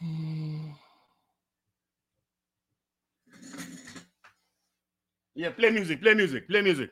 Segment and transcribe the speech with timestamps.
[0.00, 0.72] Hmm.
[5.36, 6.90] Yeah, play music, play music, play music.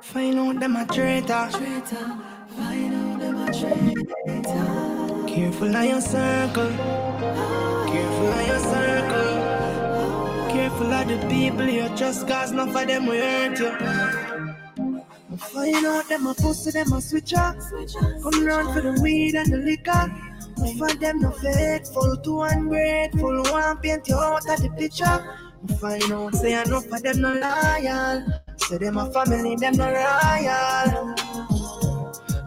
[0.00, 1.48] Find out them a traitor.
[1.52, 2.06] traitor.
[2.56, 5.26] Find out them a traitor.
[5.28, 6.70] Careful of your circle.
[7.92, 9.34] Careful of your circle.
[10.50, 14.69] Careful of the people you trust, cause none of them will hurt you.
[15.40, 17.56] Find out them a pussy, them a switcher.
[18.22, 20.12] Come round for the weed and the liquor.
[20.62, 23.42] Over them no faithful, too ungrateful.
[23.44, 25.24] One paint you out of the picture.
[25.80, 28.24] Find out, say enough of them no loyal.
[28.58, 31.14] Say them a family, them no royal.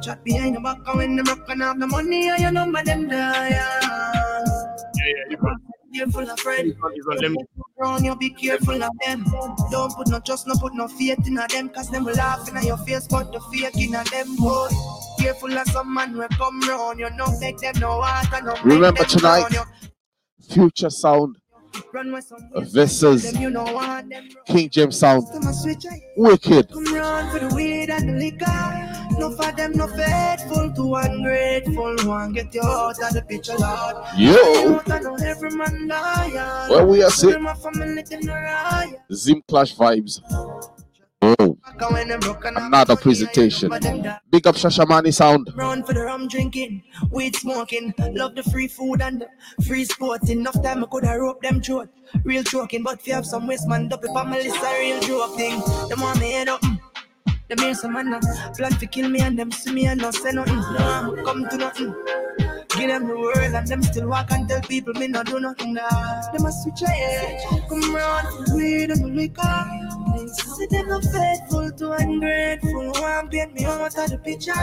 [0.02, 3.08] Chat behind the back and when them rockin' off the money, and your number them
[3.08, 3.50] dial.
[3.50, 5.73] Yeah, yeah, you can.
[5.94, 6.76] Careful of friend.
[6.94, 7.38] It's on them.
[7.78, 9.26] Wrong, you be careful of them.
[9.72, 12.62] Don't put no trust, no put no faith in them, cause them will laugh in
[12.66, 14.70] your face, but the fake in them, boy.
[15.20, 19.04] Careful of some man will come round, you know, make them no water, no Remember
[19.04, 19.56] tonight,
[20.50, 21.38] Future Sound
[21.76, 21.84] you.
[21.92, 25.28] Run with some versus them, you know what them King James Sound.
[25.34, 25.86] Them a switch?
[26.18, 26.72] Wicked.
[26.72, 28.94] Come round for the weed and the liquor.
[29.20, 31.96] No for them, no faithful, too ungrateful.
[32.08, 33.96] One get you out of the picture, Lord.
[34.18, 34.76] Yo.
[34.76, 36.70] Out, I know every man loyal.
[36.70, 37.32] Where we are sit.
[37.32, 38.94] Them a family, them no royal.
[39.14, 40.20] Zim Clash vibes.
[41.26, 41.58] Oh,
[41.90, 43.70] When them broken up, another presentation.
[43.70, 44.20] but them die.
[44.30, 45.50] Big up Shashamane Sound.
[45.56, 49.26] Run for the rum drinking, weed smoking, love the free food and
[49.66, 50.30] free sports.
[50.30, 51.88] Enough time I could have rope them throat.
[52.26, 54.80] Real choking, but if you have some waste man, up if I'm a list a
[54.80, 55.62] real joke thing.
[55.88, 56.62] Them want me head up.
[57.48, 58.20] Them hear some man uh,
[58.58, 60.56] plan to kill me and them see me and not say nothing.
[60.58, 61.96] No, I'm come to nothing.
[62.76, 65.74] Give them the world and them still walk and tell people me not do nothing.
[65.76, 66.32] Nah.
[66.34, 70.03] Them a switch a head, come round for weed and liquor.
[70.14, 72.92] See them not faithful to ungrateful.
[73.02, 74.54] One paint me out of the picture.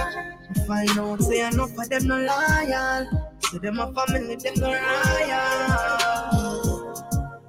[0.66, 3.06] Find out say enough of them no loyal.
[3.50, 5.90] See them a family, them no royal.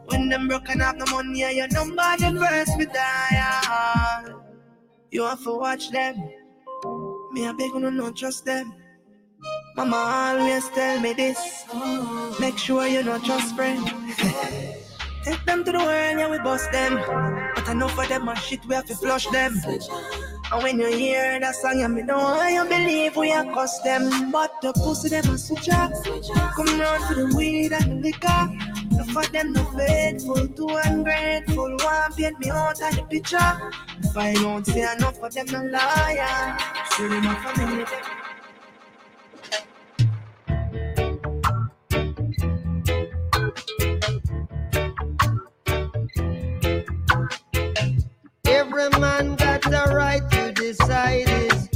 [0.05, 4.33] When them broken up the money and your number, the first me die.
[5.11, 6.15] You have to watch them.
[7.33, 8.73] Me a beg you not trust them.
[9.75, 11.65] Mama always tell me this.
[12.39, 13.85] Make sure you not trust friend.
[15.23, 16.95] Take them to the world, yeah, we bust them.
[17.55, 19.61] But enough of them a shit, we have to flush them.
[20.51, 23.79] And when you hear that song, you me know how you believe we are cuss
[23.81, 24.31] them.
[24.31, 25.91] But the pussy them a switch up.
[26.55, 28.49] Come round to the weed and the liquor.
[28.91, 31.77] Enough of them no faithful, too ungrateful.
[31.77, 33.71] One paint me out of the picture.
[34.13, 36.57] Find out, say enough of them no liar.
[36.91, 37.85] See them a family,
[48.73, 51.67] Every man got the right to decide his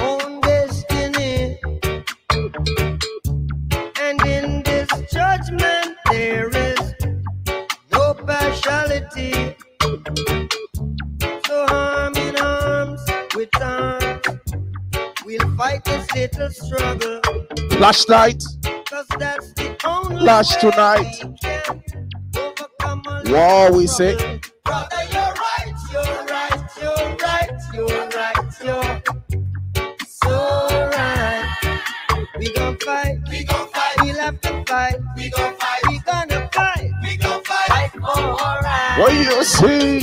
[0.00, 1.58] own destiny.
[4.00, 6.94] And in this judgment, there is
[7.92, 9.56] no partiality.
[11.46, 13.02] So, arm in arms
[13.34, 14.22] with arms,
[15.26, 17.20] we'll fight this little struggle.
[17.72, 18.42] Flashlight.
[18.86, 21.24] Cause that's the only Flash way tonight.
[21.24, 22.08] we can
[22.38, 24.40] overcome a Wow, we say.
[24.64, 24.96] Brother,
[38.98, 40.00] What you see?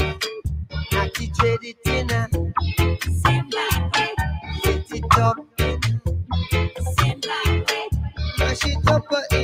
[8.39, 9.34] Mash it up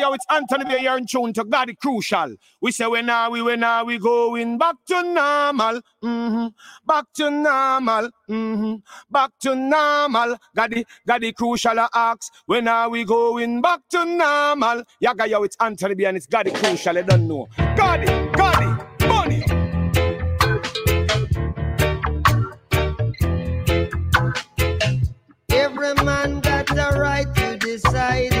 [0.00, 2.36] yo, it's Anthony B here in tune to God, crucial.
[2.60, 5.80] We say, when are we, when are we going back to normal?
[6.02, 6.48] hmm
[6.86, 8.10] Back to normal.
[8.28, 8.74] hmm
[9.10, 10.38] Back to normal.
[10.56, 10.74] God,
[11.24, 12.32] it crucial, ask.
[12.46, 14.84] When are we going back to normal?
[15.00, 17.48] Yaga, yo, it's Anthony B and it's God, it crucial, I don't know.
[18.02, 19.44] It, God, money.
[25.50, 28.35] Every man got the right to decide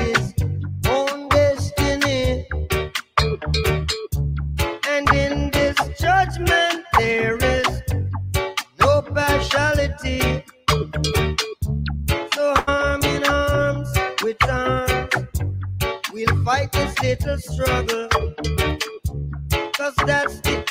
[16.46, 18.08] fight this little struggle.
[19.72, 20.64] Cause that's the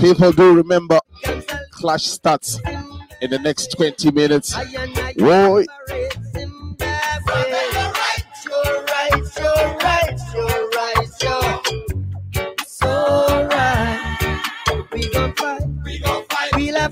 [0.00, 0.98] People do remember
[1.72, 2.58] Clash starts
[3.20, 4.56] in the next 20 minutes.
[5.18, 5.64] Roy.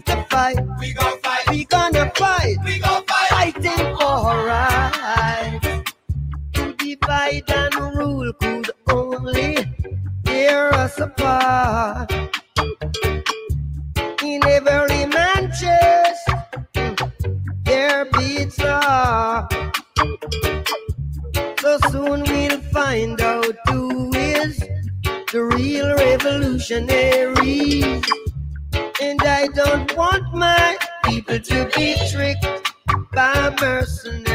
[0.05, 0.57] To fight.
[0.79, 1.51] We fight.
[1.51, 2.57] We gonna fight.
[2.65, 3.05] We fight.
[3.31, 4.39] Fighting for
[6.77, 9.57] divide and rule could only
[10.25, 12.18] tear us apart.
[26.71, 26.91] And
[29.23, 32.47] I don't want my people to be tricked
[33.15, 34.28] by mercenaries.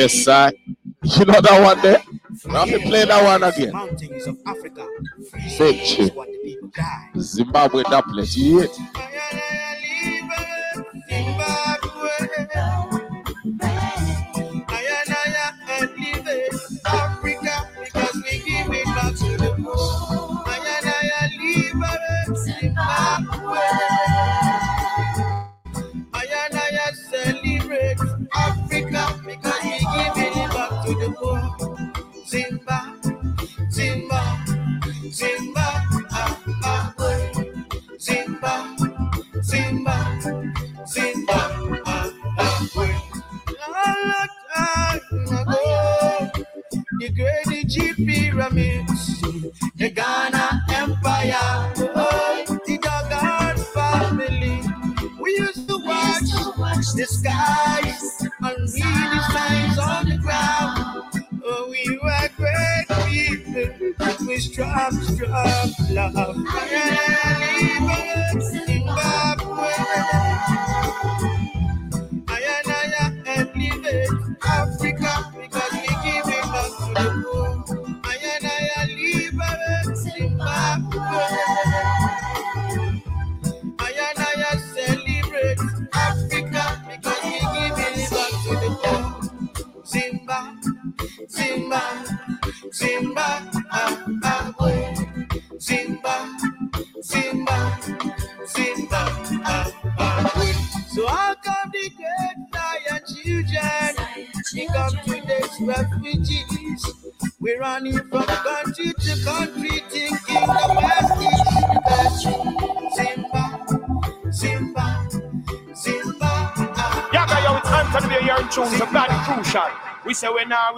[0.00, 0.50] Yes, sir.
[1.02, 2.02] You know that one there?
[2.46, 3.70] Now we play that one again.
[3.72, 4.86] Mountains of Africa.
[7.18, 8.64] Zimbabwe dubplate.
[8.64, 8.79] It?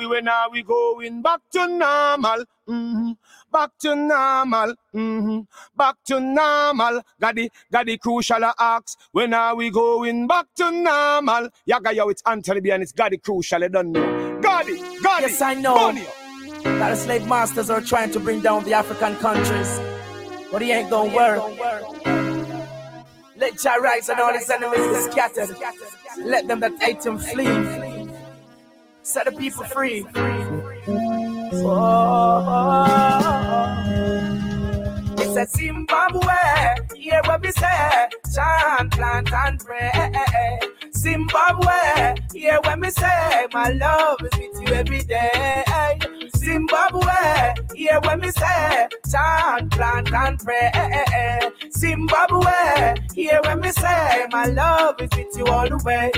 [0.02, 2.44] We, when are we going back to normal?
[2.66, 3.12] hmm
[3.52, 4.74] Back to normal.
[4.92, 5.40] hmm
[5.76, 7.02] Back to normal.
[7.20, 8.98] Gaddy, Gaddy Crucial a ask.
[9.12, 11.48] When are we going back to normal?
[11.66, 12.70] Yaga, yo, it's Anthony B.
[12.70, 13.64] and it's Gaddy Crucial.
[13.64, 14.40] I don't know.
[14.42, 15.22] Gaddy, Gaddy.
[15.22, 15.74] Yes, I know.
[15.76, 16.06] Money.
[16.64, 19.80] that the slave masters are trying to bring down the African countries.
[20.52, 21.42] But he ain't gonna work.
[23.36, 25.56] Let Jah rise and all his enemies be scattered.
[26.24, 27.46] Let them that hate him flee.
[29.02, 30.06] Set the people free.
[31.64, 32.84] Oh,
[35.18, 36.32] it's a Zimbabwe,
[36.96, 38.08] hear what we say.
[38.34, 40.60] Chant, plant, and pray.
[40.96, 43.46] Zimbabwe, hear what we say.
[43.52, 45.98] My love is with you every day.
[46.36, 48.88] Zimbabwe, hear what we say.
[49.10, 51.50] Chant, plant, and pray.
[51.76, 54.26] Zimbabwe, hear what we say.
[54.30, 56.12] My love is with you all the way.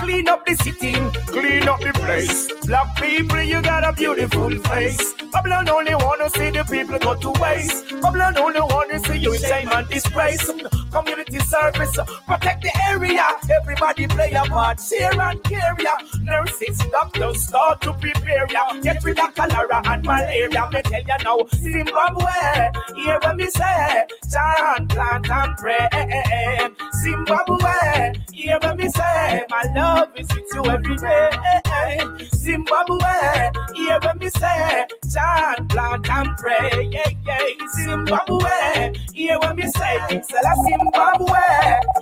[0.00, 0.92] Clean up the city,
[1.26, 2.50] clean up the place.
[2.66, 5.14] Black people, you got a beautiful face.
[5.32, 7.90] Babylon only wanna see the people go to waste.
[8.00, 10.50] Babylon only wanna see you shame and disgrace.
[10.90, 13.24] Community service, protect the area.
[13.60, 15.84] Everybody play a part, share and carry.
[16.22, 18.72] Nurses, doctors, start to prepare ya.
[18.82, 20.68] Get rid of cholera and malaria.
[20.72, 24.04] Me tell ya now, Zimbabwe, hear what me say.
[24.32, 26.70] Chant, plant and pray.
[27.02, 29.44] Zimbabwe, hear what me say.
[29.48, 32.00] My love with you every day.
[32.34, 34.86] Zimbabwe, hear what me say.
[35.12, 36.88] Chant, plant and pray.
[36.92, 37.66] Yeah, yeah.
[37.84, 40.22] Zimbabwe, hear what me say.
[40.22, 41.40] Sell Zimbabwe,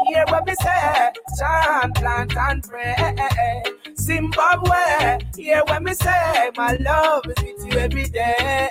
[0.06, 1.10] hear what me say.
[1.38, 3.62] Chant, plant and pray.
[3.98, 6.50] Zimbabwe, hear what me say.
[6.56, 8.68] My love is with you every day.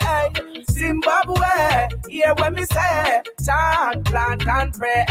[0.78, 3.22] Zimbabwe, hear what me say.
[3.44, 5.06] Chant, plant and pray.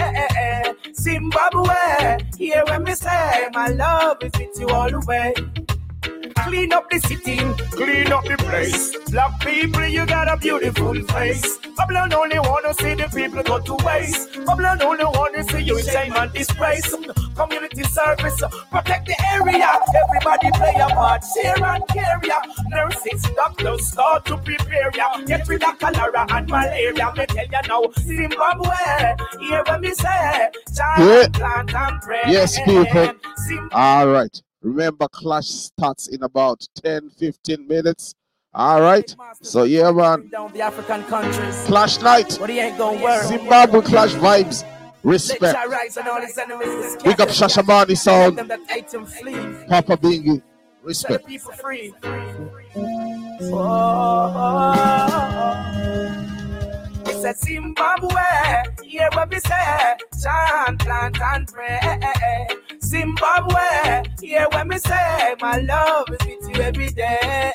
[0.94, 3.48] Zimbabwe, hear what me say.
[3.52, 5.34] My love is with you all the way.
[6.46, 7.36] Clean up the city,
[7.72, 8.96] clean up the place.
[9.10, 11.58] Black people, you got a beautiful face.
[11.76, 14.32] Babylon only wanna see the people go to waste.
[14.46, 16.94] Babylon only wanna see you in shame and disgrace.
[17.34, 19.68] Community service, protect the area.
[20.02, 22.30] Everybody play a part, share and carry.
[22.68, 25.18] Nurses, doctors, start to prepare ya.
[25.26, 27.12] Get rid of cholera and malaria.
[27.16, 30.48] Me tell ya now, Zimbabwe, hear what me say.
[30.76, 31.28] Child, Yeah.
[31.32, 32.22] plant and pray.
[32.28, 33.10] Yes, people.
[33.72, 34.42] All right.
[34.66, 38.16] Remember, Clash starts in about 10 15 minutes.
[38.52, 39.14] All right.
[39.40, 40.28] So, yeah, man.
[40.28, 41.62] down the African countries.
[41.66, 42.36] Clash night.
[42.40, 43.22] But he ain't gonna work.
[43.26, 44.64] Zimbabwe Clash vibes.
[45.04, 45.54] Respect.
[45.54, 47.28] Jah rise and all his enemies be Big up.
[47.28, 48.38] Shashamane sound.
[48.38, 49.36] them that hate him flee.
[49.68, 50.42] Papa Bingi.
[50.82, 51.28] Respect.
[51.28, 51.94] people free.
[53.52, 54.42] Oh,
[57.06, 58.10] it's a Zimbabwe,
[58.84, 59.96] hear what we say.
[60.20, 62.48] Chant, plant and pray.
[62.86, 65.34] Zimbabwe, hear what me say.
[65.40, 67.52] My love is with you every day.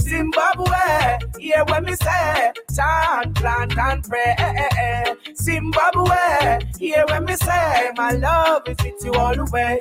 [0.00, 2.52] Zimbabwe, hear what me say.
[2.72, 5.14] Chant, plant and pray.
[5.34, 7.90] Zimbabwe, hear what me say.
[7.96, 9.78] My love is with you all the way.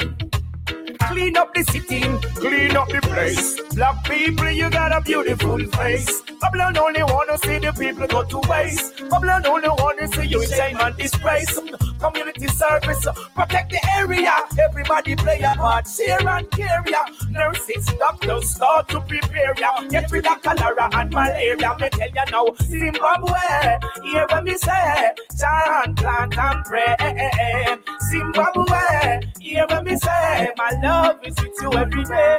[1.09, 2.01] Clean up the city,
[2.35, 3.59] clean up the place.
[3.75, 6.21] Black people, you got a beautiful face.
[6.41, 8.97] Babylon only wanna see the people go to waste.
[9.09, 11.59] Babylon only wanna see you shame and disgrace.
[11.99, 14.33] Community service, protect the area.
[14.69, 16.91] Everybody play a part, share and carry.
[17.29, 19.81] Nurses, doctors, start to prepare ya.
[19.89, 21.75] Get rid of cholera and malaria.
[21.79, 25.11] Me tell ya now, Zimbabwe, hear what me say.
[25.39, 27.77] Chant, plant and pray.
[28.09, 30.49] Zimbabwe, hear what me say.
[30.57, 30.90] My love
[31.23, 32.37] is with you every day.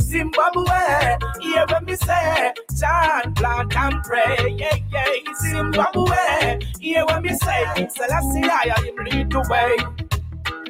[0.00, 2.52] Zimbabwe, hear what me say.
[2.78, 4.56] Chant, plant and pray.
[4.58, 5.34] Yeah, yeah.
[5.40, 7.88] Zimbabwe, hear what me say.
[7.94, 9.76] Selassie, I am lead the way.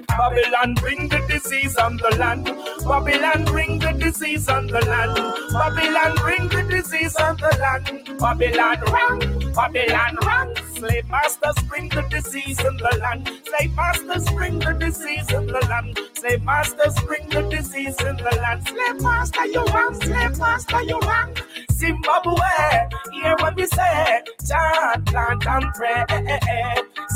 [0.09, 2.47] Babylon bring the disease on the land.
[2.87, 5.17] Babylon bring the disease on the land.
[5.53, 8.19] Babylon bring the disease on the land.
[8.19, 10.55] Babylon run, Babylon run.
[10.77, 13.31] Slave masters bring the disease in the land.
[13.47, 15.99] Slave masters bring the disease in the land.
[16.15, 18.67] Slave masters bring the disease in the land.
[18.69, 19.95] Slave master, you run.
[19.95, 21.35] Slave master, you run.
[21.73, 24.23] Zimbabwe, hear what we say.
[24.49, 26.05] Chant, plant, and pray.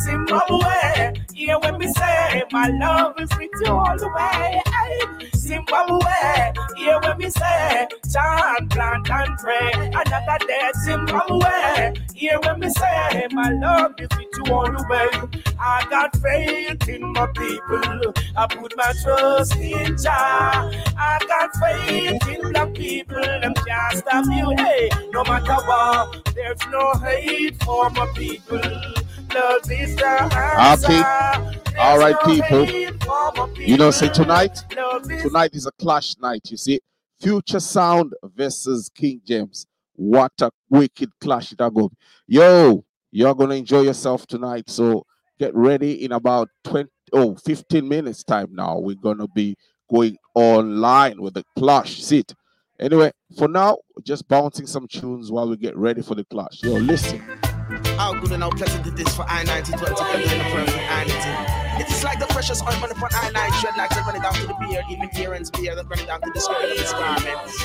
[0.04, 2.42] Zimbabwe, hear what we say.
[2.52, 4.62] My love is with you all the way.
[5.36, 7.86] Zimbabwe, hear what we say.
[8.12, 9.72] Chant, plant, and pray.
[9.74, 13.28] Another day, Zimbabwe, hear what we say.
[13.32, 15.42] My love is with you all the way.
[15.60, 18.14] I got faith in my people.
[18.36, 20.70] I put my trust in Jah.
[20.98, 23.20] I got faith in the people.
[23.22, 24.54] Them can't stop you.
[24.56, 28.60] Hey, no matter what, there's no hate for my people.
[30.56, 31.02] Happy.
[31.78, 32.66] All right, people.
[33.56, 34.62] You know, say tonight,
[35.20, 36.42] tonight is a clash night.
[36.50, 36.80] You see,
[37.20, 39.66] Future Sound versus King James.
[39.96, 41.90] What a wicked clash it go.
[42.26, 44.68] Yo, you're gonna enjoy yourself tonight.
[44.68, 45.04] So
[45.38, 48.78] get ready in about 20 oh 15 minutes time now.
[48.78, 49.56] We're gonna be
[49.90, 52.02] going online with the clash.
[52.02, 52.34] Sit.
[52.78, 56.62] Anyway, for now, just bouncing some tunes while we get ready for the clash.
[56.62, 57.22] Yo, listen.
[57.96, 61.82] How good and how pleasant it is for I 90 to in the perfect identity.
[61.82, 64.54] It is like the precious ointment upon I 90 shed like running down to the
[64.60, 67.64] beard, even Aaron's beard, and running down to the skirt of his garments.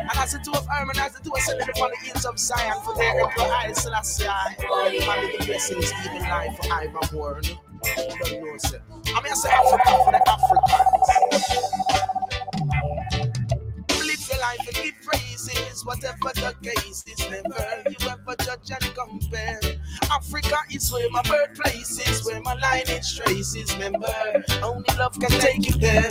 [0.00, 0.66] And as the two of
[0.98, 5.38] as the two ascended upon the hills of Zion, for their emperor I Selassie, and
[5.38, 7.08] the blessings even lie for Ivan
[8.58, 8.82] sir.
[8.90, 11.97] I mean, I say Africa for the Africans
[15.88, 17.18] whatever the case is.
[17.30, 19.58] Never you ever judge and compare.
[20.12, 23.72] Africa is where my birthplace is, where my lineage traces.
[23.74, 24.12] Remember,
[24.62, 26.10] only love can take you there.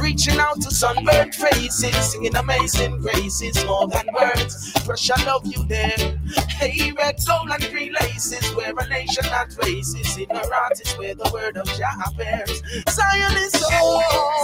[0.00, 4.72] Reaching out to sunburned faces, singing amazing graces, more than words.
[4.84, 6.18] Pressure love you there.
[6.48, 10.16] Hey, red, gold, and green laces, where a nation not races.
[10.16, 12.62] Ignorant is where the word of Jah appears.
[12.88, 14.02] Zion is all.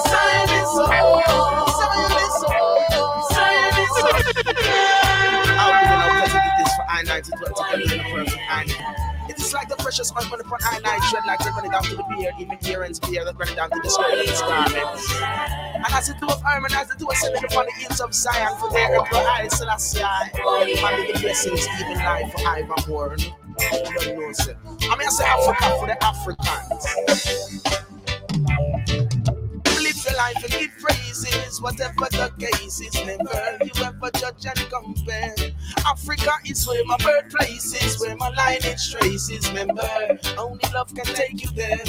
[0.08, 1.68] Zion is all.
[1.68, 3.31] Zion is all.
[9.28, 11.00] It is like the precious ointment upon I night.
[11.10, 13.80] Shed like running down to the beard, even ear and spear that running down to
[13.82, 14.42] the skirt of his.
[15.74, 18.56] And as the two of Iron, as the two ascended upon the hills of Zion,
[18.58, 23.18] for their emperor I Selassie, and the blessings even lie for Ivan Horn.
[23.18, 24.56] Don't know, sir.
[24.64, 26.84] I mean, I say Africa for the Africans.
[29.82, 30.70] Live your life and give
[31.12, 32.94] praises, whatever the case is.
[32.94, 35.34] Never you ever judge and compare.
[35.86, 39.48] Africa is where my birthplace is, where my lineage traces.
[39.48, 39.88] Remember,
[40.38, 41.84] only love can take you there.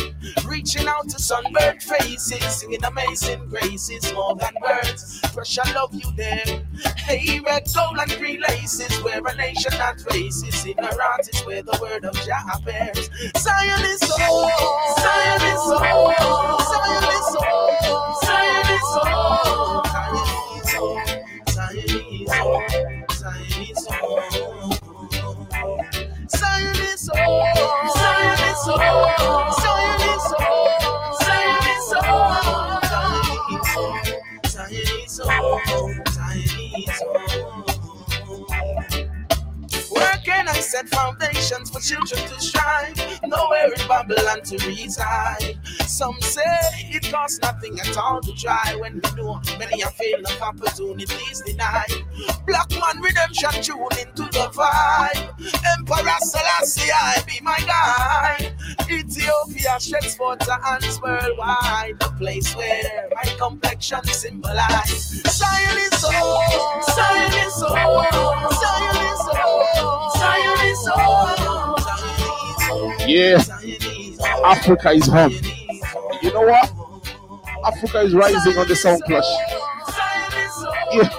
[0.46, 5.20] Reaching out to sunburned faces, singing amazing graces, more than words.
[5.34, 6.64] Fresh, I love you there.
[6.98, 10.66] Hey, red, gold, and green laces, where a nation not races.
[10.66, 13.10] Ignorance is where the word of Jah appears.
[13.38, 14.50] Zion is all.
[15.00, 16.60] Zion is all.
[16.60, 17.33] Zion is all.
[40.48, 42.94] I set foundations for children to shine?
[43.26, 45.58] Nowhere in Babylon to reside.
[45.88, 46.42] Some say
[46.92, 51.42] it costs nothing at all to try when we know many are failing of opportunities
[51.46, 51.92] denied.
[52.48, 55.30] Black man redemption tune into the vibe.
[55.78, 58.54] Emperor Selassie, I be my guide.
[58.90, 62.00] Ethiopia sheds her hands worldwide.
[62.00, 65.22] The place where my complexion symbolize.
[65.28, 66.82] Zion is home.
[66.84, 67.54] Zion is.
[67.56, 69.73] Zion is.
[73.06, 73.44] Yeah,
[74.46, 75.34] Africa is home.
[76.22, 76.72] You know what?
[77.66, 79.26] Africa is rising on the sound clash.
[80.94, 81.10] Yeah.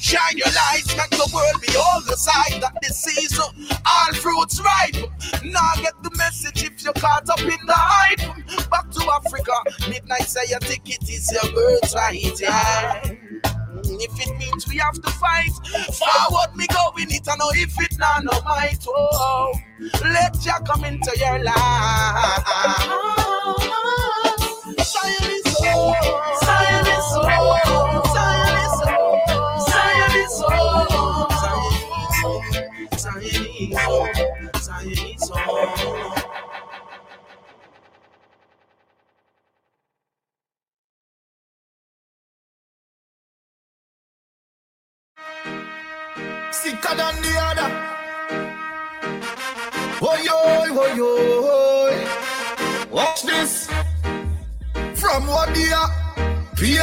[0.00, 3.66] Shine your light, make the world be all the sign that this season
[4.02, 5.10] all fruits ripe.
[5.44, 8.70] Now get the message if you're caught up in the hype.
[8.70, 9.52] Back to Africa,
[9.88, 12.40] midnight say your ticket is your birthright.
[12.40, 13.00] Yeah.
[13.02, 15.50] Mm, if it means we have to fight,
[15.94, 17.28] forward me go in it.
[17.28, 18.84] I know if it now no might.
[18.88, 19.52] Oh,
[20.04, 21.54] let ya come into your life.
[24.84, 25.94] Zion is home.
[26.44, 27.71] Zion
[33.70, 35.30] Science.
[46.50, 47.70] Sicker than the other.
[50.04, 50.36] Oh yo,
[50.80, 51.12] oh yo.
[52.90, 53.66] Watch this.
[55.00, 55.82] From Wadia,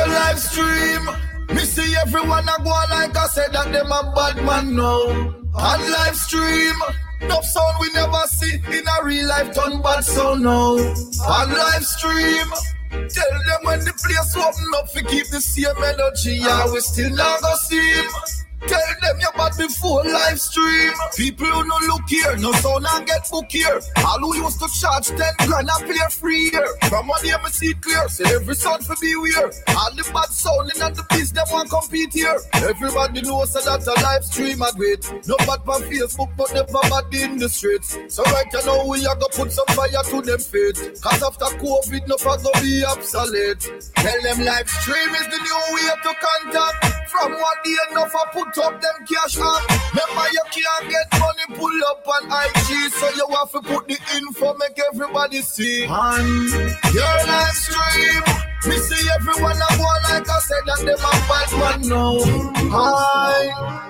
[0.08, 1.10] live stream.
[1.50, 5.39] Me see everyone a go like I said that them a bad man now.
[5.56, 6.76] On live stream.
[7.22, 10.78] No sound we never see in a real life turn bad sound now.
[10.78, 12.48] On live stream.
[12.92, 17.12] Tell them when the place open up, we keep the same energy, yeah, we still
[17.16, 18.02] not go see.
[18.68, 20.94] Tell them you bad before live stream.
[21.16, 23.80] People who no look here, no sound and get book here.
[24.06, 25.18] All who used to charge 10
[25.48, 26.68] grand and play free here.
[26.90, 29.54] From one day me see clear, say every sound for be weird.
[29.70, 32.38] All the bad sounding and the beast them want compete here.
[32.54, 35.04] Everybody knows so that a live stream a great.
[35.28, 37.98] No bad on Facebook, but never bad in the streets.
[38.10, 41.00] So right now we are gonna put some fire to them feet.
[41.02, 43.92] Cause after COVID, no for go be obsolete.
[43.96, 47.10] Tell them live stream is the new way to contact.
[47.10, 49.62] From what day enough I put up them cash up.
[49.92, 53.98] Remember you can't get money pull up on IG, so you have to put the
[54.16, 55.84] info make everybody see.
[55.84, 56.50] And
[56.94, 58.24] your live stream,
[58.68, 62.18] me see everyone a go like I said that them a bad man now.
[62.72, 63.86] Hi.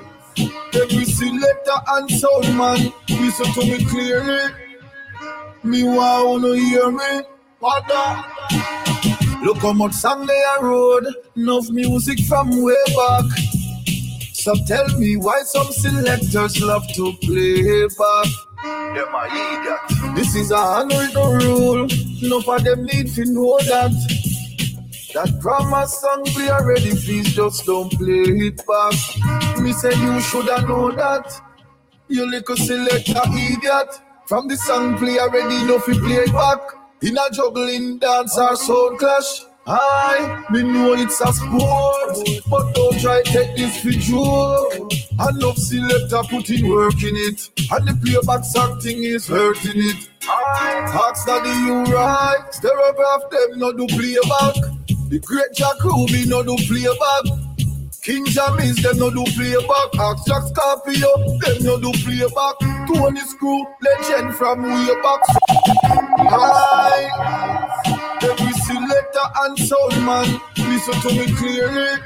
[0.74, 4.54] Every selector and sound man, listen to me clearly.
[5.64, 7.22] Me want to hear me.
[7.60, 7.90] What?
[9.44, 13.59] Look how much song they are road, enough music from way back.
[14.40, 18.28] So tell me why some selectors love to play back.
[18.96, 20.16] Them a idiot.
[20.16, 21.88] This is a unwritten rule.
[22.24, 23.92] Enough of them need to know that.
[25.14, 29.60] That drama song we already, please just don't play it back.
[29.60, 31.42] Me say you shoulda know that.
[32.08, 33.90] You little selector idiot.
[34.26, 36.62] From the song play already, no fi play it back.
[37.02, 39.49] In a juggling dance or sound clash.
[39.72, 42.18] I me know it's a sport,
[42.50, 44.92] but don't try take this for joke.
[45.14, 50.10] Enough selector putting work in it, and the playback song thing is hurting it.
[50.28, 54.56] Ask daddy you right, stereograph them no do playback.
[55.10, 57.40] The great Jack Ruby no do playback.
[58.02, 59.96] King Jammys, them no do playback.
[60.00, 62.58] Ask Jack Scorpio, them no do playback.
[62.88, 65.20] Tony Screw, legend from way back.
[66.32, 67.79] Hi,
[69.20, 72.02] selector and sound man, listen to me clearly.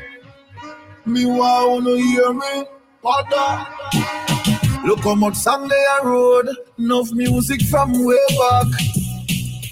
[1.06, 2.65] Me want to hear me,
[3.04, 4.86] Pada.
[4.86, 8.67] Look how much song they are road, enough music from way back.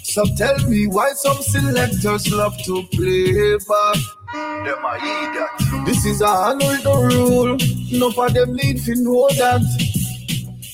[0.03, 3.97] So tell me why some selectors love to play back.
[4.65, 5.85] Them a idiot.
[5.85, 7.57] This is a unwritten rule.
[7.91, 9.61] Enough of them need to know that.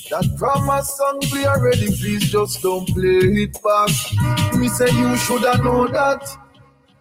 [0.09, 4.55] That promise song play already, please just don't play it back.
[4.57, 6.46] Me say you shoulda know that.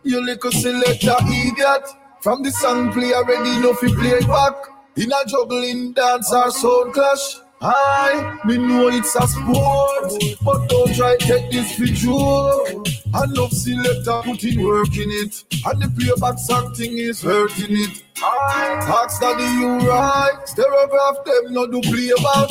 [0.07, 1.89] You little selector idiot.
[2.21, 4.55] From the song play already, no fi play back.
[4.97, 7.41] In a juggling dance or sound clash.
[7.61, 10.13] I me know it's a sport,
[10.45, 12.87] but don't try take this for joke.
[13.31, 18.05] love selector putting work in it, and the playback song thing is hurting it.
[18.23, 22.51] I Ask daddy you right, stereograph them no do playback.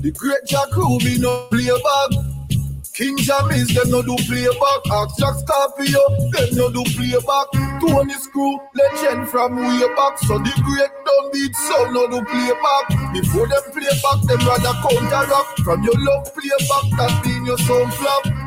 [0.00, 2.33] The great Jack Ruby no playback.
[2.94, 4.86] King Jammys, them no do playback.
[4.92, 5.98] Ask Jack Scorpio,
[6.30, 7.50] them no do playback.
[7.82, 10.16] Tony Screw, legend from way back.
[10.18, 13.12] So the great don't beat so no do playback.
[13.12, 15.56] Before them playback, them rather counter rock.
[15.64, 18.44] From your love playback, that being your sound flop.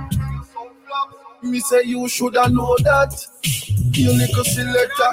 [1.44, 3.12] Me say you shoulda know that.
[3.44, 5.10] You little selector.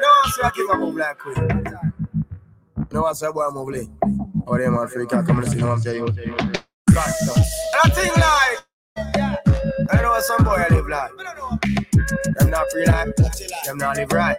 [0.00, 1.64] No, so I give a move like queen.
[2.92, 3.88] No, I say boy move like.
[4.46, 6.59] Oh, them Africa, come and see no one tell
[7.90, 8.58] think like,
[9.92, 11.89] I know some boy I live like.
[12.38, 13.14] Them not free like,
[13.64, 14.36] them not live right.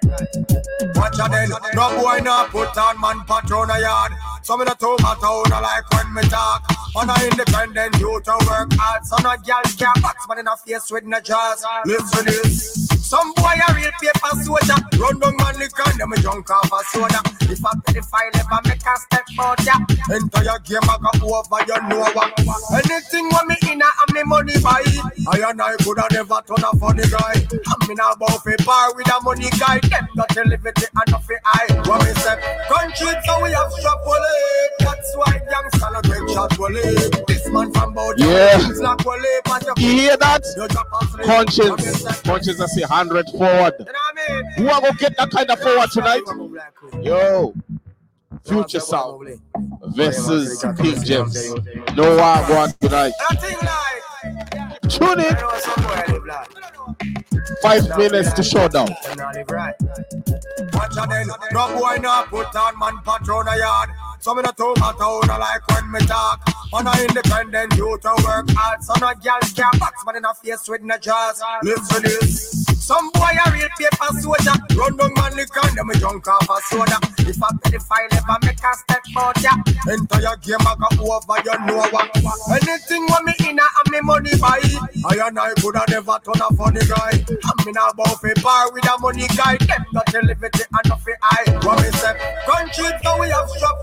[0.96, 4.12] Watch out then, no boy not put on man patrol a yard.
[4.44, 6.66] Some of the two town I like when me talk.
[6.96, 9.06] On a independent you to work hard.
[9.06, 11.64] Some of girl can't box man in a face with no jaws.
[11.86, 12.88] Listen this.
[13.08, 14.76] Some boy a real paper soldier.
[15.00, 17.22] Run down man gun, them a junk off a soda.
[17.52, 19.76] If I pay the file, never make a step out ya.
[20.12, 22.32] Enter your game, I go over, you know what.
[22.72, 24.84] Anything when me in, I'm me money buy.
[25.28, 27.36] I and I coulda never turn a funny guy.
[27.68, 29.80] I'm in a buff a bar with a money guy.
[29.80, 31.68] Them got to live it and nothing I.
[31.86, 32.36] What me say?
[32.70, 33.72] Country so we have
[34.06, 34.72] wallet.
[34.80, 37.28] That's why youngster not take shot wallet.
[37.28, 38.20] This man from Bauchi.
[38.20, 38.88] Yeah.
[38.88, 40.44] like wallet, but you hear that?
[40.56, 41.26] you drop a slip.
[41.26, 42.22] Conscience.
[42.22, 43.74] Conscience, I say 100 forward.
[43.80, 44.52] You know what I mean?
[44.58, 46.22] Who are going to get that kind of forward tonight?
[46.36, 47.04] Move like queen.
[47.04, 47.54] Yo,
[48.46, 49.40] Future Sound
[49.96, 51.54] versus King James.
[51.96, 53.14] No one going tonight.
[53.30, 54.02] And I think like,
[54.90, 55.36] Tune in.
[57.02, 57.58] Some live.
[57.62, 58.90] Five minutes to showdown.
[60.74, 63.90] Watch out then, no boy no put on man patrol a yard.
[64.20, 66.42] So me no too matter no like when me talk.
[66.74, 68.84] On a independent you to work hard.
[68.84, 71.42] So no girl can't box man in a face with no jaws.
[71.64, 72.81] Listen this.
[72.82, 74.58] Some boy a real paper soldier.
[74.74, 76.98] Run down man lick and them drunk off a soda.
[77.20, 79.54] If the fine, never make a step out ya.
[79.86, 82.10] Your game, I go over, you know what.
[82.50, 84.60] Anything when me in and me money buy.
[85.06, 87.22] I and I coulda never turn a funny guy.
[87.46, 89.58] I'm in a a bar with a money guy.
[89.58, 91.60] Them not liberty and not fi I.
[91.62, 92.18] What me say?
[92.50, 93.78] Country so we have strap.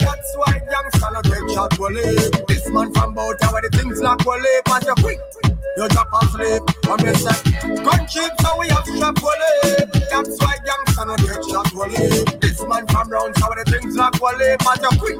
[0.00, 2.48] That's why youngster no take shot wallet.
[2.48, 5.20] This man from bout where the things like wallet, but you quick.
[5.76, 6.62] You drop asleep.
[6.86, 7.34] What me say?
[7.82, 9.92] Country so we have strap wallet.
[10.10, 12.40] That's why youngster no take shot wallet.
[12.40, 15.18] This man from round so the things like wallet, but you quick.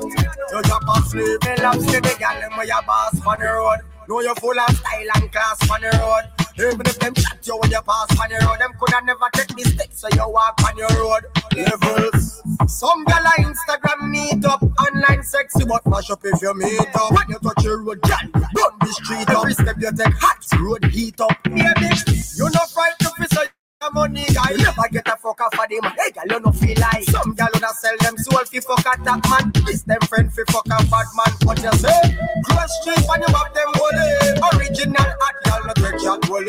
[0.52, 1.42] You drop asleep.
[1.44, 3.78] Me love see the gal them where your boss on the road.
[4.08, 6.43] Know you full of style and class on the road.
[6.56, 9.48] Even if them shot you when you pass on the road, them coulda never take
[9.48, 11.24] the stick, so you walk on your road.
[11.56, 12.42] Levels.
[12.68, 17.10] Some gal a Instagram meet up, online sexy, but mash up if you meet up.
[17.10, 19.38] When you touch your road, gal, run the street up.
[19.38, 21.42] Every step you take, hot road heat up.
[21.44, 23.53] Bitch, you no fright to say a
[23.92, 24.50] money guy.
[24.50, 25.82] You never get a fuck off of them.
[25.98, 28.96] Hey, girl, you no feel like some girl woulda sell them soul fi fuck a
[29.04, 29.52] top man.
[29.66, 31.32] This them friend fi fuck a bad man.
[31.44, 32.00] What you say?
[32.46, 34.48] Cross street when you have them wole.
[34.54, 36.44] Original hot girl no take shot wole.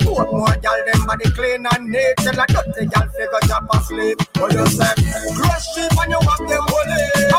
[0.00, 2.16] Put more girl them body clean and neat.
[2.18, 4.18] Tell a dirty girl fi go drop asleep.
[4.38, 4.94] What you say?
[5.34, 6.94] Cross street when you have them wole.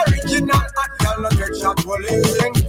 [0.07, 1.95] Original hot girl no take shot wole.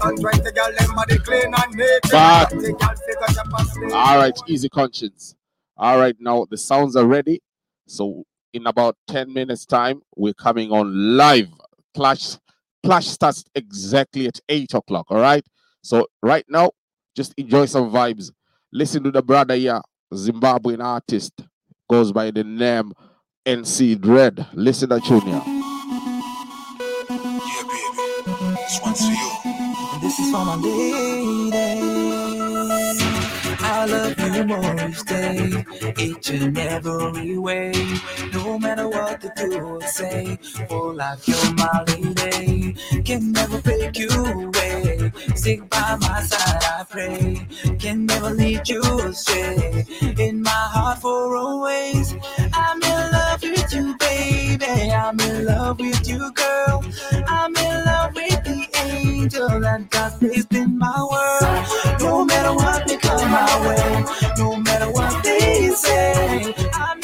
[0.06, 2.00] And twenty girl them body clean and neat.
[2.04, 3.92] Tell a But- dirty girl fi go drop asleep.
[3.94, 5.34] All right, easy conscience.
[5.76, 7.40] All right, now the sounds are ready.
[7.86, 11.48] So in about 10 minutes time, we're coming on live.
[11.94, 12.36] Clash
[12.86, 15.06] Clash starts exactly at 8 o'clock.
[15.10, 15.44] All right.
[15.82, 16.70] So right now,
[17.16, 18.30] just enjoy some vibes.
[18.72, 19.80] Listen to the brother here,
[20.14, 21.32] Zimbabwean artist,
[21.90, 22.92] goes by the name
[23.44, 24.46] NC Dread.
[24.52, 25.42] Listen to tune here.
[25.44, 25.52] Yeah,
[27.08, 28.22] baby.
[28.54, 30.00] This one's for you.
[30.00, 32.45] This is for my lady.
[33.78, 35.64] I love you more each day,
[35.98, 37.72] each and every way.
[38.32, 42.72] No matter what the do or say, for life you're my lady.
[43.04, 45.12] Can never break you away.
[45.34, 47.46] Stick by my side, I pray.
[47.78, 49.84] Can never lead you astray.
[50.18, 52.14] In my heart for always,
[52.54, 54.90] I'm in love with you, baby.
[54.90, 56.82] I'm in love with you, girl.
[57.28, 62.01] I'm in love with the angel that God placed in my world.
[62.01, 64.05] No matter what may come my way,
[64.38, 67.01] no matter what they say, I'm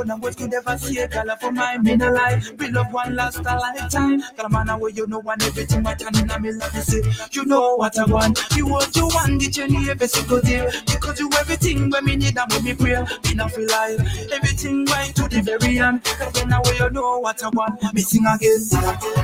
[0.00, 1.06] you more than words could ever say.
[1.08, 4.22] Girl, for my main life, we love one last a lifetime.
[4.50, 7.02] Man, away you know one everything but turning in me love you say.
[7.32, 8.38] You know what I want.
[8.56, 10.68] You what you want, the journey every single day.
[10.86, 13.02] Because you everything when me need and when me pray.
[13.24, 14.00] Me not feel like
[14.32, 16.02] everything right to the very end.
[16.34, 17.94] Then away you know what I want.
[17.94, 18.60] Me sing again.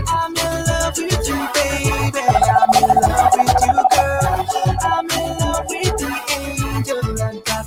[0.09, 2.21] I'm in love with you, baby.
[2.23, 4.47] I'm in love with you, girl.
[4.81, 7.67] I'm in love with the angel and God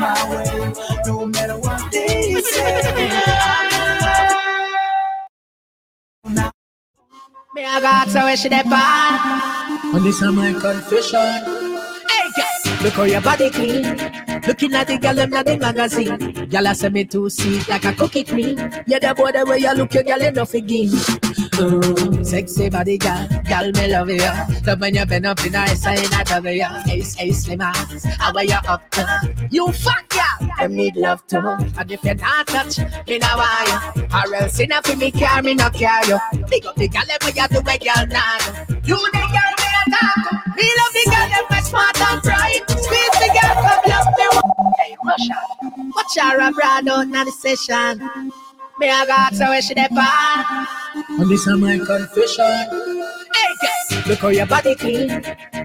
[0.00, 0.72] my way,
[1.06, 3.10] no matter what they say.
[7.54, 9.94] Me I got so where she dey pan.
[9.94, 11.79] And this is my confession.
[12.82, 13.82] Look how your body clean.
[14.46, 16.48] Looking at the girl them the magazine.
[16.48, 18.56] Girl I say me too sweet like a cookie cream.
[18.86, 20.88] Yeah, the boy the way you look, your girl enough again.
[21.58, 24.64] Oh, sexy body girl, girl me love you.
[24.66, 25.96] Love when you bend up in ice I
[26.30, 26.66] love you.
[26.90, 29.34] Ace, ace, slim ass, how are you up to?
[29.50, 31.36] You fat girl, them need love too.
[31.38, 34.02] And if you not touch, me no want you.
[34.04, 36.18] Or else enough for me care, me no care you.
[36.48, 38.74] Big up the girl, them way you do, way girl do.
[38.84, 40.39] You the girl me a talk.
[40.60, 42.60] Me love the girl, them way smart and bright.
[42.68, 44.26] Squeeze the girl, come love me.
[44.78, 45.40] Hey, Russia,
[45.96, 48.30] watch her a brand out na the session.
[48.80, 50.66] Me a got so where she dey pan.
[51.20, 52.44] And this is my confession.
[53.34, 55.08] Hey girl, look how your body clean.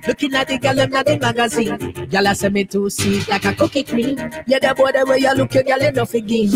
[0.06, 1.78] Looking at the girl them the magazine.
[2.10, 4.18] Girl I say me too sweet like a cookie cream.
[4.48, 6.50] Yeah, the boy the way you look, your girl enough again.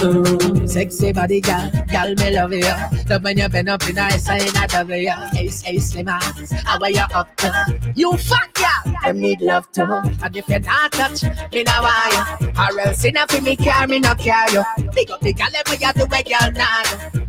[0.00, 2.62] Oh, sexy body girl, girl me love you.
[3.10, 5.12] Love when you bend up in ice and I love you.
[5.36, 7.80] Ace, ace, slim ass, how are you up to?
[7.96, 9.82] You fat girl, them need love too.
[9.82, 12.48] And if you not touch, me no want you.
[12.58, 14.62] Or else enough for me care, me no care you.
[14.94, 16.68] Big up the girl them way you do, way girl do.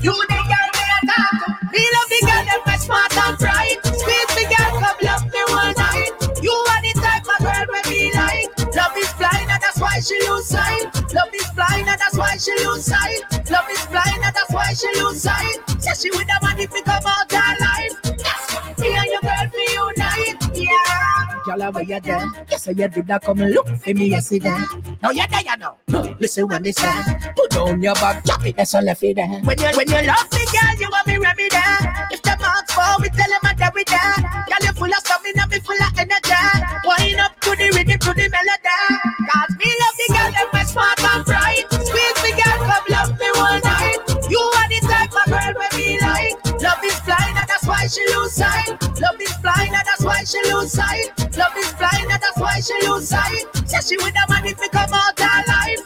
[0.04, 1.64] You the girl me a talk.
[1.72, 3.78] Me love the girl them way smart and bright.
[3.84, 6.12] Squeeze the girl, come love me one night.
[6.42, 8.76] You are the type of girl me be like.
[8.76, 9.50] Love is blind.
[9.50, 10.86] And that's why she lose sight.
[11.14, 13.22] Love is blind and that's why she lose sight.
[13.50, 15.58] Love is blind and that's why she lose sight.
[15.80, 17.99] Say she with the money pick up all her life.
[21.48, 22.26] Y'all where you there?
[22.50, 24.58] Yes, I did that come look for me yesterday.
[25.02, 25.78] Now you're there, you know.
[26.20, 26.92] Listen when they say,
[27.36, 29.28] put down your back, drop it, that's all left it there.
[29.28, 32.08] When you when you love me, girl, you want me ready there.
[32.12, 33.72] If the marks fall, we tell them I'm there.
[33.72, 36.44] Girl, you full of stamina, me full of energy.
[36.86, 38.80] Wind up to the rhythm, to the melody.
[39.32, 41.66] Cause me love the girl, them my smart and bright.
[41.72, 44.00] Squeeze me, girl, come love me one night.
[44.30, 46.49] You are the type of girl where me like.
[47.70, 48.70] Why she lose sight.
[49.00, 51.14] Love is blind, and that's why she lose sight.
[51.38, 53.46] Love is blind, and that's why she lose sight.
[53.70, 55.82] Say she with the money to come out life.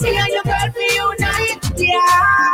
[0.00, 2.44] Me and your girl for unite, yeah.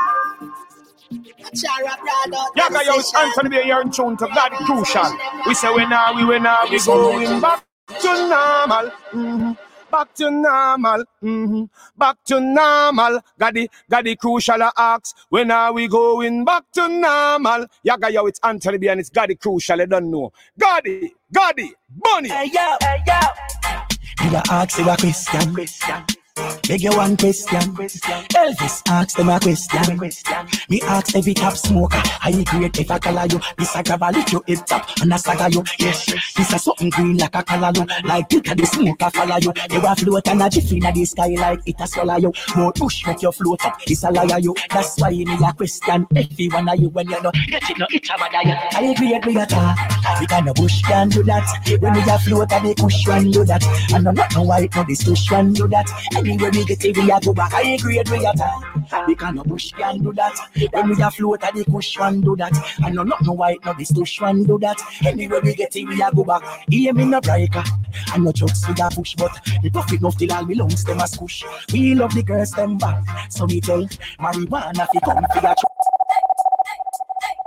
[2.56, 5.04] Yaga, yo, it's Anthony B here in tune to God Crucial.
[5.46, 7.64] We say we now, we we now, we going back
[8.00, 8.90] to normal.
[9.12, 9.69] Mm-hmm.
[9.90, 11.64] Back to normal, mm-hmm.
[11.98, 13.20] back to normal.
[13.38, 17.66] Gaddy, Gaddy Crucial ask, when are we going back to normal?
[17.82, 20.32] Yaga, yo, it's Anthony B and it's Gaddy Crucial, I don't know.
[20.58, 22.28] Gaddy, Gaddy, Bunny.
[22.28, 24.30] Hey yo, hey yo.
[24.30, 25.54] You ask you a question.
[25.54, 26.19] question.
[26.36, 27.58] Beg you one question.
[27.58, 30.48] Elvis asked them a question.
[30.68, 32.00] Me ask every top smoker.
[32.22, 33.40] I grade if I color you.
[33.58, 35.64] This a grab a you head top and a saga you.
[35.78, 37.86] Yes, this a something green like a color you.
[38.04, 39.52] Like pick a the smoker follow you.
[39.70, 42.32] You a float and a jiffy in the sky like it a swallow you.
[42.56, 43.80] More push make you float up.
[43.86, 44.54] It's a liar you.
[44.70, 46.06] That's why you need a question.
[46.14, 48.74] Every one of you when you know get it no it a bad.
[48.74, 49.76] I grade me a talk.
[50.20, 51.46] We can no push can do that.
[51.80, 53.64] When we a float and they push one do that.
[53.92, 54.84] And I'm not no white no
[55.30, 55.90] one do that.
[56.20, 57.54] Anyway we get it we a go back.
[57.54, 59.06] I grade we a talk.
[59.08, 60.36] We can no push can do that.
[60.72, 62.52] When we a float push one do that.
[62.84, 64.78] And no not no white no this push one do that.
[65.02, 66.42] Anyway we get it we a go back.
[66.68, 67.64] Hear me no breaker.
[68.12, 71.08] And no jokes we a push but the profit enough till all belongs them a
[71.08, 71.42] squish.
[71.72, 73.02] We love the girls them back.
[73.30, 73.86] So we tell
[74.18, 75.54] marijuana fi come fi a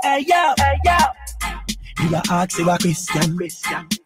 [0.01, 0.97] Hey yo, hey yo.
[1.99, 3.37] We a ask you a question.
[3.37, 4.02] question.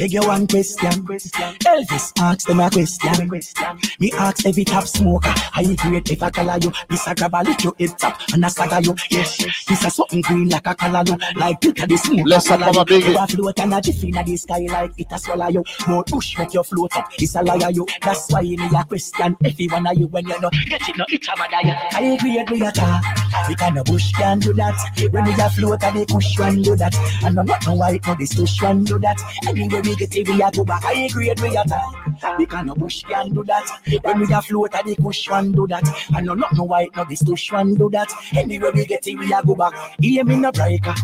[0.00, 1.06] Beg you one question.
[1.06, 3.78] Elvis ask them a question.
[3.98, 5.32] Me ask every top smoker.
[5.52, 6.72] I grade if I color you.
[6.88, 8.94] This a grab a lick you head top and a saga you.
[9.10, 11.18] Yes, this a something green like a color you.
[11.36, 12.26] Like pick a the smoke.
[12.26, 13.12] Let's up, Mama Biggie.
[13.12, 15.64] You a float and a jiffy in the sky like it a swallow you.
[15.86, 17.10] More push make you float up.
[17.18, 17.86] It's a liar you.
[18.00, 19.36] That's why you need a question.
[19.44, 21.72] Every one of you when you know get it no it a bad you.
[21.92, 23.04] I grade we a talk.
[23.48, 25.10] We can no push can do that.
[25.10, 26.94] When we a float and they push one do that.
[27.22, 29.20] And I'm not no white no this push one do that.
[29.50, 30.84] Anyway we get we go back.
[30.84, 32.38] I grade we a talk.
[32.38, 33.68] We can no push can do that.
[34.02, 35.82] When we a float and they push one do that.
[36.14, 38.12] And no not no white no this push one do that.
[38.32, 39.74] Anyway we get we a go back.
[40.00, 40.94] Hear me no breaker.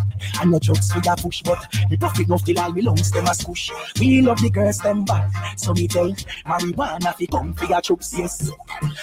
[0.40, 1.58] And no jokes we a push but
[1.90, 3.72] the profit no till all belongs them a squish.
[3.98, 5.58] We love the girls them back.
[5.58, 6.12] So we tell
[6.44, 8.52] marijuana fi come fi a chups yes.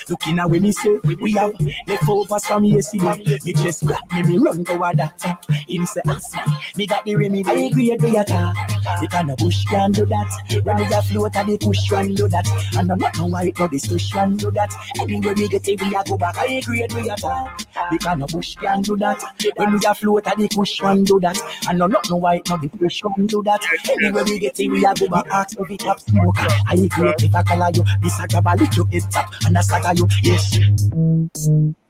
[0.10, 1.54] Looking at when me say we have
[1.86, 3.40] leftovers from yesterday.
[3.44, 5.38] Me just grab me me run go doctor.
[5.68, 6.54] Him say ask me.
[6.78, 7.44] Me got the remedy.
[7.50, 8.56] I agree we a talk.
[9.02, 10.64] The of bush can do that.
[10.64, 12.48] When we a float and the push one do that.
[12.78, 14.74] And no not no white no this push one do that.
[15.00, 16.38] Anyway we get it we a go back.
[16.38, 17.58] I agree we a talk.
[17.92, 19.22] The kind of bush can do that.
[19.56, 21.38] When we a float and the push one do that.
[21.68, 23.66] And no not no white no the push one do that.
[23.90, 25.28] Anyway we get it we a go back.
[25.28, 26.48] Ask every top smoker.
[26.68, 27.84] I agree if I color you.
[28.02, 30.08] This a grab a you head top and a saga you.
[30.22, 30.60] Yes.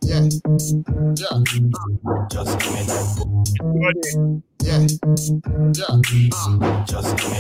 [0.04, 0.30] Yeah.
[1.18, 1.44] Yeah.
[2.30, 2.88] Just give me.
[4.64, 4.88] Yeah.
[5.78, 5.86] Yeah.
[6.34, 7.40] Uh, Just give me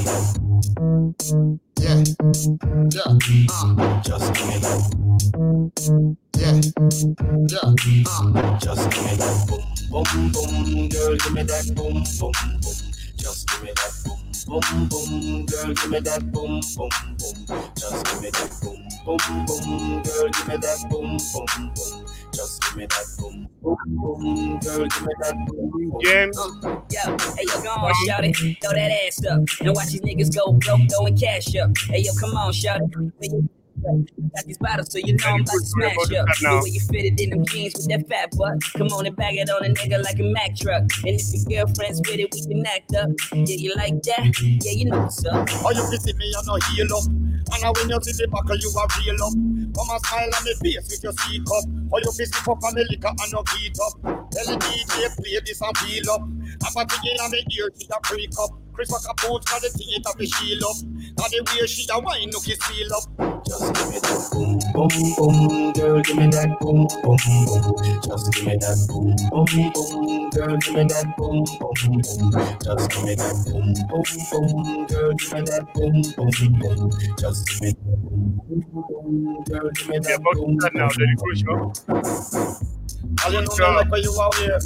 [1.82, 2.03] yeah.
[2.91, 3.03] Yeah.
[3.49, 4.59] Uh, Just give me
[6.38, 6.61] yeah.
[7.49, 7.59] Yeah.
[7.61, 9.47] Uh, Just give me that.
[9.91, 11.66] Boom, boom, boom, girl, give me that.
[11.76, 12.91] Boom, boom, boom.
[13.18, 13.93] Just give me that.
[14.47, 16.34] Boom, boom, boom, girl, give me that.
[16.34, 16.89] Boom, boom,
[17.20, 17.74] boom.
[17.78, 18.51] Just give me that.
[18.64, 20.80] Boom, boom, boom, girl, give me that.
[20.89, 22.05] Boom, boom, boom.
[22.34, 23.05] Just give me that.
[23.19, 25.36] Boom, boom, boom, girl, give me that.
[25.47, 26.01] Boom, boom.
[26.03, 26.38] James.
[26.38, 28.36] Yo, hey yo, go on, shout it.
[28.61, 29.41] Throw that ass up.
[29.61, 31.71] Now watch these niggas go broke, throwing cash up.
[31.89, 33.43] Hey yo, come on, shout it.
[33.84, 36.27] Got these bottles, so you know I'm about to smash up.
[36.39, 38.63] The way you fit it in them jeans with that fat butt.
[38.77, 40.88] Come on and bag it on a nigga like a Mack truck.
[41.03, 43.09] And if your girlfriend's with it, we can act up.
[43.34, 44.31] Yeah, you like that?
[44.39, 45.47] Yeah, you know what's up.
[45.51, 47.05] Oh, you visit me, you no heal up.
[47.07, 49.36] And I when you see the back, you are real up.
[49.75, 51.65] Come and smile on me face with your seat up.
[51.91, 53.93] Or you visit up on the liquor and no beat up.
[54.31, 56.23] Tell the DJ play this and feel up.
[56.23, 58.55] I'm a thing in me ear to the break up.
[58.73, 60.77] Chris a boat for the theater be shield up.
[61.19, 63.32] Now the way she a wine look is feel up.
[63.46, 67.76] Just give me that boom, boom, boom, girl, give me that boom, boom, boom.
[68.04, 72.02] Just give me that boom, boom, boom, girl, give me that boom, boom, boom.
[72.64, 76.91] Just give me that boom, boom, boom, girl, give me that boom, boom, boom.
[77.20, 81.74] Just give me that boom, boom, boom, girl, give me that boom, boom, boom.
[83.26, 84.60] I don't know like where you out here.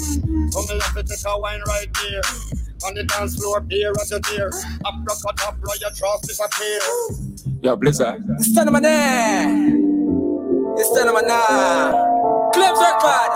[0.53, 2.21] Come me have to take a wine right here.
[2.85, 4.51] On the dance floor, beer at your dear.
[4.85, 6.79] Abracadabra, your trust disappear.
[7.63, 8.23] Yo, Blizzard.
[8.37, 9.49] It's time of there.
[10.77, 12.51] It's time of now.
[12.53, 13.33] Clips record.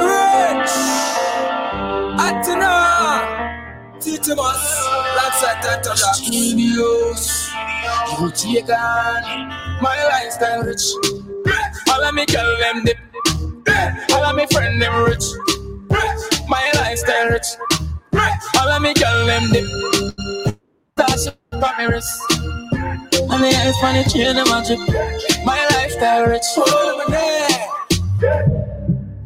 [0.00, 0.74] Rich.
[2.18, 4.00] Atina.
[4.00, 4.32] Teach us.
[4.32, 7.50] Alongside that on the studios.
[8.18, 9.48] You take on
[9.82, 10.82] my lifestyle rich.
[11.90, 12.98] All of me girl them dip.
[14.12, 15.24] All of me friend them rich.
[16.48, 17.46] My lifestyle rich.
[18.16, 19.66] All of me girl them dip.
[21.52, 22.20] Up on me wrist.
[22.32, 24.78] And the eyes on the chain of magic.
[25.44, 26.44] My lifestyle rich.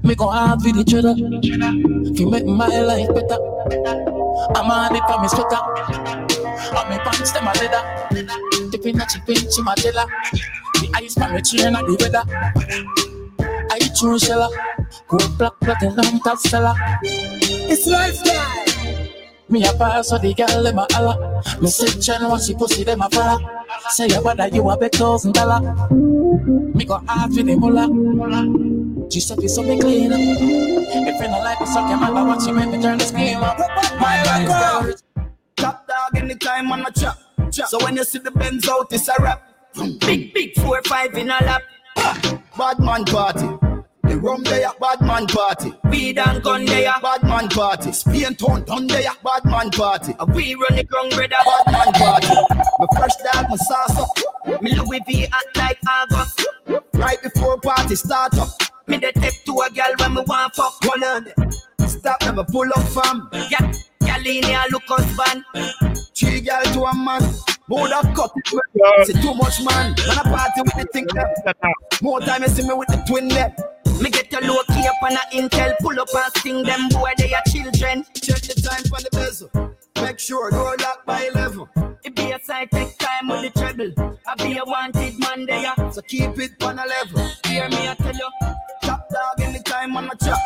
[0.02, 1.14] Me go hard with each other.
[1.14, 3.38] To make my life better.
[4.54, 5.62] I'm on it for me sweater.
[6.76, 8.70] On me pants them a leather.
[8.70, 10.06] Dipping a chip in chimatella.
[10.74, 12.24] The ice on me chain of the weather.
[13.70, 14.48] I true sheller.
[15.08, 16.74] Gold black platinum top seller.
[17.02, 18.67] It's lifestyle.
[19.50, 21.42] Me a pass so the girl them a holla.
[21.60, 23.38] Me say Chen want she pussy them a follow.
[23.90, 25.60] Say your brother you a big thousand dollar.
[25.90, 29.10] Me go hard with the mullah.
[29.10, 30.12] She said it's something clean.
[30.12, 33.38] If you not like me, suck your mother, watch you make me turn the scheme
[33.38, 33.58] up.
[33.98, 35.00] My life
[35.56, 37.18] Top dog anytime on a chop.
[37.50, 37.68] chop.
[37.68, 39.42] So when you see the Benz out, it's a rap.
[40.00, 41.62] Big, big four, five in a lap.
[42.56, 43.67] Bad man party.
[44.08, 45.72] The rum there, bad man party.
[45.90, 47.92] Weed and gun there, bad man party.
[47.92, 50.14] Spain town down there, bad man party.
[50.18, 52.34] A we run the ground, brother, bad man party.
[52.78, 54.62] My fresh dog, my sauce up.
[54.62, 56.46] Me Louis V act like August.
[56.94, 58.48] Right before party start up.
[58.86, 60.72] Me the take to a girl when me want fuck.
[60.84, 61.88] Hold on.
[61.88, 63.28] Stop, never pull up fam.
[63.50, 65.44] Yeah, girl in here look husband.
[66.16, 67.22] Three girl to a man.
[67.68, 69.06] More that cut it.
[69.06, 69.94] Say too much man.
[70.08, 71.26] When I party with the thing them.
[72.00, 73.52] More time you see me with the twin them.
[74.00, 77.10] Me get a low key up on a intel, pull up and sting them boy,
[77.18, 78.04] they are children.
[78.14, 79.50] Check the time for the bezel.
[80.00, 81.66] Make sure door lock by 11.
[82.04, 83.92] It be a side take time with the treble.
[84.26, 85.74] I be a wanted man there.
[85.90, 87.28] So keep it on a level.
[87.46, 88.30] Hear me, I tell you.
[88.82, 90.38] Top dog anytime on a chop.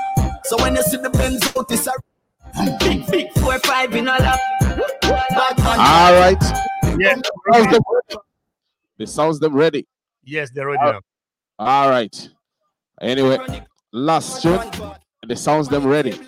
[0.45, 1.93] So when you see the Benz out, it's a
[2.81, 4.41] big, big four, five in a lap.
[5.05, 6.43] All right.
[6.99, 7.17] Yeah.
[7.53, 7.77] Sounds.
[8.97, 9.87] The sounds them ready.
[10.25, 11.01] Yes, they're ready now.
[11.59, 12.29] All right.
[13.03, 13.37] Anyway,
[13.93, 14.61] last tune.
[15.27, 16.19] The sounds them ready.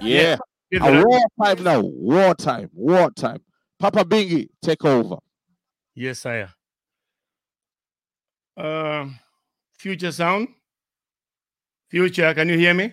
[0.00, 0.36] Yeah.
[0.70, 1.06] Give A it up.
[1.06, 1.80] war time now.
[1.80, 2.68] War time.
[2.72, 3.40] War time.
[3.78, 5.16] Papa Bingi, take over.
[5.94, 6.52] Yes, sire.
[8.56, 9.06] Uh,
[9.78, 10.48] future sound.
[11.88, 12.92] Future, can you hear me?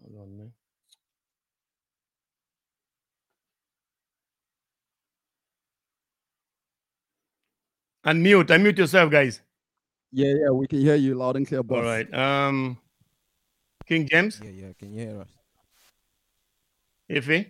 [0.00, 0.52] Hold on, man.
[8.04, 9.40] Unmute, unmute yourself, guys.
[10.12, 11.78] Yeah, yeah, we can hear you loud and clear, boss.
[11.78, 12.12] All right.
[12.12, 12.76] Um,
[13.86, 14.40] King James.
[14.44, 15.28] Yeah, yeah, can you hear us?
[17.10, 17.46] Ife,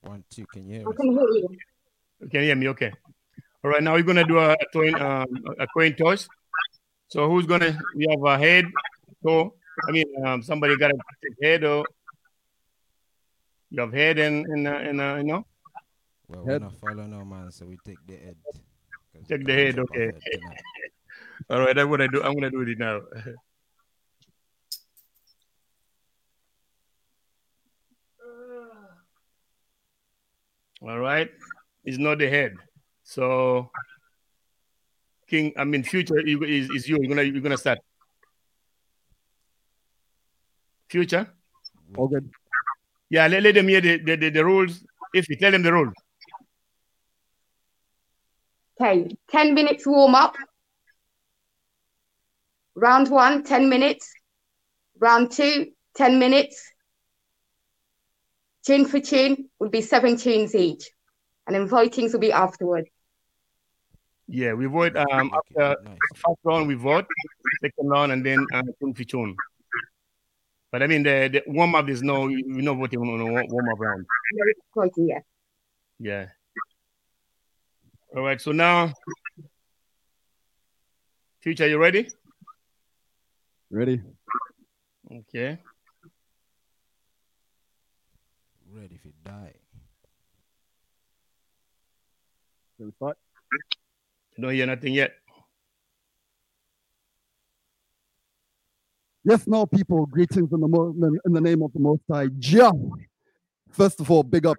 [0.00, 0.94] One, two, can you hear us?
[0.98, 2.68] you can you hear me?
[2.68, 2.92] Okay.
[3.62, 3.82] All right.
[3.82, 5.26] Now we're gonna do a, a coin, um,
[5.60, 6.28] a coin toss.
[7.08, 7.78] So who's gonna?
[7.94, 8.64] We have a head.
[9.22, 9.54] So
[9.88, 10.98] I mean, um, somebody got a
[11.42, 11.84] head or
[13.70, 15.46] you have head and and uh, and uh, you know.
[16.26, 18.36] Well, we're not following no man, so we take the head.
[19.18, 20.06] 'Cause Take we the head, okay.
[20.06, 20.60] head tonight.
[21.50, 22.22] All right, that's what I do.
[22.22, 23.00] I'm gonna do it now.
[30.80, 31.28] All right,
[31.84, 32.54] it's not the head.
[33.02, 33.70] So,
[35.26, 36.98] King, I mean, future is is you.
[37.00, 37.78] You're gonna you're gonna start.
[40.88, 41.26] Future.
[41.96, 42.30] All good.
[43.10, 44.84] Yeah, let, let them hear the, the, the, the rules.
[45.14, 45.94] If you tell them the rules.
[48.80, 50.36] Okay, 10 minutes warm up.
[52.76, 54.12] Round one, 10 minutes.
[55.00, 56.72] Round two, 10 minutes.
[58.64, 60.90] Tune for tune will be seven tunes each.
[61.46, 62.84] And then votings will be afterward.
[64.28, 65.74] Yeah, we vote um after
[66.14, 67.06] first round we vote,
[67.62, 69.34] second round and then uh, tune for tune.
[70.70, 73.68] But I mean the, the warm up is no we no voting on a warm
[73.72, 74.04] up round.
[74.74, 75.20] Voting, yeah.
[75.98, 76.26] Yeah.
[78.16, 78.92] All right, so now
[81.40, 82.08] future, you ready?
[83.70, 84.00] Ready?
[85.12, 85.58] Okay.
[88.70, 89.52] Ready if you die.
[92.76, 93.18] Can we start?
[94.40, 95.12] Don't hear nothing yet.
[99.24, 100.94] Yes, now, people, greetings in the, mo-
[101.26, 102.28] in the name of the Most High.
[102.38, 102.72] Jah.
[103.70, 104.56] First of all, big up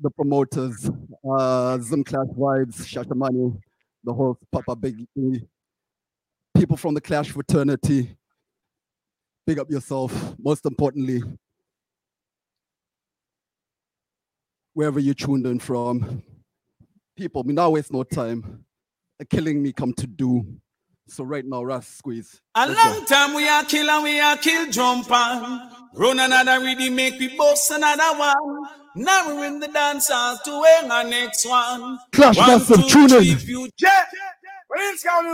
[0.00, 0.90] the promoters,
[1.28, 3.58] uh, Zim Clash Vibez, Shashamane,
[4.04, 5.40] the host, Papa Big E,
[6.56, 8.16] people from the Clash fraternity.
[9.46, 10.12] Big up yourself.
[10.38, 11.22] Most importantly,
[14.74, 16.22] wherever you tuned in from,
[17.16, 18.64] people, we now waste no time.
[19.20, 20.44] A killing me come to do.
[21.08, 22.40] So right now, Ras squeeze.
[22.56, 22.90] A Let's go.
[22.90, 25.70] long time we are kill and we are kill jump on.
[25.94, 28.66] Run another ready, make we bust another one.
[28.96, 31.98] Now we're in the dance hall to win our next one.
[32.12, 33.38] Clash One, Massive, two, tune three, in.
[33.38, 33.86] future.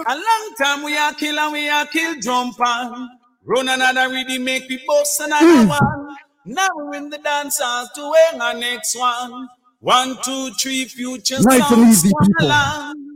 [0.09, 3.09] A long time we are kill and we are kill jump on.
[3.45, 5.69] Run another ready, make we bust another Mm.
[5.69, 6.17] one.
[6.45, 9.49] Now we're in the dance hall to win our next one.
[9.81, 11.39] One, two, three, future.
[11.41, 12.47] Nice and easy, people.
[12.47, 13.12] along.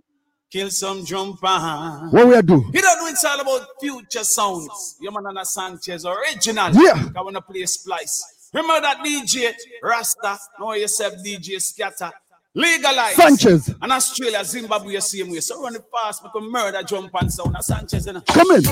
[0.51, 1.42] Kill some jump.
[1.42, 2.64] What we are do?
[2.72, 4.97] You don't know it's all about future sounds.
[5.01, 6.72] Your man Anna Sanchez original.
[6.72, 7.09] Yeah.
[7.16, 8.51] I wanna play splice.
[8.55, 10.38] Remember that DJ Rasta?
[10.61, 12.12] Know yourself DJ Scatter.
[12.55, 13.16] Legalize.
[13.16, 13.74] Sanchez.
[13.82, 15.40] And Australia, Zimbabwe, same way.
[15.40, 17.57] So run it fast, make a murder jump and sound.
[17.61, 18.22] Sanchez, know.
[18.28, 18.64] Come in.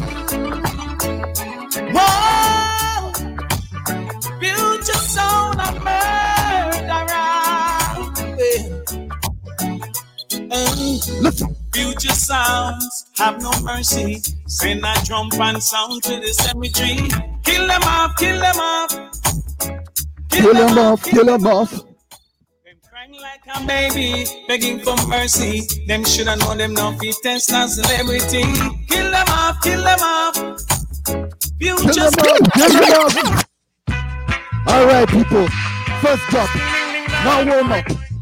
[1.93, 3.13] Whoa!
[4.41, 6.24] Future sound of murderer.
[11.21, 11.55] Listen.
[11.73, 14.23] Future sounds have no mercy.
[14.47, 17.09] Send a jump and sound to the cemetery.
[17.43, 18.91] Kill them off, kill them off.
[20.31, 21.73] Kill them off, kill them off.
[21.75, 21.85] Off.
[22.65, 25.63] Them crying like a baby begging for mercy.
[25.87, 28.43] Them shoulda know them now fit test as celebrity.
[28.89, 30.35] Kill them off, kill them off.
[31.61, 33.45] Kill Future him off, kill him off.
[34.67, 35.47] All right, people.
[36.01, 36.51] First up.
[37.25, 38.14] Now warm up.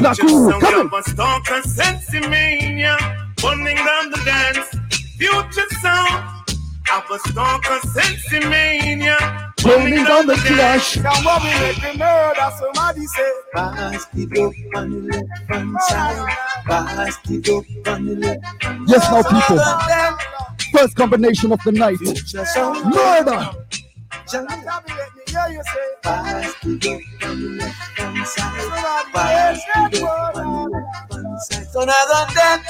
[0.00, 1.02] Nakuru, come in.
[1.04, 2.96] Stalker Sensimania,
[3.40, 4.68] burning down the dance.
[5.18, 6.24] Future sound
[6.94, 10.96] of a stalker Sensimania, Burning down the clash.
[10.98, 13.30] Now what we make the murder, somebody say.
[13.52, 16.36] Pass it up on the left hand side.
[16.66, 19.58] Pass it up on the left hand Yes, now, people.
[20.72, 22.00] First combination of the night.
[22.84, 23.50] Murder.
[24.32, 25.88] Yeah, you say.
[26.02, 29.12] Pass it up on the left hand side.
[29.12, 29.60] Pass
[29.92, 31.66] it up on the left hand side.
[31.68, 32.60] So now that then,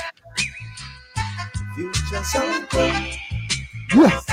[1.74, 2.68] future sound.
[3.94, 4.26] Yes.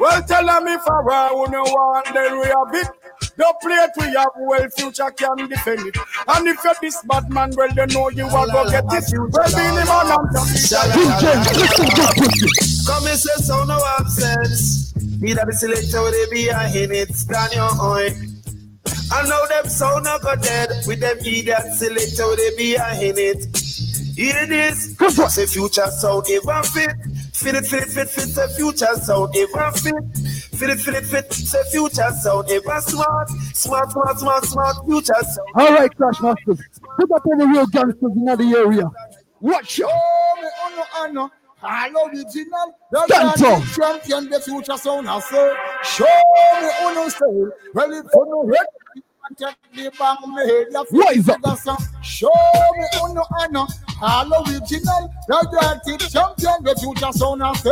[0.00, 1.02] Well, tell them if I
[1.32, 2.88] want no want, then we have it.
[3.36, 5.96] The plate we have, well, future can defend it.
[6.28, 9.04] And if you're this bad man, well, they know you are gonna get it.
[9.16, 10.28] Well, be the man and
[12.86, 14.89] Come and say so no absence.
[15.20, 18.10] Need a be selector where they be a in it, stand your own.
[19.12, 22.92] I know them sound not go dead with them idiot selector where they be a
[23.00, 23.44] in it.
[24.16, 24.96] Here Hear this?
[25.34, 26.90] Say future sound ever fit.
[27.34, 29.94] Fit it, fit it, fit, fit, say future sound ever fit.
[30.58, 33.30] Fit it, fit it, fit, say future sound ever smart.
[33.54, 35.48] Smart, smart, smart, smart, future sound.
[35.54, 36.60] All right, Clash Masters.
[36.98, 38.90] Put up all the real gangsters in the area.
[39.40, 39.88] Watch out.
[39.90, 41.30] Oh, me, oh, no, oh, no.
[41.62, 45.54] All original, the Stand champion, the future sound I say.
[45.82, 47.50] Show me no style.
[47.74, 50.68] Well, if you take the bang me head.
[50.90, 51.80] Rise up.
[52.02, 53.66] Show me on no honor.
[54.02, 55.12] All original,
[55.50, 57.70] grand champion, the future sound say.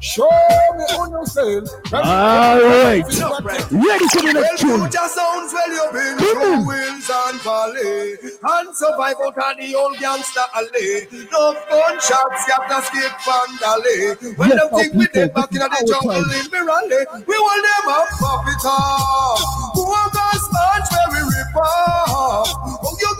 [0.00, 0.28] Show
[0.76, 1.68] me on.
[1.92, 3.04] All right.
[3.04, 3.28] you
[3.70, 4.80] Ready for the next tune.
[4.80, 8.16] Future sounds well you've been through wheels and valley.
[8.40, 11.08] And survive out of the old gangster alley.
[11.32, 15.60] No gunshots got the skip from Dali When Yes, them think we dead back in
[15.60, 19.40] the jungle in rally We them up pop it off.
[19.76, 22.48] Who are those sponge where we rip off?
[22.56, 23.19] Oh you get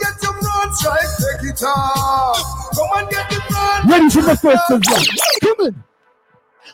[0.73, 2.37] strike take it off
[2.75, 5.05] Come and get the front Ready for the first drop.
[5.41, 5.83] Come in.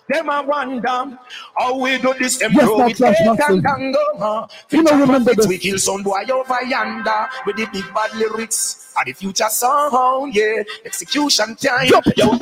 [0.10, 1.18] them a wonder
[1.58, 2.38] how we do this.
[2.38, 3.56] Them Yes, throw now, it Clash back Massive.
[3.56, 4.48] and tango?
[4.70, 5.48] You know, remember this.
[5.48, 8.94] We kill some boy over yonder with the big bad lyrics.
[8.98, 10.64] And the future song, yeah.
[10.86, 11.88] Execution time.
[11.88, 12.06] Jump.
[12.16, 12.38] Yo.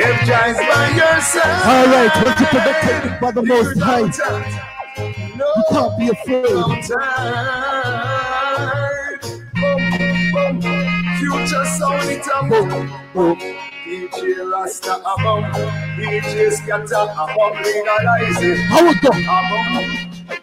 [0.00, 1.62] If Jah is by your side.
[1.64, 4.10] All right, what you protected by the Most High.
[5.38, 6.44] You can't be afraid.
[11.48, 13.38] Future sound it a boom.
[13.86, 15.44] DJ Rasta a bum.
[15.96, 17.62] DJ Scatter a bum.
[17.62, 18.58] Legalize it.
[18.66, 19.08] How it go?
[19.08, 19.84] A bum.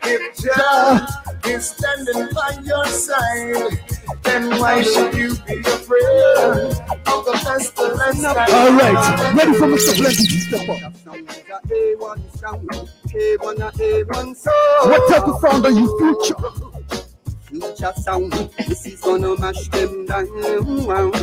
[0.01, 1.05] If Jah
[1.45, 3.77] is standing by your side,
[4.23, 6.73] then why should you be afraid
[7.05, 8.25] of the pestilence?
[8.25, 9.93] All right, ready for Mr.
[9.97, 10.93] Plenty to step up.
[11.69, 14.89] A1, a A1 sound.
[14.89, 17.04] What type of sound are you future?
[17.55, 18.33] Future sound,
[18.67, 20.27] this is gonna mash them down.
[20.65, 21.15] Lord.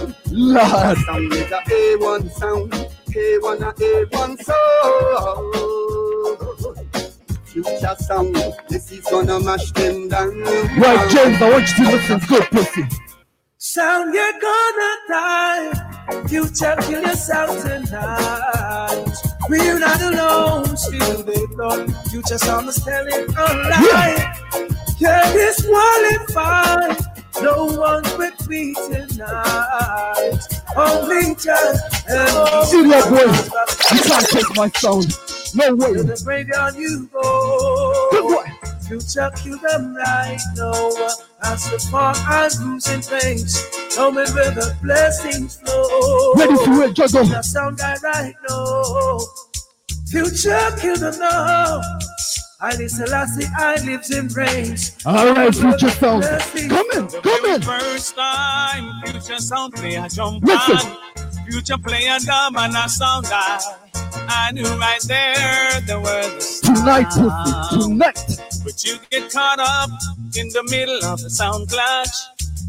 [1.04, 5.54] Sound is a A1 sound, A1, a A1 sound.
[7.44, 8.34] Future sound,
[8.70, 10.40] this is gonna mash them down.
[10.40, 12.84] Right, James, I want you to listen good, pussy.
[13.58, 15.72] Sound, you're gonna die.
[16.28, 19.04] Future, kill yourself tonight.
[19.50, 21.90] We're not alone, still they thought.
[22.10, 23.82] Future sound is telling a lie.
[23.92, 24.32] Yeah,
[25.02, 26.98] disqualified.
[27.40, 30.38] No one's with me tonight.
[30.76, 33.96] Only just and See that boy?
[33.96, 35.16] You can't take my sound.
[35.54, 35.94] No way.
[35.94, 38.44] To the graveyard you go.
[38.86, 40.90] Future kill them right now.
[41.42, 46.34] As the far as losing things, knowing where the blessings flow.
[46.34, 47.24] Ready for it, juggle.
[47.24, 49.18] That sound guy right now.
[50.10, 51.80] Future kill them now.
[52.64, 54.96] I live Selassie, I live in reigns.
[55.04, 56.22] All right, future sound.
[56.22, 57.60] Come in, come in.
[57.60, 60.76] First time, future sound play a jump Listen.
[60.76, 61.44] on.
[61.50, 63.58] Future play a drum and a sound guy.
[64.28, 68.40] I knew right there the word was Tonight, pussy, tonight.
[68.62, 69.90] But you get caught up
[70.36, 72.14] in the middle of the sound clash.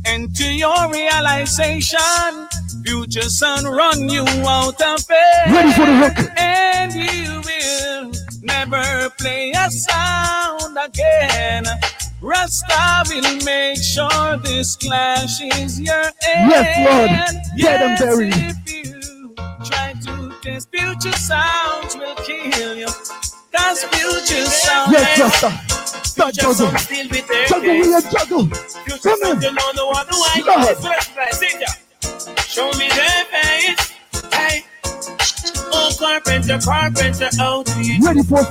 [0.08, 2.48] And to your realization,
[2.84, 5.52] future son run you out of it.
[5.52, 6.32] Ready for the hook.
[6.36, 8.12] And you will
[8.44, 11.64] never play a sound again.
[12.22, 16.52] Rasta will make sure this clash is your end.
[16.52, 17.10] Yes, Lord.
[17.58, 18.34] Dead and buried.
[18.36, 19.36] If you
[19.66, 22.88] try to test future sounds will kill you.
[23.56, 26.04] Cause future sound Yes, Rasta.
[26.06, 26.72] Start juggle.
[27.48, 28.48] Juggle a juggle.
[29.02, 29.56] Come in.
[29.56, 30.08] Lord.
[32.48, 33.94] Show me the face.
[34.32, 34.64] Hey.
[35.76, 38.06] Oh, carpenter, carpenter, out to you.
[38.06, 38.46] Ready for a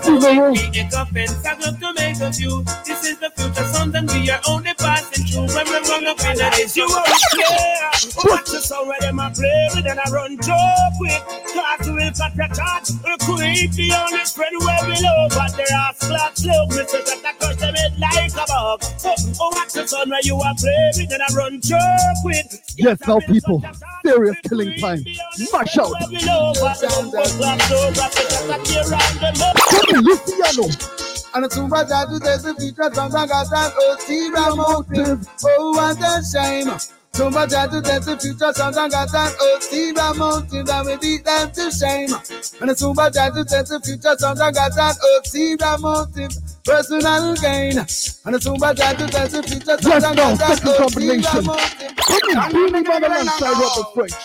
[0.91, 2.65] coffin, sack up to make of you.
[2.85, 5.55] This is the future, something we are only passing through.
[5.55, 6.37] When we run up in
[6.75, 7.07] you won't
[7.39, 7.91] care.
[8.25, 11.43] Watch us already, my play, but then I run joke with.
[11.87, 12.89] We'll cut the charge.
[13.05, 15.29] We'll creep the only friend where below.
[15.31, 17.05] But there are look, Mr.
[17.05, 18.83] That I crush them head like a bug.
[19.05, 21.79] Oh, oh, watch us on where you are play, but then I run joke
[22.25, 22.75] with.
[22.77, 23.63] Yes, now people.
[24.05, 25.05] Serious killing time.
[25.53, 25.93] Mash out.
[26.11, 27.19] In, I
[32.09, 35.29] do there's a future songs oh, I got that Otira motive.
[35.45, 36.71] Oh, what a shame.
[37.15, 40.67] So much I do there's a future songs I got that Otira motive.
[40.67, 42.09] And we beat them to shame.
[42.59, 46.33] And it's too much I do there's a future songs I got that Otira motive.
[46.65, 47.77] Personal gain.
[47.77, 50.77] And it's too much I do there's a future songs Yes, I got that second
[50.81, 51.45] combination.
[51.45, 51.93] motive.
[52.01, 54.17] Come in, Beenie Man alongside Robert French.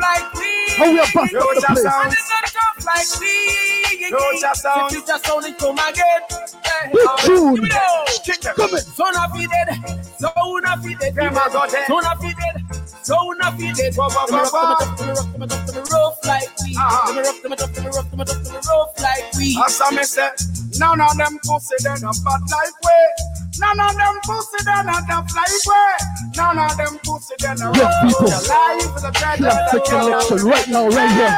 [0.00, 0.50] like we.
[0.74, 1.86] How oh, we are busting up the place.
[1.86, 3.70] And it's not tough like we.
[4.10, 4.90] Future sound.
[4.90, 6.22] The future sound it come again.
[6.66, 7.54] Hey, Good tune.
[7.54, 8.78] give me the- Come in.
[8.82, 10.06] Son of it dead.
[10.18, 10.32] Son
[10.66, 12.80] of it of it.
[13.02, 13.96] Son of it dead.
[13.96, 14.76] Ba, ba, ba, ba.
[14.96, 16.74] Them rough, them a tough, them a rough like we.
[16.74, 19.32] Them a rough, them a tough, them a rough, them a tough, them rough like
[19.36, 19.58] we.
[19.64, 20.30] As me say,
[20.78, 23.04] none of them pussy they no bad like way.
[23.58, 25.90] None of them pussy they no tough like way.
[26.36, 28.28] None of them pussy Yes, people.
[28.28, 29.44] Your life a treasure.
[29.44, 31.36] Classic selection right now, right here.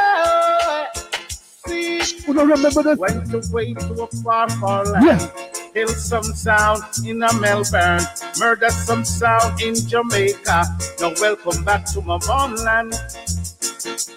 [2.26, 2.98] You don't remember this?
[2.98, 5.04] Went away to a far, far land.
[5.06, 5.51] Yeah.
[5.74, 8.02] Kill some sound in a Melbourne.
[8.38, 10.64] Murder some sound in Jamaica.
[11.00, 12.92] Now welcome back to my homeland.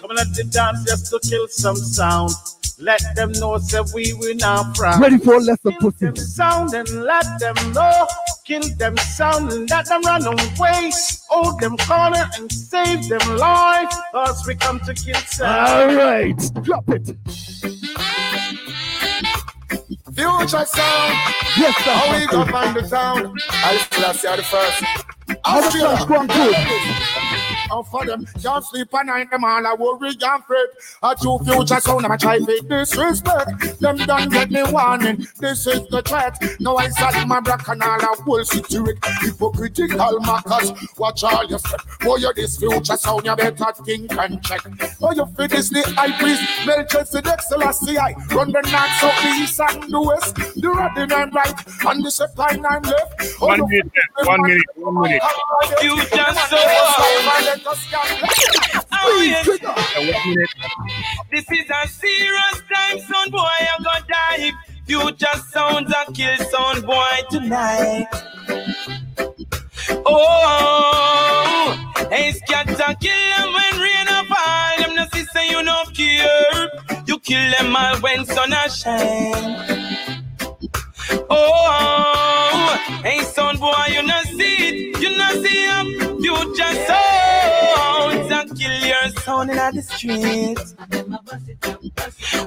[0.00, 2.32] Coming at the dance just to kill some sound.
[2.78, 5.00] Let them know that we were now from.
[5.00, 6.06] Ready for a lesson, pussy.
[6.06, 8.06] Them sound and let them know.
[8.44, 10.92] Kill them sound and let them run away.
[11.30, 13.88] Hold them corner and save them life.
[14.12, 15.90] Cause we come to kill sound.
[15.90, 17.16] All right, drop it.
[20.16, 21.12] Future sound.
[21.58, 21.92] Yes, sir.
[21.92, 23.38] How we gonna find the sound?
[23.50, 24.82] I still see the first.
[25.44, 25.60] How
[27.68, 28.06] the flash going good?
[28.06, 30.68] How for them can't sleep at night, them all I worry and fret.
[31.02, 33.80] A true future sound, I'ma try to disrespect.
[33.80, 36.38] Them done get me warning, this is the threat.
[36.60, 38.98] Now I sat my black and all I will situate.
[39.20, 41.80] Hypocritical mockers, watch all your step.
[42.00, 44.60] Boy, you this future sound, you better think and check.
[45.02, 48.14] Oh, you fit this the high priest, Melchizedek Selassie I.
[48.30, 50.36] Run the south, the east and the west.
[50.36, 53.36] The right and right, and the line and left.
[53.40, 53.92] Oh, One minute,
[54.24, 55.22] one minute, one minute.
[55.80, 56.46] Future sound.
[56.52, 57.55] Oh,
[61.30, 63.38] This is a serious time, son boy.
[63.40, 64.52] I'm gonna die.
[64.86, 68.08] Future sounds a kill son boy tonight.
[70.04, 71.76] Oh,
[72.10, 74.76] hey, scatter kill them when rain a fall.
[74.78, 76.68] Them no sister, you no care.
[77.06, 79.86] You kill them all when sun a shine.
[81.30, 86.20] Oh, hey son boy, you not see it, you not see him.
[86.20, 87.15] Future sounds
[89.06, 90.74] your son in the streets.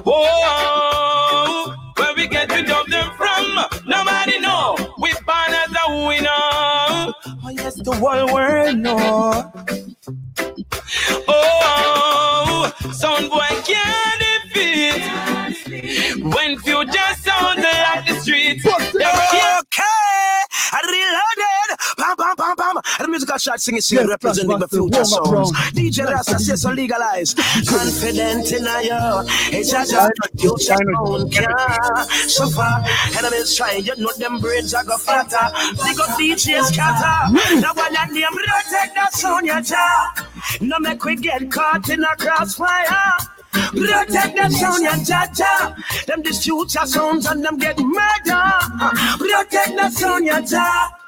[0.04, 4.76] Oh, where we get rid of them from, nobody know.
[4.98, 6.28] We born as a winner.
[7.42, 9.52] Oh yes, the whole world know.
[11.28, 15.02] Oh, son boy can't defeat
[16.34, 18.66] when future sounds like the streets.
[18.66, 19.02] Okay,
[20.72, 21.29] I reloaded.
[21.98, 22.76] Pam, pam, pam, pam.
[22.98, 25.52] And the musical shot singing, singing, Yes, representing the future songs.
[25.72, 27.34] DJ Rasta says so legalize.
[27.34, 29.22] Confident in a yo.
[29.52, 32.72] It's just a future sound can suffer.
[33.18, 35.46] Enemies trying, you know them brains are go flatter.
[35.84, 37.60] Big up DJ scatter.
[37.60, 40.12] Now one your name, protect that sound your jaw.
[40.60, 43.16] No make we get caught in a crossfire.
[43.52, 45.74] Protect the sound, ya cha
[46.06, 48.50] Them this future sounds and them get murder.
[49.18, 50.99] Protect the sound, ya cha.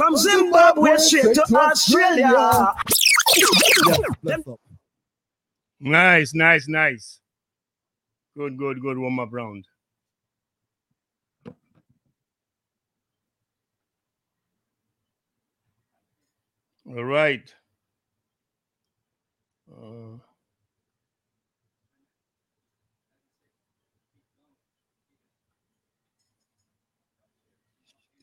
[0.00, 2.72] From Zimbabwe straight to Australia.
[5.78, 7.20] Nice, nice, nice.
[8.34, 9.66] Good, good, good warm up round.
[16.88, 17.54] All right.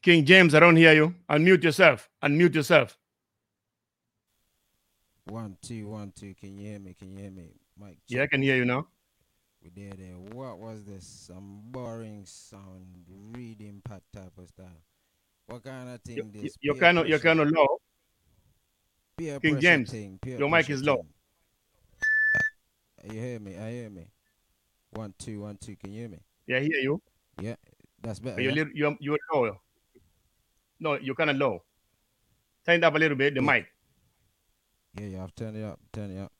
[0.07, 1.13] King James, I don't hear you.
[1.29, 2.09] Unmute yourself.
[2.23, 2.97] Unmute yourself.
[5.25, 6.33] One, two, one, two.
[6.33, 6.93] Can you hear me?
[6.93, 7.49] Can you hear me?
[7.77, 7.97] Mike.
[8.07, 8.87] Yeah, I can hear you now.
[9.61, 10.13] We there, there.
[10.13, 11.05] What was this?
[11.05, 12.85] Some boring sound,
[13.35, 14.81] reading pat type of style.
[15.47, 16.55] What kind of thing You- this?
[16.61, 17.67] You're kind of you're kind of low.
[19.17, 21.05] peer King James, thing, your mic is low.
[23.01, 23.13] thing.
[23.13, 23.57] You hear me?
[23.57, 24.05] I hear me.
[24.91, 25.75] One, two, one, two.
[25.75, 26.19] Can you hear me?
[26.45, 27.01] Yeah, I hear you.
[27.41, 27.55] Yeah,
[28.01, 28.35] that's better.
[28.35, 28.63] But you're yeah?
[28.73, 29.59] you're you're low.
[30.79, 31.63] No, you're kind of low.
[32.65, 33.33] Turn it up a little bit.
[33.35, 33.67] The mic.
[34.99, 36.31] Yeah, yeah, I've turned it up, turned it up.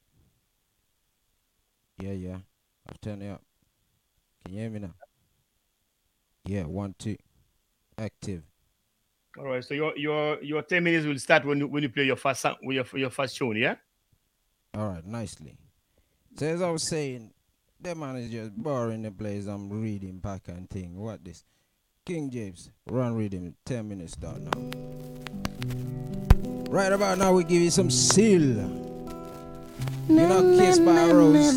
[2.00, 2.38] Yeah, yeah,
[2.90, 3.42] I've turned it up.
[4.44, 4.94] Can you hear me now?
[6.46, 7.18] Yeah, one, two.
[7.98, 8.44] Active.
[9.38, 9.64] All right.
[9.64, 12.42] So your your your ten minutes will start when you when you play your first
[12.42, 13.58] song, your your first tune.
[13.58, 13.76] Yeah.
[14.74, 15.58] All right, nicely.
[16.36, 17.32] So as I was saying,
[17.82, 19.48] that man is just boring the place.
[19.48, 20.96] I'm reading back and thing.
[20.96, 21.44] What this?
[22.08, 23.54] King James, run reading.
[23.66, 24.52] Ten minutes down now.
[26.72, 28.42] Right about now, we give you some seal.
[30.08, 31.54] You know, Kiss by a Rose.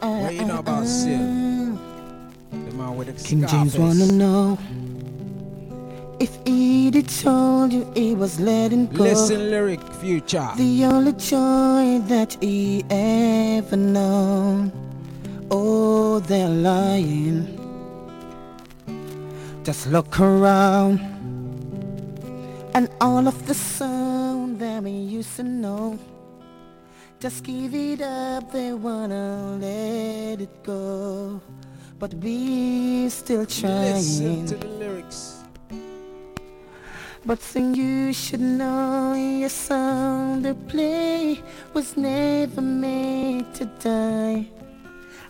[0.00, 1.18] What you know about seal?
[1.18, 4.58] The man with the King James wanna know
[6.18, 9.02] if Edie told you he was letting go.
[9.02, 10.48] Listen, lyric future.
[10.56, 14.72] The only joy that he ever known.
[15.50, 17.58] Oh, they're lying.
[19.64, 20.98] Just look around.
[22.74, 25.98] And all of the sound that we used to know.
[27.20, 31.40] Just give it up, they wanna let it go.
[32.00, 33.94] But we still trying.
[33.94, 35.44] Listen to the lyrics.
[37.24, 41.40] But then you should know your song to play
[41.72, 44.48] was never made to die.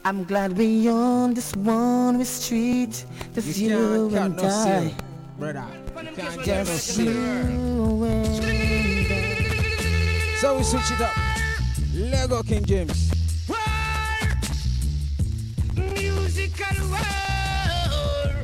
[0.05, 4.81] I'm glad we on this one street, just You you, can't and cut no I.
[4.89, 4.95] seal,
[5.39, 5.65] brother.
[6.03, 10.37] You can't get no Just you and I.
[10.41, 11.15] So we switch it up.
[11.95, 13.11] Lego King James.
[15.77, 18.35] Musical world.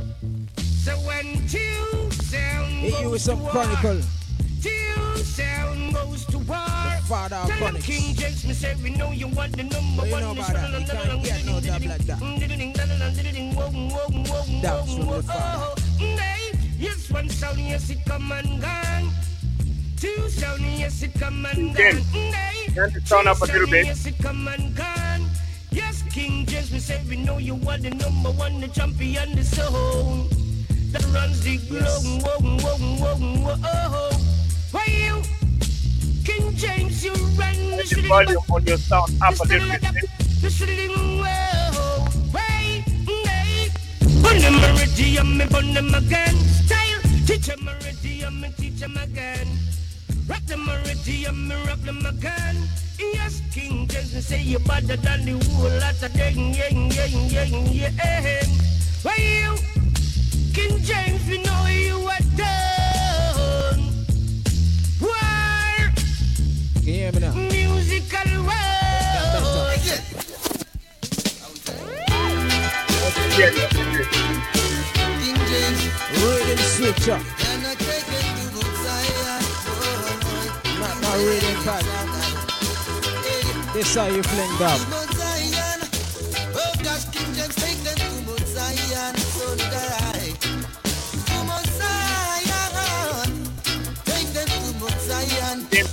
[0.57, 4.01] So when two sound Hit you goes with to some war, chronicle.
[4.63, 6.98] two sound goes to war.
[7.09, 7.87] Father of Tell them chronics.
[7.87, 10.23] King James, me say we know you want the number What you one.
[10.23, 10.81] know about that?
[10.81, 12.21] You can't get no dub like that.
[14.63, 15.83] Dubs from the father.
[16.79, 19.11] Yes, one sound, yes, it come and gone.
[19.97, 22.03] Two sound, yes, it come and gone.
[22.75, 23.87] turn the sound up a little bit.
[23.87, 25.27] Yes, it come and gone.
[25.71, 29.45] Yes, King James, we say we know you are the number one, the champion, the
[29.45, 30.27] soul
[30.93, 32.23] that runs the globe.
[32.23, 34.11] Whoa, whoa, whoa, whoa.
[34.71, 35.38] Why you, King James, you
[36.59, 40.05] the volume on your sound up a little bit.
[40.43, 40.91] the shooting
[41.23, 42.05] whoa.
[42.35, 43.71] Wait, wait.
[44.23, 46.35] Put them already, I'm me put them again.
[46.67, 49.47] Style, teach them already, I'm me teach them again.
[50.29, 52.57] Rock them already, I'm me rock them again.
[52.99, 56.35] Yes, King James, me say you're better than the whole lot of them.
[56.53, 58.43] Yeah, yeah, yeah, yeah.
[59.03, 59.55] Why you,
[60.53, 62.68] King James, we know you are done.
[66.89, 67.35] Can you hear me now?
[67.35, 69.85] Musical world.
[76.17, 77.21] Rhythm switch up.
[81.03, 81.57] My rhythm.
[83.75, 85.08] This how you fling down.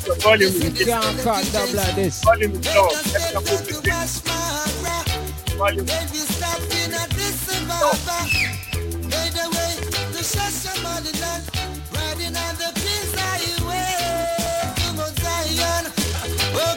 [0.05, 0.75] Zion.
[0.75, 2.23] You can't cut dub like this.
[2.23, 2.89] Volume is low.
[5.57, 5.85] Volume.
[5.87, 7.79] If you stop in a December,
[9.07, 9.71] made the way
[10.13, 11.43] to Shashamaliland,
[11.95, 13.95] riding on the peace highway
[14.75, 15.85] to Mount Zion.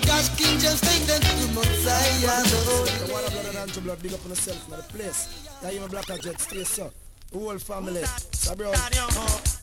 [0.07, 2.45] Gosh, King James, take them to Mount Zion.
[2.45, 5.29] The water blood and hands big up on yourself the place.
[5.73, 6.05] You black
[6.41, 6.91] stay so.
[7.33, 8.03] Whole family.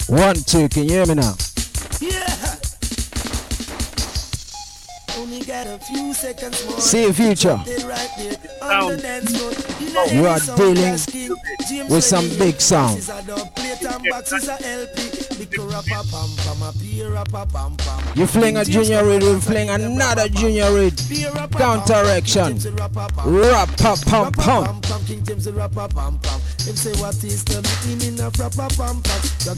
[0.08, 1.36] One, two, can you hear me now?
[2.00, 2.65] Yeah.
[6.80, 7.56] See you, future.
[7.56, 8.36] Right there.
[8.62, 9.52] On the dance floor.
[10.12, 11.00] You are dealing
[11.90, 13.00] with some big sound.
[18.16, 21.02] You fling a junior read, you fling another junior read.
[21.52, 22.60] Counteraction.
[23.26, 24.82] Rap, pam, pam, pam.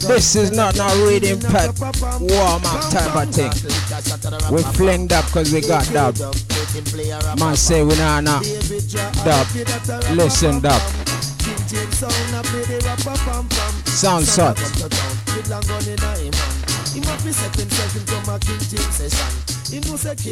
[0.06, 1.74] This is not a reading pack
[2.20, 3.50] warm up type of thing.
[4.52, 6.16] We fling that because we got dub.
[7.38, 8.40] Man say we nah nah.
[9.24, 9.46] Dub.
[10.16, 10.80] Listen dub.
[13.86, 14.58] Sound hot.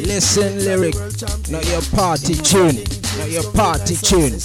[0.05, 0.95] Listen lyric,
[1.49, 2.83] not your party tune,
[3.17, 4.39] not your party tune.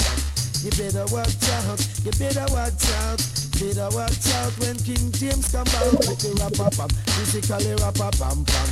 [0.62, 3.51] You better watch out, you better watch out.
[3.62, 8.42] Better watch out when King James come out with the rapper pam, musically rapper pam
[8.42, 8.68] pam.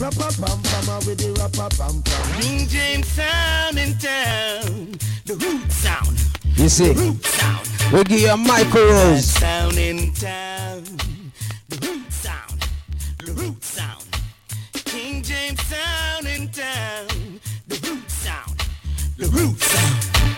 [0.00, 2.40] Rapper pam pam with the rapper pam pam.
[2.40, 6.16] King James sound in town, the root sound.
[6.56, 7.68] You see, the root sound.
[7.92, 9.26] we give you a micro rose.
[9.26, 10.84] Sound in town,
[11.68, 12.64] the root sound,
[13.22, 14.06] the root sound.
[14.72, 18.56] King James sound in town, the root sound,
[19.18, 20.29] the root sound.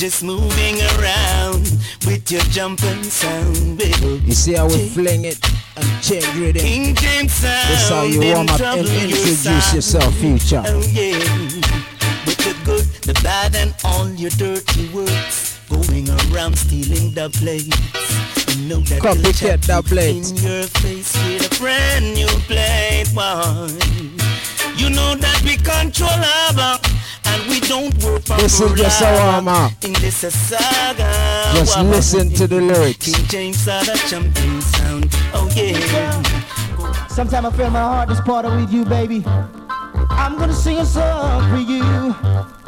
[0.00, 1.60] Just moving around
[2.06, 4.22] with your jumping sound, baby.
[4.24, 5.38] You see how we fling it
[5.76, 6.62] and change rhythm.
[6.62, 7.68] King James sound.
[7.68, 10.62] This how you warm up and introduce yourself, future.
[10.64, 11.18] Oh yeah,
[12.24, 18.56] with the good, the bad, and all your dirty words, going around stealing the plates.
[18.56, 20.30] You know that Copycat that plate.
[20.30, 23.68] in your face with a brand new plate, boy.
[24.80, 26.78] You know that we control our
[27.32, 29.72] and we don't work for This is just a warm up.
[29.84, 31.10] In this a saga.
[31.54, 31.84] Just Wow.
[31.84, 33.06] listen to the lyrics.
[33.14, 35.08] King James are the champion sound.
[35.34, 36.22] Oh yeah.
[37.08, 39.24] Sometimes I feel my heart is parted with you, baby.
[40.10, 42.14] I'm gonna sing a song for you.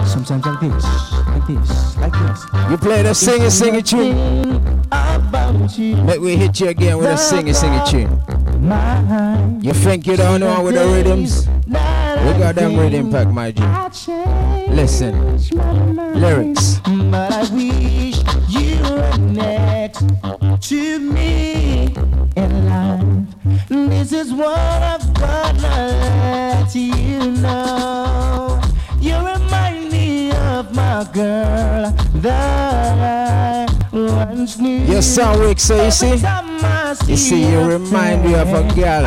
[0.06, 0.84] Sometimes like this,
[1.28, 2.44] like this, like this.
[2.70, 4.60] You play the singer singer tune.
[4.90, 5.96] About you.
[5.96, 8.20] Make we hit you again with a singer singer tune.
[8.62, 11.48] You think you don't know with the rhythms?
[11.66, 11.72] We
[12.38, 13.60] got them rhythm pack, my G.
[14.72, 15.36] Listen,
[16.20, 16.78] lyrics.
[17.10, 20.04] But I wish you were next
[20.68, 21.92] to me
[22.36, 23.68] in life.
[23.68, 28.62] This is what I've got to let you know.
[29.00, 33.31] You remind me of my girl that
[33.92, 35.02] Knew.
[35.02, 36.16] Sound weak, so you see?
[37.06, 39.04] You see, you remind me of a girl.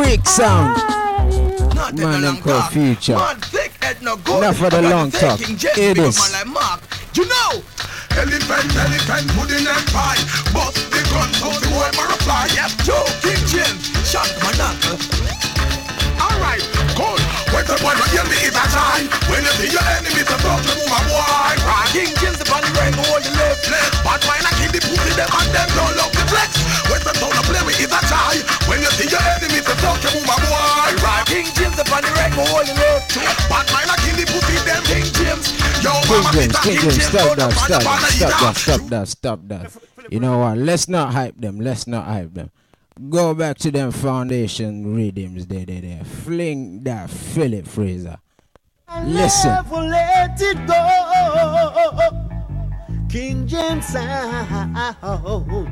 [0.00, 0.76] Weak sound.
[1.98, 3.14] Man, them called future.
[3.14, 5.40] not for the long talk.
[5.40, 6.18] It is.
[7.14, 7.62] You know,
[8.16, 10.22] elephant, elephant, pudding and pie.
[10.52, 12.48] But the gun so the boy reply.
[12.54, 15.47] Yes, Joe, King James, shot my knuckle.
[17.58, 17.82] Alright, good.
[17.82, 19.06] When the boy not hear me is a time.
[19.26, 21.58] When you see your enemy, talk to move a boy.
[21.90, 23.98] King James, the body hold the left, left.
[24.06, 26.54] But why not kill the pussy, them and them don't love the flex.
[26.86, 28.38] When the sound of play with is a tie.
[28.70, 31.02] When you see your enemy, talk to move a boy.
[31.26, 32.06] King James, the body
[32.38, 33.18] hold the left.
[33.50, 35.46] But why not kill the pussy, them King James.
[35.82, 39.64] Yo, King James, King James, stop that, stop that, stop that, stop that, stop that.
[40.14, 40.62] You know what?
[40.62, 41.58] Let's not hype them.
[41.58, 42.54] Let's not hype them.
[43.08, 45.46] Go back to them foundation rhythms.
[45.46, 46.04] There, there, there.
[46.04, 48.18] Fling that Philip Fraser.
[49.04, 49.50] Listen.
[49.50, 52.28] Never let it go.
[53.08, 54.76] King James sound.
[55.02, 55.68] Oh,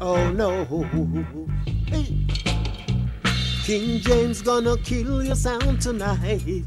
[0.00, 0.64] oh no.
[1.86, 2.26] Hey.
[3.64, 6.64] King James gonna kill your sound tonight.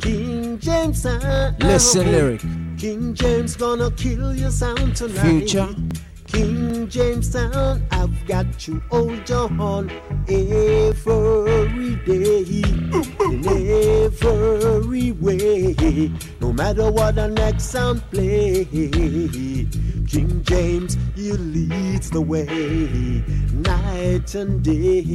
[0.00, 1.62] King James sound.
[1.62, 2.40] Listen, oh, lyric.
[2.78, 5.22] King James gonna kill your sound tonight.
[5.22, 5.74] Future.
[6.34, 9.88] King James sound, I've got to hold on
[10.28, 12.42] every day,
[13.20, 16.10] in every way.
[16.40, 22.46] No matter what the next sound play, King James, you leads the way
[23.52, 25.14] night and day.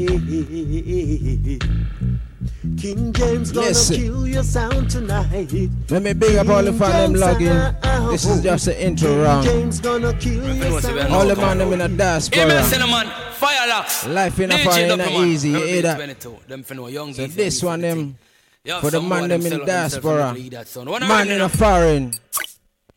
[2.77, 3.89] King James gonna Yes.
[3.89, 5.49] kill your sound tonight.
[5.89, 8.11] Let me big up all the fan them logging.
[8.11, 9.45] This is just an intro round.
[9.45, 11.13] James gonna kill your sound.
[11.13, 12.43] All the man them in a diaspora.
[12.43, 13.07] Amen, cinnamon.
[13.35, 14.05] Fire locks.
[14.07, 15.95] Life in a DJ foreign ain't easy, you hear that?
[15.95, 16.37] 22.
[16.47, 18.17] Them finna young So this one them
[18.65, 20.11] Yeah, for the man them in sell out diaspora.
[20.11, 20.89] themselves and lead that son.
[20.89, 22.13] When I Man in it a up- foreign.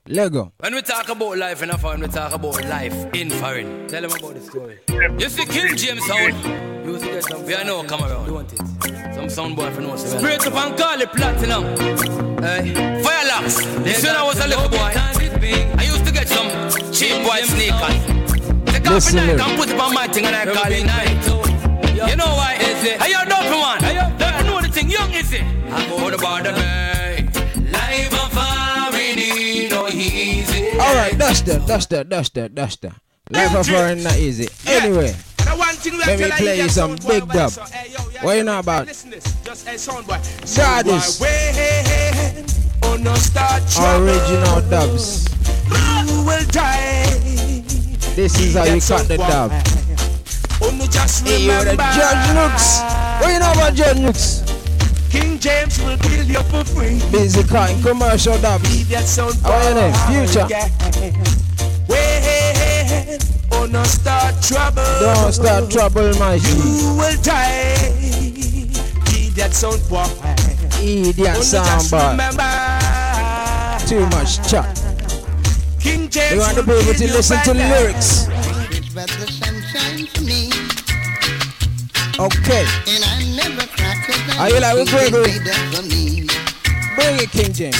[0.08, 0.52] Lego.
[0.58, 3.86] When we talk about life in a foreign, we talk about life in foreign.
[3.86, 4.80] Tell them about the story.
[4.88, 6.34] You see King James sound?
[6.84, 7.46] You see get some.
[7.46, 8.28] We are now come around.
[8.32, 9.14] Want it?
[9.14, 11.62] Some sound boy for no Straight up and call it platinum.
[12.42, 12.74] Hey,
[13.04, 13.64] fire locks.
[13.84, 14.78] This when I was a little boy.
[14.78, 16.48] I used to get some
[16.92, 18.72] cheap white sneakers.
[18.72, 19.48] Take off Listen the night here.
[19.48, 22.10] and put it on my thing and I call it night.
[22.10, 22.56] You know why?
[22.60, 23.00] Is it?
[23.00, 23.78] Hey, you a dopey one.
[24.18, 24.90] Don't know the thing.
[24.90, 25.42] Young is it?
[25.70, 26.92] I go to the bay.
[26.92, 27.01] Life
[30.04, 30.70] easy.
[30.78, 32.94] All right, that's that, that's that, that's that, that's that.
[33.30, 34.48] Life of foreign not easy.
[34.66, 37.50] Anyway, The one thing let me play you some big dub.
[37.50, 38.86] so, hey, yo, yeah, What you know about?
[38.88, 40.18] Just a sound boy.
[40.56, 41.18] Goddess.
[41.18, 42.44] So I
[42.92, 44.08] wait, no start trouble.
[44.08, 45.26] Original dubs.
[46.06, 47.06] You will die.
[48.14, 49.50] This is how you cut the dub.
[50.60, 51.82] No just Hey, you're the remember.
[51.98, 52.80] Judge Nooks.
[53.20, 54.51] What you know about Judge Nooks?
[55.12, 56.98] King James will kill you for free.
[57.12, 58.88] Busy cutting commercial dubs.
[58.88, 59.94] That sound How are your name?
[60.08, 60.46] Future.
[61.86, 63.18] Wait,
[63.52, 64.82] oh no start trouble.
[65.00, 66.48] Don't start trouble, my G.
[66.48, 67.92] You will die.
[69.12, 70.08] Idiot oh, sound boy.
[70.80, 72.16] Idiot Only sound boy.
[73.86, 74.66] Too much chat.
[75.78, 78.26] King James You want to be able to listen to the lyrics.
[78.94, 80.50] But the sunshine for me,
[82.18, 82.64] Okay.
[82.88, 83.81] and I never cry 'cause I
[84.42, 85.22] Are you like with Gregory?
[85.22, 86.26] made that for me.
[86.98, 87.78] Bring it, King James.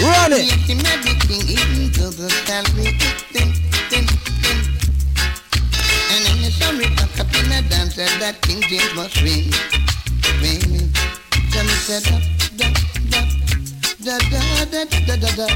[0.00, 0.48] Run it.
[0.48, 0.80] And
[6.32, 9.52] in the summer, I up in a dance that King James must ring.
[10.40, 10.88] Ring.
[11.52, 12.00] Tell me, said,
[12.56, 12.72] da,
[14.00, 15.46] da, da, da, da, da, da, da.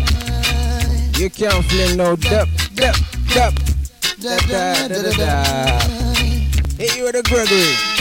[1.18, 2.94] You can't fling no dub, dub,
[3.32, 3.54] dub.
[4.20, 5.80] Da, da, da, da, da.
[6.76, 7.91] Hit you with a Gregory.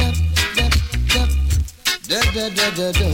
[2.11, 3.07] Da, da, da, da, da.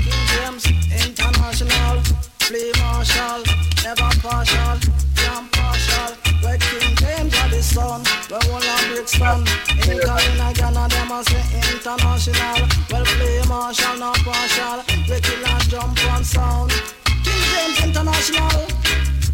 [0.00, 0.64] King James
[1.04, 2.00] International,
[2.38, 3.42] play Marshall,
[3.84, 4.78] never partial,
[5.14, 6.16] damn partial.
[6.40, 9.44] Where King James are the son, where one of Brixton.
[9.92, 12.66] In Carolina, Ghana, them a say international.
[12.90, 14.80] Well, play Marshall, not partial.
[15.06, 16.70] We kill and jump on sound.
[17.04, 18.66] King James International,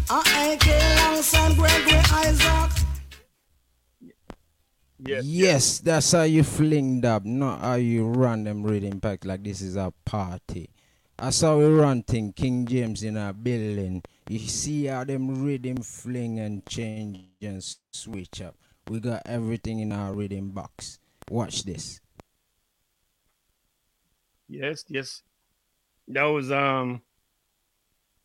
[0.09, 2.82] uh, AK alongside Gregory Isaac.
[5.05, 9.61] Yes, that's how you fling dub, not how you run them rhythm pack like this
[9.61, 10.69] is a party.
[11.17, 12.33] That's how we run thing.
[12.33, 14.03] King James in a building.
[14.29, 18.55] You see how them rhythm fling and change and switch up.
[18.87, 20.99] We got everything in our rhythm box.
[21.29, 21.99] Watch this.
[24.47, 25.21] Yes, yes.
[26.07, 27.01] That was um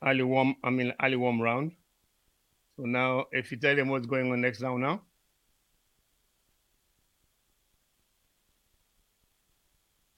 [0.03, 1.73] Ali Warm, I mean Ali Warm round.
[2.77, 5.03] So now if you tell them what's going on next round now.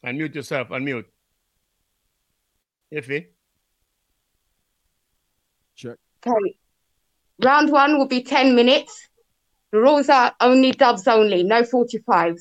[0.05, 1.05] Unmute yourself, unmute.
[2.93, 3.27] Iffy.
[5.77, 5.97] Check.
[6.27, 6.57] Okay.
[7.43, 9.09] Round one will be 10 minutes.
[9.73, 12.41] The rules are only dubs only, no 45s.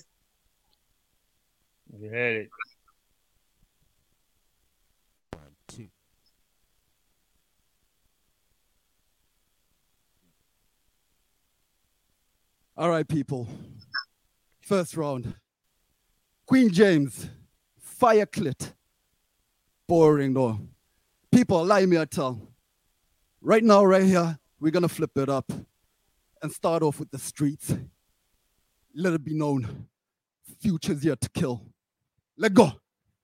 [1.99, 2.49] You heard it.
[12.79, 13.45] All right, people.
[14.61, 15.35] First round.
[16.45, 17.29] Queen James,
[17.99, 18.73] fire clit.
[19.87, 20.57] Boring though.
[21.31, 22.41] People, lie me to tell.
[23.41, 25.51] Right now, right here, we're gonna flip it up
[26.41, 27.75] and start off with the streets.
[28.95, 29.87] Let it be known.
[30.61, 31.61] Future's here to kill.
[32.37, 32.71] Let go.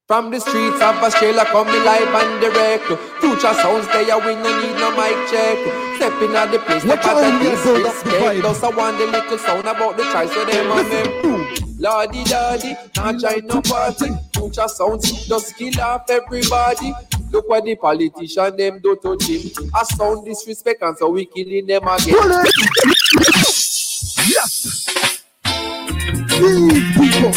[0.07, 2.85] From the streets of Australia coming live and direct
[3.21, 5.57] Future sounds there we no need no mic check
[5.95, 8.41] Stepping at the place What step want the me to build up the disrespect?
[8.41, 11.34] Plus I want the little sound about the choice of them and them
[11.85, 16.93] Lordy lordy, not join no party Future sounds just kill off everybody
[17.31, 21.67] Look what the politician them do to him A sound disrespect and so we killing
[21.67, 22.15] them again
[24.27, 24.87] Yes!
[25.43, 27.31] People.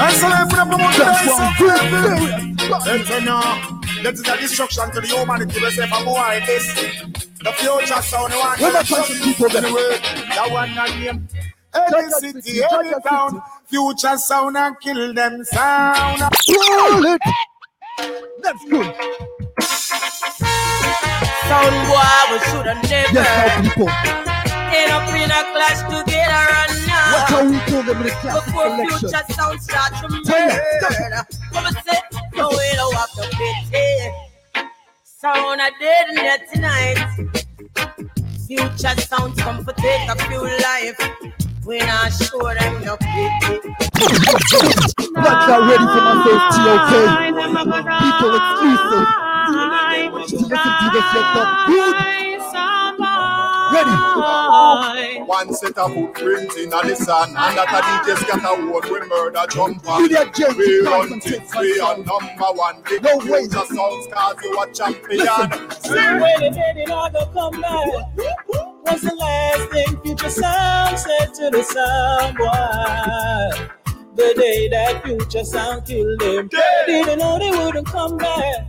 [0.00, 2.50] Excellent for the That's one great promoter.
[2.84, 3.70] Let you
[4.02, 5.60] that is a destruction to the humanity.
[5.60, 6.66] We say for more like this.
[6.74, 8.58] The future sound one.
[8.58, 9.64] Where the country people get?
[9.64, 11.28] Anyway, that one not name.
[11.74, 16.20] Any city, any town, future sound and kill them sound.
[16.20, 17.20] Roll it.
[18.42, 18.94] That's good.
[21.48, 23.14] Sound boy, we shoulda never.
[23.14, 23.88] Yes, now people.
[24.72, 27.12] End up in a clash together and now.
[27.12, 28.98] What how we call them in the classic Before selection?
[28.98, 31.26] future sound start to Tell me, murder.
[31.52, 31.98] Come and say,
[32.34, 33.88] no, we don't have to pity.
[35.04, 36.98] Sound a dead in there tonight.
[38.46, 41.00] Future sounds come for take a few life.
[41.70, 43.70] We not sure them no pity.
[43.94, 46.90] That's ready for my first TOK.
[48.02, 49.06] People exclusive.
[50.50, 52.09] Listen to this, get the.
[53.84, 55.20] Ready.
[55.22, 59.46] One set of footprints in the sun, and that a DJ scatter word with murder
[59.50, 60.02] jump on.
[60.02, 62.82] Media James, We you run can't it, take we are number one.
[62.88, 63.46] Big no way.
[63.48, 66.20] Just sounds cause you a champion.
[66.20, 67.86] Wait a minute, I go come back.
[68.82, 73.66] What's the last thing Future Sound said to the sound boy?
[74.16, 76.48] The day that Future Sound killed him,
[76.86, 78.66] didn't know they wouldn't come back.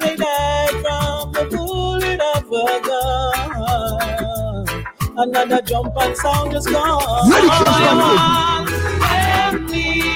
[0.00, 4.84] They died from the bullet of a gun.
[5.16, 7.30] Another jump and sound is gone.
[7.30, 8.70] Ready, Sound, Lord,
[9.02, 10.14] help me,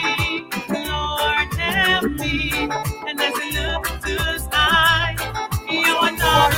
[0.69, 2.53] Lord, help me.
[3.09, 5.17] And as I look to the sky,
[5.71, 6.53] you are not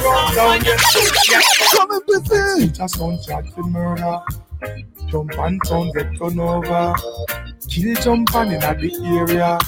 [1.72, 2.68] Come and busy.
[2.68, 4.20] Just sound chat for murder.
[5.08, 6.94] Jump and sound get turn over.
[7.68, 9.58] Kill jump and in the area.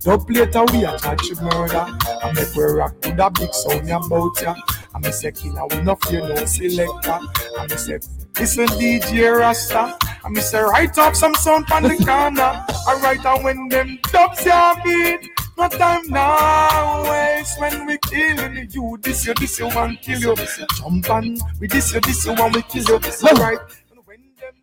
[0.00, 1.86] Dub later we a touch murder.
[2.22, 4.54] I make we rock to the big sound about ya.
[4.94, 7.18] I me say killer we no fear no selector.
[7.58, 7.98] I me say
[8.38, 9.98] listen DJ Rasta.
[10.24, 12.64] I me say write up some sound on the corner.
[12.88, 15.28] I write down when them dubs ya beat.
[15.58, 18.96] No time now waste when we killing you.
[19.02, 20.36] This you, this you want kill you.
[20.76, 23.00] Jump on, we this you, this you want we kill you.
[23.24, 23.58] Alright.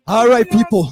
[0.06, 0.90] All right, people.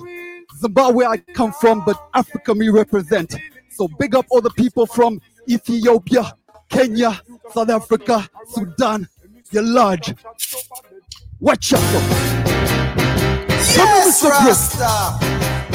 [0.59, 3.35] Zimbabwe I come from, but Africa me represent.
[3.75, 6.37] So big up all the people from Ethiopia,
[6.69, 7.21] Kenya,
[7.53, 9.09] South Africa, Sudan.
[9.51, 10.15] You're large.
[11.41, 11.81] Watch out.
[13.77, 14.23] Yes.
[14.23, 15.19] Rasta,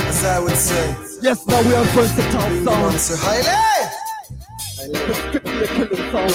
[0.07, 0.95] as I would say.
[1.21, 2.99] Yes, now we are going versatile sound.
[2.99, 3.89] So highly.
[4.73, 6.31] Strictly a killing sound.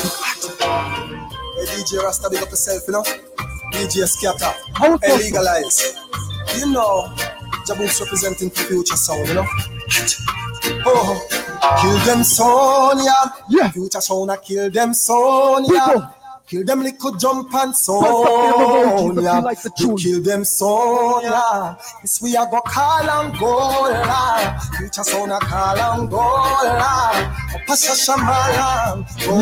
[1.57, 3.03] Hey, DJ Rasta, big up yourself, you know.
[3.73, 4.53] DJ Scatter,
[5.03, 5.97] hey, legalize.
[6.59, 7.13] You know,
[7.67, 9.47] Jaboo's representing future sound, you know.
[10.87, 11.27] Oh,
[11.81, 13.35] kill them Sonia.
[13.49, 13.71] Yeah.
[13.71, 15.71] Future sound, I kill them Sonia.
[15.71, 16.15] People.
[16.47, 19.41] Kill them little jump and Bust up your emojis if you Sonia.
[19.41, 19.97] like the You tune.
[19.97, 21.79] kill them Sonia.
[22.03, 24.59] Yes, we are go call and go la.
[24.77, 27.13] Future sound, I call and go la.
[27.67, 29.35] Pasha Shamalan, go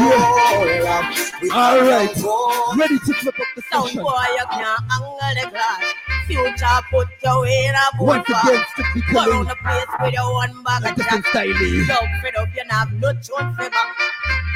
[0.84, 1.12] la.
[1.42, 2.22] We call All and right.
[2.22, 4.02] go Ready to flip up the Sound session.
[4.02, 5.94] boy, you can't angle the glass.
[6.28, 9.28] Future put your in a oh Once again, strictly Go killing.
[9.32, 11.88] around the place with your one bag Like of this in stylish.
[11.88, 13.96] Dog fed up, you have no tune for back.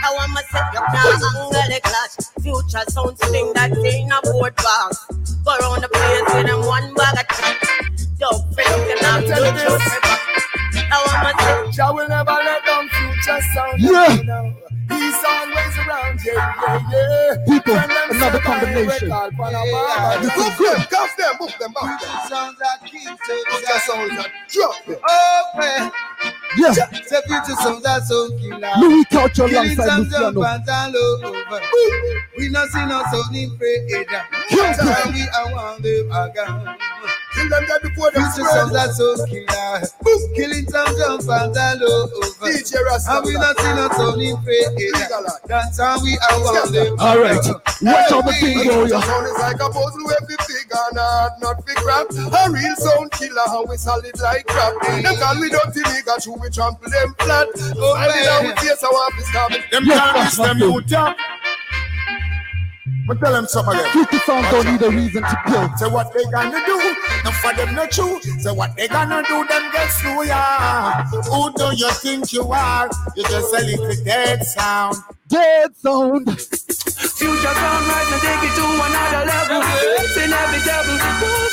[0.01, 2.33] How am I say you can't angle the glass?
[2.47, 5.05] Future sound sling that thing a board box.
[5.45, 8.07] Go around the place with them one bag of chips.
[8.23, 10.21] Dog fed up, you have no tune for back.
[10.89, 13.81] How am Jah will never let down future sound.
[13.81, 14.15] Yeah.
[14.15, 14.55] you know.
[14.89, 16.33] He's always around, yeah,
[16.63, 17.45] yeah, yeah.
[17.49, 18.87] People, another combination.
[18.87, 20.77] "Hey, we call Panama," This is Cuff good.
[20.79, 22.01] them, cuff them, book them, book.
[22.29, 24.97] Sounds that keep Future sounds that drop them.
[25.03, 25.93] Open.
[26.57, 26.73] Yeah.
[26.73, 28.71] Say future sounds that so killer.
[28.79, 30.43] Louie Culture Killing alongside Luciano.
[30.45, 31.61] and all over.
[32.39, 34.05] We not see no sound in prayer.
[34.49, 36.77] Kill Time we are one them again.
[37.35, 38.95] Kill them dead before them Future sounds spread.
[38.95, 39.83] so killer.
[40.35, 42.47] Killing some jump and all over.
[42.49, 43.16] DJ Rasta.
[43.17, 44.69] And we not see no sound in prayer.
[45.47, 46.97] That's how we are one them.
[47.01, 47.41] All right.
[47.81, 49.01] Watch out the thing, Future warrior.
[49.01, 52.13] sound is like a puzzle where we big and hard, not big rap.
[52.13, 54.75] A real sound killer, how we solid like crap.
[55.01, 57.49] Them call we dirty nigga, true we trample them flat.
[57.81, 59.63] Oh, I did how we face our office coming.
[59.73, 60.77] Them can't miss them boss.
[60.77, 61.36] out, yeah.
[63.07, 63.93] But tell them something again.
[63.93, 65.77] Future sound don't need a reason to kill.
[65.77, 66.97] Say what they gonna do?
[67.25, 68.21] No for them not true.
[68.41, 69.45] Say what they gonna do?
[69.47, 71.05] Them get through ya.
[71.05, 72.89] Who do you think you are?
[73.17, 74.97] You just a little dead sound.
[75.29, 76.27] Dead sound.
[77.17, 79.63] Future sound right now take it to another level.
[80.05, 80.99] It's inevitable,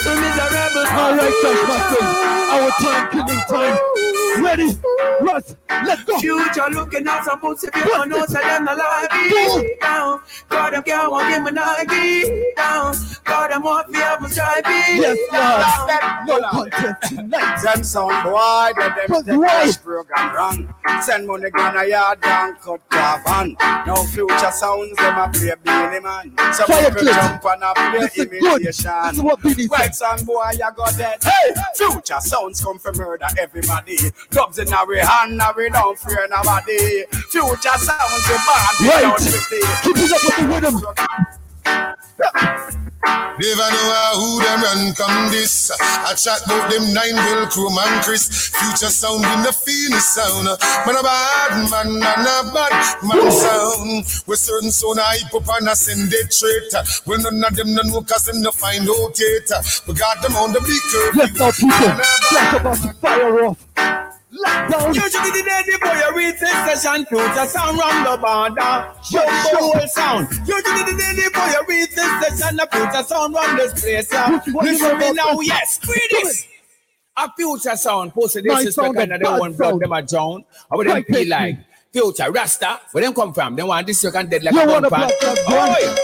[0.03, 0.87] so miserable.
[0.91, 2.33] All right, Fresh Masters.
[2.51, 4.03] Our time, killing time.
[4.43, 4.77] Ready?
[5.21, 6.19] Russ, let's go.
[6.19, 10.21] Future looking at some pussy people know say them like down.
[10.49, 12.95] God them can't want give me Nike down.
[13.23, 16.27] God them want me have a Yes, Lord.
[16.27, 17.61] No contest tonight.
[17.63, 20.73] Them sound boy, they them take this program wrong.
[21.01, 23.55] Send money gun a yard down, cut off van.
[23.85, 26.53] No future sounds, them a play Beenie Man.
[26.53, 28.33] Some Fire people jump and a play This is good.
[28.33, 28.91] imitation.
[29.03, 29.95] This is what Beanie White said.
[29.95, 31.23] sound boy, you got dead.
[31.23, 33.97] Hey, future sounds come from murder everybody.
[34.31, 37.05] Dubs in our hand, now we don't fear nobody.
[37.29, 39.13] Future sounds, we born Right.
[39.15, 39.83] without.
[39.83, 41.42] Keep it up with the rhythm.
[43.39, 45.71] Never know who them run come this.
[45.81, 48.51] I chat about them nine will crew man Chris.
[48.55, 50.45] Future sound in the Phoenix sound.
[50.45, 52.73] Man a bad man, man a bad
[53.03, 54.05] man sound.
[54.27, 56.83] We certain sound I hype up and I send it traitor.
[57.05, 59.49] Well none of them no know cause them no find out yet.
[59.87, 61.15] We got them on the curve.
[61.15, 61.99] Yes, now people,
[62.29, 64.22] talk about the fire off.
[64.33, 64.95] Lockdown.
[64.95, 68.91] Usually the day boy you read this session future sound round the border.
[69.03, 70.27] Show the whole sound.
[70.47, 74.11] Usually the day boy you read this session the future sound round this place.
[74.11, 74.41] Yeah.
[74.47, 75.79] Listen me now, yes.
[75.79, 76.47] This.
[77.15, 80.43] A future sound posted this and a they want blood them a drown.
[80.71, 81.57] Or what them Right, feel take like.
[81.91, 83.55] Future Rasta, where them come from?
[83.55, 84.99] They want this second dead like You a want a pan.
[85.01, 85.69] black flag gun?
[85.69, 85.95] Oi!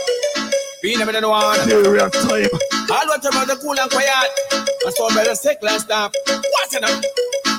[0.83, 1.55] Be never know one.
[1.67, 2.47] Serious time.
[2.91, 4.31] All what about the cool and quiet.
[4.85, 6.13] And so better take last stop.
[6.27, 7.01] What in them?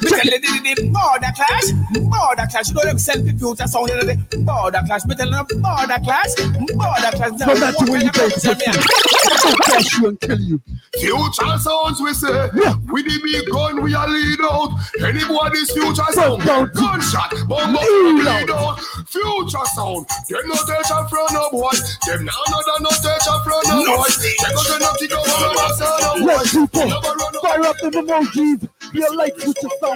[0.03, 2.69] Me tell you the, the, the border clash, border clash.
[2.69, 5.05] You know them send the future sound in the border clash.
[5.07, 6.33] Me tell them border clash,
[6.75, 7.33] border clash.
[7.41, 10.61] No matter where you go, I'll crush you and kill you.
[10.99, 12.49] Future sounds we say.
[12.91, 14.73] With the big gun we are lead out.
[15.05, 16.43] Anybody's future sound.
[16.45, 18.81] down to- Gunshot, bomb up, Lead lead out.
[19.09, 20.07] Future sound.
[20.29, 21.71] Them no touch a front no boy.
[22.07, 24.09] Them now no no touch a front no boy.
[24.21, 26.33] They go to nothing go on no sound no boy.
[26.41, 28.61] Yes, people, Never run no fire up them emojis.
[28.93, 29.90] Feel like future sound.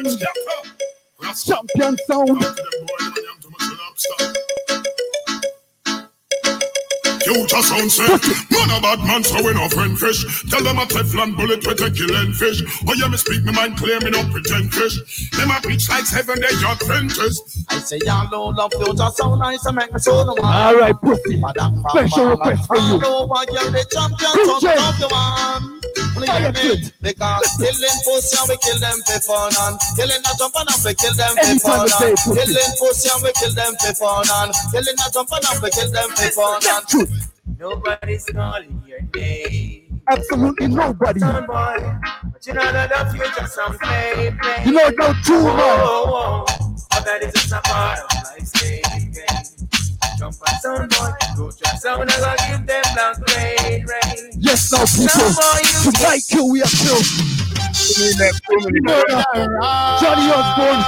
[1.46, 2.44] Champion sound.
[7.24, 8.06] Future sound say,
[8.52, 10.24] man a bad man, so we no friend fish.
[10.50, 12.60] Tell them a Teflon bullet with a killing fish.
[12.86, 15.30] Oh yeah, me speak me mind clear, me no pretend fish.
[15.30, 17.64] Them a preach like seven day your trenches.
[17.70, 19.40] I say y'all don't love future sound.
[19.40, 19.64] Nice.
[19.66, 20.44] I say make me show them one.
[20.44, 21.40] All right, pussy.
[21.40, 23.00] Special request for you.
[23.00, 25.00] All over you the champion, Cool son J.
[25.00, 25.80] the man.
[26.16, 26.60] Only Fire hear me?
[26.60, 26.92] kid.
[27.02, 30.92] Because killing pussy and we kill them for fun and killing a jump and we
[30.94, 32.38] kill them for Anytime fun of day, and pussy.
[32.38, 35.90] killing pussy and we kill them for fun and killing a jump and we kill
[35.90, 37.13] them for fun and Truth.
[37.46, 40.02] Nobody's calling your name.
[40.08, 41.20] Absolutely nobody.
[41.20, 41.76] Son boy,
[42.32, 44.62] but you know that the future some play, play.
[44.64, 45.80] You know no true man.
[45.82, 46.76] Oh, oh, oh.
[46.90, 48.82] But that is just a part of life's game.
[50.18, 54.30] Jump and sound boy, future sound, I gonna give them black rain, rain.
[54.38, 55.32] Yes, now people.
[55.92, 57.04] Tonight, kill we are killed.
[58.84, 59.24] Murder.
[60.00, 60.82] Johnny Osbourne.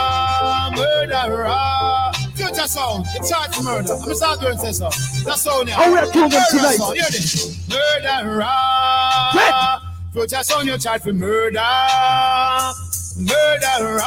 [0.77, 2.06] Murderer.
[2.57, 3.05] Future sound.
[3.17, 3.93] It's hard to murder.
[3.93, 4.89] I'm a start doing say so.
[5.25, 5.91] That's sound yeah.
[5.91, 6.77] We are killing them tonight.
[6.77, 6.97] sound.
[6.97, 7.69] Hear this.
[7.69, 8.47] Murderer.
[9.35, 9.83] What?
[10.15, 11.61] Future sound you charge for murder.
[13.21, 14.01] Murderer.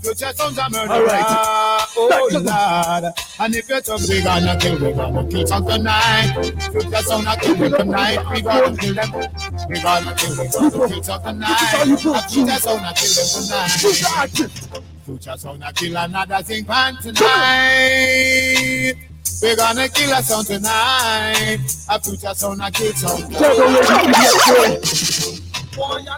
[0.00, 0.94] Future sounds a murderer.
[0.94, 1.86] All right.
[1.94, 3.12] Oh Lord.
[3.38, 6.32] And if you talk, we're gonna kill, we're gonna kill some tonight.
[6.72, 8.24] Future sound a kill them tonight.
[8.30, 9.12] We're gonna kill them.
[9.12, 11.98] We're gonna kill, we're gonna kill some tonight.
[12.30, 14.87] Future sound a kill them tonight.
[15.08, 18.92] Future sound a kill another thing pan tonight.
[19.40, 21.60] We're gonna kill a sound tonight.
[21.88, 23.32] A future sound a kill sound.
[23.32, 23.40] Boy,
[25.96, 26.08] and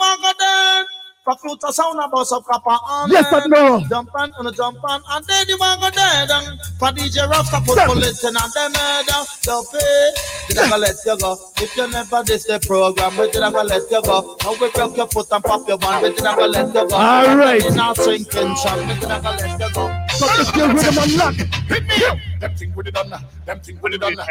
[0.00, 0.87] want go down.
[1.28, 3.84] For future sound a bust up on Yes, I know.
[3.86, 6.30] Jump on, on jump on, and then you want go dead.
[6.30, 9.26] And for DJ Rasta put and them head down.
[9.44, 10.10] So pay,
[10.48, 11.36] did I go let you go?
[11.58, 14.38] If you never this the program, we did I go let you go?
[14.58, 16.96] We broke your foot and pop your one, we did I go let you go?
[16.96, 17.60] All right.
[17.60, 19.84] Sinking shot, we did I go let you go?
[19.84, 21.54] Got the skill rhythm unlocked.
[21.68, 22.18] Hit me up.
[22.40, 23.12] Them thing with it done.
[23.44, 24.16] Them thing with it done.
[24.16, 24.26] Them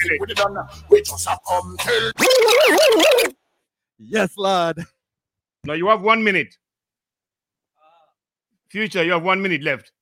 [0.00, 0.56] thing with it done.
[0.88, 2.10] We just have come till.
[3.98, 4.78] Yes, lad.
[5.64, 6.54] Now you have one minute.
[8.70, 9.92] Future, you have one minute left.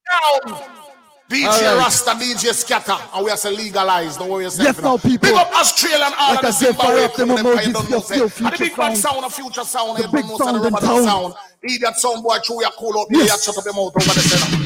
[1.30, 1.76] DJ All right.
[1.78, 4.18] Rasta, DJ Scatter, and we are say legalized.
[4.18, 4.66] Don't worry yourself.
[4.76, 5.28] Yes, now, people.
[5.30, 7.46] Big up Australian all Like of I the said, fire Zimbabwe up them crew, them
[7.46, 8.34] emojis, kind of know, still- say.
[8.34, 8.98] still And the big bad sound.
[8.98, 11.04] sound, of future sound, The everyone big sound the in town.
[11.04, 11.34] sound.
[11.62, 13.44] Idiot sound boy, chew your cool up, yeah, Yes.
[13.44, 14.58] shut up your mouth over the center.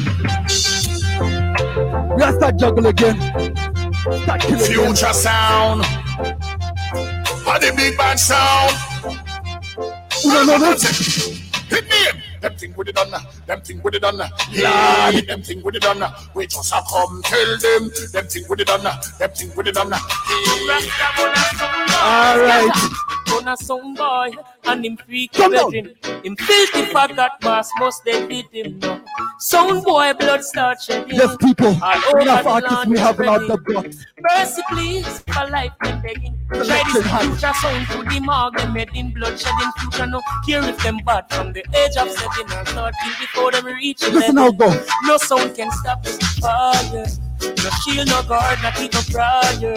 [2.15, 3.17] We gotta start juggle again.
[4.25, 4.95] Start killing again.
[4.97, 5.85] Future sound.
[7.47, 8.73] And the big bad sound.
[10.23, 11.43] Don't know this?
[11.69, 12.23] Hit me.
[12.41, 13.11] Them thing with it done.
[13.47, 14.21] Them thing with it done.
[14.51, 16.13] Yeah, them thing with it done.
[16.35, 17.91] We just a come tell them.
[18.13, 18.85] Them thing with it done.
[19.19, 19.93] Them thing with it done.
[22.03, 23.23] All right.
[23.37, 24.31] On a sound boy
[24.65, 24.99] and him
[25.33, 25.51] down.
[25.53, 25.95] legend.
[26.25, 29.01] Him filthy fat that boss must they did him now.
[29.39, 31.17] Sound boy blood start shedding.
[31.17, 31.77] Yes, people.
[31.83, 33.87] All Enough artists we have out the block.
[34.21, 36.39] Mercy please, for life and begging.
[36.51, 40.07] Try this future sound to the mark, them head in blood shedding future.
[40.07, 44.01] No care if them bad from the age of seven and starting before them reach
[44.03, 44.57] Listen eleven.
[44.59, 44.87] go.
[45.03, 47.07] No sound can stop this fire.
[47.41, 49.77] No shield, no guard, not even prior.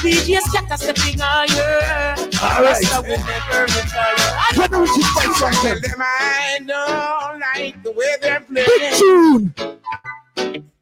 [0.00, 2.14] DJ scatter stepping higher.
[2.42, 2.80] All right.
[2.82, 4.68] Rasta will never retire.
[4.70, 5.80] When we should fight something.
[5.82, 8.94] them I don't like the way they're Big playing.
[8.94, 9.54] tune.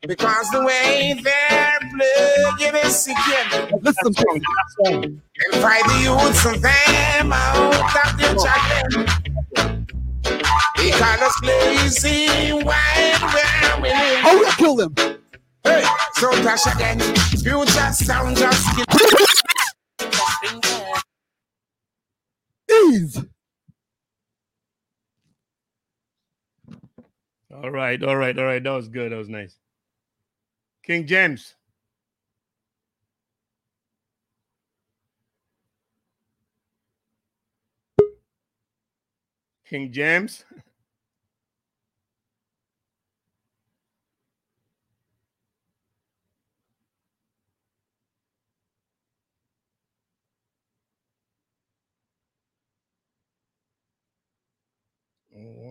[0.07, 3.81] Because the way they're play, give me again.
[3.83, 4.43] Listen to him.
[4.87, 9.11] And fight the youths of them out of the challenge.
[10.77, 14.21] Because us lazy, wide, where we live.
[14.21, 14.95] How we kill them?
[15.69, 15.85] Hey,
[16.15, 16.99] so dash again.
[17.43, 18.87] Future sound just kill.
[22.91, 23.23] Ease.
[27.53, 28.63] All right, all right, all right.
[28.63, 29.13] That was good.
[29.13, 29.59] That was nice.
[30.83, 31.55] King James.
[39.69, 40.47] King James.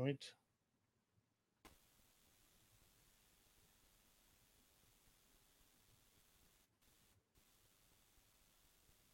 [0.08, 0.32] All right.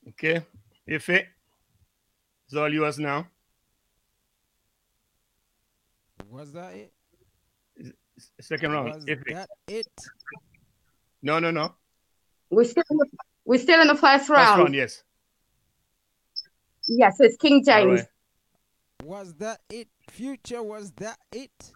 [0.10, 0.46] Okay.
[0.86, 3.28] If it's all yours now.
[6.30, 6.94] Was that it?
[8.40, 8.94] Second round.
[8.94, 9.34] Was If it.
[9.34, 9.88] that it?
[11.24, 11.74] No, no, no.
[12.52, 13.08] We're still in the,
[13.46, 14.48] we're still in the first round.
[14.48, 14.76] First round.
[14.76, 15.04] yes.
[16.88, 17.00] yes.
[17.00, 18.02] Yeah, so it's King James.
[18.02, 18.08] right.
[19.04, 19.88] Was that it?
[20.10, 21.72] Future, was that it?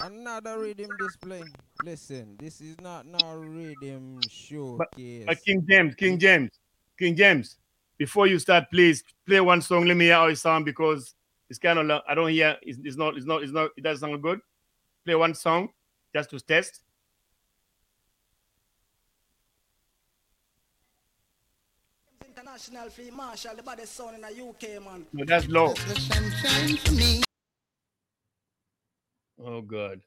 [0.00, 1.42] Another rhythm display.
[1.84, 5.26] Listen, this is not no rhythm showcase.
[5.28, 6.50] Uh, King James, King James,
[6.98, 7.58] King James.
[7.98, 9.84] Before you start, please play one song.
[9.84, 11.14] Let me hear how it sound because
[11.50, 12.56] it's kind of lo- I don't hear.
[12.62, 13.16] It's, it's not.
[13.16, 13.42] It's not.
[13.42, 13.70] It's not.
[13.76, 14.40] It doesn't sound good.
[15.04, 15.68] Play one song
[16.14, 16.80] just to test.
[22.26, 25.04] International Field Marshal, the baddest sound in the UK, man.
[25.12, 25.74] No, that's low.
[25.74, 27.22] The sunshine for me.
[29.44, 30.02] Oh God.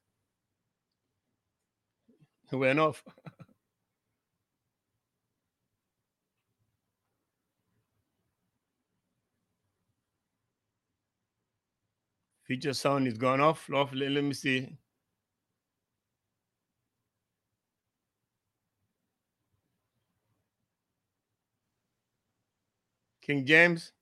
[2.51, 3.03] It went off.
[12.47, 13.69] Feature sound is gone off.
[13.73, 13.91] off.
[13.93, 14.77] Let, let me see.
[23.21, 23.93] King James.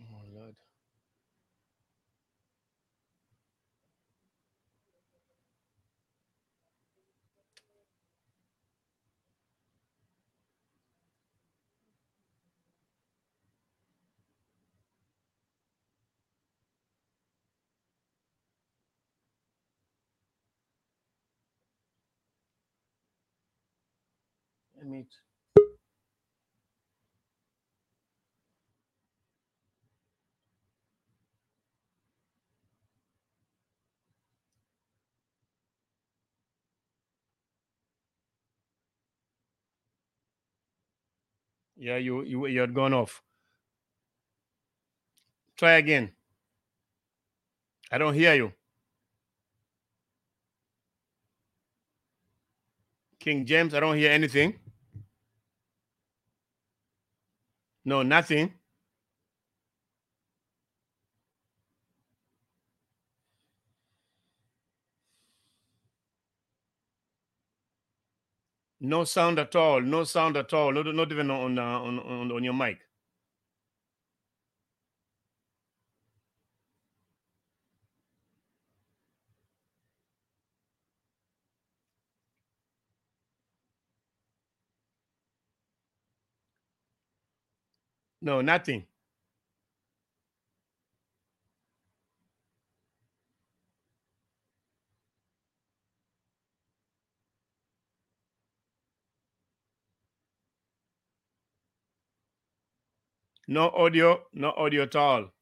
[0.00, 0.56] Oh Lord.
[24.84, 25.06] Let.
[41.76, 43.22] Yeah, you you you had gone off.
[45.56, 46.12] Try again.
[47.92, 48.52] I don't hear you.
[53.20, 54.58] King James, I don't hear anything.
[57.84, 58.54] No, nothing.
[68.80, 69.82] No sound at all.
[69.82, 70.72] No sound at all.
[70.72, 72.83] Not, not even on, uh, on on on your mic.
[88.24, 88.86] No, nothing.
[103.48, 105.32] No audio, no audio at all.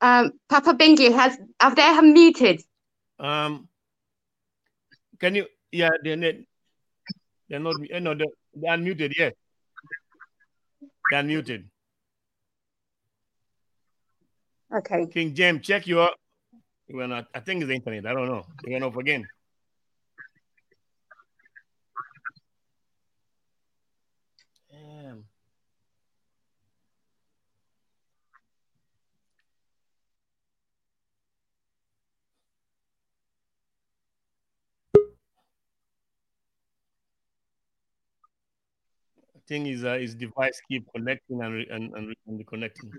[0.00, 2.62] Um, Papa Bingi has have they have muted?
[3.18, 3.68] Um,
[5.18, 5.46] can you?
[5.72, 6.34] Yeah, they're not.
[7.48, 7.76] They're not.
[7.90, 9.12] eh, No, they're, they're unmuted.
[9.16, 9.34] Yes,
[11.10, 11.64] they're unmuted.
[14.72, 15.06] Okay.
[15.12, 16.10] King James, check your.
[16.88, 17.26] You went out.
[17.34, 18.06] I think it's the internet.
[18.06, 18.46] I don't know.
[18.64, 19.26] They went off again.
[39.50, 42.92] I think his uh, his device keep connecting and re- and, and, and reconnecting.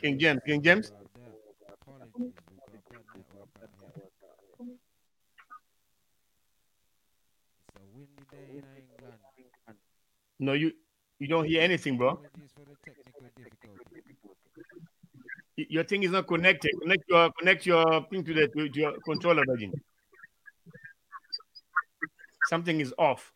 [0.00, 0.92] King James, King James.
[10.40, 10.72] No, you
[11.18, 12.20] you don't hear anything, bro.
[15.58, 16.70] Your thing is not connected.
[16.80, 19.72] Connect your connect your thing to the to, to your controller, Virgin.
[22.48, 23.32] Something is off.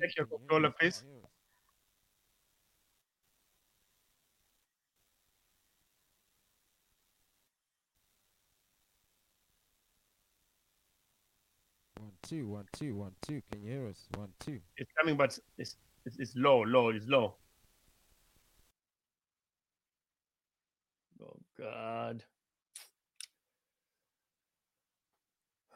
[0.00, 1.04] Check your controller, please.
[11.98, 13.42] One, two, one, two, one, two.
[13.50, 14.06] Can you hear us?
[14.16, 14.60] One, two.
[14.76, 15.76] It's coming, but it's
[16.06, 17.34] it's, it's low, low, it's low.
[21.20, 22.22] Oh God.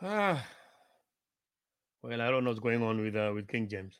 [0.01, 0.47] Ah.
[2.03, 3.99] Well, I don't know what's going on with uh, with King James.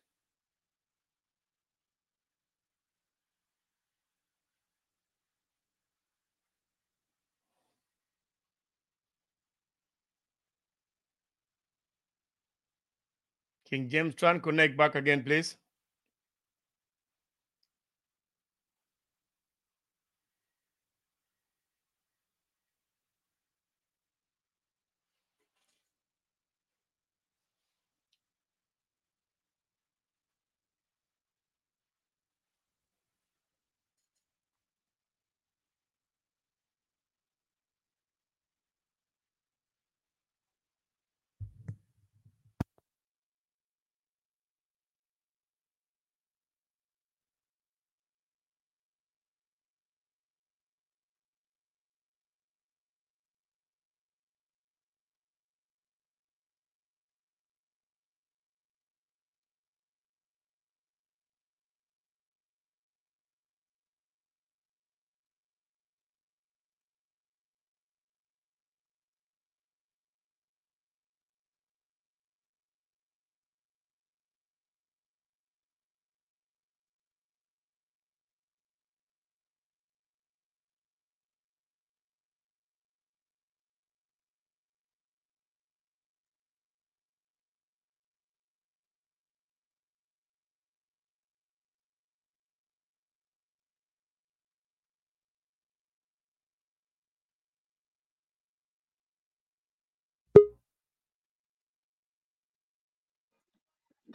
[13.75, 15.57] King James, try and connect back again, please.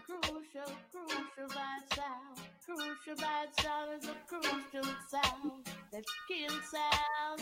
[0.10, 2.40] Crucial, crucial vibe sound.
[2.66, 5.52] Crucial vibe sound is a crucial sound.
[5.92, 7.42] That kill sound.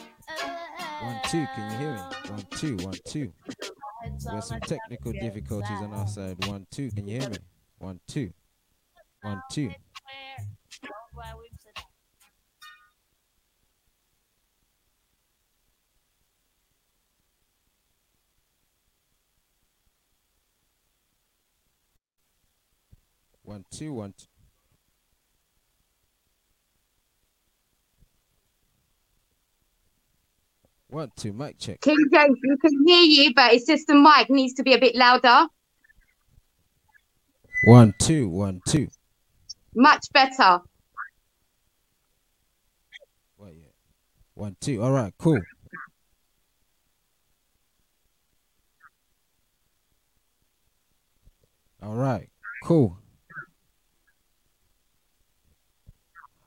[1.02, 1.46] One, two.
[1.56, 2.00] Can you hear me?
[2.30, 3.32] One, two, one, two.
[4.30, 6.46] There's some technical difficulties on our side.
[6.46, 6.92] One, two.
[6.92, 7.38] Can you hear me?
[7.78, 8.34] One, two.
[9.22, 9.72] One, two.
[23.48, 24.26] One, two, one, two.
[30.90, 31.80] One, two, mic check.
[31.80, 34.78] King James, we can hear you, but it's just the mic needs to be a
[34.78, 35.48] bit louder.
[37.64, 38.90] One, two, one, two.
[39.74, 40.60] Much better.
[44.34, 44.84] One, two.
[44.84, 45.40] All right, cool.
[51.82, 52.28] All right,
[52.66, 52.98] cool.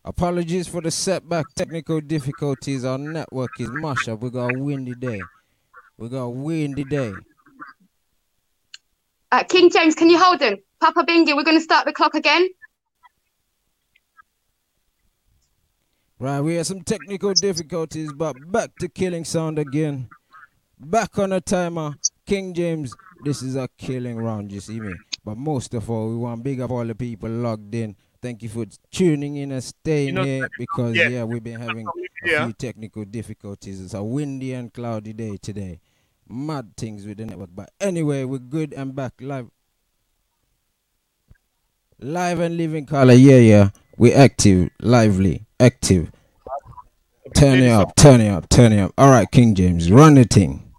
[0.04, 2.84] Apologies for the setback, technical difficulties.
[2.84, 4.22] Our network is mush up.
[4.22, 5.20] We got a windy day.
[5.98, 7.12] We got a windy day.
[9.30, 10.56] Uh, King James, can you hold him?
[10.80, 12.48] Papa Bingi, we're going to start the clock again.
[16.18, 20.08] Right, we had some technical difficulties, but back to killing sound again.
[20.78, 21.94] Back on the timer.
[22.26, 22.94] King James,
[23.24, 24.94] this is a killing round, you see me.
[25.24, 27.96] But most of all, we want big up all the people logged in.
[28.22, 31.08] Thank you for tuning in and staying You know, here because yeah.
[31.08, 31.86] yeah, we've been having
[32.24, 33.80] a few technical difficulties.
[33.80, 35.80] It's a windy and cloudy day today.
[36.28, 37.48] Mad things with the network.
[37.54, 39.50] But anyway, we're good and back live.
[41.98, 43.70] Live and living color, yeah, yeah.
[43.98, 46.10] we're active, lively, active.
[47.34, 48.92] Turn it up, turn it up, turn it up.
[48.96, 50.72] All right, King James, run the thing.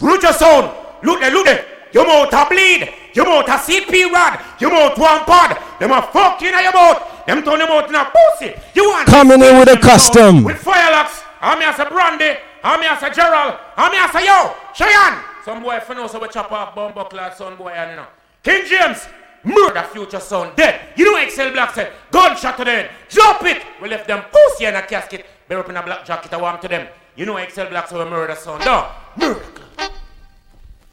[0.00, 0.76] Root your sound.
[1.02, 1.64] Look there, look there.
[1.92, 2.92] Your mouth a bleed.
[3.14, 4.40] Your mouth a CP rod.
[4.60, 5.58] Your mouth one pod.
[5.78, 7.26] Them a fuck in your mouth.
[7.26, 8.54] Them turn them out in a pussy.
[8.74, 10.44] You want Coming in with a custom.
[10.44, 11.22] with firelocks.
[11.40, 12.38] I'm here as a Brandy.
[12.64, 13.58] I'm here as a Gerald.
[13.76, 14.54] I'm here as a yo.
[14.74, 15.18] Cheyenne.
[15.44, 18.06] Some boy for know so we chop off bumbo clad son boy and you know.
[18.42, 19.06] King James.
[19.44, 20.80] Murder future son dead.
[20.96, 22.90] You know Excel Black said gunshot to the head.
[23.08, 23.60] Drop it.
[23.82, 25.26] We left them pussy in a casket.
[25.48, 26.32] Bear up in a black jacket.
[26.32, 26.86] I warm to them.
[27.16, 28.60] You know Excel Black so we murder son.
[28.60, 28.88] No.
[29.16, 29.42] Murder.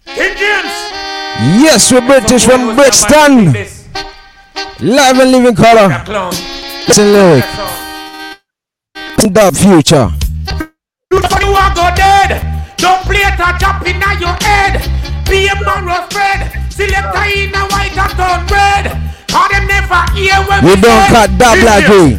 [0.06, 0.99] King James.
[1.40, 3.54] Yes, we're British from Brixton.
[4.82, 5.88] Live and living color.
[6.86, 7.46] Listen lyric.
[9.32, 10.12] Dub future.
[11.12, 12.44] You are go dead.
[12.76, 14.84] Don't play it a drop in your head.
[15.30, 16.52] Be a man was spread.
[16.74, 18.92] Select a in a white and turn red.
[19.32, 22.18] Cause them never hear when We don't cut dub like we.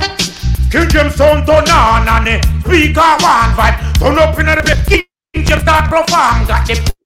[0.70, 3.98] King James sound turn on and the speaker one vibe.
[3.98, 4.86] Turn up in the bed.
[4.86, 6.46] King James start perform.
[6.46, 6.99] Got the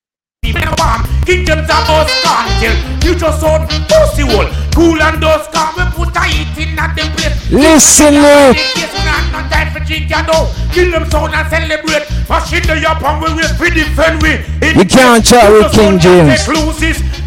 [0.53, 1.01] the warm.
[1.25, 2.75] King James a bus contil.
[3.01, 4.49] Future sound pussy hole.
[4.75, 7.37] Cool and dust can we put a heat in at them place.
[7.51, 8.59] Listen, Luke.
[8.77, 10.51] Yes, we not no time for drink ya know.
[10.73, 12.05] Kill them sound and celebrate.
[12.29, 14.43] Machine the up and we wait for defend we.
[14.75, 16.45] You can't chat with King James.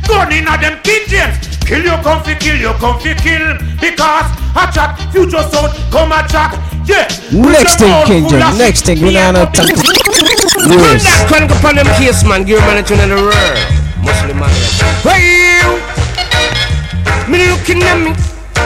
[0.07, 1.35] Gun in at them King James.
[1.68, 3.57] Kill you comfy, kill you comfy, kill.
[3.80, 6.56] Because a chat, future sound, come a chat.
[6.88, 7.07] Yeah.
[7.34, 8.57] Next thing, King James.
[8.57, 10.46] Next thing, we don't have time.
[10.68, 11.07] Yes.
[11.07, 12.44] That crank upon them case, man.
[12.44, 13.60] Give man a tune in the world.
[14.03, 14.52] Muslim man.
[15.07, 15.72] Well,
[17.31, 18.11] me looking at me,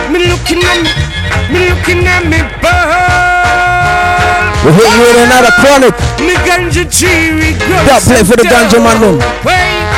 [0.10, 0.90] me looking at me,
[1.54, 2.42] me looking at me.
[4.66, 5.94] We hit you with another chronic.
[6.22, 9.22] Me ganja tree, we grow Dub play for the ganja man.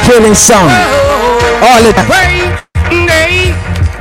[0.04, 0.72] Killing sound.
[0.72, 1.96] Oh, All it.
[2.92, 3.56] Nay,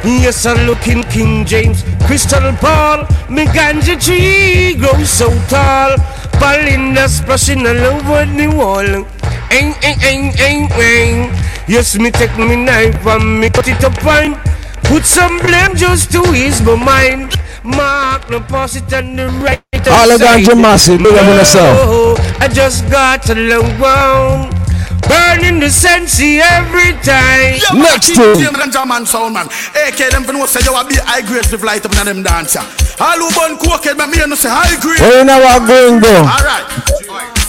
[0.04, 5.96] yes, I'm looking King James, Crystal Ball, me ganja tree grows so tall.
[6.40, 9.06] Belinda splashing all over the wall.
[9.52, 11.32] Ain't, ain't, ain't, ain't, ain't.
[11.68, 14.34] Yes, me take me knife and me cut it up fine.
[14.82, 17.36] Put some blame just to ease my mind.
[17.62, 19.62] Mark the posit and the right.
[19.86, 21.00] All the ganja massive.
[21.00, 21.78] Up on yourself.
[21.78, 24.61] Oh, I just got a long one.
[25.08, 27.58] Burning the sensi every time.
[27.74, 29.46] Next to James Ganja man sound man.
[29.74, 32.22] AK them for know say you a be high grade with light up in them
[32.22, 32.62] dancer.
[33.00, 35.00] All who born coke me me no say high grade.
[35.00, 36.14] Where you know what going go?
[36.22, 36.66] Alright.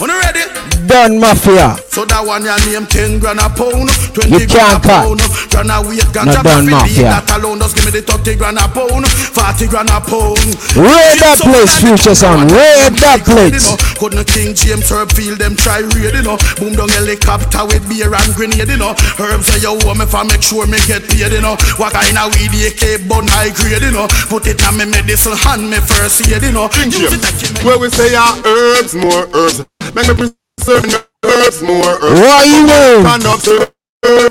[0.00, 0.42] When you ready?
[0.84, 1.78] Done Mafia.
[1.88, 5.00] So that one your name 10 grand a pound, 20 You grand can't a cut.
[5.06, 5.20] pound.
[5.48, 7.08] Grand a weight, Not ganja done Mafia.
[7.24, 10.44] That alone just give me the 30 grand a pound, 40 grand a pound.
[10.76, 12.52] Raid that place, future sound.
[12.52, 13.72] Raid that place.
[13.96, 16.36] Couldn't King James herb field them try raid, you know.
[16.60, 18.96] Boom down helicopter with beer and grenade, you know.
[19.20, 21.56] Herbs say you want me for make sure me get paid, you know.
[21.76, 24.08] What kind of weed AK bun high grade, you know.
[24.32, 26.70] Put it on me medicine hand me first aid, you know.
[26.88, 29.64] Use it like Where we say our herbs, more herbs.
[29.92, 32.20] Make me preserve the herbs, more herbs.
[32.20, 33.73] What you mean?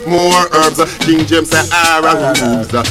[0.08, 0.80] More herbs.
[0.80, 2.74] Uh, King James say ara hooves.
[2.74, 2.84] Uh,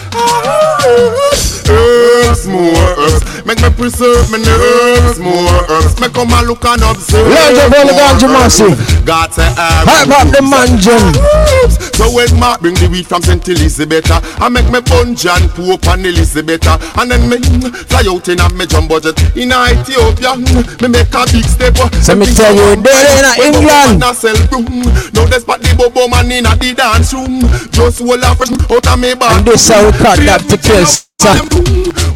[1.70, 3.22] herbs, more herbs.
[3.46, 5.98] Make me preserve my herbs, more herbs.
[6.00, 7.26] Make come and look and observe.
[7.28, 8.72] Large of all the ganja massive.
[8.78, 9.00] herbs.
[9.06, 11.02] God say ara Hype up the mansion.
[11.22, 11.78] herbs.
[11.96, 13.46] So when Mark bring the weed from St.
[13.48, 16.66] Elizabeth, I make me bunch and poop and Elizabeth,
[16.98, 20.34] and then me mm, fly out in a me jumbo jet in Ethiopia.
[20.34, 21.76] mm, Me make a big step.
[22.02, 24.00] So me tell you, there in England.
[24.00, 24.82] Now sell mm, room.
[25.14, 27.40] Now there's but the bobo man in a the dance room.
[27.70, 29.38] Just hold a fresh out of me back.
[29.38, 30.86] And this how we cut that to kill.
[30.86, 31.48] son.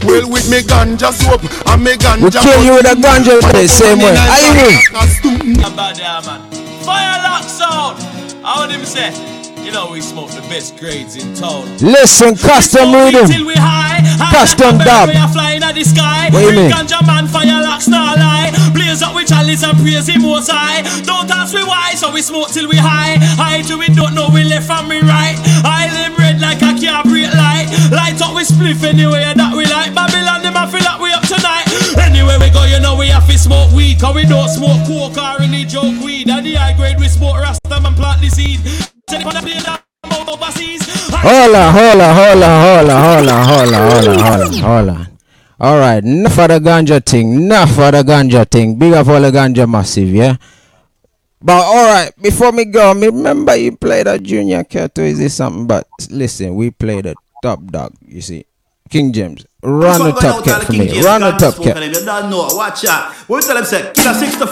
[0.07, 2.24] Well with me ganja soap and me ganja.
[2.24, 4.15] We kill you with a ganja the same way.
[4.16, 5.77] How you mean?
[5.77, 6.41] Bad yeah, man.
[6.83, 8.03] Fire lock sound.
[8.45, 9.45] How would him say?
[9.67, 11.67] You know we smoke the best grades in town.
[11.83, 13.27] Listen, custom rhythm.
[13.27, 15.09] Till we high, high Custom like dub.
[15.11, 16.31] We are flying at the sky.
[16.31, 16.71] What you mean?
[16.71, 18.55] Ganja man, fire lock, star lie.
[18.71, 20.87] Blaze up with chalice and praise him most high.
[21.03, 23.19] Don't ask me why, so we smoke till we high.
[23.35, 25.35] High till we don't know we left from me right.
[25.67, 27.67] I live red like a car brake light.
[27.91, 29.91] Light up we spliff anywhere that we like.
[29.91, 31.67] Babylon them a feel like we up tonight.
[31.99, 33.99] Anywhere we go, you know we have to smoke weed.
[33.99, 36.31] Cause we don't smoke coke or any joke weed.
[36.31, 38.63] And the high grade we smoke rasta man plant the seed.
[41.27, 44.89] Hold on, hold on, hold on, hold on, hold on, hold on, hold on, hold
[44.89, 45.07] on.
[45.61, 48.77] All right, enough for the ganja thing, enough for the ganja thing.
[48.77, 50.37] Big up all the ganja massive, yeah.
[51.41, 55.35] But all right, before me go, me remember you played a junior cat is this
[55.35, 55.69] something?
[55.69, 57.95] But listen, we played a top dog.
[58.05, 58.45] You see,
[58.89, 61.83] King James, run the top cat for me, run the top cat.
[61.83, 63.15] You don't know, watch out.
[63.29, 64.47] We tell them say, Killer 64,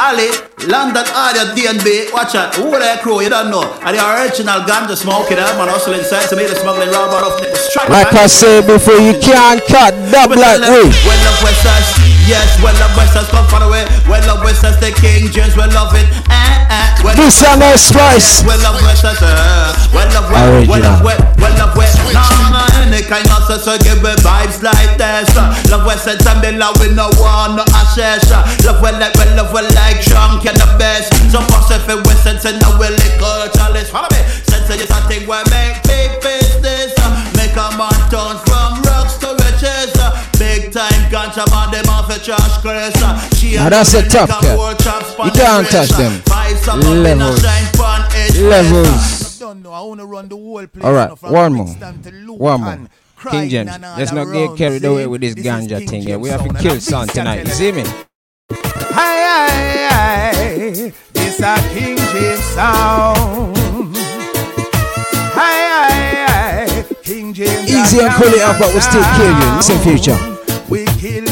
[0.00, 0.32] Ali,
[0.64, 2.54] London Audio, DNB, watch out.
[2.56, 3.68] Who that crew, you don't know.
[3.84, 7.12] And the original ganja smoking, that eh, man hustle inside to me, the smuggling round
[7.12, 7.88] off the strike.
[7.88, 10.88] Like I said before, you can't cut dub like we.
[10.88, 13.86] Well love Westers, yes, well love Westers, come far away.
[14.10, 16.06] Well love Westers, the King James, well love it.
[16.30, 17.02] Eh, eh.
[17.02, 18.42] Well This love and that spice.
[18.42, 21.94] Well love Westers, uh, well love well, well love well, well love well.
[22.86, 25.30] In kind of so, so give me vibes like this.
[25.34, 28.30] Uh, love sense and me love we no want no ashes.
[28.30, 31.10] Uh, love when like when love when like drunk and the best.
[31.30, 33.90] So pass if it was sense and now we liquor chalice.
[33.90, 34.22] Follow me.
[34.46, 36.94] Sense is a thing where make big business.
[36.98, 39.90] Uh, make a man turn from rocks to riches.
[39.98, 41.42] Uh, big time ganja
[42.26, 42.64] trash.
[42.66, 44.58] Uh, she Now that's a tough cat.
[45.24, 46.22] You can't touch them.
[47.02, 47.42] Levels.
[48.40, 49.42] Levels.
[50.82, 51.66] Alright, one more.
[52.36, 52.88] One more.
[53.30, 56.18] King James, let's not get carried away with this ganja thing here.
[56.18, 57.46] We have to kill some tonight.
[57.46, 57.84] You see me?
[58.50, 60.92] Hi, hi, hi.
[61.12, 63.96] This a King James sound.
[65.34, 66.94] Hi, hi, hi.
[67.02, 67.70] King James.
[67.70, 69.56] Easy and pull it up, but we'll still kill you.
[69.56, 70.35] Listen, future.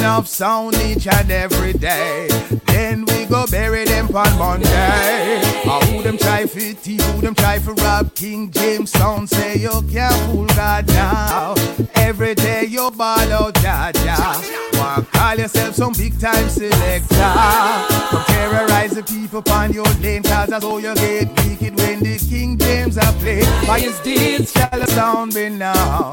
[0.05, 2.29] Enough sound each and every day.
[2.67, 5.41] Then we go bury them on Monday.
[5.65, 9.57] Ah, who them try for tea, who them try for rob King James sound say
[9.57, 11.55] you can't fool God now.
[11.95, 14.74] Every day you ball out, ja, ja.
[14.85, 17.15] Wanna call yourself some big time selector.
[17.17, 22.19] Come terrorize the people on your lane, cause that's how you get wicked when the
[22.19, 23.49] King James are played.
[23.67, 26.13] By his deeds shall the sound be now.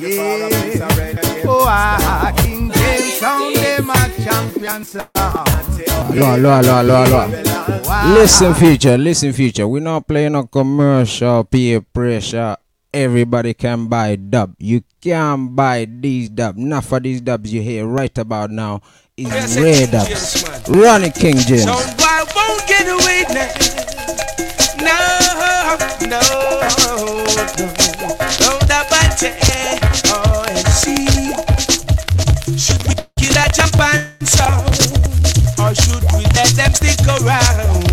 [0.00, 0.48] Yeah.
[1.44, 5.10] Oh, ah, King James sound them a champion sound.
[6.14, 8.14] Hello, hello.
[8.14, 9.68] Listen, future, listen, future.
[9.68, 12.56] We're not playing a commercial peer pressure.
[12.92, 14.54] Everybody can buy dub.
[14.58, 16.56] You can buy these dub.
[16.56, 18.82] Not for these dubs you hear right about now
[19.16, 20.42] is rare dubs.
[20.68, 21.70] Ronnie King James.
[21.70, 23.46] Sound boy won't get away now.
[24.82, 24.98] No,
[26.02, 26.20] no, no.
[28.42, 29.22] Don't about
[30.10, 31.06] oh, and see.
[32.58, 34.66] Should we kill that champion sound?
[35.62, 37.89] Or should we let them stick around?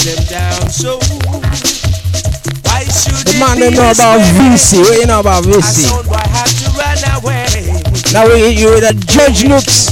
[0.00, 0.98] Them down, so
[2.64, 4.80] why should The man don't know about VC.
[4.80, 5.92] What you know about VC?
[6.10, 7.82] I have to run away?
[8.12, 9.90] Now we hit you with a Judge Looks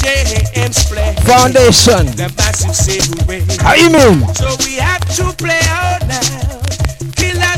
[1.25, 2.07] Foundation.
[2.17, 3.45] The massive say hooray.
[3.61, 4.27] How you mean?
[4.35, 6.41] So we have to play out now.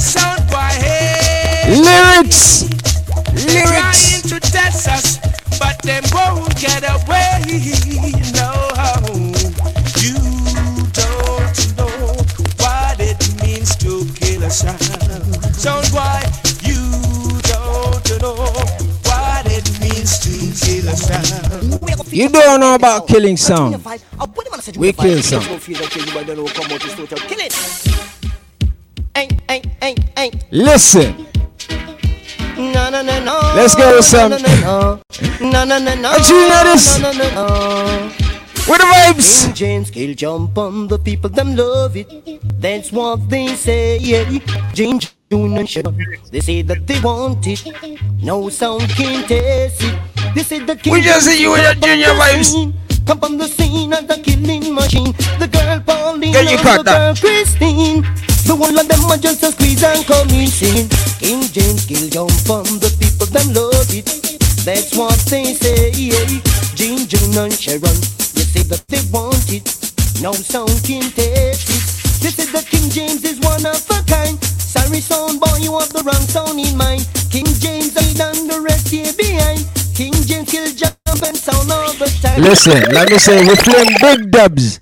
[0.02, 0.58] Sound boy.
[0.58, 1.78] Hey.
[1.78, 2.64] Lyrics.
[3.34, 5.18] They're trying to test us,
[5.60, 7.38] but them won't get away.
[8.34, 8.50] No,
[14.52, 14.80] sound.
[15.56, 16.20] Sound boy,
[16.62, 16.78] you
[17.42, 18.34] don't know
[19.08, 20.30] what it means to
[20.64, 22.12] kill a sound.
[22.12, 23.82] You don't know about killing sound.
[24.76, 25.46] We kill sound.
[30.50, 31.26] Listen.
[32.56, 33.40] No, no, no, no.
[33.56, 34.30] Let's go with some.
[34.30, 35.00] No, no,
[35.40, 36.16] no, no, no, no.
[36.28, 36.98] You know this?
[37.00, 38.31] No, no, no.
[38.68, 39.44] With the vibes.
[39.44, 42.08] King James kill jump on the people, them love it.
[42.60, 44.24] That's what they say, yeah.
[44.72, 45.96] James June and Sharon,
[46.30, 47.60] they say that they want it.
[48.22, 49.98] No sound can taste it.
[50.34, 52.44] They say that King We just see you with your junior come on the vibes.
[52.52, 52.74] scene,
[53.06, 55.12] Come on the scene as the killing machine.
[55.40, 57.14] The girl Pauline Can you cut the girl?
[57.16, 58.02] Christine.
[58.46, 60.88] The one of them are just a squeeze and come in singing.
[61.18, 64.06] King James kill jump on the people, them love it.
[64.64, 66.24] That's what they say, yeah.
[66.78, 67.98] Jane, June and Sharon,
[68.52, 69.64] say that they want it.
[70.20, 71.82] No sound can taste it.
[72.20, 74.36] They say that King James is one of a kind.
[74.60, 77.08] Sorry, sound boy, you have the wrong sound in mind.
[77.32, 79.64] King James ain't done the rest here behind.
[79.96, 82.40] King James kill jump and sound all the time.
[82.42, 84.80] Listen, let me say we're playing big dubs.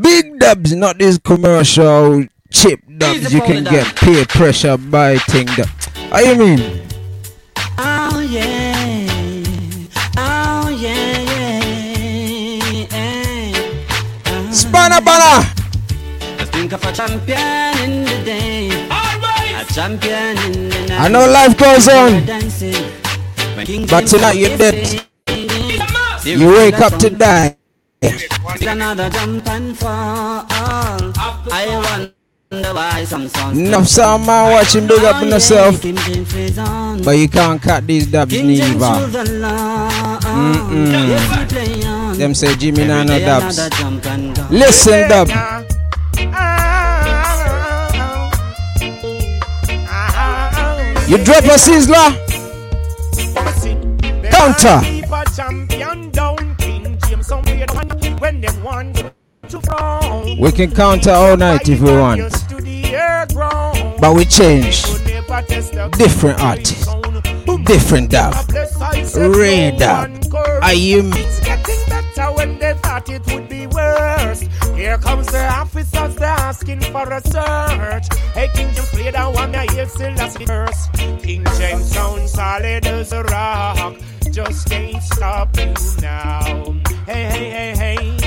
[0.00, 5.70] Big dubs, not these commercial cheap dubs you can get peer pressure by thing that.
[6.10, 6.60] How you mean?
[7.78, 8.49] Oh yeah,
[15.20, 15.44] Spanner
[16.38, 16.46] banner.
[16.52, 21.00] Think of a champion in the day, a champion in the night.
[21.00, 22.24] I know life goes on,
[23.86, 25.06] but tonight you're dead.
[26.24, 27.56] You wake up to die.
[28.60, 30.46] Another jump and fall.
[30.48, 32.12] I
[32.50, 33.58] wonder why some songs.
[33.58, 35.80] Enough some man watching big up on yourself,
[37.04, 38.74] but you can't cut these dubs neither.
[40.30, 42.16] Mm-mm.
[42.16, 44.29] Them say Jimmy nah no Every day dubs.
[44.50, 45.06] Another jump and go.
[45.06, 45.28] Listen, dub.
[51.08, 52.10] You drop a sizzler.
[54.30, 54.80] Counter.
[54.84, 58.96] Keep a champion down, King James somewhere down when them want
[59.48, 60.38] to frown.
[60.38, 64.00] We can counter all night if we want, To the air ground.
[64.00, 64.84] but we change.
[65.04, 66.88] Never test the Different artist,
[67.58, 68.34] different dub,
[69.16, 70.10] rare dub.
[70.62, 71.20] Are you me?
[71.20, 74.42] It's getting better when they thought it would be worse.
[74.74, 78.06] Here comes the officers, they're asking for a search.
[78.34, 80.88] Hey, King James play that one, I hear still that's the verse.
[81.22, 83.96] King James sound solid as a rock.
[84.30, 86.40] Just can't stop you now.
[87.06, 88.19] Hey, hey, hey, hey.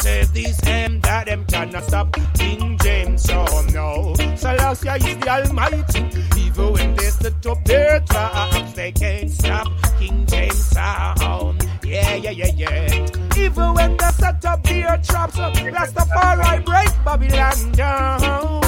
[0.00, 4.14] Say this and that, them cannot stop King James, oh no.
[4.34, 6.08] Selassie is the Almighty.
[6.40, 9.68] Even when they set up their traps, they can't stop
[9.98, 11.68] King James sound.
[11.84, 13.06] Yeah, yeah, yeah, yeah.
[13.36, 18.60] Even when they set up their traps, Rastafari break Babylon down.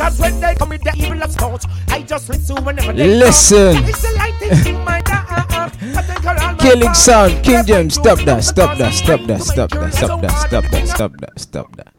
[0.00, 3.74] Cause when they come with the evil of thoughts, I just listen whenever they Listen.
[3.74, 3.84] come.
[3.84, 5.28] It's the light that's in my dark.
[5.28, 9.42] I think I'll all my Killing sound, King James, stop that, stop that, stop that,
[9.42, 11.94] stop that, stop that, stop that, stop that, stop that.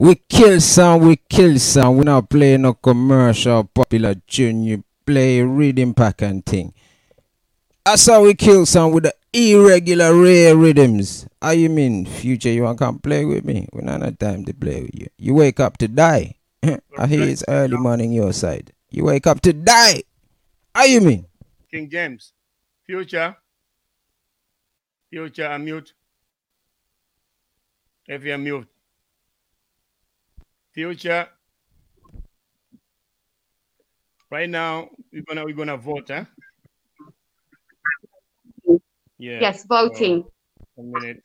[0.00, 1.98] We kill sound, we kill sound.
[1.98, 4.64] We not play no commercial popular tune.
[4.64, 6.74] You play rhythm pack and thing.
[7.84, 11.28] That's how we kill sound with the irregular rare rhythms.
[11.40, 12.48] How you mean, future?
[12.48, 13.68] You want come play with me?
[13.72, 15.06] We not have time to play with you.
[15.16, 16.39] You wake up to die.
[16.98, 18.72] I hear it's early morning your side.
[18.90, 20.02] You wake up to die.
[20.74, 21.26] How you mean?
[21.70, 22.32] King James.
[22.84, 23.36] Future.
[25.10, 25.92] Future, unmute.
[28.06, 28.68] If you're mute.
[30.72, 31.28] Future.
[34.30, 36.24] Right now, we're gonna we're gonna vote, huh?
[39.18, 39.40] Yeah.
[39.40, 40.24] Yes, voting.
[40.78, 41.24] Uh, a minute.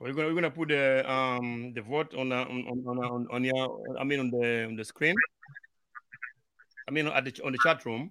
[0.00, 3.44] We're gonna we're gonna put the um the vote on the, on on on, on
[3.44, 5.14] your I mean on the on the screen.
[6.86, 8.10] I mean at the on the chat room,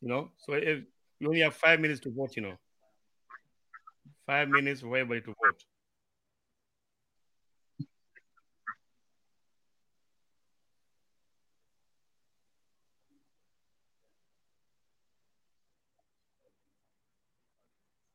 [0.00, 0.30] you know.
[0.38, 0.80] So if
[1.20, 2.56] you only have five minutes to vote, you know.
[4.26, 5.64] Five minutes for everybody to vote.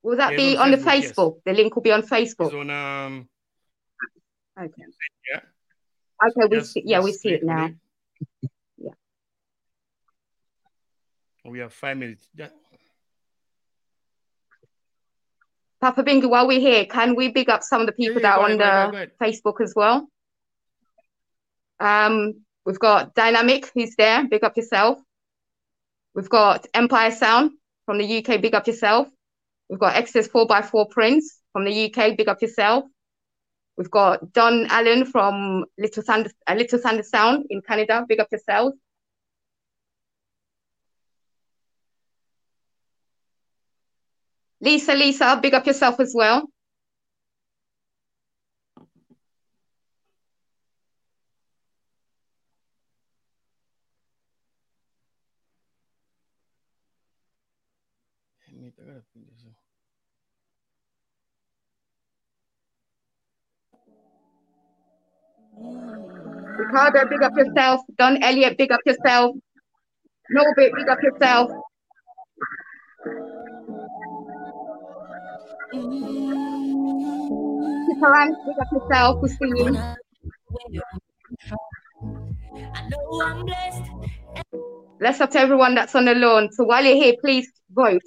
[0.08, 1.42] Will that Yeah, be it's on the Facebook, yes.
[1.44, 2.46] The link will be on Facebook.
[2.46, 3.28] It's on um
[4.58, 4.84] Okay.
[5.30, 5.42] yeah.
[6.26, 7.66] Okay, we Just- see, yeah, we see it now.
[7.66, 8.50] it.
[8.78, 8.94] Yeah.
[11.44, 12.26] We have five minutes.
[12.34, 12.48] Yeah.
[15.82, 18.40] Papa Bingi, while we're here, can we big up some of the people yeah, that
[18.40, 19.12] are on ahead, the ahead.
[19.22, 20.08] Facebook as well?
[21.82, 24.26] Um, we've got Dynamic, who's there.
[24.26, 25.00] Big up yourself.
[26.16, 27.52] We've got Empire Sound
[27.86, 28.42] from the UK.
[28.42, 29.10] Big up yourself.
[29.70, 32.18] We've got Exodus 4x4 Prince from the UK.
[32.18, 32.86] Big up yourself.
[33.78, 38.06] We've got Don Allen from Little Thunder, uh, Little Thunder Sound in Canada.
[38.08, 38.74] Big up yourself.
[44.60, 46.50] Lisa, Lisa, big up yourself as well.
[66.58, 67.82] Ricardo, big up yourself.
[67.98, 69.36] Don Elliott, big up yourself.
[70.36, 71.52] Norbit, big up yourself.
[78.00, 79.22] Karan, big up yourself.
[79.22, 79.78] We're singing.
[85.00, 86.52] Let's up to everyone that's on the lawn.
[86.52, 88.02] So while you're here, please vote.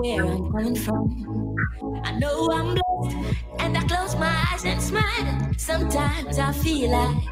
[0.00, 0.52] Where I'm mm.
[0.52, 5.52] coming from, I know I'm blessed, and I close my eyes and smile.
[5.58, 7.24] Sometimes I feel like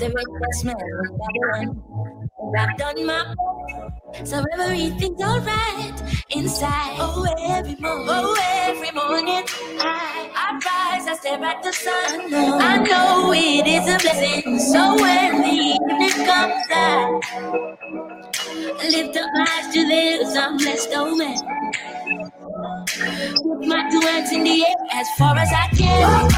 [0.00, 1.82] the red smell of Babylon.
[2.40, 3.34] And I've done my
[4.12, 6.96] best, so everything's alright inside.
[6.98, 9.44] Oh, every morning, oh, every morning,
[9.80, 12.34] I, I rise, I stare at the sun.
[12.34, 18.07] I know it is a blessing, so when the evening comes, I
[18.86, 21.38] lift up my eyes to this, I'm blessed, oh man.
[23.42, 24.74] Put my two hands in the air.
[24.92, 26.28] As far as I can.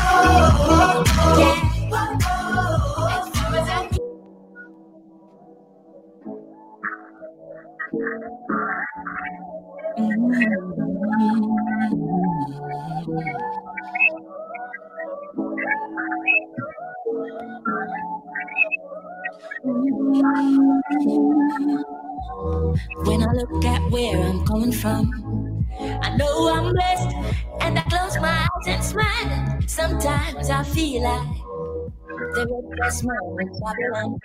[23.05, 27.15] When I look at where I'm coming from, I know I'm blessed,
[27.61, 29.61] and I close my eyes and smile.
[29.67, 31.29] Sometimes I feel like
[32.21, 34.19] the best man in Babylon.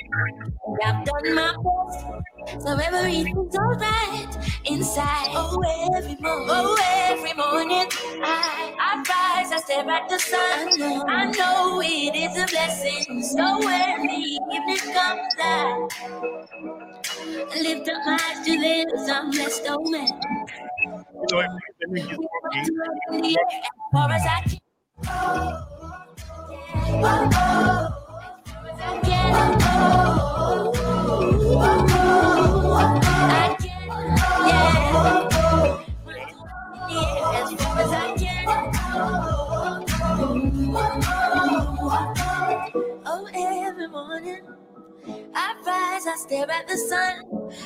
[0.66, 5.30] And I've done my best, so everything's alright inside.
[5.34, 5.62] Oh,
[5.96, 6.78] every morning, oh,
[7.10, 7.88] every morning,
[8.24, 11.10] I, I rise, I stare at the sun.
[11.10, 13.24] I know it is a blessing.
[13.24, 15.88] So when the evening comes, I
[17.62, 20.08] lift up my eyes to this, I'm blessed, oh man.
[23.92, 24.60] Far as I can.
[25.04, 25.75] Every morning I rise,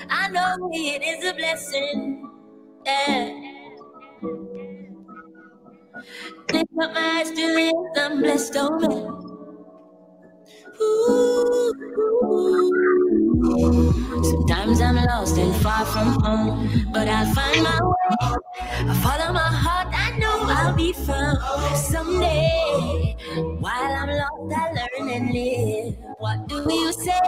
[0.09, 2.29] I know it is a blessing.
[2.85, 3.49] Yeah.
[6.53, 9.35] Lift up my eyes to live, I'm blessed, oh man.
[13.41, 18.35] Sometimes I'm lost and far from home, but I'll find my way.
[18.61, 21.37] I follow my heart, I know I'll be found
[21.77, 23.15] someday.
[23.59, 25.95] While I'm lost, I learn and live.
[26.17, 27.19] What do you say?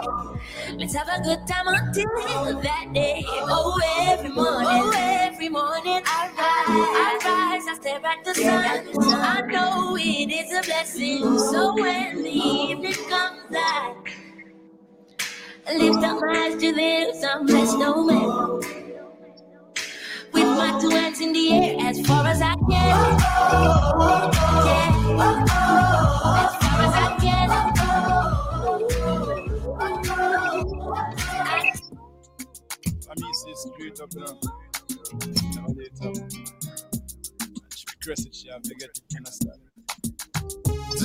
[0.76, 3.24] Let's have a good time until that day.
[3.26, 3.80] Oh,
[4.10, 9.14] every morning, oh, every morning I rise, I rise, I stare at the sun.
[9.14, 11.38] I know it is a blessing.
[11.38, 13.94] So when the evening comes, I
[15.70, 18.28] lift up my eyes to this, I'm blessed, no man.
[20.32, 22.68] With my two hands in the air as far as I can.
[22.68, 23.18] Yeah.
[26.38, 27.50] As far as I can.
[33.08, 34.38] I mean, see straight up now.
[35.54, 36.12] Now later.
[37.74, 38.90] She be crescent, she have to get
[39.20, 39.71] of style.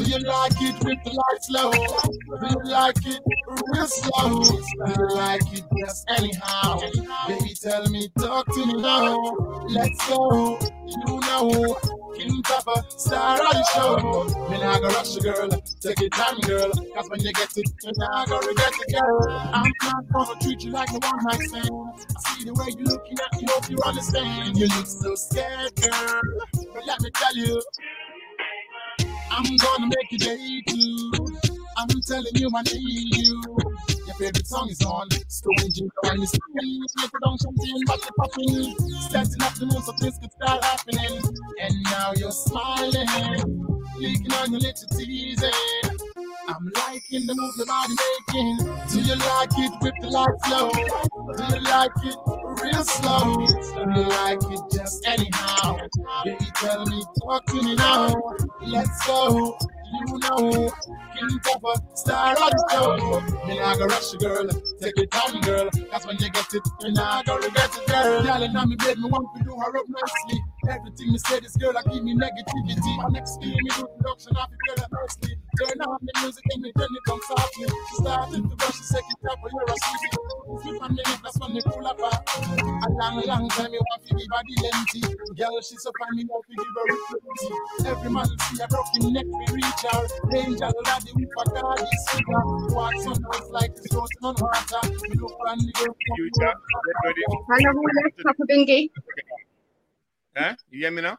[0.07, 1.69] Do you like it with lights low?
[1.69, 3.19] Do you like it
[3.73, 4.39] real slow?
[4.39, 6.79] Do you like it just anyhow?
[7.27, 9.17] Baby, tell me, talk to me now.
[9.67, 10.57] Let's go.
[10.87, 11.77] You know,
[12.15, 14.23] King Papa, star the show.
[14.49, 15.49] Me nah go rush you, girl.
[15.81, 16.71] Take your time, girl.
[16.71, 19.27] Cause when you get it, you nah go regret it, girl.
[19.29, 21.69] I'm not gonna treat you like a one night stand.
[21.69, 24.55] I see the way you're looking at me, hope you understand.
[24.55, 26.21] You look so scared, girl.
[26.73, 27.61] But let me tell you.
[29.37, 31.11] I'm gonna make you day too.
[31.77, 33.43] I'm telling you I need you.
[34.07, 35.11] Your favorite song is on.
[35.27, 36.83] Stone Ginger on the screen.
[36.97, 38.75] Make it on champagne, but you're popping.
[39.01, 41.21] Starting up the moon so things could start happening.
[41.61, 43.05] And now you're smiling.
[43.97, 45.51] Leaking on your it's easy.
[46.47, 48.57] I'm liking the move the body making.
[48.89, 50.71] Do you like it with the lights low?
[51.37, 52.17] Do you like it
[52.63, 53.45] real slow?
[53.45, 55.56] Do you like it just anyhow?
[56.59, 58.15] Tell me, talk to me now.
[58.65, 59.57] Let's go.
[59.93, 60.71] You know,
[61.15, 63.47] King Papa, star of the show.
[63.47, 64.47] Me nah go rush you, girl.
[64.81, 65.69] Take your time, girl.
[65.91, 66.63] That's when you get it.
[66.81, 68.23] Me nah go regret it, girl.
[68.23, 70.43] Girl, and I'm bed, me want to do her up nicely.
[70.65, 72.97] Everything me say, this girl, I give me negativity.
[72.97, 75.37] My next year, me do production, I feel her mercy.
[75.57, 77.67] Turn on the music and me turn it on softly.
[77.69, 80.17] She started to brush the second top, but you're a sweetie.
[80.61, 82.17] Flip on the that's when me pull up her.
[82.83, 85.01] A long, long time, me want to give her the lengthy.
[85.37, 87.49] Girl, she's so fine, me want to give her it plenty.
[87.91, 90.01] Every man see a broken neck, we reach her.
[90.35, 92.43] Angel, laddie, we for God, this figure.
[92.73, 94.81] Walks on us like it's floating on water.
[95.09, 95.95] We look on the girl.
[97.49, 98.89] Hello, left, Papa Bingi.
[100.37, 100.55] Huh?
[100.69, 101.17] You hear me now?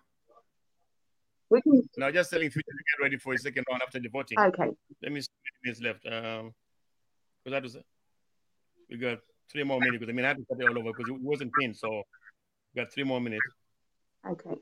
[1.51, 1.82] We can.
[1.97, 4.39] No, just telling future to get ready for a second round after the voting.
[4.39, 4.69] Okay.
[5.03, 5.28] Let me see
[5.65, 6.07] minutes left.
[6.07, 6.53] Um,
[7.45, 7.77] because that was
[8.90, 9.19] we got
[9.51, 9.99] three more minutes.
[9.99, 11.89] Because I mean, I had to cut it all over because it wasn't pinned, so
[12.74, 13.47] we got three more minutes.
[14.28, 14.55] Okay.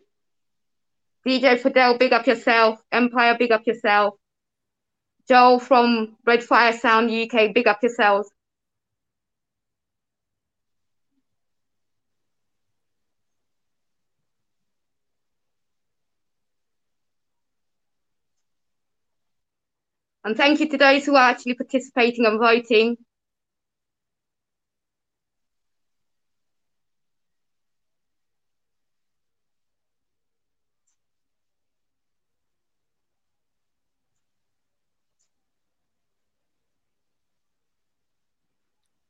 [1.27, 2.81] DJ Fidel, big up yourself.
[2.93, 4.15] Empire, big up yourself.
[5.29, 8.31] Joel from Red Fire Sound UK, big up yourselves.
[20.27, 22.97] And thank you to those who are actually participating and voting.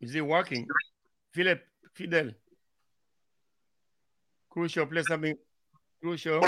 [0.03, 0.67] Is it working?
[1.33, 1.63] Philip,
[1.95, 2.33] Fidel.
[4.51, 5.35] Crucial, play something.
[6.03, 6.43] Crucial.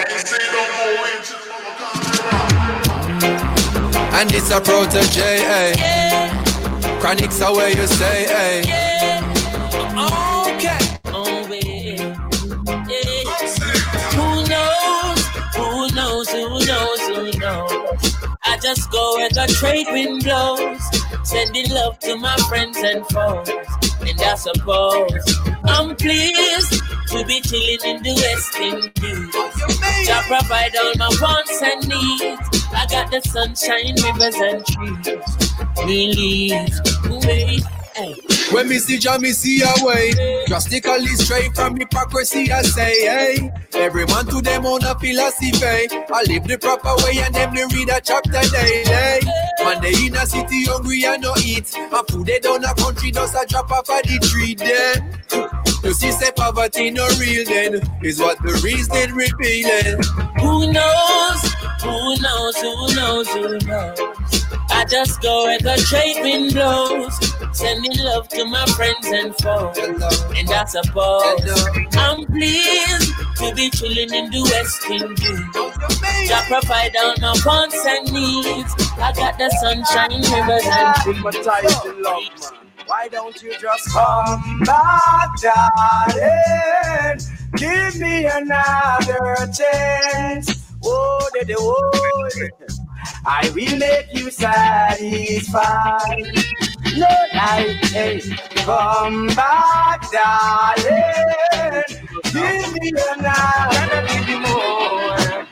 [4.19, 5.73] And it's a Protoje, eh?
[7.01, 8.63] Chronixx are where you say, hey.
[8.67, 9.23] Yeah.
[9.95, 10.79] Okay.
[11.07, 12.19] Oh, yeah.
[12.89, 13.23] Yeah.
[14.19, 15.23] Who knows?
[15.55, 16.29] Who knows?
[16.33, 17.01] Who knows?
[17.07, 18.17] Who knows?
[18.43, 20.83] I just go where the trade wind blows,
[21.25, 23.49] sending love to my friends and foes.
[24.01, 29.33] And I suppose I'm pleased to be chilling in the West Indies.
[30.07, 32.67] To provide all my wants and needs.
[32.73, 35.87] I got the sunshine, rivers and trees.
[35.87, 36.81] Me leaves,
[37.27, 37.63] wait,
[37.97, 38.38] hey.
[38.53, 40.13] When me see Jah, me see a way.
[40.47, 43.51] Drastically straight from hypocrisy, I say, hey.
[43.75, 45.51] Every man to them own a philosophy.
[45.63, 49.27] I live the proper way and them they read a chapter daily.
[49.63, 51.77] Man, they in a city hungry and no eat.
[51.77, 55.19] And food they down a country, does a drop off of the tree there.
[55.85, 60.03] You see, say poverty no real then is what the reason revealing.
[60.41, 61.53] Who knows?
[61.83, 62.57] Who knows?
[62.57, 63.29] Who knows?
[63.29, 63.99] Who knows?
[64.79, 67.13] I just go where the trade wind blows,
[67.51, 69.77] sending love to my friends and foes.
[70.39, 71.51] And I suppose
[71.97, 76.31] I'm pleased to be chilling in the West Indies.
[76.31, 78.73] I provide all my wants and needs.
[78.99, 82.53] I got the sunshine, rivers, and trees.
[82.87, 87.19] Why don't you just come back, darling?
[87.57, 90.73] Give me another chance.
[90.85, 92.88] Oh, de, oh.
[93.27, 96.25] I will make you satisfied.
[96.97, 98.21] No lie, hey,
[98.65, 101.85] come back, darling.
[102.33, 105.47] Give me another little more.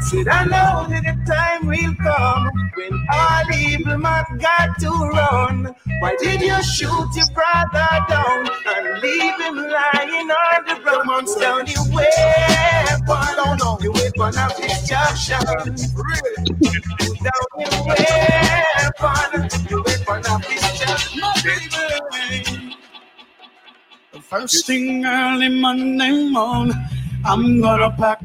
[0.00, 5.74] Said I know that the time will come when all evil man got to run.
[6.00, 11.28] Why did you shoot your brother down and leave him lying on the ground?
[11.40, 15.40] Down the weapon, no, no, the weapon of destruction.
[17.24, 21.60] Down the weapon, the weapon of destruction.
[24.12, 26.74] The first thing early Monday morning,
[27.24, 28.22] I'm gonna pack.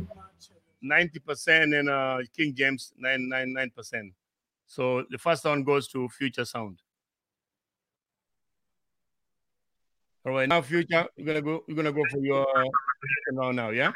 [0.84, 4.14] 90% and uh, King James 999%.
[4.66, 6.80] So the first one goes to Future Sound.
[10.26, 11.64] All right, now Future, you're gonna go.
[11.68, 12.46] You're gonna go for your
[13.32, 13.92] round now, yeah.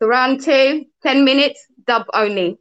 [0.00, 2.58] So round two, 10 minutes, dub only.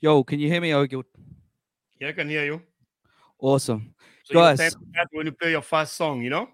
[0.00, 1.02] Yo, can you hear me, Ogil?
[2.00, 2.62] Yeah, I can hear you.
[3.40, 3.94] Awesome.
[4.28, 4.74] So Guys, that
[5.12, 6.50] when you play your first song, you know.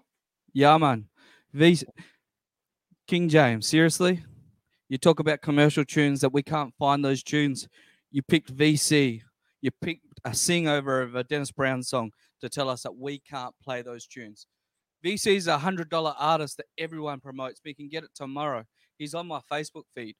[0.53, 1.09] yeah, man.
[1.51, 1.77] V
[3.05, 4.23] King James, seriously?
[4.87, 7.67] You talk about commercial tunes that we can't find those tunes.
[8.11, 9.21] You picked VC.
[9.61, 13.19] You picked a sing over of a Dennis Brown song to tell us that we
[13.19, 14.47] can't play those tunes.
[15.03, 17.59] VC is a hundred dollar artist that everyone promotes.
[17.65, 18.63] We can get it tomorrow.
[18.97, 20.15] He's on my Facebook feed.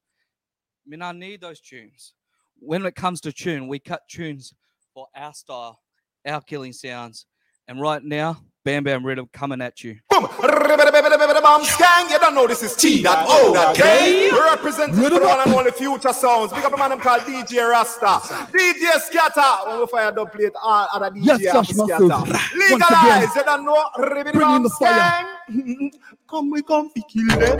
[0.85, 2.13] I mean, I need those tunes.
[2.59, 4.53] When it comes to tune, we cut tunes
[4.93, 5.79] for our style,
[6.25, 7.25] our killing sounds.
[7.67, 9.97] And right now, Bam Bam Rhythm coming at you.
[10.09, 10.27] Bomb
[11.77, 14.31] gang, you don't know this is T that O that K.
[14.31, 16.51] We represent the one and only future sounds.
[16.53, 18.05] Big up a man them called DJ Rasta.
[18.51, 19.69] DJ Scatter.
[19.69, 22.07] When we fire dub plate, all other DJ Yes, Scatter.
[22.55, 23.83] Legalize, you don't know.
[23.97, 25.25] Bring in the fire.
[26.27, 27.57] Come we come fi kill them.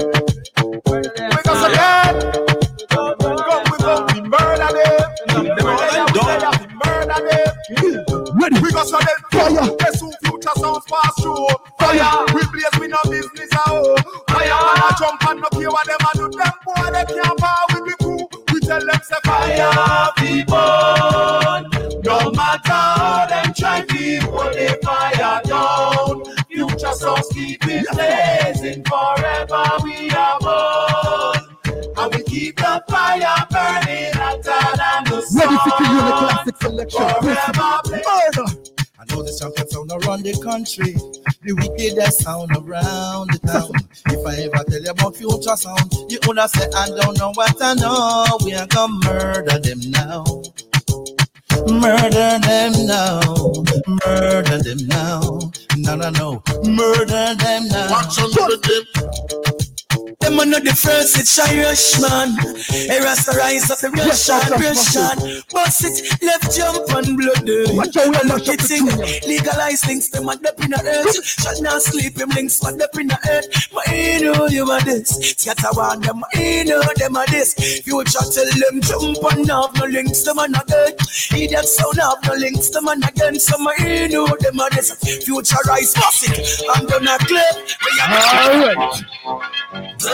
[0.86, 2.16] Make us again.
[2.90, 5.14] Come we come fi murder them.
[5.28, 5.66] Them
[6.84, 8.05] murder them.
[8.62, 9.76] We go so them fire.
[9.80, 11.48] Guess who future sounds pass through?
[11.80, 12.26] Fire.
[12.34, 13.96] We blaze we no business a hoe.
[14.30, 14.50] Fire.
[14.50, 16.30] Man a jump and no care what them a do.
[16.38, 18.28] Them boy they can't power with the crew.
[18.54, 22.02] We tell them say fire fi burn.
[22.04, 26.24] No matter how them try to hold the fire down.
[26.48, 29.66] Future sounds keep it blazing forever.
[29.84, 31.05] We are born.
[31.98, 35.48] And we keep the fire burning hotter than the sun.
[35.48, 37.08] Ready for you in the classic selection.
[37.22, 38.76] Forever Murder.
[38.98, 40.94] I know the champion sound around the country,
[41.44, 43.72] the wickedest sound around the town.
[44.08, 47.56] If I ever tell you about future sound, you wanna say I don't know what
[47.62, 48.26] I know.
[48.44, 50.26] We are gonna murder them now.
[51.68, 53.22] Murder them now,
[54.06, 55.40] murder them now.
[55.78, 57.92] No, no, no, murder them now.
[57.92, 59.45] Watch out
[60.26, 62.34] Them are not the first, it's Irishman.
[62.66, 65.46] Hey, Rasta rise up the Russian, Russian.
[65.54, 67.46] Bust it, left jump and blood.
[67.46, 67.70] Eh.
[67.78, 68.90] Watch out, we are not thing,
[69.30, 71.22] legalize things, them are up in the earth.
[71.22, 73.70] Shut now sleep, him links, man, up in the earth.
[73.70, 75.14] But you know you are this.
[75.38, 77.54] Scatter one, them, you know them are this.
[77.86, 80.98] Future tell them jump and have no links, them are not good.
[81.38, 83.38] Idiot sound have no links, them are not again.
[83.38, 84.90] Some are you know them are this.
[85.22, 86.66] Future rise, bust it.
[86.74, 87.62] I'm gonna clip.
[88.10, 89.06] Alright.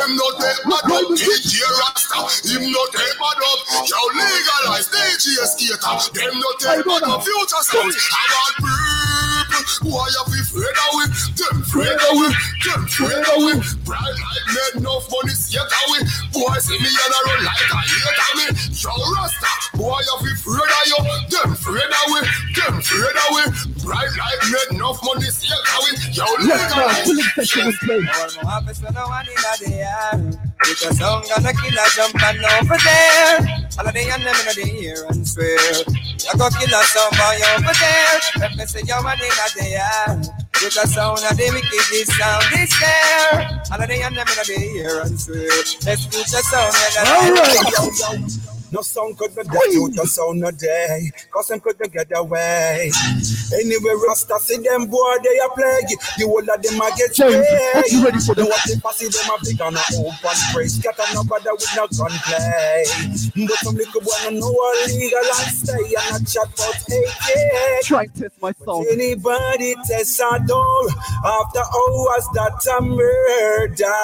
[0.01, 2.49] Them no take bad up, DJ Rasta.
[2.49, 3.59] Him no take bad up.
[3.85, 6.09] Yo legalize DJ skater.
[6.17, 7.21] Them no take bad up.
[7.23, 8.09] Future sounds.
[8.09, 9.20] About
[9.51, 9.91] people.
[9.91, 11.03] Why you be afraid of we?
[11.35, 12.27] Them afraid of we.
[12.63, 13.53] Them afraid of we.
[13.83, 15.99] Bright light made enough money skate of we.
[16.31, 18.47] Boy see me and I run like a hate of me.
[18.79, 19.51] Yo Rasta.
[19.77, 20.99] Boy you be afraid of you.
[21.29, 22.19] Them afraid of we.
[22.55, 23.43] Them afraid of we.
[23.83, 25.91] Bright light made enough money skate of we.
[26.15, 26.87] Yo Let's go.
[26.87, 27.11] legalize.
[30.63, 30.97] Filling session is played.
[30.97, 33.67] Because I'm gonna kill a jump and over there.
[33.79, 35.57] All the and them in the ear and swear.
[35.87, 38.21] You go kill a somebody over there.
[38.39, 40.21] Let me say you're one in the air.
[40.61, 43.61] With the sound of the wickedest sound is there.
[43.71, 45.49] All the and them in the ear and swear.
[45.85, 47.41] Let's put the sound in the
[48.11, 48.60] Alright.
[48.71, 51.11] No sound could be dead, you the sound no day.
[51.29, 52.89] Cause them could not get away.
[53.53, 55.91] Anyway, Rasta see them boy, they a plague.
[56.17, 58.91] The whole of them a get James, are you ready for the the- what I
[58.95, 60.77] see them a big and a open praise.
[60.79, 62.83] Get a bother with no gunplay.
[63.43, 67.83] But some little boy no know what legal and stay and a chat about AK.
[67.83, 68.87] Try and test my sound.
[68.87, 70.87] Anybody test a door
[71.27, 73.99] after hours that a murder.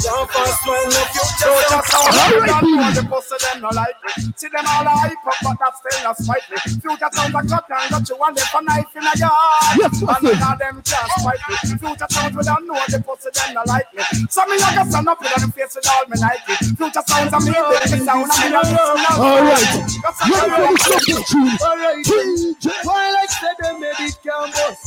[0.00, 1.60] Jump and smell no future
[1.92, 2.16] sound.
[2.16, 4.10] Alright, the pussy them no like me.
[4.36, 6.56] See them all hype up, but that still not spite me.
[6.78, 9.74] Future sounds a cut and got you one left a knife in a yard.
[9.78, 10.38] Yes, and pussy.
[10.38, 11.54] none of them can't spite me.
[11.78, 14.02] Future sounds we don't know the pussy them no like me.
[14.30, 16.54] So me a go stand up with them face with all me Nike.
[16.78, 19.14] Future sounds a me baby sound a me no know.
[19.18, 19.70] Alright.
[19.90, 21.54] Just a Ready for the me second tune.
[21.58, 22.04] Alright.
[22.06, 22.64] DJ.
[22.82, 24.84] Twilight said them made it can bust.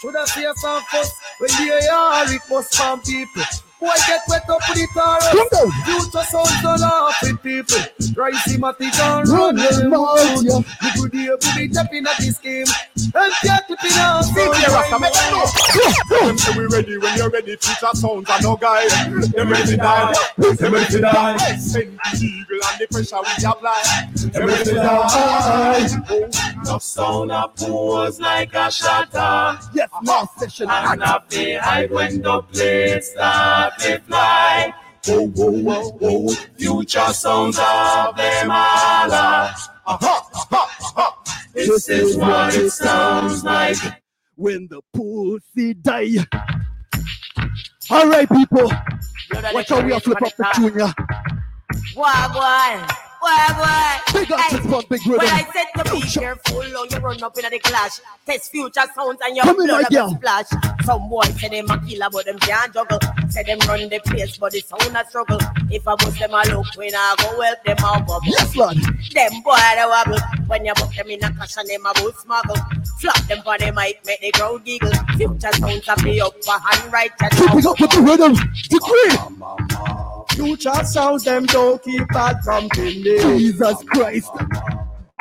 [0.00, 1.10] Should I say some fuss?
[1.38, 3.69] When they are it must from people.
[3.80, 5.70] Boy get wet up with the Come down.
[5.84, 7.78] Future sounds don't laugh with people.
[8.14, 10.64] Rising matic and Run your mouth, out.
[10.82, 12.66] The good day to be tapping at the scheme.
[13.14, 14.22] And it on.
[14.36, 16.36] DJ Rasta, make them.
[16.36, 17.56] Say we ready when you're ready.
[17.56, 18.86] Future sounds are no guy.
[19.34, 20.14] Them ready to die.
[20.36, 21.38] Them ready to die.
[21.56, 24.10] Send the eagle and the pressure we apply.
[24.14, 25.88] Them ready to die.
[26.10, 26.28] Oh,
[26.66, 29.58] no sound a pose like a shatter.
[29.74, 30.68] Yes, now session.
[30.68, 34.74] And a play hide when the plane start fly.
[35.06, 36.34] Whoa, whoa, whoa, whoa.
[36.56, 39.50] Future sounds of them all.
[41.54, 43.76] This is what it sounds like.
[44.36, 46.16] When the pussy die.
[47.90, 48.70] Alright, people.
[49.52, 50.92] Watch how we are flip up the tune, yeah.
[53.22, 54.12] Wagwan, wagwan.
[54.12, 55.18] Big up this one, big rhythm.
[55.18, 58.00] Well, I said to be careful, oh, you run up in the clash.
[58.26, 60.46] Test future sounds and your Come in, blood my of splash.
[60.84, 62.98] Some boy say them a killer, but them can't juggle.
[63.28, 65.38] Say them run the place, but the sound a struggle.
[65.70, 68.26] If I bust them a look, we nah go help them out bubble.
[68.26, 68.76] Yes, lad.
[68.76, 70.18] Them boy they wobble.
[70.46, 72.56] When you book them in a cash and them a both smuggle.
[73.00, 74.92] Flop them for the mic, make the crowd giggle.
[75.16, 78.34] Future sounds a be up for hand right and Keeping up with the rhythm.
[78.68, 80.19] Degree.
[80.30, 83.02] Future sounds them don't keep bad company.
[83.02, 84.30] Jesus Christ.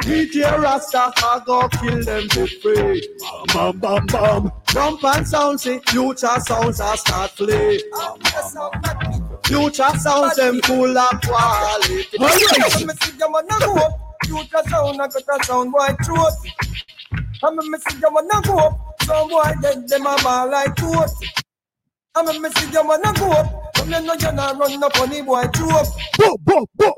[0.03, 3.07] DJ Rasta I go kill them for free.
[3.53, 4.51] Bam, bam, bam.
[4.67, 7.79] Jump and sound see future sounds a start play.
[9.45, 12.05] Future sounds them full of quality.
[12.19, 12.87] Alright.
[12.87, 14.15] Me see them wanna go up.
[14.25, 16.33] Future sound I got a sound boy throat.
[17.43, 18.95] I'm a me see them wanna go up.
[19.03, 21.09] Some boy dead them a ball like goat.
[22.15, 23.68] I'm a me see them wanna go up.
[23.89, 25.87] Some you know you not run up on the boy throat.
[26.17, 26.93] Boom, boom, boom.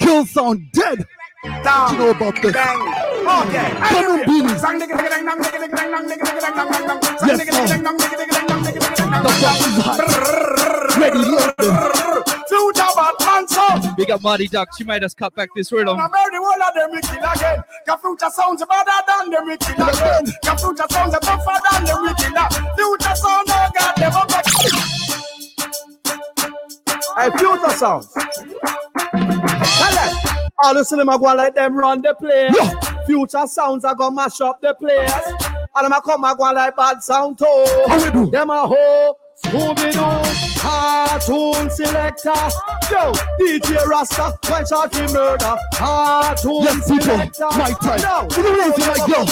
[0.00, 1.04] Kill sound dead.
[1.42, 2.56] What you know about this?
[2.56, 2.56] Okay.
[2.64, 4.48] Come on, Beanie.
[4.48, 4.96] Yes, digga sir.
[4.96, 7.96] digga dang dang digga digga dang dang digga digga dang dang
[9.22, 9.42] The dang.
[9.42, 10.96] box is hot.
[10.96, 12.24] Ready, loaded.
[12.48, 13.96] Future Batman sound.
[13.96, 14.68] Big up Marty Duck.
[14.78, 15.98] She made us cut back this rhythm.
[15.98, 17.62] Now bury the whole of them we kill again.
[17.86, 20.24] Cause future sounds better than them we kill again.
[20.42, 22.64] Cause future sounds tougher than them we kill again.
[22.80, 24.43] Future sound no got them up.
[27.16, 28.12] Hey, future sounds.
[28.12, 30.16] Tell them.
[30.62, 32.54] All the cinema go like them run the place.
[33.06, 35.12] Future sounds are gonna mash up the place.
[35.76, 38.30] And them a come a go like bad sound too.
[38.30, 39.16] Them a ho.
[39.44, 42.32] Scooby Doo, cartoon selector,
[42.90, 47.04] yo, DJ Rasta, one shot in murder, cartoon Yes, people.
[47.04, 47.48] selector.
[47.58, 48.00] Night time.
[48.00, 49.24] No, You know what I'm like, yo.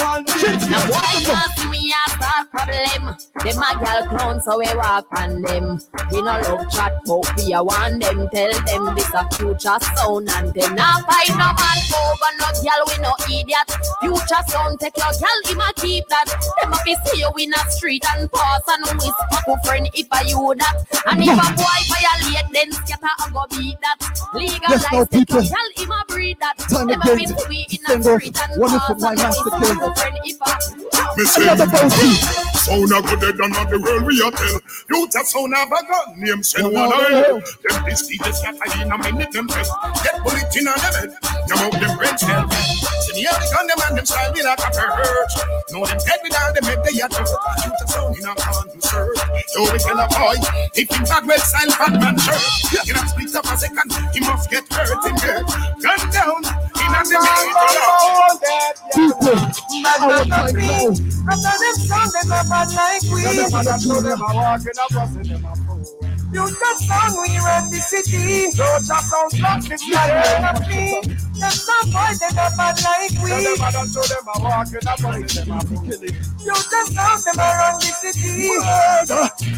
[0.70, 3.16] Now why not see me a start problem?
[3.42, 5.80] Them a girl clown so we walk on them.
[6.12, 8.28] We no love chat but we a want them.
[8.32, 12.82] Tell them this a future sound and them not find no man over no girl
[12.86, 13.68] we no idiot.
[14.00, 16.26] Future sound take your girl him a keep that.
[16.62, 20.01] Them a be see you in a street and pass and whisper to friend if
[20.10, 20.74] I you that.
[21.06, 23.98] And if a boy violate, then scatter a go beat that.
[24.34, 25.42] Legalize now, the people.
[25.42, 26.58] girl, him a breed that.
[26.58, 27.16] Time Them a again.
[27.18, 29.94] been to be in a street and one of my master now king.
[29.94, 32.16] friend if a Me Another bounty.
[32.62, 34.60] Sound a good dead and not the world we are tell.
[34.88, 37.36] You just sound of a gun name send one no, of them.
[37.42, 39.66] Them this DJ scatter in a minute them tell.
[40.00, 41.10] Get bullet in on them head.
[41.50, 42.48] Them out them brain cell.
[43.02, 45.28] See the other gun them and them style me like a bird.
[45.74, 47.34] No them dead without them head they are just.
[47.66, 49.12] You just sound in a concert.
[49.52, 50.34] So we tell a boy
[50.74, 52.86] if him bad well style bad man shirt.
[52.86, 53.92] You not split up a second.
[54.12, 55.42] He must get hurt in there.
[55.82, 57.18] Gun down in a the
[58.94, 59.38] People,
[59.86, 60.94] our time now.
[61.30, 63.22] After them sound, they go bad like we.
[66.32, 68.48] You just sound we run the city.
[68.56, 71.02] Don't just sound like this like me.
[71.36, 73.28] Them sound boys, they go bad like we.
[73.28, 73.68] You
[76.54, 78.48] just sound them around the city.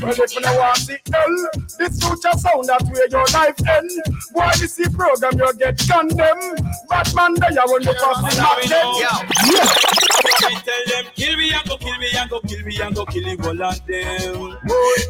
[0.02, 1.34] Well, if you don't want the hell,
[1.78, 3.90] this future sound that where your life end.
[4.34, 6.58] Boy, this the program you get condemned.
[6.90, 10.13] Batman, they are when you cross the map.
[10.26, 13.04] I tell them, kill me and go kill me and go kill me and go
[13.06, 14.58] kill the whole of them.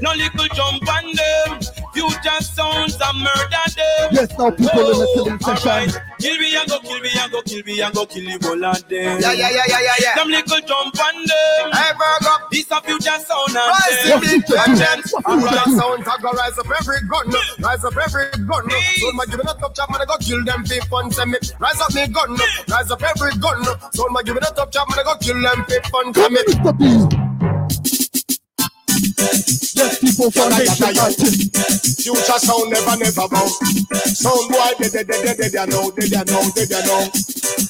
[0.03, 1.61] No little jump on them.
[1.95, 4.09] Future sounds and murder them.
[4.13, 5.71] Yes, now people in the killing session.
[5.71, 8.37] Alright, kill me and go kill me and go kill me and go kill the
[8.47, 9.21] whole of them.
[9.23, 10.15] Yeah, yeah, yeah, yeah, yeah, yeah.
[10.19, 11.67] Them little jump on them.
[11.71, 12.35] Hey, Virgo.
[12.51, 14.21] This a future sound and Rise them.
[14.21, 14.75] the big And gun.
[14.83, 14.99] them.
[15.23, 17.27] Alright, sound I go rise up every gun,
[17.63, 18.65] rise up every gun.
[18.99, 21.31] So my give it a top chop, man, I go kill them people and send
[21.31, 21.39] me.
[21.63, 22.35] Rise up me gun,
[22.69, 23.63] rise up every gun.
[23.95, 27.34] So my give it a top chop, man, I go kill them people and send
[29.19, 32.03] Yes, people foundation artists.
[32.03, 33.47] Future sound never, never bow.
[34.05, 37.09] Sound boy, they, they, they, they, they, they know, they, they know, they, they know.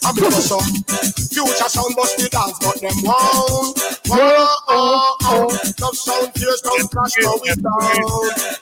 [0.05, 0.59] I'm because so.
[1.33, 3.79] Future sound bust the dance, but them won't.
[4.11, 5.49] Oh, oh, oh.
[5.79, 7.73] Some sound fears, some crash, go we down.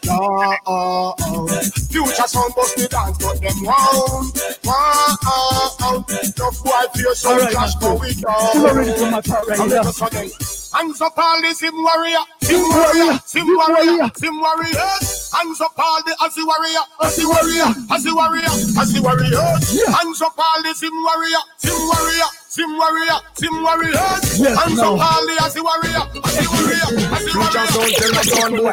[0.08, 1.48] Oh, oh, oh.
[1.90, 4.58] Future sound bust the dance, but them won't.
[4.66, 6.04] Oh, oh, oh.
[6.36, 8.54] Tough boy some Alright, crash, go we down.
[8.54, 10.30] You already come out right I'm because so then.
[10.72, 15.30] Hands up all the Zim warrior, Zim warrior, Zim warrior, Zim warriors.
[15.32, 19.86] Hands up all the Aussie warrior, Aussie warrior, Aussie warrior, Aussie warriors.
[19.86, 24.40] Hands up all the Zim warrior, Zim warrior, Zim warrior, Zim warriors.
[24.40, 28.72] Yes, Hands up all the Aussie warrior, Aussie warrior, Aussie warrior.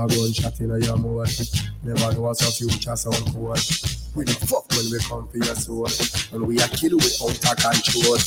[0.00, 1.70] A gunshot in a your mouth.
[1.82, 3.54] Never know what's a future sound cool.
[4.14, 5.86] We the fuck when we come for your soul.
[6.32, 8.18] And we a kill without a control.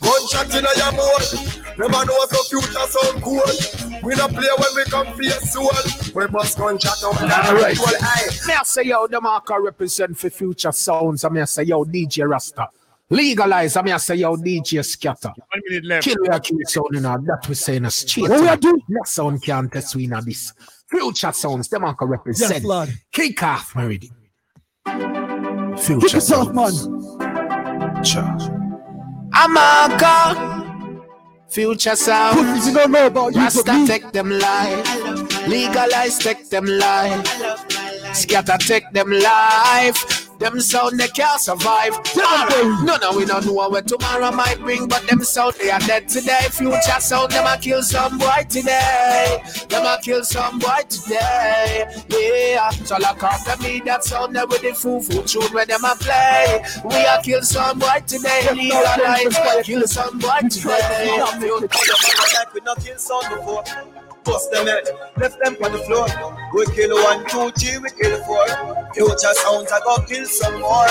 [0.00, 1.78] Gunshot in a your mouth.
[1.78, 3.42] Never know what's a future sound cool.
[4.02, 5.70] We not play when we come for your soul.
[6.14, 7.76] We bust gunshot up in All the right.
[7.76, 7.96] control.
[8.00, 8.28] Aye.
[8.46, 11.24] Me I say yo, the marker represent for future sounds.
[11.24, 12.68] I me I say yo, DJ Rasta.
[13.10, 13.76] Legalize.
[13.76, 15.28] I me I say yo, DJ Scatter.
[15.36, 16.04] One minute left.
[16.04, 18.28] Kill we a kill sound in our that we say in a straight.
[18.30, 18.80] What we a do?
[18.90, 20.52] That sound can't test we in this.
[20.88, 22.52] Future sounds, the marker represent.
[22.52, 22.88] Yes, Lord.
[23.12, 24.14] Kick off, Meridian.
[24.86, 26.72] Kick Future it off, man.
[29.32, 30.14] Amaka.
[31.48, 32.36] Future sound.
[32.36, 33.86] Pussies, you don't know about you, Rasta me.
[33.86, 35.46] take them life.
[35.48, 37.26] Legalize take them life.
[38.14, 40.19] Scatter take them life.
[40.40, 41.92] Them sound they can't survive.
[42.16, 42.82] Alright.
[42.82, 46.08] No, no, we don't know what tomorrow might bring, but them sound they are dead
[46.08, 46.46] today.
[46.50, 49.42] Future sound them a kill some boy today.
[49.68, 51.84] Them a kill some boy today.
[52.08, 55.68] Yeah, so lock off the me that sound there with the foo foo tune when
[55.68, 56.64] them a play.
[56.84, 58.48] We a kill some boy today.
[59.62, 61.20] Kill some boy today.
[62.54, 63.99] we not kill sound before.
[64.24, 64.84] Bust them head,
[65.16, 66.06] left them on the floor.
[66.52, 68.44] We kill one, two, three, we kill four.
[68.92, 70.88] Future sounds, I go kill some more.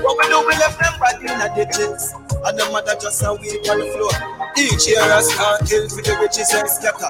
[0.00, 2.12] What we do, we left them right in the digits.
[2.44, 4.12] And the mother just a week on the floor.
[4.56, 7.08] Each year us can't kill for the riches and scatter.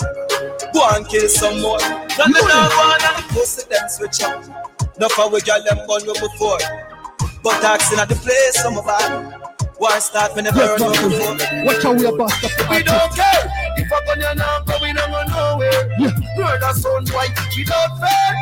[0.73, 1.79] Go and kill some more.
[1.79, 4.43] None of them one and the pussy them switch up.
[4.99, 6.59] No for we gal them gun we before.
[7.43, 9.41] But taxing at the place, some of them.
[9.79, 11.35] Why start when the burn before?
[11.67, 14.81] Watch how we are bust up We don't care if I gun you now, but
[14.83, 15.91] we don't go nowhere.
[15.99, 16.11] Yeah.
[16.37, 18.35] Murder sound white without fair.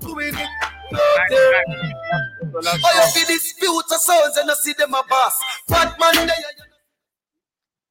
[0.00, 0.48] Doing it
[0.94, 1.64] out there.
[2.52, 5.40] Oh, you see these future sounds and you see them a boss.
[5.68, 6.34] Bad man, they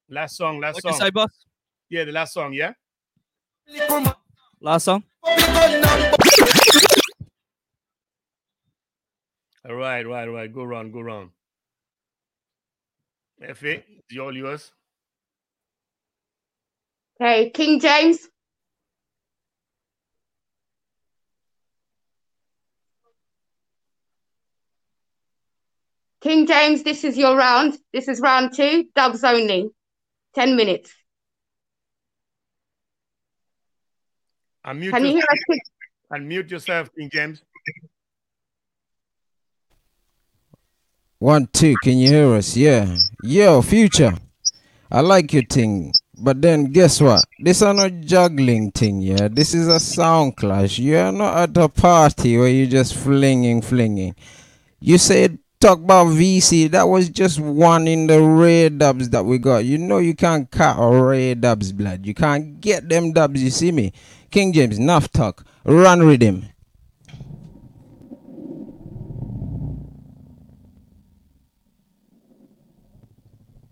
[0.10, 1.00] Last song, last What you song.
[1.00, 1.46] say, boss?
[1.90, 2.74] Yeah, the last song, yeah?
[4.60, 5.04] Last song.
[5.24, 5.36] All
[9.76, 10.52] right, right, right.
[10.54, 11.30] Go round, go round.
[13.42, 14.72] Effie, it's all yours.
[17.22, 18.20] Okay, King James.
[26.22, 27.78] King James, this is your round.
[27.92, 29.70] This is round two, dubs only.
[30.36, 30.94] 10 minutes.
[34.66, 35.44] Unmute Can you hear us?
[35.50, 35.60] King?
[36.14, 37.42] Unmute yourself, King James.
[41.18, 42.56] One, two, can you hear us?
[42.56, 42.96] Yeah.
[43.24, 44.14] Yo, future.
[44.90, 45.92] I like your thing.
[46.22, 47.24] But then guess what?
[47.40, 49.30] This is not juggling thing, yeah.
[49.32, 50.78] This is a sound clash.
[50.78, 54.16] You're not at a party where you're just flinging, flinging.
[54.82, 56.72] You said talk about VC.
[56.72, 59.66] That was just one in the rare dubs that we got.
[59.66, 62.06] You know you can't cut a rare dubs, blood.
[62.06, 63.42] You can't get them dubs.
[63.42, 63.94] You see me?
[64.32, 65.46] King James, enough talk.
[65.64, 66.46] Run with him.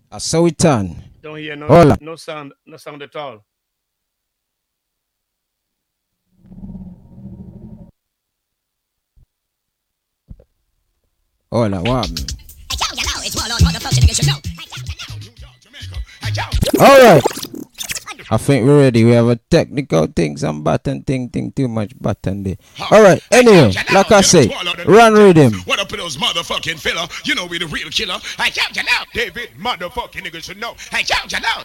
[0.10, 1.07] It turn.
[1.22, 1.98] Don't hear no Hola.
[2.00, 3.44] no sound, no sound at all.
[11.52, 12.38] Hola, what?
[16.80, 17.47] All right.
[18.30, 19.06] I think we're ready.
[19.06, 22.58] We have a technical thing, some button thing, thing, too much button there.
[22.92, 23.22] All right.
[23.32, 24.52] Anyway, like I say,
[24.86, 25.54] run rhythm.
[25.64, 27.08] What up with those motherfucking fella?
[27.24, 28.20] You know we the real killer.
[28.38, 29.04] I count you now.
[29.14, 30.76] David motherfucking niggas should know.
[30.92, 31.64] I count you now.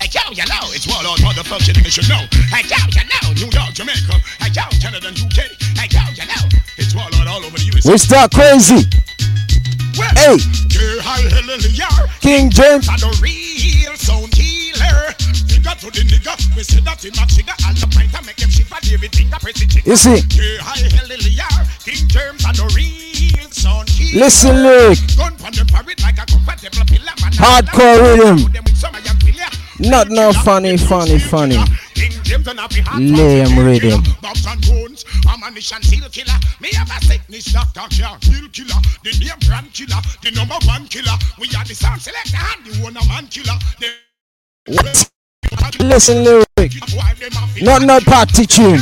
[0.00, 0.62] I count you now.
[0.72, 2.24] It's Warlord motherfucking niggas should know.
[2.52, 3.32] I count you now.
[3.34, 4.16] New York, Jamaica.
[4.40, 5.52] I count Canada and UK.
[5.78, 6.48] I count you now.
[6.78, 7.92] It's Warlord all over the USA.
[7.92, 8.88] We start crazy.
[10.16, 10.38] Hey,
[10.70, 11.88] Yeah, hallelujah.
[12.20, 12.88] King James.
[15.80, 16.34] To the nigga.
[16.56, 17.54] We say that in my trigger.
[17.66, 18.78] And the pint and make them shiver.
[18.82, 19.86] David finger press it.
[19.86, 20.22] You see?
[21.88, 23.38] King James and the real healer.
[24.14, 24.98] Listen, lyric.
[25.16, 27.14] Gun from the parrot like a comfortable pillar.
[27.20, 28.66] Man, Hardcore rhythm.
[28.74, 29.50] some of your pillar.
[29.78, 31.56] Not no funny, funny, funny.
[31.94, 33.02] King James and happy heart.
[33.02, 34.02] Lame rhythm.
[34.22, 36.38] Bombs and bones, ammunition seal killer.
[36.60, 38.80] Me have a sickness doctor, can't kill killer.
[39.04, 41.16] The name brand killer, the number one killer.
[41.38, 43.58] We are the sound selector and the one man killer.
[43.78, 43.88] The
[44.72, 45.10] What?
[45.80, 46.46] Listen, lyric.
[47.62, 48.78] Not no party tune.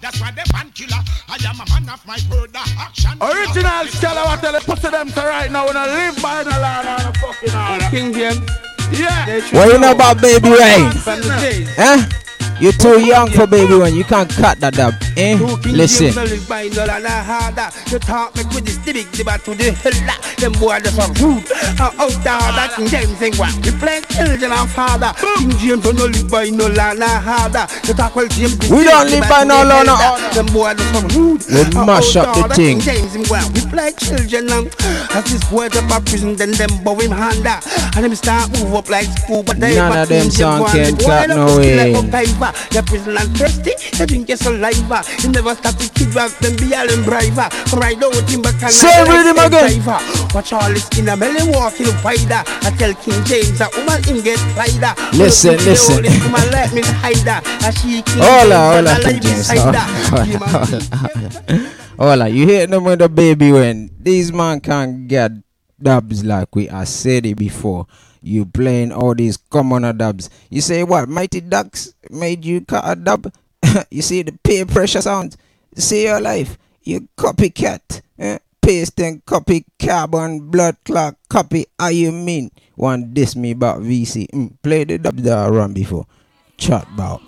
[0.00, 1.02] that's why they fan killer.
[1.28, 3.12] I am a man of my word, action.
[3.20, 5.66] Original Stella, what tell the pussy them to right now.
[5.66, 7.88] When don't live by the law and the fucking order.
[7.90, 8.50] King James.
[8.92, 9.40] Yeah.
[9.52, 10.90] What you know about Baby Wayne?
[10.90, 11.68] From the days.
[11.76, 12.06] Huh?
[12.60, 13.94] You're too young for Baby Wayne.
[13.94, 14.94] You can't cut that dub.
[15.16, 15.34] Eh?
[15.66, 16.14] Listen.
[17.90, 20.14] You talk me with this big dibba to the hella.
[20.38, 21.44] Them boy just a rude.
[21.80, 23.54] Out there, that King James thing what?
[23.66, 25.12] We play children and father.
[25.38, 27.66] King James don't live by no law, nah harder.
[27.86, 28.58] You talk well James.
[28.70, 29.96] We don't live by no law, no
[30.32, 31.42] Them boy just a rude.
[31.50, 32.80] We mash up the thing.
[32.80, 33.48] James him well.
[33.52, 34.66] We play children and
[35.14, 37.44] as this boy up a prison, then them bow him hand.
[37.94, 41.28] And them start move up like school, but they None of them song can cut
[41.28, 41.92] no way.
[42.42, 42.74] Like a diver.
[42.74, 45.02] You're prison and thirsty, you drink your saliva.
[45.22, 47.48] You never stop to kid back, them be all in briver.
[47.76, 49.82] Ride out in back and Say rhythm again.
[50.34, 52.42] Watch all this in a melon walking wider.
[52.66, 54.94] I tell King James that woman him get wider.
[55.16, 56.02] Listen, listen.
[56.02, 57.40] Woman let me hide her.
[57.66, 59.48] And she King Hola, hola, King James.
[59.50, 59.80] Hola,
[60.98, 61.68] hola.
[61.98, 65.30] Hola, you hear them with the baby when these man can't get
[65.80, 67.86] dubs like we I said it before.
[68.22, 70.30] You playing all these commoner dubs.
[70.48, 71.08] You say what?
[71.08, 73.32] Mighty Ducks made you cut a dub.
[73.90, 75.36] you see the peer pressure sound.
[75.74, 76.56] See your life.
[76.82, 78.00] You copycat.
[78.18, 78.38] Eh?
[78.60, 81.66] Paste and copy carbon blood clot copy.
[81.78, 82.50] How you mean?
[82.76, 84.28] One diss me about VC.
[84.30, 86.06] Mm, play the dub that I run before.
[86.56, 87.22] Chat about.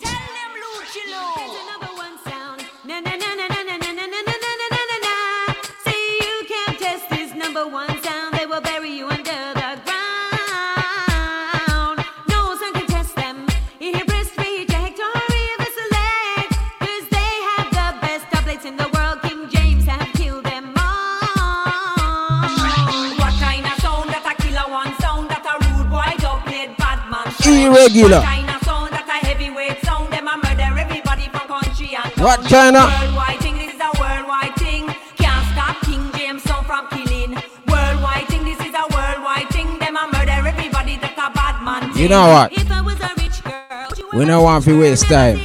[32.25, 32.73] What town.
[32.73, 34.87] kind of- Worldwide thing, this is a worldwide thing.
[35.19, 37.37] Can't stop King James from killing.
[37.69, 39.79] Worldwide thing, this is a worldwide thing.
[39.79, 41.91] Them a murder everybody that a bad man.
[41.95, 42.53] You know what?
[42.53, 43.89] If I was a rich girl,
[44.19, 45.41] We don't want to waste time.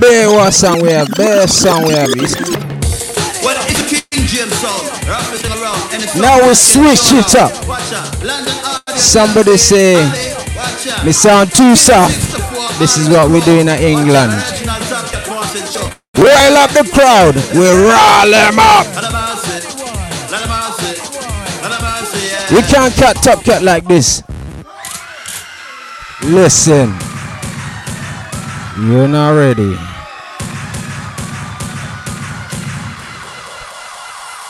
[0.00, 2.08] Bear what song we have, bear song we have.
[2.08, 4.80] Well, it's a King James song.
[5.06, 5.92] Wrap this thing around.
[5.92, 7.52] And it's Now we switch it up.
[7.68, 8.24] Watch out.
[8.24, 9.02] London audience.
[9.02, 9.94] Somebody say,
[11.04, 12.14] me sound too soft.
[12.78, 14.32] This is what we do in England.
[16.16, 17.34] Rile up the crowd.
[17.54, 18.86] We roll them up.
[22.50, 24.22] We can't cut top cut like this.
[26.22, 26.94] Listen.
[28.80, 29.76] You're not ready.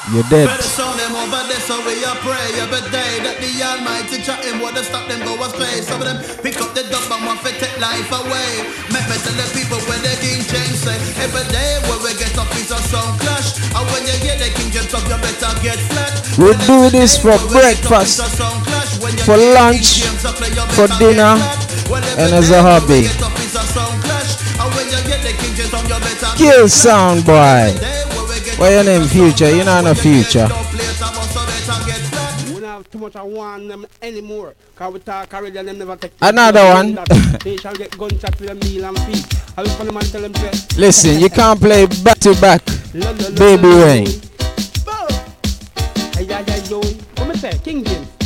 [0.09, 0.49] You're dead.
[0.49, 4.41] Better sound them over there, so we a pray every day that the Almighty chat
[4.41, 5.85] him would stop them go astray.
[5.85, 8.65] Some of them pick up the dub and want to take life away.
[8.89, 12.33] Me fi tell the people where the King James say every day where we get
[12.41, 13.61] up is a sound clash.
[13.77, 16.17] And when you hear the King James up, you better get flat.
[16.41, 18.25] We do this for breakfast,
[19.29, 20.09] for lunch,
[20.73, 21.37] for dinner,
[22.17, 23.13] and as a hobby.
[26.41, 27.98] Kill sound boy.
[28.59, 29.07] What your name?
[29.07, 29.51] Future.
[29.51, 30.49] You know no future.
[32.53, 34.55] We don't have too much I want them anymore.
[34.75, 36.99] Cause we talk already and them never take Another one.
[37.45, 39.27] they shall get gunshot with them meal and feet.
[39.57, 42.65] I for them and tell them say, Listen, you can't play back to back.
[43.37, 44.07] Baby Wayne.
[46.17, 46.81] Hey, yeah, yeah, yo.
[46.81, 47.57] What me say?
[47.63, 48.18] King James.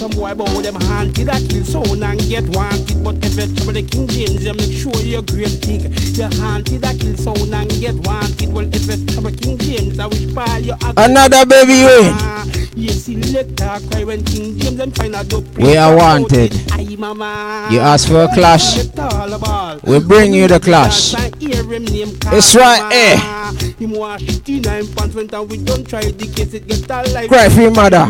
[0.00, 3.04] Some boy bow them hand to that kill sound and get wanted.
[3.04, 5.92] But if you trouble the King James, you make sure you're great big.
[6.16, 8.50] Your hand to that kill sound and get wanted.
[8.50, 10.72] Well, if you trouble King James, I wish by you.
[10.96, 12.16] Another Baby Wayne.
[12.74, 15.44] Yes, selector cry when King James and find a dope.
[15.58, 16.54] We are wanted.
[16.80, 18.78] You ask for a clash.
[19.84, 21.12] We bring you the clash.
[21.12, 23.20] It's right here.
[23.20, 23.40] Eh?
[23.78, 27.28] Him wash 59 pants went and we don't try the case it get a life.
[27.28, 28.06] Cry for your mother.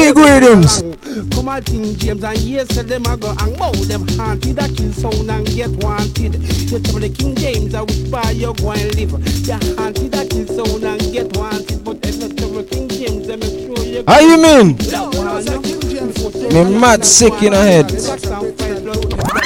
[0.00, 0.80] Big rhythms.
[1.34, 4.74] Come on, King James and yes, tell them I go and bow them haunted that
[4.74, 6.36] kill sound and get wanted.
[6.70, 9.12] You tell the King James I wish by you go and live.
[9.12, 13.36] You haunted that kill sound and get wanted, but if not tell King James, I
[13.36, 14.02] make sure you.
[14.08, 14.78] How you mean?
[16.48, 17.92] Me mad sick in the head.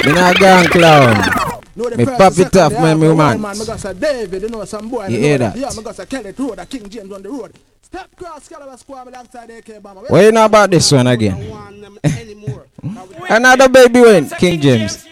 [0.05, 1.54] Me not gone clown.
[1.75, 3.41] Me pop it off, my me man.
[3.41, 5.07] Man, me go say David, you know some boy.
[5.07, 5.57] You hear that?
[5.57, 7.51] Yeah, me go say Kelly Road, a King James on the road.
[7.81, 10.09] Step cross Calabar Squad alongside AK Bama.
[10.09, 11.35] What you know about this one again?
[13.29, 15.05] Another Baby Wayne, King James.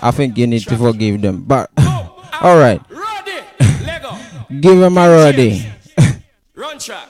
[0.00, 1.42] I think you need to forgive them.
[1.42, 1.70] But
[2.40, 2.80] all right,
[4.60, 5.66] give him a Roddy.
[6.54, 7.08] Run track.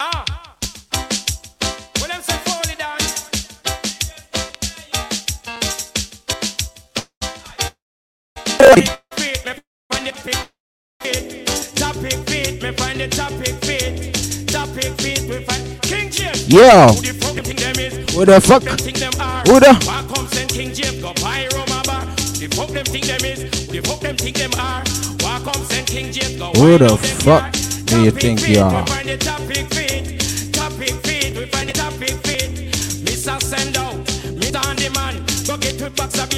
[0.00, 0.47] ah.
[12.70, 14.14] Me find the topic feet.
[14.48, 16.48] Topic feet, we find King James.
[16.48, 16.88] Yo.
[16.88, 18.14] Who the fuck them think them is?
[18.14, 18.62] Who the fuck?
[18.62, 19.42] Them think them are.
[19.46, 22.04] Who the- Why come send King James go buy Roma bar?
[22.40, 23.40] The fuck them think them is?
[23.40, 24.82] Who the fuck them think them are?
[25.22, 27.52] Why come send King James go Who the fuck
[27.86, 28.82] do you think you are?
[28.84, 30.07] We find the topic feet.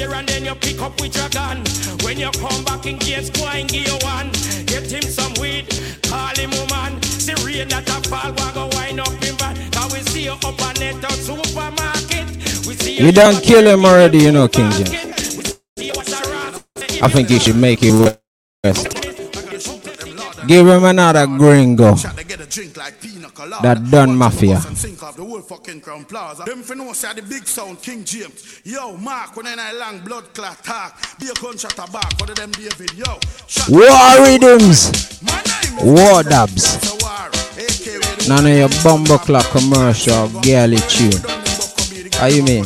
[0.01, 1.63] Beer and then you pick up with your gun.
[2.03, 4.29] When you come back in James, go and give you one.
[4.65, 5.65] Get him some weed,
[6.03, 7.01] call him woman.
[7.01, 9.55] See rain that a fall, we go wind up him back.
[9.71, 12.27] Cause we see you up on net out supermarket.
[12.67, 15.57] We see You done kill him already, you know, King James.
[17.03, 17.93] I think you should make it
[18.63, 18.87] rest.
[20.47, 21.95] Give him another gringo.
[22.51, 24.59] That done mafia.
[24.59, 26.43] Sink off the whole fucking crown plaza.
[26.43, 28.61] Them for know say the big sound King James.
[28.65, 31.19] Yo, Mark, when I long blood clot talk.
[31.19, 32.19] Be a gunshot a back.
[32.19, 32.93] What of them David?
[32.93, 33.19] Yo.
[33.47, 34.91] Shot War rhythms.
[35.81, 36.77] War dubs.
[38.27, 41.11] None of your bumble clock commercial girly tune.
[42.13, 42.65] How you mean?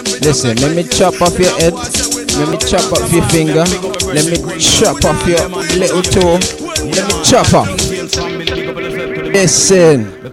[0.21, 1.73] Listen, let me chop off your head.
[1.73, 3.65] Let me chop off your finger.
[4.13, 5.47] Let me chop off your
[5.79, 6.37] little toe.
[6.85, 7.67] Let me chop off.
[9.33, 10.21] Listen.
[10.21, 10.29] We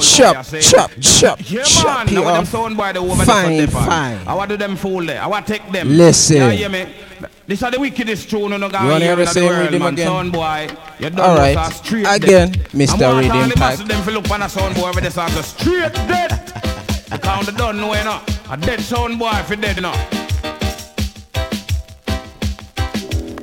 [0.00, 2.48] chop, chop, chop, Yeah, chop you off.
[2.48, 4.18] sound boy, the woman Fine, they put them fine.
[4.26, 5.22] I want to them fool there.
[5.22, 5.88] I want to take them.
[5.88, 6.36] Listen.
[6.36, 6.86] Yeah, hear me?
[7.46, 9.94] This are the wickedest tune on the You wanna hear the same world, rhythm man.
[9.94, 10.06] again?
[10.06, 10.68] Sound boy.
[10.98, 11.56] You don't All right.
[12.16, 12.68] Again, dead.
[12.70, 13.00] Mr.
[13.00, 13.58] Want Rhythm all the Pipe.
[13.58, 16.30] masses them for look on a sound boy over the sound straight dead.
[17.10, 18.37] Because they don't know.
[18.50, 19.92] A dead sound boy for dead, know.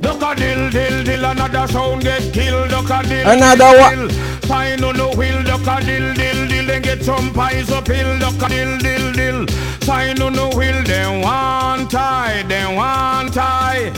[0.00, 2.70] Duck a dill, dill, dill, another sound get killed.
[2.70, 4.10] Duck a dill, Another dill.
[4.48, 8.18] Sign on the wheel, duck a dill, dill, dill, then get some pies up hill.
[8.18, 9.48] Duck a dill, dill, dill.
[9.82, 13.92] Sign on the wheel, then one tie, then one tie.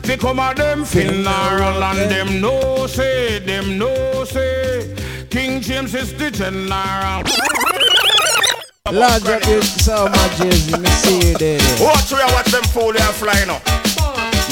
[0.00, 4.96] They come at them funeral and them no say, them no say.
[5.28, 7.22] King James is the general.
[8.92, 10.76] Large up your so much, Jay-Z.
[10.76, 11.58] Me see you there.
[11.80, 13.64] Watch where watch them fool they are flying up.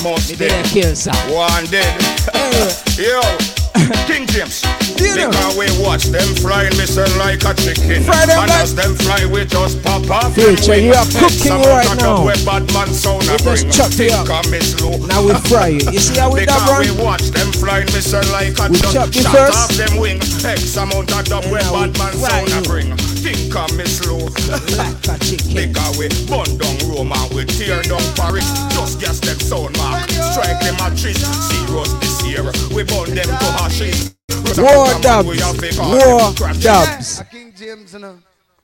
[0.02, 1.12] Must Me a kill some.
[1.28, 1.84] One dead.
[2.96, 3.20] Yo,
[4.08, 4.64] King James.
[4.96, 8.04] Because we watch them flying, say like a chicken.
[8.08, 10.32] Fry them and as them fly, we just pop off.
[10.34, 12.24] Future, you are cooking Some right now.
[12.24, 14.32] Where bad man sound We just chop you up.
[14.32, 14.96] of me slow.
[15.12, 15.84] Now we fry you.
[15.92, 16.80] You see how we Because run?
[16.80, 18.00] we watch them flying, me
[18.32, 19.52] like a We chop you first.
[19.60, 20.20] off them wing.
[20.44, 22.68] X amount of dub where now bad we man fry sound a you.
[22.68, 22.96] bring.
[23.22, 24.26] Think of me slow.
[24.76, 25.54] Like a chicken.
[25.54, 28.46] Because we burn down Rome and we tear down Paris.
[28.74, 30.10] Just gas them sound mark.
[30.10, 31.22] Strike them a trees.
[31.22, 32.42] Serious this year.
[32.74, 34.14] We burn them to hashes.
[34.58, 35.28] War dubs.
[35.78, 37.20] War dubs.
[37.20, 38.18] A King James, you know.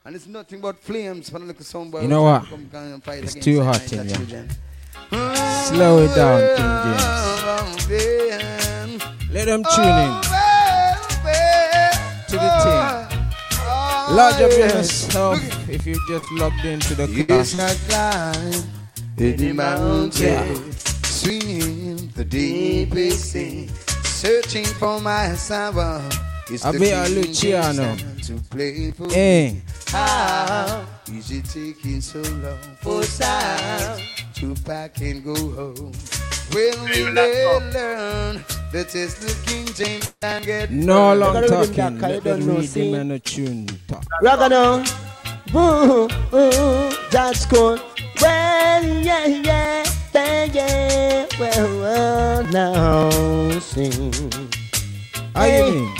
[0.04, 2.02] And it's nothing but flames for the little soundboy.
[2.02, 2.46] You know what?
[2.46, 4.48] Come come and fight It's too hot in here.
[5.68, 7.18] Slow it down, King James.
[9.30, 10.37] Let them tune in to the
[12.62, 13.18] thing.
[14.16, 17.76] Large up yourself if you just logged into the Yes, class.
[17.88, 18.64] I climb
[19.18, 20.72] in the mountain,
[21.04, 23.68] swinging the deepest sea,
[24.04, 26.02] searching for my Saba.
[26.50, 27.96] It's the Luciano.
[28.26, 29.52] To play for Eh.
[29.92, 29.98] Me.
[29.98, 34.02] How is it taking so long for sound
[34.34, 35.92] to pack and go home?
[36.52, 37.70] When we learn
[38.72, 41.72] that it's the King James and get No long talking.
[41.74, 42.90] that, 'cause you Let them don't know, read see?
[42.90, 44.04] them and a tune talk.
[44.22, 44.84] Ragano.
[45.54, 47.78] Ooh, ooh, that's cool.
[48.20, 49.84] Well, yeah, yeah,
[50.14, 51.26] yeah, yeah.
[51.38, 54.12] Well, well, now sing.
[55.34, 55.94] How you mean?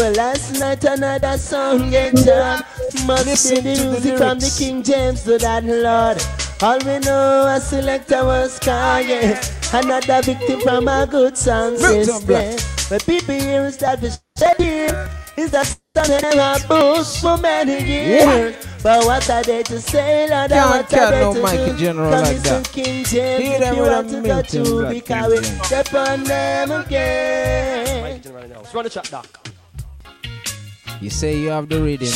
[0.00, 2.64] Well, last night another song get done.
[3.06, 4.56] Must Listen be the to the music from the.
[4.58, 6.16] King James to that Lord.
[6.62, 9.36] All we know, a selector was Kanye.
[9.74, 12.58] Another victim from a good sound Milton Black.
[12.58, 12.88] system.
[12.88, 14.88] When people hear is that we steady,
[15.36, 18.56] is that son and a boost for many years.
[18.82, 20.50] But what are they to say, Lord?
[20.50, 21.78] and Can't what cut are they no to Michael do?
[21.78, 22.72] General Come like that.
[22.72, 25.44] King James, Hear if them you with a want to go to, Black because we
[25.66, 28.22] step on them again.
[28.72, 29.26] Run the chat, Doc.
[31.00, 32.08] You say you have the rhythm.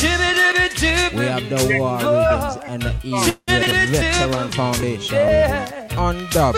[1.17, 3.11] We have the war rhythms and the E
[3.47, 6.53] the veteran foundation rhythm.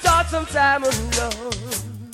[0.00, 2.10] Thought some time alone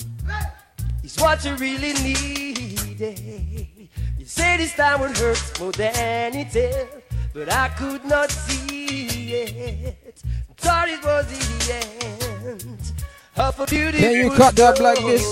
[1.03, 3.01] is what you really needed.
[3.01, 3.87] Eh?
[4.19, 6.87] You say this time would hurt more than it did,
[7.33, 10.21] but I could not see it.
[10.57, 12.96] Thought it was the end
[13.39, 15.23] of a beautiful Can you cut up like this?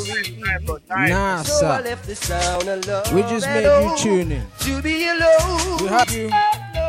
[0.89, 1.81] Nah, sir.
[1.83, 3.03] left the sound alone.
[3.13, 4.43] We just made you tune in.
[4.59, 5.77] To be alone.
[5.81, 6.29] We have you.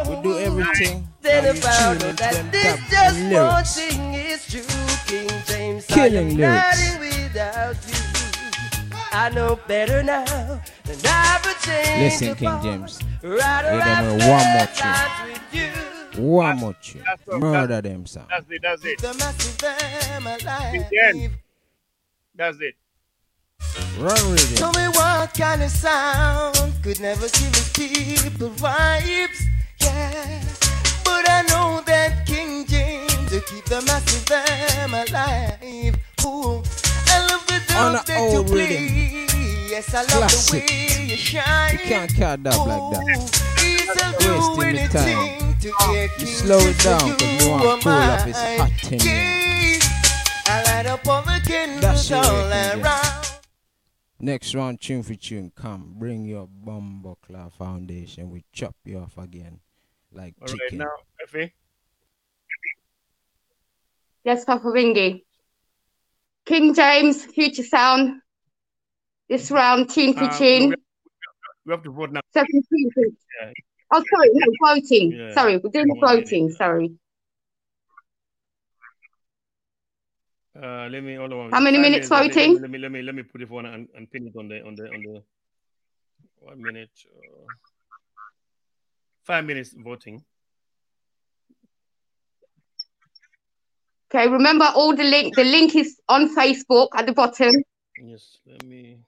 [0.09, 1.09] We do everything.
[1.23, 4.51] Then And you tune into that them this just one lyrics.
[4.51, 4.63] true.
[5.07, 6.99] King James, Killing lyrics.
[6.99, 7.95] without you.
[9.13, 10.25] I know better now
[10.85, 12.23] than I ever changed.
[12.23, 13.01] Listen, King James.
[13.23, 15.96] Right Hit them one more tune.
[16.19, 17.05] One more tune.
[17.29, 18.27] Murder them, son.
[18.31, 18.63] That's it.
[18.63, 18.99] That's it.
[18.99, 20.25] The massive them
[22.35, 22.75] That's it.
[23.99, 24.57] Run with it.
[24.57, 29.41] Tell me what kind of sound could never give his people vibes,
[29.81, 30.43] yeah.
[31.05, 35.97] But I know that King James will keep the massive them alive.
[36.25, 36.63] Ooh,
[37.09, 39.26] I love the On that you old play.
[39.77, 39.93] Rhythm.
[39.93, 40.67] Yes, I love Classic.
[40.67, 41.73] the way you shine.
[41.73, 43.07] You can't cut dub like that.
[43.61, 45.09] He'll do Wasting the time.
[45.09, 48.27] anything to ah, hear You slow it down because you want cool up.
[48.27, 49.81] It's hot in here.
[50.47, 52.85] I light up all the candles all way, King James.
[52.85, 53.41] around.
[54.19, 55.53] Next round, tune for tune.
[55.55, 58.31] Come, bring your Bumbuckler Foundation.
[58.31, 59.61] We chop you off again
[60.13, 60.79] like All right, chicken.
[60.79, 60.91] now,
[61.23, 61.53] Effie.
[64.25, 65.23] Yes, Papa Bingi.
[66.47, 68.23] King James, Future Sound.
[69.29, 70.69] This round, tune for Uh, tune.
[70.71, 70.77] we,
[71.67, 72.21] we have to vote now.
[72.33, 72.63] 17.
[72.97, 73.53] Yeah.
[73.91, 75.13] Oh, sorry, no, voting.
[75.13, 75.35] Yeah.
[75.35, 76.51] Sorry, we're doing the voting.
[76.53, 76.91] Sorry.
[80.61, 81.51] Uh, let me hold on.
[81.51, 82.61] How many minutes Let voting?
[82.61, 84.65] let me let me let me put it on and, and pin it on the
[84.65, 85.23] on the on the
[86.39, 86.91] one minute.
[87.15, 87.47] Uh,
[89.25, 90.25] five minutes voting.
[94.11, 95.35] Okay, remember all the link.
[95.35, 97.53] The link is on Facebook at the bottom.
[98.03, 98.99] Yes, let me.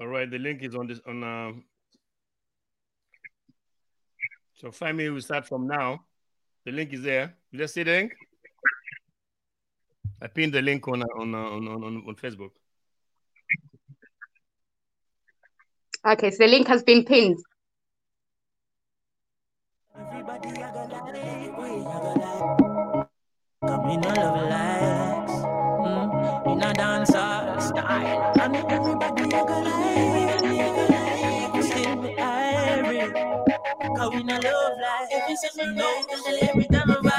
[0.00, 1.22] All right, the link is on this on.
[1.22, 1.64] Um,
[4.54, 6.00] so five minutes will start from now.
[6.64, 7.34] The link is there.
[7.50, 8.14] You just see the link.
[10.22, 12.50] I pinned the link on uh, on uh, on on, on, on Facebook.
[16.06, 17.36] Okay, so the link has been pinned.
[23.66, 28.32] Come in a love likes, mm, in a dancer style.
[28.40, 33.12] I mean everybody a go like, we still be irie.
[33.96, 35.08] Cause we no love life.
[35.12, 36.06] Every single night
[36.42, 37.10] every time I do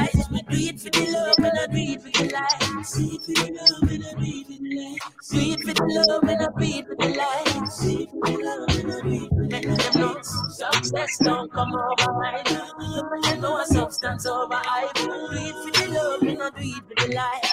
[0.72, 2.60] it for the love and I do for the life.
[2.60, 5.04] Do for the love and I do for the life.
[5.32, 7.52] Do for the love and I do for the life.
[7.52, 9.82] Do for the love and I do for the life.
[9.82, 10.18] Let them
[10.50, 12.50] success don't come overnight.
[12.50, 14.94] You know a substance over hype.
[14.96, 17.52] Do for the love and I do for the life.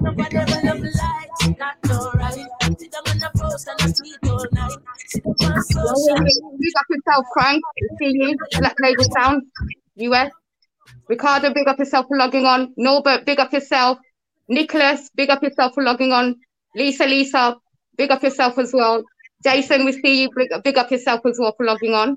[0.00, 2.48] Nobody ever love life, not alright.
[2.78, 4.78] Sit down on the post and I sleep all night.
[5.06, 6.16] Sit up on social
[6.58, 7.26] Big up yourself.
[7.98, 8.36] See you.
[8.58, 9.42] Black Label Sound,
[9.96, 10.39] US.
[11.10, 12.72] Ricardo, big up yourself for logging on.
[12.76, 13.98] Norbert, big up yourself.
[14.48, 16.36] Nicholas, big up yourself for logging on.
[16.76, 17.56] Lisa, Lisa,
[17.98, 19.02] big up yourself as well.
[19.42, 20.30] Jason, we see you.
[20.62, 22.16] Big, up yourself as well for logging on.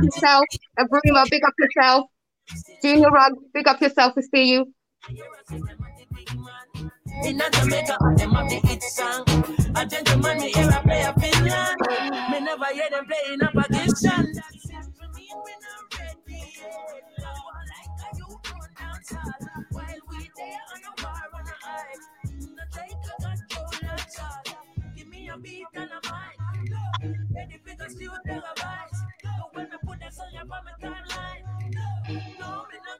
[0.00, 0.44] Yourself.
[0.78, 2.06] Abrima, big up yourself.
[2.82, 4.14] Junior Rug, big up yourself.
[4.16, 4.72] We see you.
[7.24, 9.24] In a Jamaica, them have the hit song.
[9.76, 11.76] A gentleman, me hear a play a Finland.
[12.30, 14.32] Me never hear them playing a Pakistan.
[19.70, 24.56] While we there on a war on a high, no take a control at all.
[24.96, 26.36] Give me a beat and a mic.
[27.34, 28.98] Ready for the steal terabytes.
[29.22, 31.51] But when I put that song up on my timeline,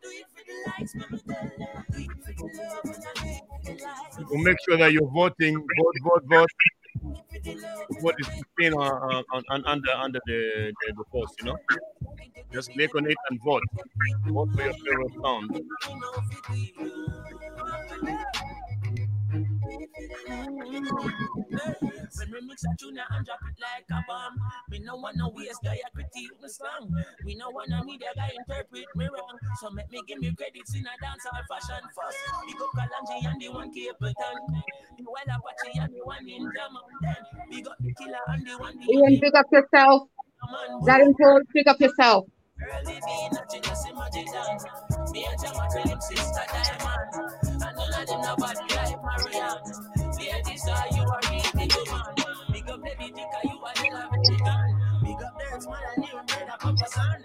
[0.03, 2.33] no, me not do it for the likes, me me tell them do it for
[2.33, 4.29] the love and I do it for the life.
[4.31, 6.51] So make sure that you're voting, vote, vote, vote.
[8.01, 11.59] What is pin on, on, on under under the, the, the post, you know?
[12.53, 13.63] Just click on it and vote.
[14.27, 15.61] Vote for your favorite sound.
[19.73, 19.89] When
[22.31, 24.37] we mix a tune and drop it like a bomb,
[24.71, 26.93] me no wanna waste guy a critique my song.
[27.25, 29.39] We no wanna need a guy interpret me wrong.
[29.61, 32.19] So make me give me credits in a dance or fashion first.
[32.47, 34.37] Big up Kalanji and the one Capleton.
[34.99, 37.15] The wild Apache and the one in Jamaica.
[37.51, 40.09] Big up the killer and the one Ian, big up yourself.
[40.87, 42.27] Darren Paul, big up yourself.
[42.63, 45.11] Early being nothing, just imagine that.
[45.13, 47.11] Me and Jama tell him sister Diamond.
[47.43, 49.63] And none of them nobody like Marianne.
[50.19, 52.15] Ladies, are you are really good man.
[52.53, 54.67] Big up Lady Dicka, you are the love chicken.
[55.03, 57.22] Big up Derek Small and you made a Papa Son.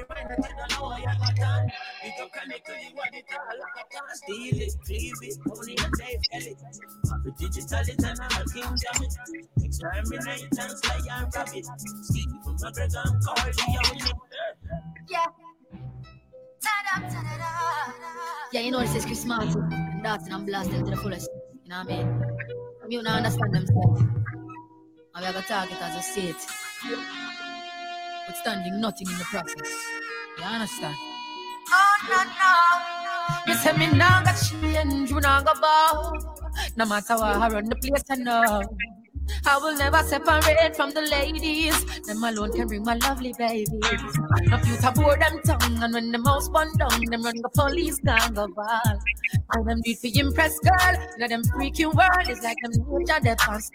[0.00, 1.72] Big up every mind that you don't know what you got done.
[2.02, 4.16] Big up Connect to you, what it all like a can.
[4.16, 6.56] Steal it, cleave it, only and save it.
[7.10, 9.64] Happy digital it and I'm a king jam it.
[9.64, 11.66] Exterminate and slay and rabbit.
[12.02, 14.16] Ski from McGregor and Corleone.
[15.08, 15.26] Yeah.
[18.52, 21.28] Yeah, you know this is Chris Martin and that's and I'm blasting to the fullest.
[21.64, 22.24] You know what I mean?
[22.88, 24.00] You don't understand themselves.
[24.00, 27.39] And we are gonna talk it as a see it.
[28.26, 29.72] But standing nothing in the process.
[30.38, 30.94] You understand?
[31.72, 33.52] Oh, no, no.
[33.52, 36.12] You say me now got change, we now go bow.
[36.76, 38.62] No matter what, I run the place, I know.
[39.46, 41.84] I will never separate from the ladies.
[42.06, 43.68] Them alone can bring my lovely babies.
[44.46, 47.98] No future board them tongue, and when the mouse bun down, them run the police
[48.00, 48.98] gang go ball.
[49.52, 50.94] And them do it for impress girl.
[51.18, 53.70] Now them freaky world is like them nature they pass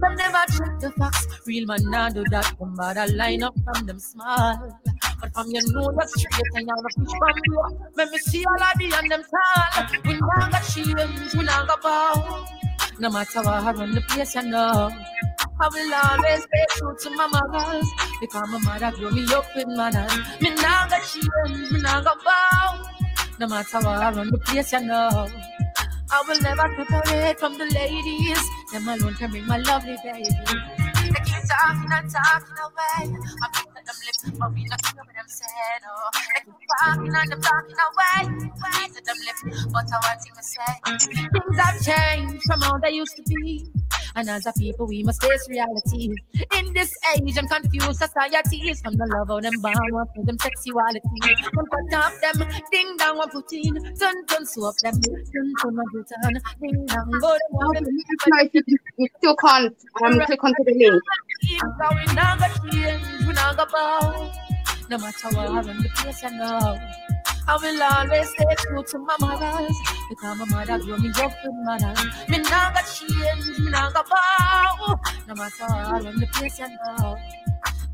[0.00, 1.26] Them never check the facts.
[1.46, 2.54] Real man now do that.
[2.58, 4.80] Them bother line up from them small.
[5.20, 7.88] But from you know you're straight and you're a fish from you.
[7.96, 9.86] Let me see all of the and them tall.
[10.04, 12.46] We now got change, we now got bow.
[12.98, 14.90] No matter what I run the place, you know.
[15.58, 19.68] I will always stay true to my morals because my mother grew me up with
[19.68, 20.12] manners.
[20.40, 22.86] Me now got change, me now got bow.
[23.38, 25.28] No matter what I run the place, you know.
[26.10, 28.40] I will never separate from the ladies.
[28.72, 30.85] Them alone can bring my lovely baby.
[31.48, 33.02] Talking and talking away.
[33.42, 35.46] I'm looking at them lips, but we not hear what them say,
[35.86, 35.86] oh.
[35.86, 36.20] no.
[36.34, 38.20] They keep talking and them talking away.
[38.40, 40.72] These are them lips, but I want to say.
[41.32, 43.66] Things have changed from how they used to be.
[44.16, 46.08] And as a people, we must face reality.
[46.56, 50.38] In this age and confused societies, from the love of them born up for them
[50.38, 51.00] sexuality.
[51.52, 55.76] One cut off them, ding dong, one put in, turn turn swap them, turn turn
[55.76, 57.36] one ding dong, go.
[58.98, 61.02] You, still can't um, click onto the link.
[61.60, 64.32] So we not gonna change, we not gonna bow.
[64.88, 66.78] No matter what happen, the place I know.
[67.48, 69.76] I will always stay true to my morals
[70.08, 72.04] Because my mother grew me up with manners.
[72.28, 76.68] Me not got change, me not got bow No matter what, when the place you
[76.68, 77.16] know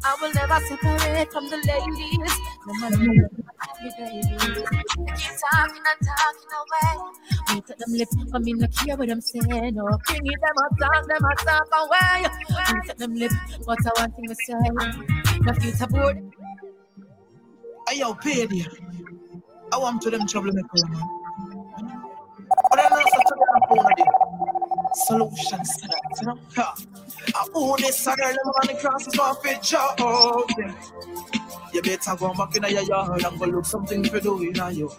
[0.05, 2.35] I will never separate from the ladies.
[2.67, 4.37] No matter what, me baby.
[4.37, 7.55] They keep talking and talking away.
[7.55, 10.59] Me to them lips, but me not care what them say No, bring it, them
[10.59, 12.27] a talk, them a talk away.
[12.75, 16.33] Me to them lips, but I want to say No future board
[17.89, 18.67] Hey, yo, Payday.
[19.73, 21.09] I want to them troublemakers, man.
[22.71, 23.85] But I know such a phone
[25.81, 26.39] that, you know?
[26.57, 26.77] Ha.
[27.35, 29.99] I own this a girl, on the cross is off it, job.
[30.59, 30.75] Yeah.
[31.73, 34.91] You better go back in your yard and go look something for doing in your.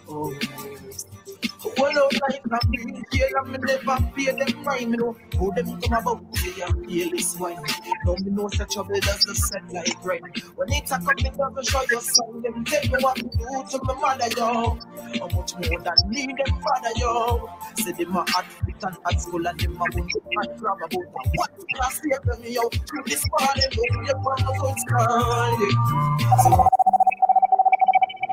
[1.76, 5.16] Well, out like I'm being here, I'm never pay them crime, you know.
[5.38, 7.58] Who them come about to and pay this wine.
[8.04, 10.22] Don't be no such trouble doesn't set like rain.
[10.56, 13.78] When it's a coming down to show your son, them tell me what to do
[13.78, 14.78] to my mother, yo.
[15.18, 17.50] How much more than me, them father, yo.
[17.76, 20.76] Say them a hot fit and hot school and them a want to and grab
[20.76, 22.68] about a what class here tell me, yo.
[22.68, 26.68] Through this morning, look, you want to go to school.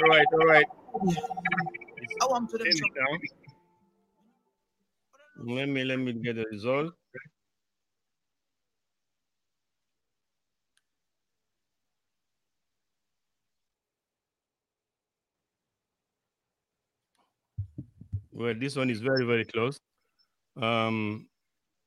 [0.04, 0.66] All right, all right.
[2.22, 2.96] I want to them Ten trouble.
[2.96, 3.20] down.
[5.58, 6.94] Let me let me get the result.
[18.32, 19.80] Well, this one is very very close.
[20.62, 21.28] Um,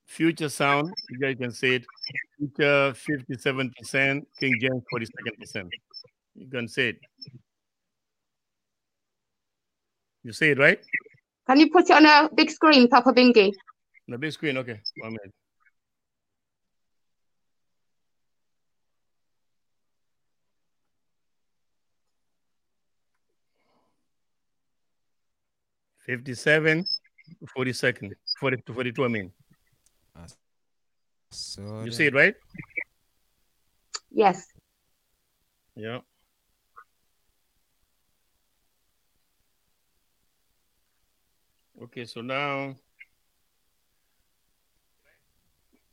[0.07, 1.87] future sound, you guys can say it.
[2.39, 5.69] Future fifty-seven percent, King James forty-second percent.
[6.35, 6.99] You can say it.
[10.25, 10.81] You see it right?
[11.47, 13.53] Can you put it on a big screen, Papa Bingi?
[14.09, 14.81] The big screen, okay.
[14.97, 15.35] One minute.
[26.07, 26.85] Fifty-seven,
[27.55, 29.05] forty-second, forty to forty-two.
[29.05, 29.33] I mean,
[31.31, 32.35] So you see it right?
[34.11, 34.47] Yes.
[35.75, 36.01] Yeah.
[41.83, 42.75] Okay, so now,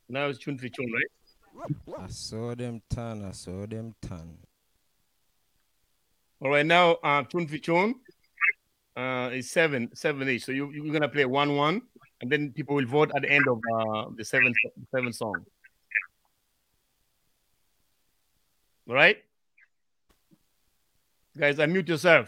[0.08, 1.72] now it's tune for tune, right?
[2.00, 4.38] I saw them turn, I saw them turn.
[6.40, 7.96] All right, now uh, tune for tune
[8.96, 10.46] uh, is seven, seven each.
[10.46, 11.82] So you you're gonna play one one,
[12.22, 14.54] and then people will vote at the end of uh, the seven
[14.94, 15.46] seven song.
[18.88, 19.18] All right,
[21.38, 22.28] guys, unmute yourself.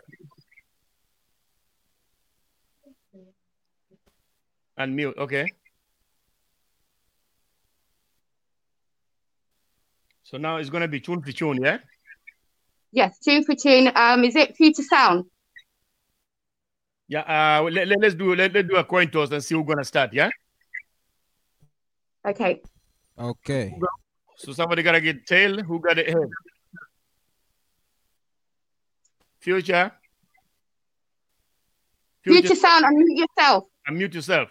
[4.79, 5.47] Unmute, okay.
[10.23, 11.77] So now it's gonna be tune for tune, yeah.
[12.91, 13.91] Yes, tune for tune.
[13.95, 15.25] Um, is it Future Sound?
[17.07, 19.65] Yeah, uh, let, let, us do let, let's do a coin toss and see who's
[19.67, 20.13] gonna start.
[20.13, 20.29] Yeah.
[22.25, 22.61] Okay.
[23.19, 23.75] Okay.
[24.37, 25.61] So somebody gotta get tail.
[25.61, 26.29] Who got it head?
[29.39, 29.91] Future.
[32.23, 33.65] Future Sound, unmute yourself.
[33.89, 34.49] Unmute yourself.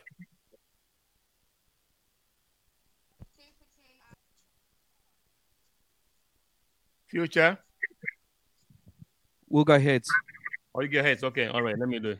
[7.08, 7.58] Future.
[9.48, 10.08] We'll go heads.
[10.74, 11.22] Oh, you get heads.
[11.24, 11.46] Okay.
[11.46, 11.78] All right.
[11.78, 12.18] Let me do it.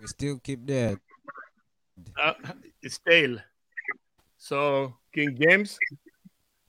[0.00, 0.98] We still keep that.
[2.20, 2.34] Uh,
[2.82, 3.38] it's tail.
[4.36, 5.78] So King James,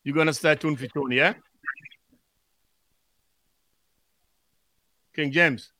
[0.03, 1.33] you're gonna start tune for tune, yeah?
[5.19, 5.73] King James.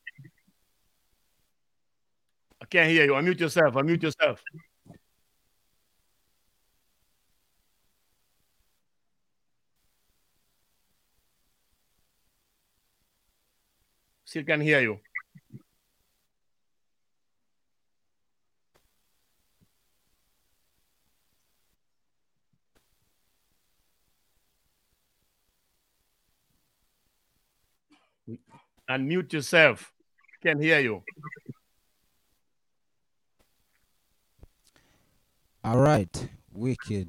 [2.60, 3.12] I can't hear you.
[3.12, 3.72] Unmute yourself.
[3.72, 4.42] Unmute yourself.
[14.26, 15.00] Still can't hear you.
[28.90, 29.92] Unmute yourself.
[30.42, 31.04] Can hear you.
[35.62, 36.28] All right.
[36.52, 37.06] Wicked.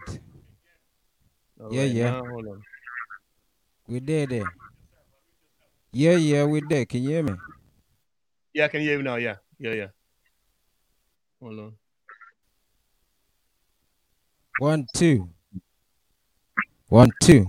[1.60, 2.12] All yeah, right, yeah.
[2.12, 2.62] Now, hold on.
[3.88, 4.54] We there, there.
[5.92, 6.86] Yeah, yeah, we there.
[6.86, 7.34] Can you hear me?
[8.54, 9.16] Yeah, I can hear you now.
[9.16, 9.88] Yeah, yeah, yeah.
[11.42, 11.74] Hold on.
[14.60, 15.30] One, two.
[16.90, 17.48] One, two.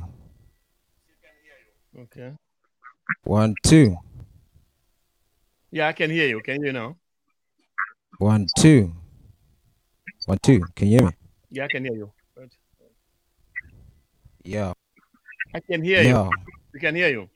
[1.98, 2.32] Okay.
[3.24, 3.96] One, two.
[5.72, 6.40] Yeah, I can hear you.
[6.42, 6.96] Can you hear now?
[8.18, 8.92] One, two.
[10.26, 10.60] One, two.
[10.76, 11.14] Can you hear me?
[11.48, 12.12] Yeah, I can hear you.
[12.36, 12.52] Right.
[14.44, 14.72] Yeah.
[15.54, 16.24] I can hear Yeah.
[16.24, 16.30] you.
[16.74, 17.30] We can hear you.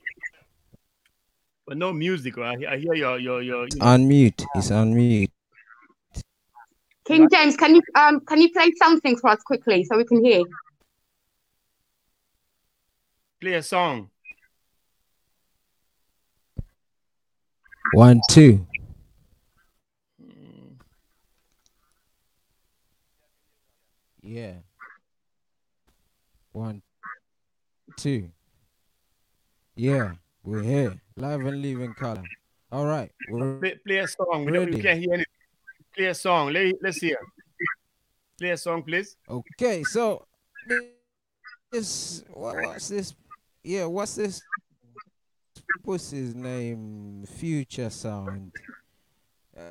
[1.65, 2.37] But no music.
[2.37, 3.65] I, I hear your your your.
[3.65, 4.45] It's unmute.
[4.53, 5.31] It's unmute.
[7.05, 10.23] King James, can you um can you play something for us quickly so we can
[10.23, 10.43] hear?
[13.41, 14.11] Play a song.
[17.93, 18.65] One, two.
[24.21, 24.53] Yeah.
[26.51, 26.81] One,
[27.97, 28.29] two.
[29.75, 30.99] Yeah, we're here.
[31.15, 32.23] Live and live in color.
[32.71, 33.11] All right.
[33.29, 34.45] We're Play, play a song.
[34.45, 35.25] We, don't, we can't hear anything.
[35.95, 36.51] Play a song.
[36.51, 37.17] Let, let's hear.
[38.37, 39.15] Play a song, please.
[39.29, 40.25] Okay, so
[41.71, 43.15] this what, what's this?
[43.63, 44.41] Yeah, what's this
[45.83, 47.25] pussy's name?
[47.27, 48.51] Future Sound.
[49.55, 49.61] Uh,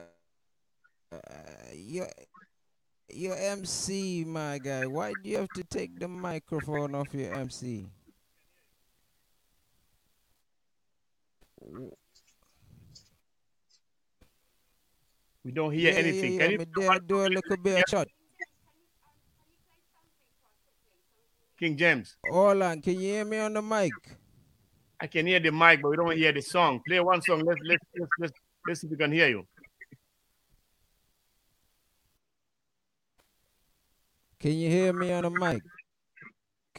[1.12, 1.18] uh,
[1.75, 2.08] your
[3.08, 4.86] your MC, my guy.
[4.86, 7.86] Why do you have to take the microphone off your MC?
[15.44, 16.34] We don't hear Yeah, anything.
[16.34, 18.08] Yeah, Can you there do a little bit of chat.
[21.58, 22.16] King James?
[22.28, 23.92] Hold on, can you hear me on the mic?
[24.99, 26.81] I can hear the mic, but we don't hear the song.
[26.86, 27.42] Play one song.
[27.44, 28.33] Let's let's let's let's,
[28.66, 29.47] let's see if we can hear you.
[34.41, 35.62] Can you hear me on the mic?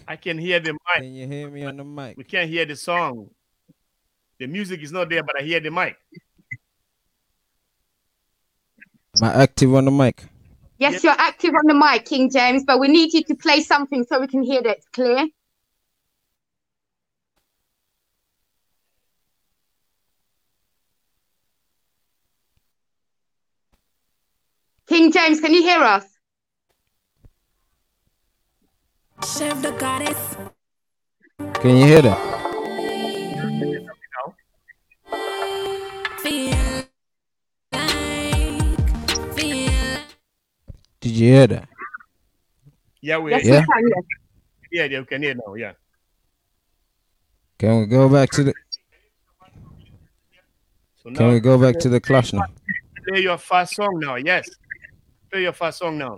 [0.07, 0.97] I can hear the mic.
[0.97, 2.17] Can you hear me on the mic?
[2.17, 3.29] We can't hear the song.
[4.39, 5.95] The music is not there, but I hear the mic.
[9.19, 10.23] Am I active on the mic?
[10.77, 14.03] Yes, you're active on the mic, King James, but we need you to play something
[14.03, 15.27] so we can hear that it's clear.
[24.87, 26.05] King James, can you hear us?
[29.35, 30.37] Chef the goddess.
[31.55, 32.17] Can you hear that?
[36.19, 36.51] Feel
[37.73, 38.79] like,
[39.35, 39.99] feel
[41.01, 41.67] Did you hear that?
[43.01, 43.65] Yeah, we Yes, we Yeah?
[43.65, 43.91] can.
[44.71, 45.53] Yeah, yeah, we can hear now.
[45.55, 45.73] Yeah.
[47.59, 48.53] Can we go back to the
[51.03, 52.45] So Can we go back to the clash now?
[53.05, 54.15] Play your first song now.
[54.15, 54.49] Yes.
[55.31, 56.17] Play your first song now.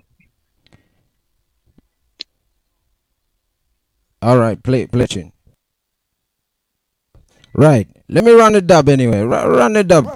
[4.21, 5.31] All right, play play tune.
[7.53, 9.21] Right, let me run the dub anyway.
[9.21, 10.07] Ru- run the dub.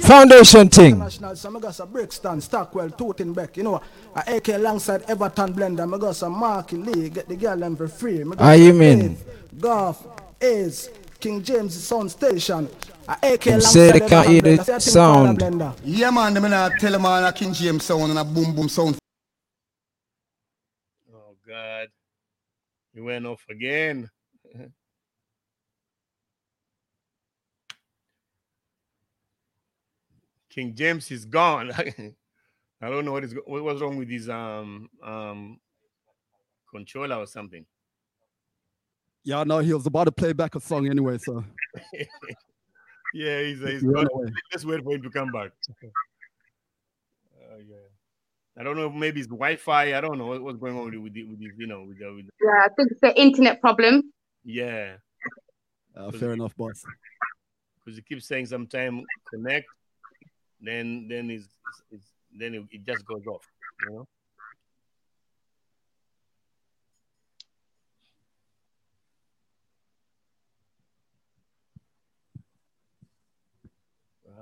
[0.00, 0.94] Foundation thing.
[0.94, 3.80] International, so I got some Brixton, Stockwell, Totenbeck, you know,
[4.14, 7.88] a AK alongside Everton Blender, I got some Marky Lee, get the girl them for
[7.88, 8.22] free.
[8.22, 8.98] Me Are you mean?
[9.14, 9.24] Dave,
[9.58, 10.06] Golf,
[10.40, 12.68] Ace, King James Sound Station,
[13.08, 15.74] a AK Them alongside say they can't hear the Say a thing called a sound.
[15.84, 18.68] Yeah, man, them not tell them man a King James sound and a boom boom
[18.68, 18.98] sound.
[21.14, 21.88] Oh God.
[22.94, 24.10] You went off again.
[30.50, 31.70] King James is gone.
[31.72, 35.60] I don't know what is what was wrong with his um um
[36.70, 37.66] controller or something.
[39.24, 41.44] Yeah, no, he was about to play back a song anyway, so
[43.14, 44.32] yeah, he's, he's He ran gone.
[44.52, 45.50] Let's wait for him to come back.
[45.82, 47.76] Uh, yeah.
[48.58, 48.90] I don't know.
[48.90, 49.94] Maybe it's Wi-Fi.
[49.96, 51.98] I don't know what's going on with it- with the, with the, you know with
[51.98, 54.12] the, with the Yeah, I think it's the internet problem.
[54.44, 54.96] yeah.
[55.96, 56.82] uh, fair enough, boss.
[57.84, 59.66] because you keep saying sometime connect,
[60.60, 61.48] then then it's,
[61.90, 62.06] it's
[62.38, 63.46] then it, it just goes off,
[63.86, 64.08] you know.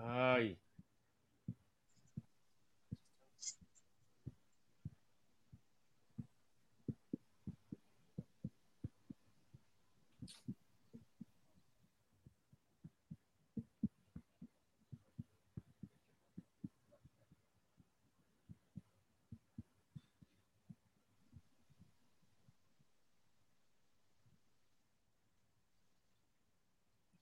[0.05, 0.57] 哎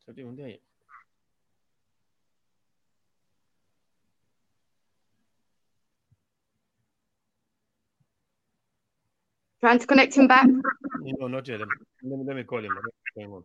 [0.04, 0.71] 这电影电影
[9.62, 10.48] Trying to connect him back.
[10.48, 11.60] No, not yet.
[11.60, 11.68] Let
[12.02, 12.74] me, let me, call him.
[12.74, 13.44] Let me call him on.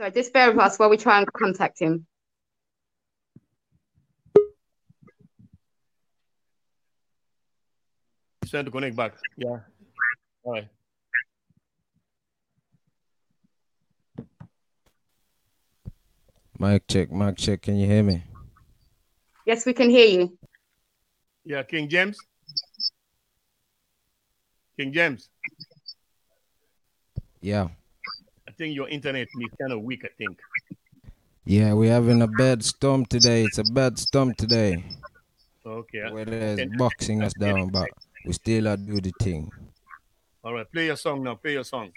[0.00, 2.07] So just bear with us while we try and contact him.
[8.48, 9.12] He's trying to connect back.
[9.36, 9.58] Yeah.
[10.42, 10.68] All right.
[16.58, 17.60] Mic check, mic check.
[17.60, 18.24] Can you hear me?
[19.44, 20.38] Yes, we can hear you.
[21.44, 22.18] Yeah, King James.
[24.78, 25.28] King James.
[27.42, 27.68] Yeah.
[28.48, 30.06] I think your internet is kind of weak.
[30.06, 30.40] I think.
[31.44, 33.44] Yeah, we're having a bad storm today.
[33.44, 34.82] It's a bad storm today.
[35.66, 36.10] Okay.
[36.10, 37.90] Weather is boxing us down, but
[38.24, 39.50] we still are do the thing.
[40.44, 40.70] All right.
[40.70, 41.34] Play your song now.
[41.34, 41.90] Play your song.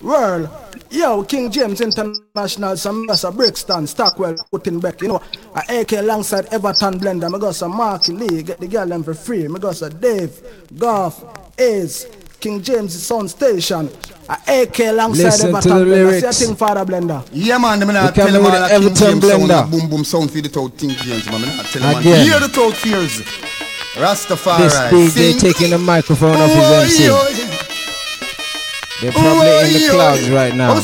[0.00, 0.48] World,
[0.90, 5.22] yo, King James International, some that's a Brixton, Stockwell, putting back, you know,
[5.54, 9.14] a AK alongside Everton Blender, I got some Marky Lee, get the girl them for
[9.14, 10.32] free, I got some Dave,
[10.76, 11.22] Goff,
[11.56, 12.06] Ace,
[12.40, 13.88] King James Sound Station,
[14.28, 15.88] a AK alongside Listen to Everton the Blender,
[16.20, 16.36] lyrics.
[16.36, 17.28] see a thing Father Blender.
[17.32, 19.28] Yeah, man, them not We tell can them do all the that King Everton James
[19.28, 19.62] sound, blender.
[19.62, 21.42] a boom boom sound for the tout King James, man.
[21.42, 22.00] Me not tell them, man.
[22.00, 22.26] Again.
[22.26, 23.22] Hear the tout fears.
[23.94, 24.90] Rastafari.
[24.90, 27.06] This DJ taking the microphone off his MC.
[29.02, 30.74] They're probably in the clouds right now.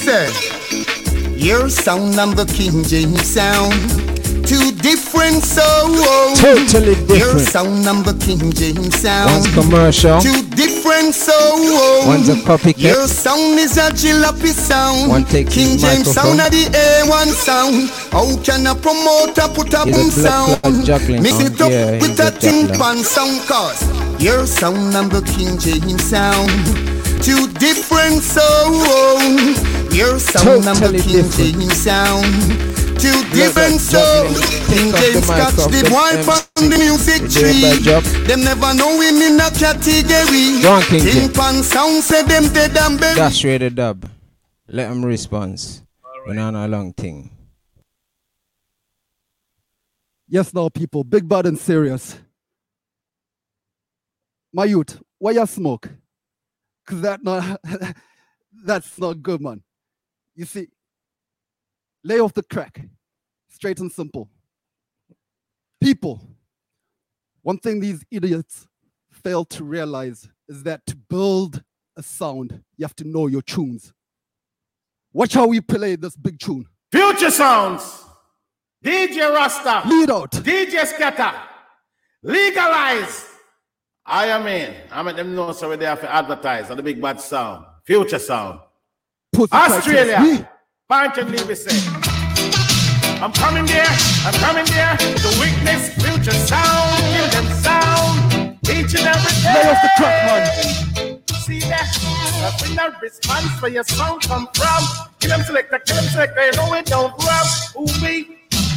[1.37, 4.18] Your sound number King James sound.
[4.49, 6.01] Two different sounds.
[6.41, 7.49] Totally Your different.
[7.49, 9.31] sound number King James sound.
[9.31, 10.21] One's commercial.
[10.21, 12.07] Two different sounds.
[12.07, 12.79] One's a copycat.
[12.81, 15.11] Your sound is a jalopy sound.
[15.11, 16.41] One takes King James sound microphone.
[16.41, 17.91] of the A1 sound.
[18.11, 20.87] How can a promoter put a He's boom sound?
[20.87, 23.03] juggling Mix it up Yeah, with a juggler.
[23.05, 23.85] sound cause
[24.23, 26.49] your sound number King James sound.
[27.23, 29.61] Two different sounds.
[29.95, 31.55] Your sound number Totally King different.
[31.61, 32.88] James sound.
[32.99, 34.43] Two different look, juggling.
[34.69, 37.75] King James mic catch off the the boy from the music You do a bad
[37.77, 37.85] tree.
[37.85, 38.03] job.
[38.27, 40.61] Them never know him in a category.
[40.63, 41.29] Go on, King James.
[41.31, 43.17] Timpan sound say them dead and buried.
[43.17, 44.09] Dash the dub.
[44.67, 45.83] Let him respond.
[46.27, 47.31] We're not on a long thing.
[50.29, 52.19] Yes, now, people, big bad and serious.
[54.53, 55.89] My youth, why you smoke?
[56.87, 57.61] Cause that not
[58.65, 59.63] that's not good, man.
[60.35, 60.69] You see,
[62.05, 62.81] lay off the crack,
[63.49, 64.29] straight and simple.
[65.81, 66.21] People,
[67.43, 68.67] one thing these idiots
[69.11, 71.63] fail to realize is that to build
[71.97, 73.93] a sound, you have to know your tunes.
[75.13, 76.67] Watch how we play this big tune.
[76.93, 78.05] Future Sounds.
[78.85, 79.89] DJ Rasta.
[79.89, 80.31] Lead out.
[80.33, 81.37] DJ Scatter.
[82.23, 83.27] Legalize.
[84.05, 84.75] I am in.
[84.91, 87.67] I make them know so they have to advertise on the big bad sound.
[87.85, 88.61] Future Sound.
[89.33, 90.49] Pussy Australia.
[90.89, 91.91] Cracks, Punch and leave say.
[93.21, 93.87] I'm coming there.
[94.25, 97.03] I'm coming there to witness future sound.
[97.13, 99.55] Give them sound each and every day.
[99.55, 100.45] Lay off the crack, man.
[101.41, 101.89] See that?
[102.41, 104.85] That's when the response where your sound come from.
[105.21, 106.47] Kill them selector, kill them selector.
[106.47, 107.47] You know it don't rap.
[107.75, 108.37] Who me?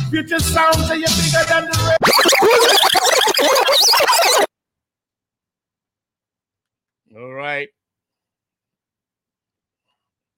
[0.09, 2.07] Future sound say you're bigger than the rest.
[7.15, 7.69] All right.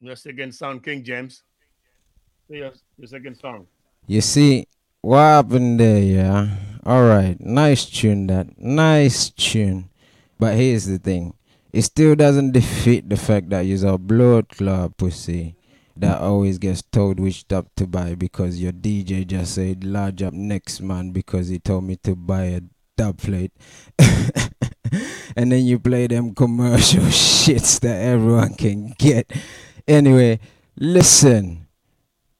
[0.01, 1.43] Your second song, King James.
[2.53, 3.65] Your, your second song.
[4.05, 4.67] You see
[5.01, 6.49] what happened there, yeah?
[6.85, 8.59] Alright, nice tune that.
[8.59, 9.89] Nice tune.
[10.37, 11.33] But here's the thing.
[11.71, 15.55] It still doesn't defeat the fact that you're a blood club pussy
[15.97, 20.33] that always gets told which dub to buy because your DJ just said large up
[20.33, 22.61] next man because he told me to buy a
[22.95, 23.51] dub plate.
[25.35, 29.31] and then you play them commercial shits that everyone can get.
[29.87, 30.39] Anyway,
[30.77, 31.62] listen.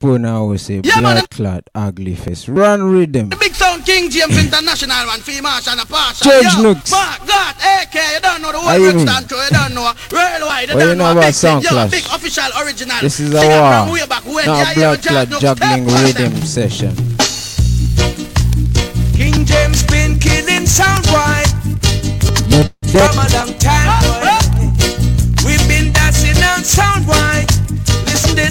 [0.04, 2.50] Puna always say Yeah, blood clot ugly face.
[2.50, 3.30] Run rhythm.
[3.30, 6.28] The big sound King James International man, Fee Marshall and a partial.
[6.30, 6.92] Judge Yo, Nooks.
[6.92, 9.28] Mark, God, AK, you don't know the How whole you Brixton mean?
[9.30, 9.94] crew, you don't know.
[10.12, 11.12] Worldwide, you don't know know.
[11.14, 11.92] about Big Sound Clash?
[11.92, 12.98] big official original.
[13.00, 13.72] This is a Sing it war.
[13.86, 14.46] from way back when.
[14.46, 16.92] Not Yeah, blood clot juggling rhythm session.
[19.16, 21.44] King James been killing sound boy
[22.92, 24.03] from a long time.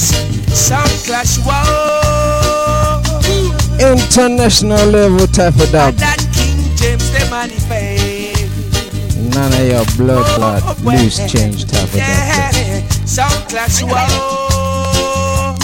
[0.03, 1.39] This sound clash.
[1.47, 3.01] Whoa.
[3.79, 5.95] International level type of dub.
[5.95, 8.51] That King James they manifest.
[9.33, 11.99] None of your blood oh, clot oh, loose change type of dub.
[12.01, 12.83] Yeah.
[13.07, 13.83] Sound clash.
[13.83, 15.55] Whoa.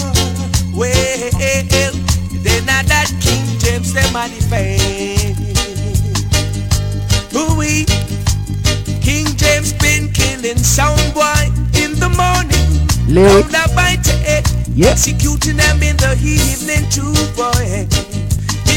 [0.72, 1.30] Well,
[2.44, 5.34] they not that King James they manifest.
[7.34, 7.86] Ooh-wee.
[9.02, 11.77] King James been killing sound boy in the morning.
[13.18, 13.52] Lyrics.
[13.52, 14.46] Round about to eight.
[14.74, 14.90] Yeah.
[14.90, 17.86] Executing them in the evening too, boy.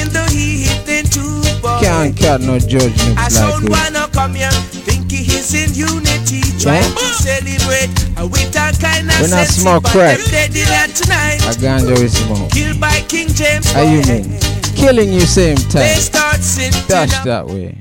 [0.02, 1.78] In the evening too, boy.
[1.82, 3.70] Can't cut no judge I like we.
[3.70, 4.50] wanna come here,
[4.86, 6.98] think he is in unity, trying Yeah.
[6.98, 7.94] to celebrate
[8.32, 10.18] with a kind of When I smoke crack.
[10.18, 11.42] them dead in here tonight.
[11.46, 12.50] A ganja we smoke.
[12.52, 13.70] Killed by King James.
[13.72, 14.40] How you mean?
[14.76, 16.00] Killing you same They time.
[16.02, 16.42] start
[16.88, 17.78] Dash that way.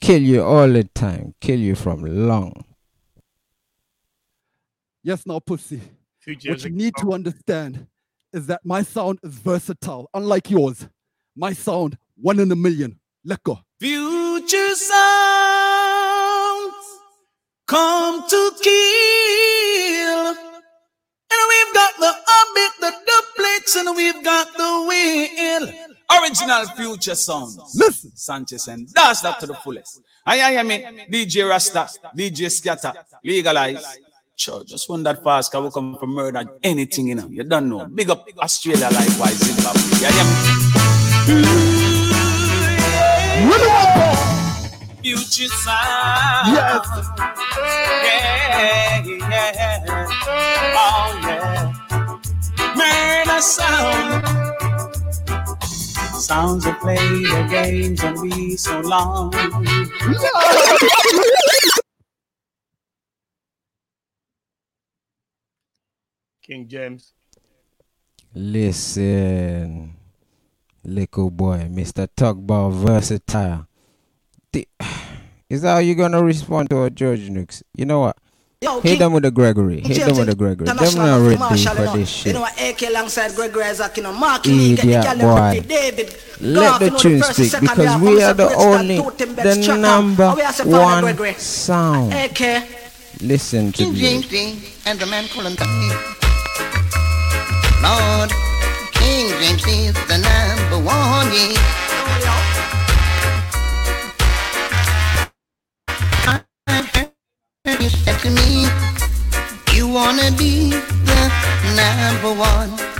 [0.00, 1.32] Kill you all the time.
[1.40, 2.52] Kill you from long.
[5.02, 5.80] Yes, now, pussy.
[6.26, 7.86] What you a- need to understand
[8.32, 10.86] is that my sound is versatile, unlike yours.
[11.36, 12.98] My sound, one in a million.
[13.24, 13.58] Let go.
[13.78, 16.74] Future sounds
[17.66, 20.34] come to kill.
[21.32, 25.68] And we've got the habit, the dubplates, and we've got the wheel.
[26.20, 27.56] Original future sounds.
[27.76, 28.10] Listen.
[28.16, 30.00] Sanchez and that's that to the fullest.
[30.26, 31.10] I I am it.
[31.10, 32.92] DJ Rasta, DJ Scatter,
[33.24, 33.84] legalize.
[34.40, 37.28] Sure, just one that fast, we come from murder anything, you know.
[37.28, 37.84] You don't know.
[37.84, 39.82] Big up Australia, likewise, Zimbabwe.
[40.00, 40.24] Yeah, yeah.
[45.02, 46.56] Future sound.
[46.56, 46.88] Yes.
[49.04, 50.06] Yeah, yeah.
[50.74, 51.76] Oh, yeah.
[52.80, 54.24] Murder sound.
[56.18, 59.34] Sounds that play the games and we so long.
[66.50, 67.12] King James.
[68.34, 69.94] Listen,
[70.82, 72.08] little boy, Mr.
[72.16, 73.68] Tugbow Versatile.
[74.52, 74.66] The-
[75.48, 77.62] is that how you're gonna respond to a George Nooks?
[77.76, 78.16] You know what?
[78.60, 79.80] Yo, Hit King- them with the Gregory.
[79.80, 80.66] Hit them with the Gregory.
[80.66, 81.92] Them not ready for you know.
[81.96, 82.34] this You shit.
[82.34, 85.60] know what AK alongside Gregory Isaac, you know, Mark Lee, get the Idiot boy.
[85.68, 86.16] David.
[86.40, 90.42] Let the you tune first, speak because uh, we are the only, the number we
[90.42, 91.34] are Sir Father one Gregory.
[91.34, 92.12] sound.
[92.12, 92.66] AK.
[93.20, 94.22] Listen to King me.
[94.28, 96.19] Dean and the man called him
[97.82, 98.30] Lord,
[98.92, 101.56] King James is the number one, yeah.
[107.80, 108.68] You said to me,
[109.72, 110.70] you wanna be
[111.08, 111.32] the
[111.74, 112.99] number one.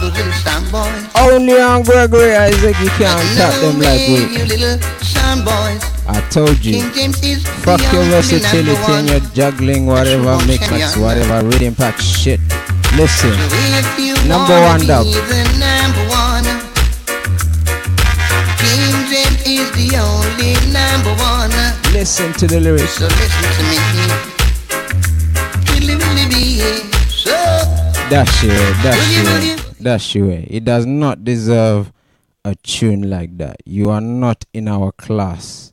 [0.00, 1.04] Little sound boys.
[1.14, 4.44] Only on Gregory Isaac you can't tap them like you we.
[4.48, 5.84] little sound boys.
[6.08, 6.72] I told you.
[6.80, 12.40] King James is Fuck your versatility and your juggling, whatever mix, whatever rhythm pack shit.
[12.96, 13.36] Listen,
[14.00, 15.04] you number one dub.
[15.60, 16.48] number one,
[18.56, 21.52] King James is the only number one.
[21.92, 22.98] Listen to the lyrics.
[22.98, 23.78] So listen to me.
[25.70, 26.58] Really, really be
[27.08, 27.36] so.
[28.08, 28.50] Dash you,
[28.82, 30.30] dash you, dash you.
[30.30, 31.92] It does not deserve
[32.44, 33.56] a tune like that.
[33.64, 35.72] You are not in our class.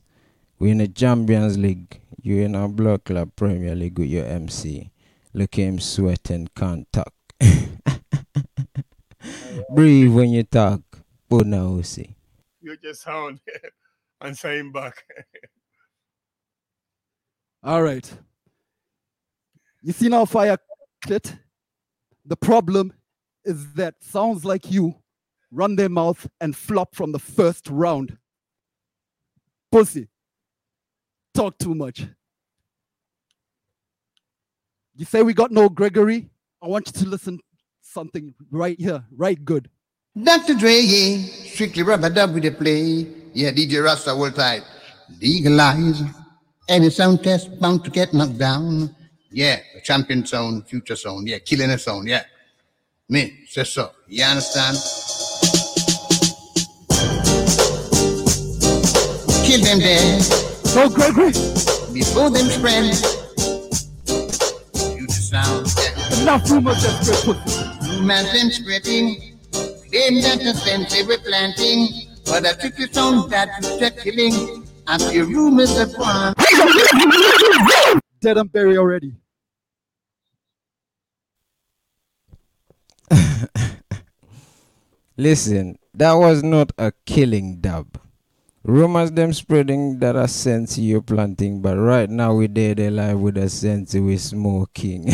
[0.58, 2.00] We're in the Champions League.
[2.22, 4.90] You're in our Blood Club Premier League with your MC.
[5.32, 7.12] Look at him sweating, can't talk.
[9.74, 10.80] Breathe when you talk.
[11.28, 12.16] Bona see.
[12.60, 13.40] Future sound.
[14.20, 15.04] Answer him back.
[17.62, 18.10] All right.
[19.82, 20.58] You see now, Fire
[21.04, 21.38] Clit?
[22.24, 22.92] The problem
[23.48, 24.94] is that sounds like you
[25.50, 28.18] run their mouth and flop from the first round.
[29.72, 30.08] Pussy.
[31.34, 32.06] Talk too much.
[34.94, 36.28] You say we got no Gregory?
[36.62, 37.40] I want you to listen
[37.80, 39.70] something right here, right good.
[40.22, 40.54] Dr.
[40.54, 43.06] Dre, yeah, strictly rubber dub with the play.
[43.32, 44.64] Yeah, DJ Rasta tight.
[45.20, 46.02] Legalize.
[46.68, 48.94] Any sound test bound to get knocked down.
[49.30, 51.28] Yeah, the champion sound, future sound.
[51.28, 52.08] Yeah, killing a sound.
[52.08, 52.24] Yeah.
[53.10, 53.92] Me, say so.
[54.06, 54.76] You understand?
[59.46, 60.18] Kill them there.
[60.20, 61.32] Oh, so Gregory.
[61.94, 62.94] Before them spread.
[64.92, 65.72] Future sound.
[65.78, 66.20] Yeah.
[66.20, 67.96] Enough rumors that spread pussy.
[67.96, 69.38] Rumors them spreading.
[69.52, 71.88] Them that the sense they were planting.
[72.26, 74.66] But I took the sound that you said killing.
[74.86, 76.34] And the rumors of one.
[78.20, 79.14] Dead and buried already.
[85.16, 87.98] Listen, that was not a killing dub.
[88.64, 93.36] Rumors them spreading that a sense you're planting, but right now we dead alive with
[93.36, 95.10] a sense we smoking.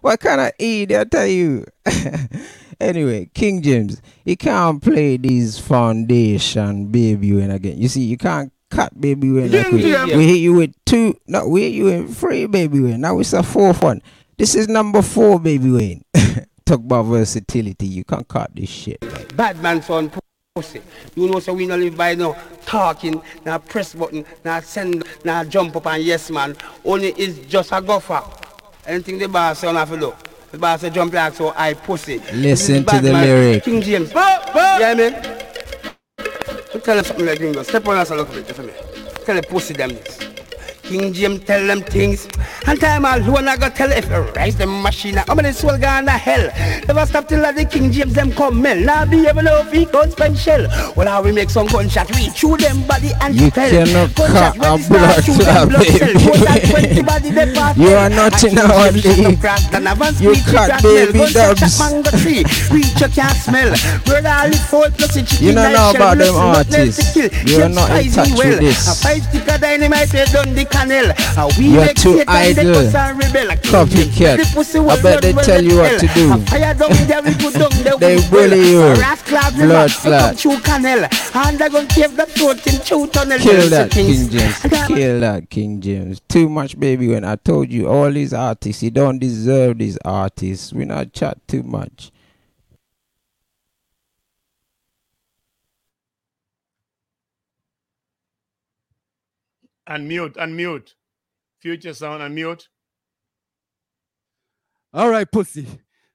[0.00, 1.64] what kind of idiot are you?
[2.80, 7.78] anyway, King James, you can't play these foundation Baby Wayne again.
[7.78, 9.82] You see, you can't cut Baby Wayne like we,
[10.16, 13.32] we hit you with two, no, we hit you with three Baby Wayne Now it's
[13.32, 14.02] a fourth one.
[14.36, 16.04] This is number four Baby Wayne.
[16.66, 17.86] Talk about versatility.
[17.86, 18.98] You can't cut this shit.
[19.36, 20.10] bad man son
[20.56, 20.82] pussy.
[21.14, 25.44] You know, so we don't live by no talking, now press button, now send, now
[25.44, 26.56] jump up and yes man.
[26.84, 28.22] Only is just a gopher.
[28.86, 30.14] Anything the boss say, on have to do.
[30.50, 32.18] The boss say jump like so I pussy.
[32.32, 33.62] Listen to the man, lyric.
[33.64, 34.12] King James.
[34.12, 35.44] Yeah, man.
[36.72, 37.62] So tell them something like Gringo.
[37.62, 38.72] Step on us and look at it for me.
[39.24, 40.33] Tell the pussy them this.
[40.84, 42.28] King James tell them things.
[42.66, 45.16] And time alone I go tell if you rise the machine.
[45.16, 46.50] How many soul gone to hell?
[46.86, 48.76] Never stop till the King James them come mel.
[48.78, 50.66] Now be able to fi gun spend shell.
[50.94, 52.10] Well how we make some gunshot.
[52.14, 53.70] We chew them body and You spell.
[53.70, 56.14] cannot Gunshot cut when a blood shoot them clot, blood cell.
[56.20, 57.54] More than 20 body baby.
[57.84, 59.40] You are not in our league.
[60.20, 61.60] You cut baby dubs.
[61.60, 62.44] chop mango tree.
[62.70, 63.72] Reach you can't smell.
[64.04, 67.48] Brother only four plus a You don't know about them Nothing but nails to artists.
[67.50, 69.02] You are not in touch with this.
[70.74, 71.14] A five sticker dynamite they done the canal.
[71.14, 72.74] And uh, we You are make too idle.
[72.74, 73.50] cuss rebel.
[73.50, 74.90] A king Copycat.
[74.90, 76.32] I bet they tell you what to do.
[76.32, 77.54] A fire down there we put
[78.00, 78.82] They bully you.
[78.82, 80.20] A ras clad the Blood flat.
[80.20, 81.08] come through canal.
[81.32, 82.78] Gonna cave the throat in.
[83.38, 83.90] Kill that.
[83.90, 84.60] King James.
[84.86, 86.20] Kill that, King James.
[86.28, 87.08] Too much, baby.
[87.08, 90.72] When I told you all these artists, you don't deserve these artists.
[90.72, 92.10] We not chat too much.
[99.88, 100.94] Unmute, unmute.
[101.60, 102.68] Future sound, unmute.
[104.92, 105.66] All right, pussy.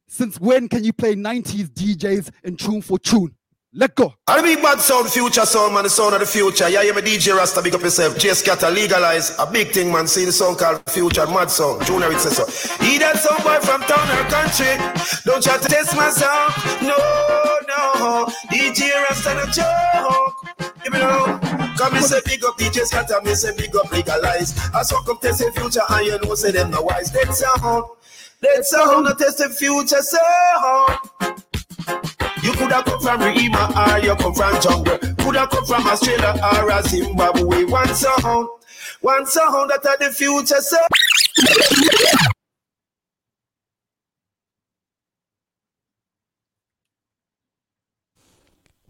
[0.07, 3.35] Since when can you play 90s DJs in tune for tune?
[3.71, 4.15] Let go.
[4.25, 6.67] I the big bad sound, future sound, man, the sound of the future.
[6.67, 8.17] Yeah, you me DJ Rasta, big up yourself.
[8.17, 9.37] J Scatter, legalize.
[9.37, 10.07] A big thing, man.
[10.07, 11.79] See the song called Future, mad song.
[11.85, 12.47] Junior, it says so.
[12.83, 14.73] He that some boy from town or country.
[15.23, 16.53] Don't try to test my sound.
[16.81, 16.97] No,
[17.67, 18.25] no.
[18.49, 20.38] DJ Rasta, no joke.
[20.83, 21.39] You know,
[21.77, 24.57] come and say big up DJ Scatter, me say big up legalize.
[24.73, 27.11] I saw come test the future, and you know, say them no wise.
[27.11, 27.85] That sound.
[28.41, 30.99] That sound, no test the future sound.
[32.41, 34.97] You could have come from Rima or you come from jungle.
[34.97, 37.65] Could have come from Australia or Zimbabwe.
[37.65, 38.47] One sound,
[39.01, 40.87] one sound that are the future sound.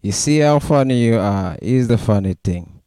[0.01, 1.57] You see how funny you are.
[1.61, 2.79] Here's the funny thing.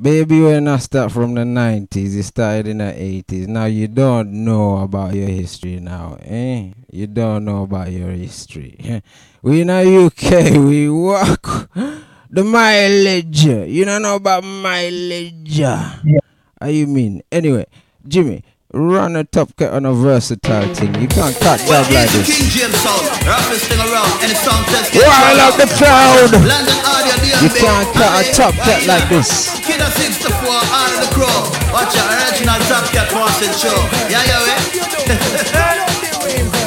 [0.00, 3.48] Baby Wayne I start from the 90s, you started in the 80s.
[3.48, 6.70] Now you don't know about your history now, eh?
[6.92, 9.02] You don't know about your history.
[9.42, 11.70] we in the UK, we walk
[12.30, 13.44] the mileage.
[13.44, 15.58] You don't know about mileage.
[15.58, 17.22] How you mean?
[17.32, 17.66] Anyway,
[18.06, 20.94] Jimmy, run a top cut on a versatile thing.
[21.00, 22.28] You can't cut Well, job like this.
[22.28, 23.04] King James sound.
[23.24, 24.12] Roughest thing around.
[24.20, 26.32] Any song test Wild up the crowd.
[26.44, 29.56] London audio, You can't cut a top cut like this.
[29.64, 31.40] Kid 64, out of the crow.
[31.72, 33.78] Watch out, original top cat Boston show.
[34.12, 35.48] Yeah, yeah, eh?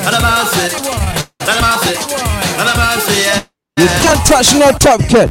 [0.05, 0.73] And I'm out it.
[1.41, 1.97] And I'm out it.
[2.57, 3.45] And I'm out it, yeah.
[3.77, 5.29] You can't touch no top cut.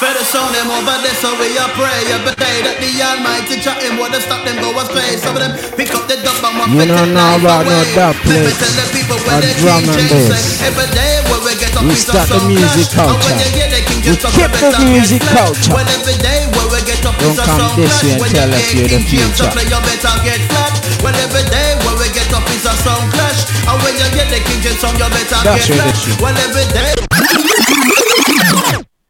[0.00, 3.84] Feather sound them over there, so we a pray every day that the Almighty chat
[3.84, 5.20] him what stop them go astray.
[5.20, 7.84] Some of them pick up the dub and want You to take know life away.
[8.00, 10.40] Let me tell the people where the drum King and James bass.
[10.56, 13.12] say every day when we get up We start the music clash.
[13.12, 13.44] And when culture.
[13.44, 15.68] you hear the King We talk, keep the music culture.
[15.68, 18.72] Well every day when we get up Don't come this way and tell you us
[18.72, 19.52] you're the future.
[19.52, 20.74] you better get flat.
[21.04, 23.52] Well every day when we get up is a sound clash.
[23.68, 25.92] And when you hear the James song, you better get flat.
[26.24, 26.96] Well every day.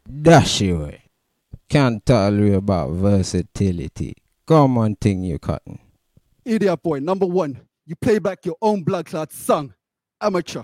[0.05, 0.85] Dash you.
[0.87, 0.97] Eh?
[1.69, 4.15] Can't tell you about versatility.
[4.45, 5.79] Come on, thing you cutting.
[6.43, 9.73] Idiot boy, number one, you play back your own blood clot song.
[10.19, 10.63] Amateur.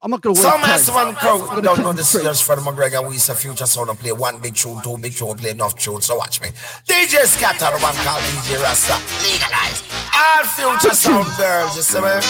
[0.00, 0.70] I'm not gonna waste Some time.
[0.70, 2.22] ass one I'm crowd gonna don't know the straight.
[2.22, 3.08] serious Fred McGregor.
[3.08, 6.00] We say future sound and play one big tune, two big tune, play enough tune.
[6.00, 6.48] So watch me.
[6.86, 8.94] DJ Scatter, the one called DJ Rasta.
[9.26, 9.82] Legalize.
[10.14, 12.20] All future sound girls, you see me?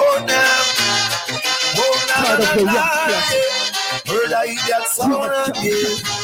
[0.00, 0.62] Oh, now.
[1.80, 3.47] Oh, Part
[4.08, 6.18] Heard I hear that sound again.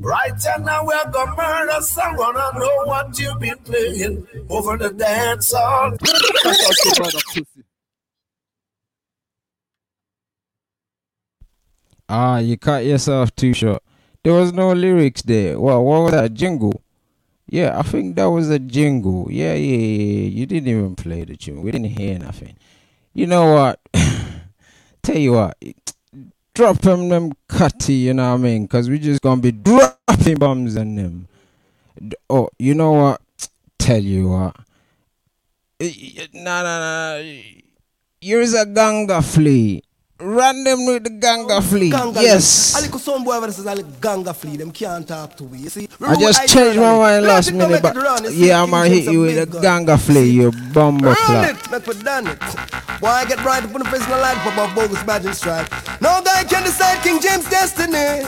[0.00, 2.36] Right now we're gonna murder someone.
[2.36, 5.96] I know what you've been playing over the dance hall.
[12.08, 13.82] Ah, you cut yourself too short.
[14.24, 15.60] There was no lyrics there.
[15.60, 16.34] What, what was that?
[16.34, 16.82] Jingle?
[17.46, 19.28] Yeah, I think that was a jingle.
[19.30, 20.12] Yeah, yeah, yeah.
[20.22, 20.28] yeah.
[20.28, 21.62] You didn't even play the tune.
[21.62, 22.56] We didn't hear nothing.
[23.12, 23.80] You know what?
[25.04, 25.56] Tell you what.
[26.54, 28.62] Drop them them cutty, you know what I mean?
[28.64, 31.28] Because we just going to be dropping bombs on them.
[32.30, 33.20] Oh, you know what?
[33.78, 34.56] Tell you what.
[36.32, 37.22] Nah, nah, nah.
[38.20, 39.82] Here's a ganga flea.
[40.20, 41.90] Random with the ganga fleet.
[41.90, 42.78] Ganga Yes.
[42.78, 44.56] A little son boy there says a ganga flea.
[44.56, 45.58] Them can't talk to we.
[45.58, 45.88] You see?
[46.00, 48.88] I just changed my mind last Let it go minute, but run, yeah, I'm gonna
[48.88, 51.50] hit you with a ganga flea, you clap.
[51.50, 52.38] it, make done it.
[53.00, 55.24] Boy, I get right up in the face of the light for my bogus badge
[55.24, 55.68] and stripe.
[56.00, 58.22] No guy can decide King James' destiny.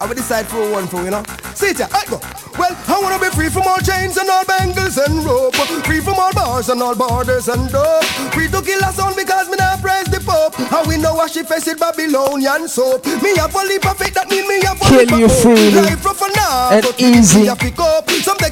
[0.00, 1.22] I will decide for one for you know.
[1.54, 2.18] See it, I go.
[2.58, 5.54] Well, I wanna be free from all chains and all bangles and rope.
[5.84, 8.04] Free from all bars and all borders and dope.
[8.32, 10.58] Free to kill a son because me not praise the Pope.
[10.58, 13.04] And we know wash it face it Babylonian soap.
[13.20, 15.84] Me have only perfect that need me have only Kill you freely.
[15.84, 16.72] Life rough enough.
[16.72, 17.44] And easy.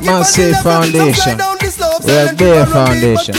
[0.04, 1.38] Massive foundation.
[2.04, 3.34] We're bare foundation.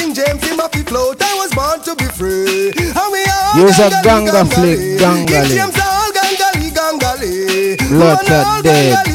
[3.55, 5.57] Use a ganga flick, gangali.
[7.91, 9.05] Look at that.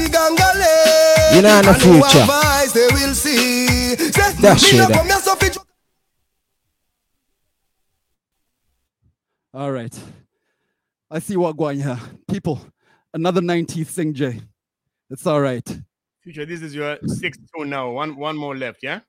[1.35, 2.27] You know in the future.
[4.41, 5.14] That's it.
[9.55, 9.97] All right.
[11.09, 11.99] I see what going here.
[12.29, 12.61] People,
[13.13, 14.41] another 90s sing J.
[15.11, 15.65] It's all right.
[16.25, 17.91] Future, this is your sixth tune now.
[17.91, 19.01] One one more left, yeah?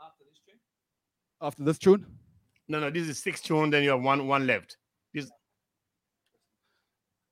[0.00, 0.58] After this tune?
[1.40, 2.06] After this tune?
[2.66, 4.76] No, no, this is sixth tune, then you have one one left.
[5.14, 5.30] This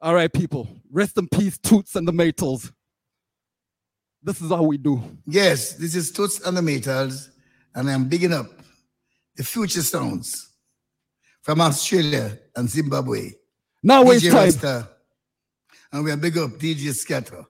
[0.01, 0.69] All right, people.
[0.93, 2.70] Rest in peace, Toots and the Maytals.
[4.23, 5.02] This is how we do.
[5.27, 7.31] Yes, this is Toots and the Maytals,
[7.75, 8.47] and I'm digging up
[9.35, 10.50] the future sounds
[11.43, 13.33] from Australia and Zimbabwe.
[13.83, 14.44] Now waste DJ time.
[14.44, 14.89] Rasta,
[15.93, 17.44] and we are big up DJ Scatter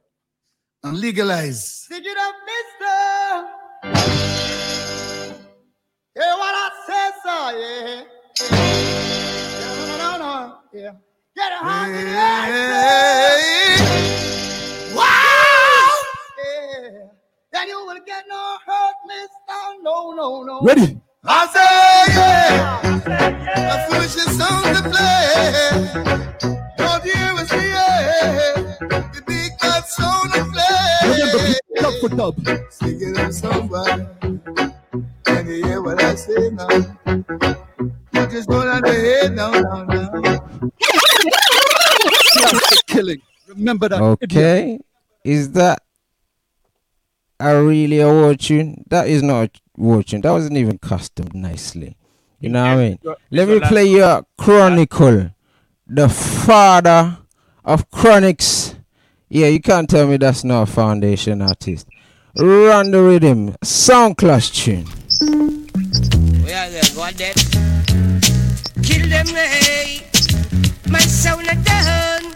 [0.83, 1.87] and legalize.
[1.89, 3.49] Dig it up, mister.
[6.15, 8.05] Hear what I say, so yeah.
[9.61, 10.33] Yeah, no, no, no,
[10.73, 10.95] yeah.
[11.37, 12.13] Get a hand in the
[14.97, 15.91] Wow!
[16.39, 17.07] Yeah.
[17.53, 19.83] Then you will get no hurt, mister.
[19.83, 20.61] No, no, no.
[20.63, 21.01] Ready?
[21.23, 22.81] I say, yeah,
[23.55, 25.21] I foolish the future sound to play.
[26.79, 28.79] Don't you see it?
[29.13, 30.81] The big bad sound to play.
[31.77, 32.09] Dub for.
[32.71, 34.07] Sing it up somebody.
[35.25, 36.69] Can hear what I say now?
[38.13, 38.93] You just go down the
[39.35, 40.71] now, now, now.
[42.87, 43.21] Killing.
[43.49, 44.01] Remember that.
[44.01, 44.79] Okay.
[45.23, 45.83] Is that
[47.49, 48.85] really a war tune?
[48.89, 50.21] That is not a war tune.
[50.21, 51.97] That wasn't even custom nicely.
[52.39, 52.99] You know what I mean?
[53.31, 55.31] Let me last play your Chronicle,
[55.87, 57.19] the father
[57.65, 58.77] of Chronixx.
[59.29, 61.87] Yeah, you can't tell me that's not a foundation artist.
[62.37, 64.87] Run the rhythm, sound clash tune.
[66.47, 67.15] Yeah, yeah, go on.
[68.83, 70.07] Kill them, hey.
[70.89, 72.33] My sound are done.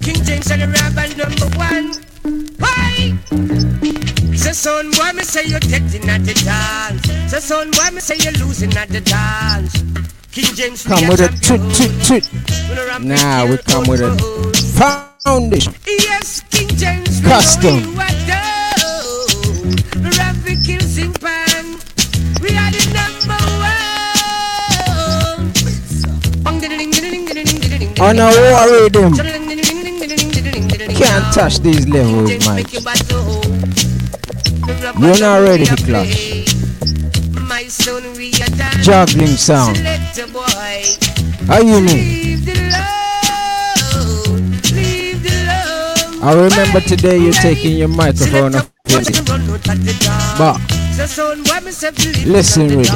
[0.00, 1.94] King James and the rebel number one.
[2.58, 4.11] Why?
[4.34, 7.30] Say son, why me say you're getting at the dance?
[7.30, 9.72] Say son, why me say you're losing at the dance?
[10.32, 13.02] King James, come with a toot toot toot.
[13.02, 14.16] Now we come with a
[15.22, 15.74] foundation.
[15.86, 17.98] Yes, King James, custom.
[28.00, 29.12] On a war rhythm.
[30.96, 33.51] Can't touch these levels, man.
[34.66, 36.44] You're not ready to clash.
[38.82, 39.76] Juggling sound.
[41.48, 42.38] How you mean?
[46.24, 48.70] I remember today you're taking your microphone off.
[50.38, 50.60] But
[52.26, 52.94] listen with it.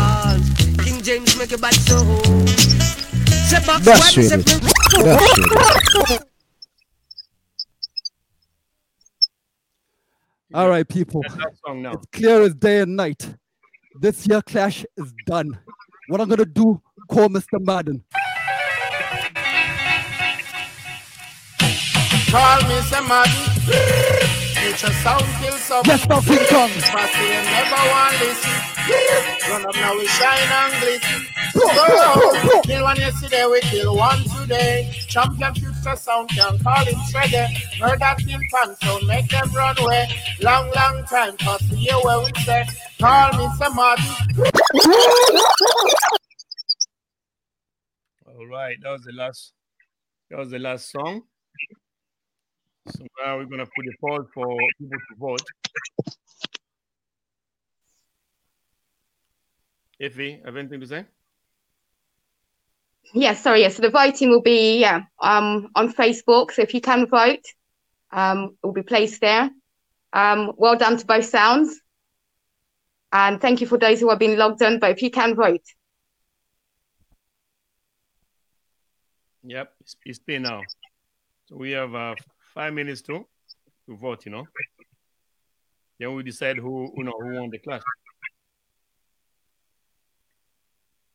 [3.85, 4.33] That's really.
[5.05, 5.37] That's
[6.09, 6.36] really.
[10.55, 11.23] All right, people.
[11.67, 11.93] song now.
[11.93, 13.35] It's clear as day and night.
[14.01, 15.59] This year clash is done.
[16.09, 17.59] What I'm gonna do, call Mr.
[17.61, 18.05] Madden.
[22.31, 23.31] Call me somebody.
[23.31, 25.83] Future sound kill some.
[25.87, 26.71] Yes, now King Kong.
[26.93, 28.76] But still never want listen.
[28.89, 31.27] Run up now we shine and glisten.
[31.55, 34.93] Bro, kill one yesterday, we kill one today.
[35.09, 37.49] Champion future sound can call him shredder.
[37.81, 40.09] Murder kill fans, so make them run away.
[40.41, 42.65] Long, long time, cause the year where we say,
[43.01, 44.03] call me somebody.
[48.27, 49.53] All right, that was the last.
[50.31, 51.23] That was the last song.
[52.89, 55.43] So now we're gonna put a pause for people to vote.
[60.01, 61.07] Iffy, have anything to say?
[63.15, 63.61] Yes, sorry.
[63.61, 66.51] Yes, so the voting will be yeah um on Facebook.
[66.53, 67.45] So if you can vote,
[68.13, 69.51] um, it will be placed there.
[70.13, 71.81] Um, well done to both sounds,
[73.13, 74.79] and thank you for those who have been logged on.
[74.79, 75.63] But if you can vote,
[79.49, 80.61] Yep, it's, it's now.
[81.49, 82.17] So we have uh,
[82.53, 83.27] five minutes to
[83.87, 84.27] to vote.
[84.27, 84.45] You know.
[85.99, 87.83] Then we decide who you know who won the clash.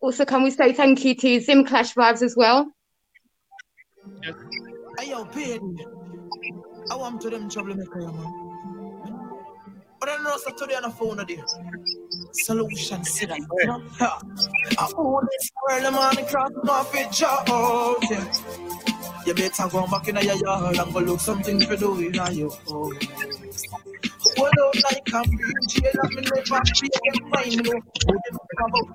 [0.01, 2.71] Also, can we say thank you to Zim Clash Vibez as well?
[4.99, 5.85] Hey, yo, baby.
[6.89, 8.51] I want to them troublemaker, man.
[9.99, 11.39] But I know so today on the phone today.
[12.31, 13.37] Solution, see that.
[13.37, 13.83] you know?
[13.99, 14.21] Ha.
[14.79, 17.47] I own this world, man, across off it, job.
[18.09, 18.33] Yeah.
[19.27, 22.49] You better go back in your yard and go look something to do in your
[22.49, 22.97] home.
[24.39, 27.81] Out like I'm being jail, I'm in the back, be a fine, you know.
[28.09, 28.87] Oh, you come out.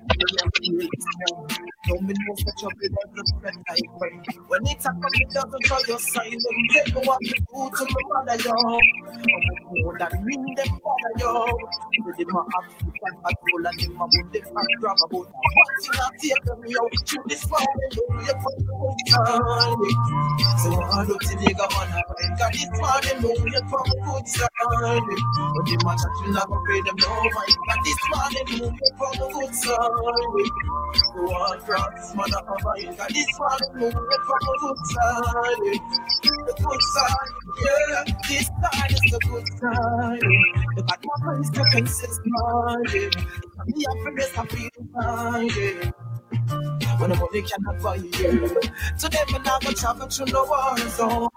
[1.89, 4.15] Don't be no such a big every friend I pray.
[4.49, 6.31] When it's a come, it doesn't try your sign.
[6.33, 8.53] Them take what you do to my mother, yo.
[8.55, 11.59] I'm more than ring them mother, yo.
[12.07, 15.29] With them a African patrol and them a wound them and grab a boat.
[15.29, 16.83] One thing I take them, yo.
[17.07, 18.03] Through this morning, yo.
[18.25, 19.77] You come to the time.
[20.59, 21.05] So I
[21.45, 22.37] they got one of them.
[22.39, 22.67] Got this
[23.23, 23.31] yo.
[23.47, 25.26] You come to good side.
[25.35, 27.57] But the match that you never pay them no mind.
[27.67, 28.67] Got this morning, yo.
[28.71, 29.77] You come to good side.
[30.97, 33.87] So I cross, man, I have Got this morning, yo.
[33.89, 35.81] You come to good side.
[36.47, 37.33] The good side,
[37.63, 38.05] yeah.
[38.29, 40.21] This side is the good side.
[40.77, 42.35] The bad man is the consistent,
[42.95, 43.11] yeah.
[43.67, 45.93] Me, I feel I feel fine, yeah.
[46.99, 48.61] When the money cannot buy you.
[48.99, 51.29] Today, me not gonna travel through the war zone.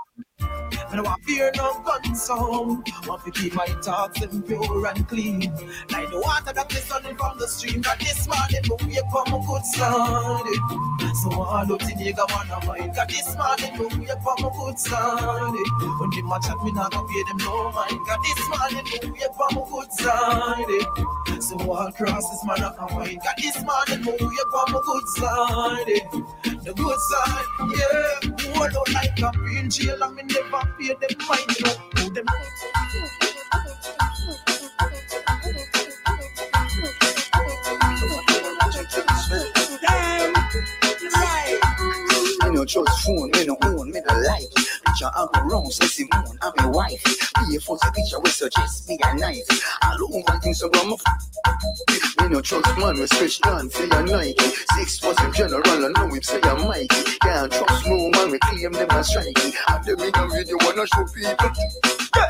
[0.91, 1.83] I don't want fear no
[2.15, 2.87] sound.
[3.07, 5.41] Want to keep my thoughts them pure and clean.
[5.89, 7.81] Like the water that is running from the stream.
[7.81, 11.13] That this morning move you come a good side.
[11.21, 12.95] So all up to nigga wanna mind.
[12.95, 15.57] Got this morning move you come a good side.
[15.99, 17.99] When the match at me not gonna pay them no mind.
[18.05, 21.41] Got this morning move you come a good side.
[21.41, 23.21] So all cross this man up my mind.
[23.37, 26.29] This morning move you come a good side.
[26.63, 28.53] The good side, yeah.
[28.53, 31.59] Who don't like a in jail and me never pay them mind.
[31.59, 32.25] You know, them
[39.81, 40.33] Damn,
[41.13, 41.59] right.
[42.43, 44.68] Me no trust phone, me no own, me no like.
[44.85, 47.03] Picture I go wrong, say Simone, I'm a wife.
[47.03, 49.43] Be a false picture, we suggest me a knife.
[49.83, 50.97] All over things so I'm a
[52.29, 54.35] no trust man, we switch down for your Nike.
[54.75, 57.17] Six was in general, I know him say I'm Mikey.
[57.21, 59.53] Can't trust no man, we claim them as striking.
[59.67, 61.49] And them in a video, wanna show people.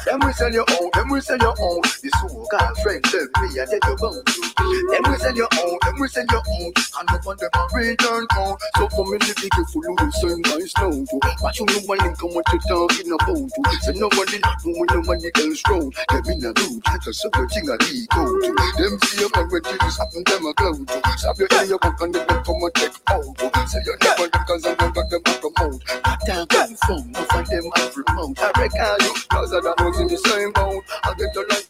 [0.05, 1.81] Them we sell your own, them we sell your own.
[2.01, 4.23] This whole girlfriend tell me I get your bone.
[4.25, 6.73] Them we sell your own, them we sell your own.
[6.99, 8.57] And up on them a return call.
[8.77, 11.07] So come in the full of the same guys you.
[11.41, 13.51] Watch you know one link come what you talking about.
[13.83, 15.91] So nobody not know when nobody else roll.
[16.09, 18.53] Them in a road, that's a super thing I need go to.
[18.79, 21.17] Them see a man when this happen, them a glow to.
[21.19, 23.69] Stop your ear, you walk on the back, come and check out.
[23.69, 25.81] Say you never look cause I never them back come out.
[26.03, 28.39] That time come from, no find them out remote.
[28.39, 30.83] I reckon you, cause I don't was in the same boat.
[31.03, 31.69] I get the light.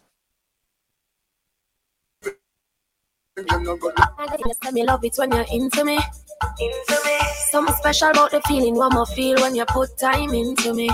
[3.38, 5.99] You say me love it when you're into me.
[6.59, 7.19] Into me.
[7.51, 10.89] Something special about the feeling one I feel when you put time into me.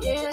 [0.00, 0.30] Yeah.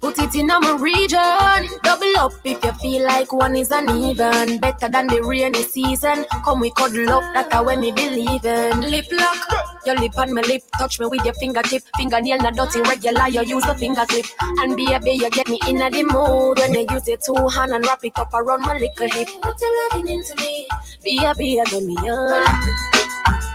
[0.00, 1.78] Put it in my region.
[1.82, 4.58] Double up if you feel like one is uneven.
[4.58, 6.24] Better than the rainy season.
[6.44, 8.80] Come we cuddle up, that's how when me believe in.
[8.80, 10.62] Lip lock, your lip on my lip.
[10.78, 11.82] Touch me with your fingertip.
[11.96, 14.26] Fingernail not dirty regular, you use the fingertip.
[14.40, 17.84] And baby, you get me in the mood when you use your two hand and
[17.84, 19.28] wrap it up around my little hip.
[19.42, 20.68] Put your loving into me.
[21.02, 22.97] Baby, you get me on.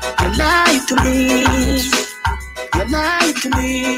[0.03, 1.41] You lie to me.
[2.75, 3.97] You lie to me.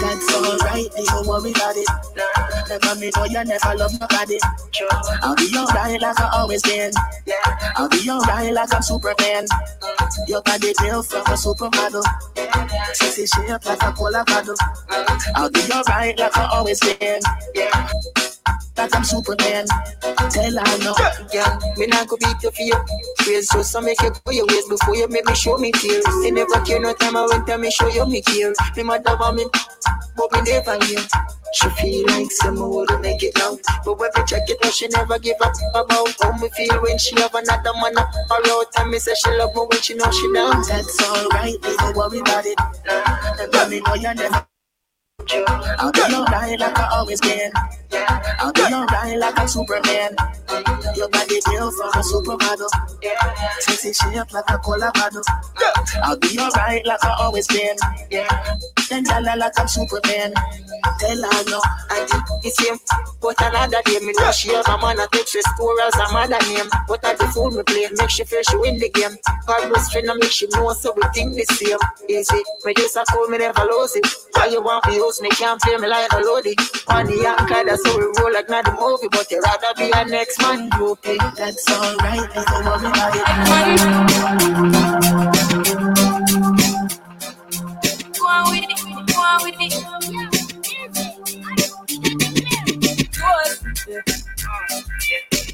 [0.00, 1.88] That's alright, don't worry about it.
[2.68, 4.38] Never me know you never love nobody.
[5.22, 6.92] I'll be alright like I always been.
[7.76, 9.46] I'll be alright like I'm Superman.
[10.26, 12.04] Your body built from a supermodel.
[12.94, 14.56] Sexy shape like a cola bottle.
[15.36, 17.20] I'll be alright like I always been.
[18.74, 19.66] That I'm Superman.
[20.30, 20.94] Tell her no.
[21.32, 22.78] Yeah, me not go beat you for you.
[23.26, 26.06] Ways so some make you go your ways before you make me show me tears.
[26.24, 28.52] You never care no time I went to me show you me care.
[28.76, 29.46] Me mother want me,
[30.16, 31.00] but me never hear.
[31.54, 33.58] She feel like someone to make it now.
[33.84, 36.98] But when we check it out, she never give up about how me feel when
[36.98, 38.66] she have another man up out.
[38.78, 40.62] And me say she love me when she know she down.
[40.66, 42.58] That's alright, don't worry about it.
[43.36, 44.46] Never me know you never
[45.30, 47.52] I'll be alright like I always been.
[48.38, 50.16] I'll be alright like I'm Superman.
[50.96, 52.68] Your body built from a supermodel.
[53.60, 55.22] Sexy shape like a Colorado.
[56.02, 57.76] I'll be alright like I always been.
[58.88, 60.34] Then dollar like I'm Superman.
[60.98, 61.60] Tell her no,
[61.90, 62.76] I did the same.
[63.20, 66.12] But another day, me know she have a man that takes she store as a
[66.12, 66.66] mother name.
[66.88, 69.16] But I the fool me play, make she feel she win the game.
[69.46, 71.78] Her best friend, I make she know, so we think the same.
[72.08, 74.06] Easy, me used to call me never lose it.
[74.34, 76.54] Why you want me use me, can't play me like a loadie.
[76.88, 79.08] On the anchor, that's how we roll like not the movie.
[79.10, 81.18] But you rather be a next man, you okay?
[81.36, 82.90] That's alright, if you want me
[88.18, 88.78] Go on with it,
[89.12, 89.72] go on with it.
[93.18, 93.54] Force.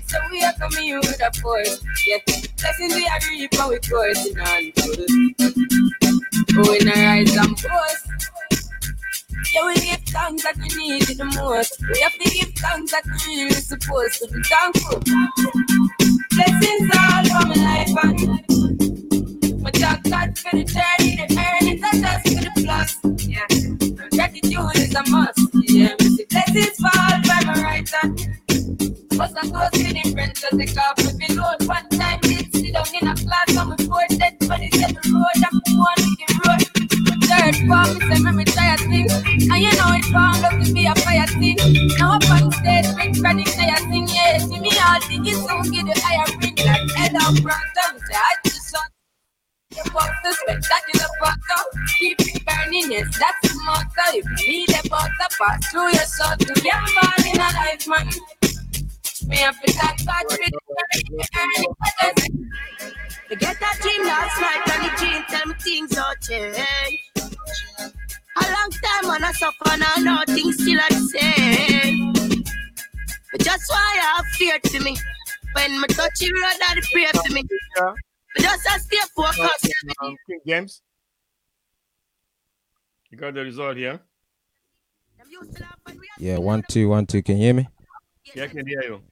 [0.07, 1.83] So we are coming here with a force.
[2.07, 2.19] Yeah.
[2.59, 5.07] Blessings we are reaping, we coursing on full.
[6.61, 8.09] Oh, in a rise and force.
[9.55, 11.81] Yeah, we give thanks that we need it the most.
[11.81, 15.01] We have to give thanks that we really supposed to be thankful.
[16.37, 22.03] Blessings all for my life and my job God for the journey, the earnings, and
[22.03, 22.99] just for the plus.
[23.27, 23.47] Yeah,
[24.11, 25.41] gratitude is a must.
[25.69, 25.95] Yeah,
[26.31, 28.39] blessings fall by my right hand.
[29.17, 31.67] Must not go to the friends take off with me load.
[31.67, 34.19] One time, did sit down in a class on my fourth
[34.61, 36.38] it's the road, I'm one the road.
[37.49, 39.09] Third form, me say me retire thing.
[39.09, 41.57] And you know it bound up to be a fire thing.
[41.97, 44.37] Now up on stage, big ready say I sing, yeah.
[44.37, 47.33] See me all thing is soon get the higher ring like head up
[48.05, 48.81] say I just saw
[49.71, 51.59] the box the spectacular photo.
[51.99, 54.05] Keep it burning, yes, that's the motto.
[54.13, 58.13] If you need a butter, pass through your soul to born in a life, man.
[59.27, 60.53] Me have to thank God for the
[63.31, 67.08] You get that dream last night and the dream tell me things all change.
[67.81, 72.13] A long time when I suffer now, now things still are the same.
[73.33, 74.97] But just why I have fear to me.
[75.55, 77.43] When me touch you, road, that pray to me.
[77.77, 79.73] But just I stay focused.
[80.03, 80.83] Um, King James.
[83.11, 84.01] You got the result here.
[86.19, 87.23] Yeah, one, two, one, two.
[87.23, 87.69] Can you hear me?
[88.35, 89.03] Yeah, I can hear you.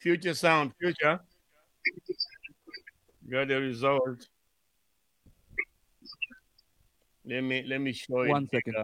[0.00, 1.20] Future sound, future.
[3.28, 4.28] Got the result.
[7.26, 8.28] Let me let me show it.
[8.28, 8.74] One second.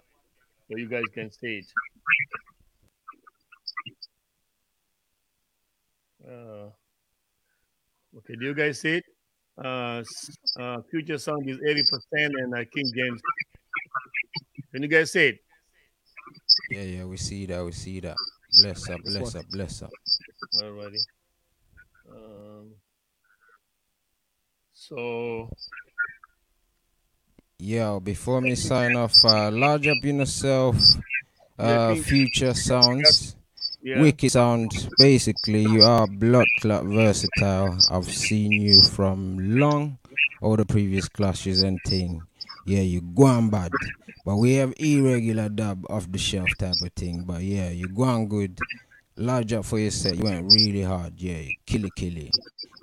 [0.69, 1.65] so you guys can see it.
[6.27, 6.69] Uh,
[8.17, 9.03] okay, do you guys see it?
[9.57, 10.03] Uh,
[10.59, 13.21] uh, future sound is 80% and uh, King James.
[14.73, 15.39] Can you guys see it?
[16.71, 18.15] Yeah, yeah, we see that, we see that.
[18.61, 19.89] Bless up, bless up, bless up.
[20.61, 20.99] Alrighty.
[22.09, 22.71] Um,
[24.73, 25.49] so
[27.65, 30.75] Yo, before me sign off, uh, large up in yourself,
[31.57, 33.37] uh, future sounds,
[33.81, 34.01] Yeah.
[34.01, 34.69] wicked sound.
[34.97, 37.77] Basically, you are blood clot versatile.
[37.89, 39.97] I've seen you from long,
[40.41, 42.21] all the previous clashes and thing.
[42.65, 43.71] Yeah, you gone bad,
[44.25, 47.23] but we have irregular dub off the shelf type of thing.
[47.25, 48.59] But yeah, you gone good.
[49.15, 50.17] Large up for yourself.
[50.17, 51.13] You went really hard.
[51.17, 52.31] Yeah, you kill it, kill it,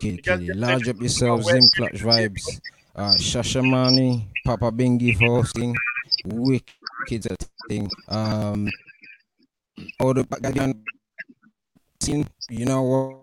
[0.01, 0.57] kill it, kill it.
[0.57, 1.45] Large up yourself.
[1.45, 2.61] Zim Clash Vibez.
[2.95, 5.75] Uh, Shashamane, Papa Bingi for hosting.
[6.25, 7.27] Wicked
[7.69, 7.89] thing.
[8.09, 8.69] Um,
[10.01, 10.83] all the background
[12.01, 12.27] scene.
[12.49, 13.21] You know what?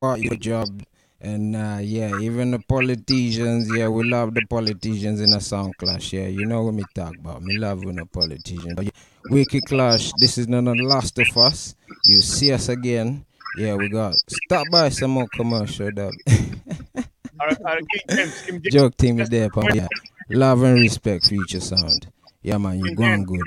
[0.00, 0.82] what your job.
[1.20, 6.12] And uh, yeah, even the politicians, yeah, we love the politicians in a sound clash.
[6.12, 7.42] Yeah, you know what me talk about.
[7.42, 8.74] Me love when a politician.
[8.74, 8.90] But yeah,
[9.30, 11.74] Wicked Clash, this is of the last of us.
[12.04, 13.24] You see us again.
[13.56, 16.12] Yeah, we got stop by some more commercial dub.
[17.38, 18.74] All right, all right, King James, King James.
[18.74, 19.74] Joke team is there, pal.
[19.74, 19.88] Yeah.
[20.30, 22.10] Love and respect future sound.
[22.42, 23.42] Yeah man, you're going good.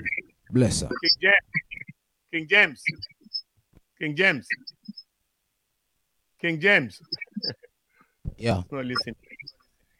[0.52, 0.90] Bless her.
[0.90, 1.38] King James.
[2.32, 2.84] King James.
[4.00, 4.48] King James.
[6.42, 7.02] King James.
[8.38, 8.64] Yeah.
[8.72, 9.16] No, listen.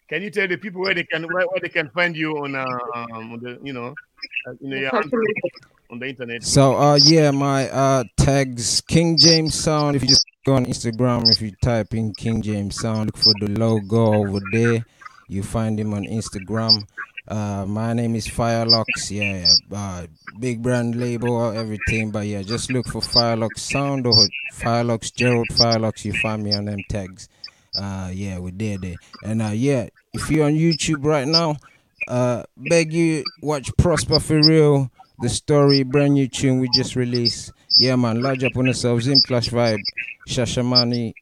[0.08, 2.56] Can you tell the people where they can where, where they can find you on
[2.56, 2.66] uh
[3.14, 3.94] um, the you know
[4.48, 4.92] uh, you know your
[5.90, 6.44] on the internet?
[6.44, 9.96] So uh yeah, my uh tags King James Sound.
[9.96, 13.34] If you just go on Instagram, if you type in King James Sound, look for
[13.40, 14.86] the logo over there.
[15.28, 16.88] You find him on Instagram.
[17.28, 19.12] Uh, my name is Firelocks.
[19.12, 19.78] Yeah, yeah.
[19.78, 20.08] Uh,
[20.40, 22.10] big brand label, everything.
[22.10, 24.16] But yeah, just look for Firelocks Sound or
[24.54, 26.04] Firelocks Gerald Firelocks.
[26.04, 27.30] You find me on them tags.
[27.78, 28.96] Uh, yeah, we're there, there.
[29.24, 31.58] And uh, yeah, if you're on YouTube right now,
[32.08, 34.90] uh, beg you watch Prosper for real.
[35.22, 37.52] The story, brand new tune we just released.
[37.78, 39.02] Yeah, man, large up on yourself.
[39.02, 39.80] Zim Clash Vibe,
[40.28, 41.14] Shashamane,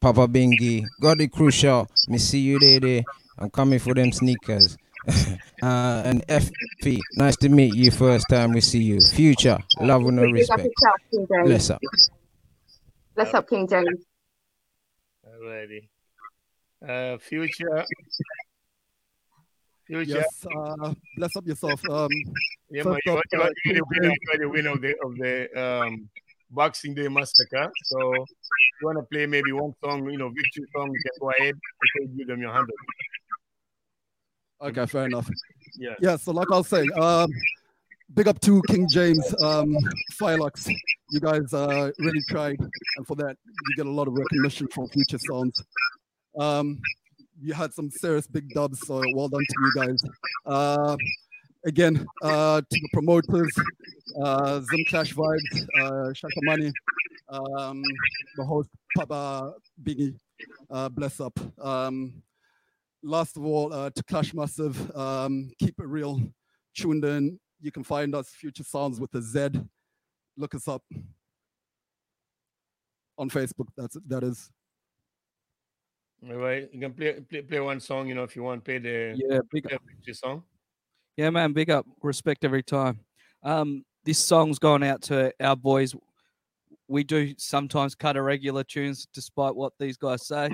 [0.00, 1.88] Papa Bingi, got it crucial.
[2.08, 3.02] Me see you there, there.
[3.38, 4.76] I'm coming for them sneakers.
[5.62, 7.92] Uh, and FP, nice to meet you.
[7.92, 9.00] First time we see you.
[9.00, 10.62] Future, love and no Big up respect.
[10.64, 11.48] yourself, King James.
[11.48, 11.80] Bless up.
[13.14, 14.00] Bless up, King James.
[15.24, 15.88] Alrighty.
[16.88, 17.84] Uh, future.
[20.00, 21.80] Yes, uh, bless up yourself.
[21.88, 22.08] Um,
[22.72, 24.94] Yeah, man, first you, up, you, uh, you're the winner, you the winner of the
[25.04, 26.08] of the um,
[26.50, 27.70] Boxing Day Massacre.
[27.84, 28.28] So, if
[28.80, 31.54] you want to play maybe one song, you know, victory song, you can go ahead.
[31.96, 32.74] You give them your hundred.
[34.62, 35.28] Okay, fair enough.
[35.76, 35.94] Yeah.
[36.00, 37.28] Yeah, so like I was saying, um,
[38.14, 39.76] big up to King James, um,
[40.18, 40.72] Phylux.
[41.10, 42.58] You guys uh, really tried,
[42.96, 45.60] and for that, you get a lot of recognition from Future Soundz.
[46.38, 46.80] Um,
[47.42, 50.02] you had some serious big dubs, so well done to you guys.
[50.46, 50.96] Uh,
[51.66, 53.52] again, uh, to the promoters,
[54.22, 56.12] uh, Zim Clash Vibez, uh,
[56.42, 56.72] Money,
[57.28, 57.82] um,
[58.36, 60.14] the host, Papa Bingi,
[60.70, 61.38] uh, bless up.
[61.60, 62.22] Um,
[63.02, 66.20] last of all, uh, to Clash Massive, um, keep it real,
[66.76, 67.38] tuned in.
[67.60, 69.50] You can find us Future Soundz with a Z.
[70.36, 70.82] Look us up
[73.18, 73.68] on Facebook.
[73.76, 74.50] That's that is.
[76.24, 78.64] Right, you can play play, play one song, you know, if you want.
[78.64, 80.44] Play the Yeah, big a song.
[81.16, 83.00] Yeah, man, big up, respect every time.
[83.42, 85.94] Um, this song's gone out to our boys.
[86.86, 90.50] We do sometimes cut irregular tunes, despite what these guys say.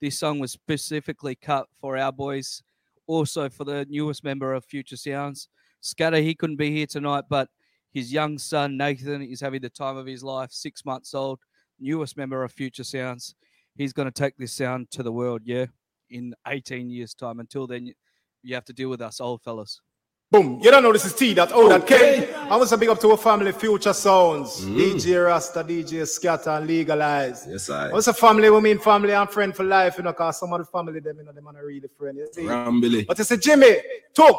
[0.00, 2.62] This song was specifically cut for our boys,
[3.06, 5.48] also for the newest member of Future Soundz.
[5.80, 7.48] Scatter, he couldn't be here tonight, but
[7.94, 11.40] his young son Nathan is having the time of his life, six months old,
[11.80, 13.34] newest member of Future Soundz.
[13.76, 15.66] He's going to take this sound to the world, yeah,
[16.10, 17.40] in 18 years' time.
[17.40, 17.92] Until then,
[18.42, 19.80] you have to deal with us old fellas.
[20.28, 20.58] Boom.
[20.60, 22.34] You don't know this is T that O that K.
[22.34, 24.76] I want to big up to our family, Future Soundz, mm.
[24.76, 27.46] DJ Rasta, DJ Scatter, and Legalize.
[27.48, 27.90] Yes, I.
[27.90, 30.52] I was a family, we mean family and friend for life, you know, because some
[30.52, 32.42] of the family, them, you know, them are not really friend, you see.
[32.42, 33.06] Rambly.
[33.06, 33.76] But it's a Jimmy,
[34.14, 34.34] Tux,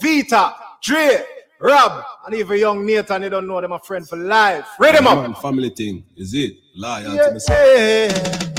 [0.00, 1.24] Vita, Dre,
[1.60, 4.68] Rob, and even young Nathan, you don't know them a friend for life.
[4.78, 5.22] Read them up.
[5.22, 6.04] Man, family thing.
[6.16, 6.52] Is it?
[6.76, 7.16] Loyalty.
[7.16, 8.52] Yeah, yeah.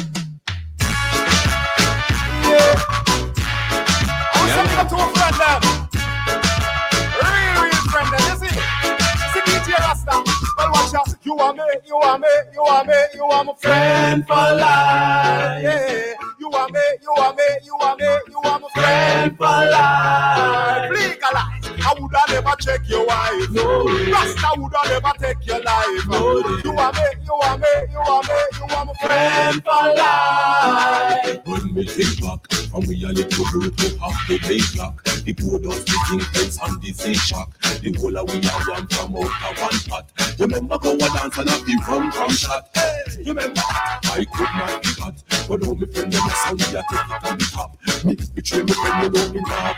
[11.34, 15.64] You are me, you are me, you are me, you are my friend for life.
[15.64, 16.14] Yeah.
[16.40, 20.92] You are me, you are me, you are me, you are my friend for life.
[20.92, 21.53] Legalize.
[21.86, 23.50] I would have never check your wife.
[23.52, 23.86] No.
[24.12, 26.08] Rasta would have never take your life.
[26.08, 26.40] No.
[26.64, 31.42] You are me, you are me, you are me, you are my friend for life.
[31.46, 35.34] When me think back from we a little group we have the big lock The
[35.34, 38.88] board of the king fence and the sea shock The whole of we are one
[38.88, 40.06] from out of one pot
[40.40, 44.54] Remember go a dance and have the rum from shot Hey, you remember I could
[44.58, 45.16] not be hot
[45.48, 48.64] But now me friend them a we a take it on the top Me betray
[48.64, 49.76] me friend you know me now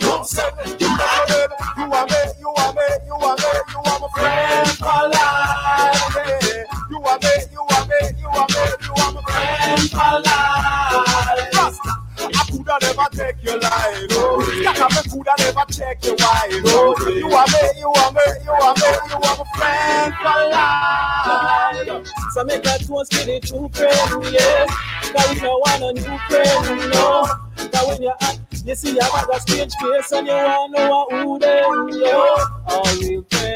[0.00, 1.40] No sir, you You me,
[1.78, 6.66] you are me, you are me, you are me, you are my friend for life.
[6.90, 11.54] You are me, you are me, you are me, you are my friend for life.
[11.54, 14.06] Rasta, I coulda never take your life.
[14.12, 16.62] Oh, me coulda never check your wife.
[16.66, 20.40] Oh, you are me, you are me, you are me, you are my friend for
[20.50, 22.06] life.
[22.32, 24.66] So make a toast to true friend, yeah.
[25.12, 27.26] Cause we don't want a new friend, no.
[27.56, 28.14] Cause when you're
[28.64, 32.36] you see you have a strange face and you want to know who them, yo.
[32.68, 33.49] All real friends,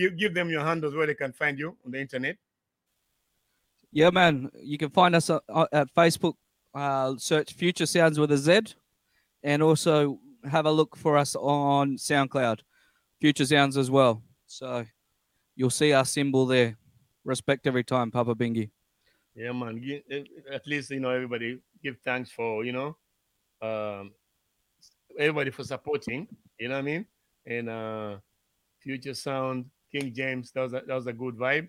[0.00, 2.36] give give them your handles where they can find you on the internet.
[3.92, 4.50] Yeah, man.
[4.62, 6.34] You can find us uh, uh, at Facebook.
[6.72, 8.60] Uh, search Future Soundz with a Z,
[9.42, 12.60] and also have a look for us on SoundCloud,
[13.20, 14.22] Future Soundz as well.
[14.46, 14.86] So
[15.56, 16.76] you'll see our symbol there.
[17.24, 18.70] Respect every time, Papa Bingi.
[19.34, 19.82] Yeah, man.
[20.10, 22.96] Eh, At least you know everybody give thanks for you know,
[23.60, 24.12] um,
[25.18, 26.28] everybody for supporting.
[26.58, 27.06] You know what I mean?
[27.46, 28.16] And uh,
[28.78, 31.68] Future Sound, King James, that was a, that was a good vibe.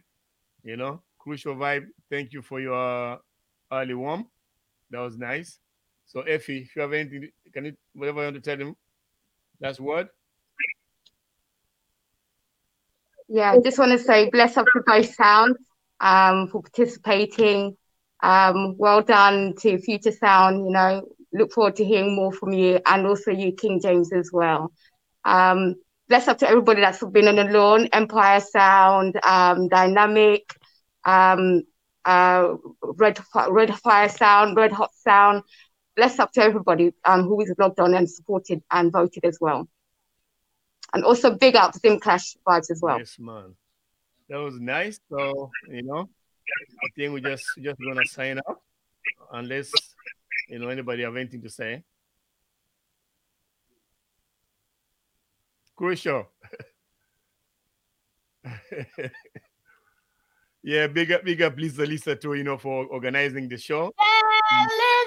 [0.63, 1.87] You know, crucial vibe.
[2.09, 3.17] Thank you for your uh,
[3.71, 4.27] early warm.
[4.91, 5.59] That was nice.
[6.05, 8.75] So Effie, if you have anything, can you whatever you want to tell them?
[9.61, 10.09] Last word.
[13.27, 15.57] Yeah, I just want to say bless up to both sounds
[16.01, 17.77] um, for participating.
[18.21, 20.65] Um, well done to Future Sound.
[20.65, 24.31] You know, look forward to hearing more from you and also you, King James, as
[24.33, 24.73] well.
[25.23, 25.75] Um,
[26.11, 30.43] bless up to everybody that's been on the loan, Empire Sound, um, Dynamic,
[31.05, 31.61] um,
[32.03, 33.17] uh, Red,
[33.47, 35.43] Red Fire Sound, Red Hot Sound.
[35.95, 39.69] Bless up to everybody um, who is logged on and supported and voted as well.
[40.93, 42.99] And also big up Zim Clash Vibez as well.
[42.99, 43.55] Yes, man.
[44.27, 44.99] That was nice.
[45.09, 46.09] So, you know,
[46.83, 48.61] I think we just just gonna sign up
[49.31, 49.71] unless
[50.49, 51.83] you know anybody have anything to say.
[55.81, 56.29] Crucial.
[60.61, 63.91] yeah, big up, big up Lisa Lisa too, you know, for organizing the show.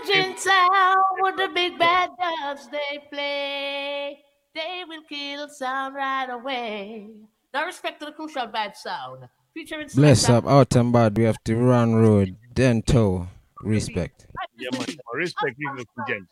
[0.02, 4.18] Legend sound with the big bad dubs they play.
[4.52, 7.06] They will kill sound right away.
[7.52, 9.28] Now respect to the crucial bad sound.
[9.54, 10.48] Featuring Bless Selector.
[10.48, 11.16] up, out and bad.
[11.16, 13.28] We have to run road, then toe.
[13.62, 14.26] Respect.
[14.58, 14.86] Yeah, man.
[15.14, 16.26] Respect people to James.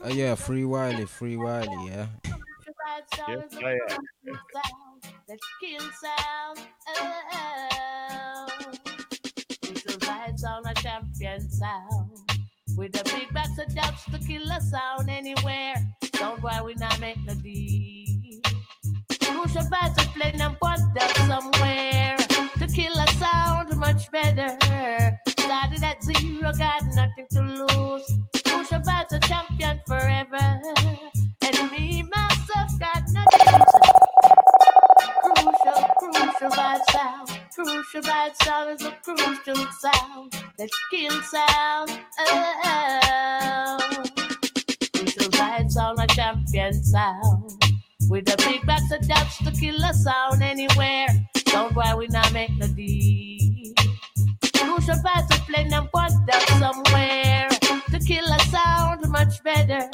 [0.00, 2.06] Oh yeah, free Wiley, free Wiley, yeah.
[2.96, 3.08] Yes,
[3.62, 3.78] I am.
[5.28, 6.60] Let's kill sound.
[6.96, 8.46] Oh,
[9.64, 12.10] it's a right sound, a champion sound.
[12.76, 15.74] With a big box of dubs to kill a sound anywhere.
[16.12, 18.40] Don't worry, we not make no deal.
[19.20, 22.16] Crucial vibes to play them one dub somewhere.
[22.16, 24.56] To kill a sound much better.
[25.28, 28.18] Started at zero, got nothing to lose.
[28.46, 30.60] Crucial vibes a champion forever.
[36.66, 37.28] Crucial sound.
[37.54, 40.44] Crucial vibe sound is a crucial sound.
[40.58, 42.00] Let's kill sound.
[42.18, 43.78] Oh,
[44.94, 47.52] crucial vibe sound, a champion sound.
[48.08, 51.06] With a big box of dubs to kill a sound anywhere.
[51.46, 53.72] Don't worry, we not make no deal.
[54.54, 57.48] Crucial vibes to play them one dub somewhere.
[57.90, 59.88] To kill a sound much better.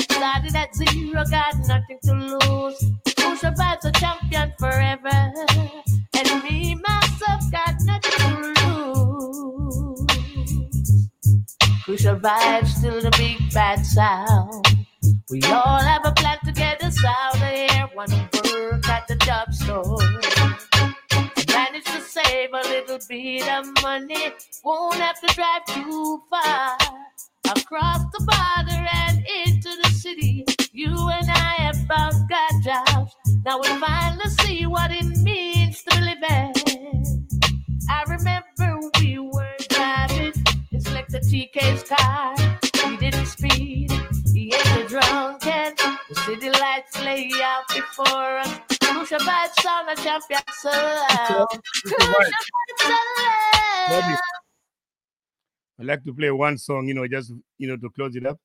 [0.00, 2.92] Started at zero, got nothing to lose.
[3.16, 5.32] Crucial vibes a champion forever.
[11.86, 14.66] Crucial vibes, still the big bad sound.
[15.30, 17.88] We all have a plan to get us out of here.
[17.94, 19.96] Wanna work at the job store.
[21.46, 24.32] Manage to save a little bit of money.
[24.64, 26.76] Won't have to drive too far.
[27.54, 30.44] Across the border and into the city.
[30.72, 33.14] You and I have both got jobs.
[33.44, 36.18] Now we finally see what it means to live.
[37.88, 39.15] I remember we
[41.22, 42.36] Selector TK's car.
[42.90, 43.90] He didn't speed.
[44.34, 45.74] He ain't a drunken.
[46.08, 48.60] The city lights lay out before us.
[48.82, 51.46] Crucial vibes sound a champion sound.
[51.84, 52.28] Crucial
[55.78, 58.38] I'd like to play one song, you know, just you know, to close it up.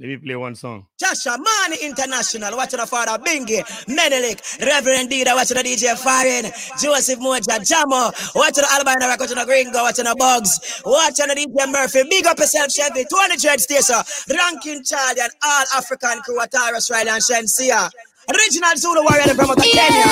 [0.00, 0.86] Let me play one song.
[0.96, 6.48] Shashamane International, watching the father Bingi, Menelik, Reverend Dida, watching the DJ Farin,
[6.80, 11.34] Joseph Moja, Jamo, watching the Albina Rock, watching the Gringo, watching the Bugs, watching the
[11.36, 14.00] DJ Murphy, big up yourself, Chevy, 20 Dread Station,
[14.32, 17.90] Ranking Charlie, and all African crew, Atara, Riley, and Shensia.
[18.32, 20.08] Original Zulu warrior and promoter Kenya.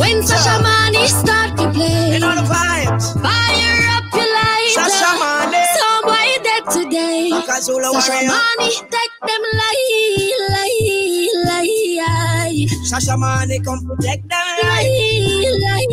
[0.00, 3.12] When Shashamane start to play, You know the vibes.
[3.20, 4.72] fire up your light.
[4.72, 5.65] Shashamane.
[6.42, 7.30] Dead today.
[7.30, 8.26] Sasha.
[8.26, 12.66] Money take them lie, lie, lie.
[12.88, 14.38] Shashamane come protect them.
[14.62, 15.86] Lie, lie,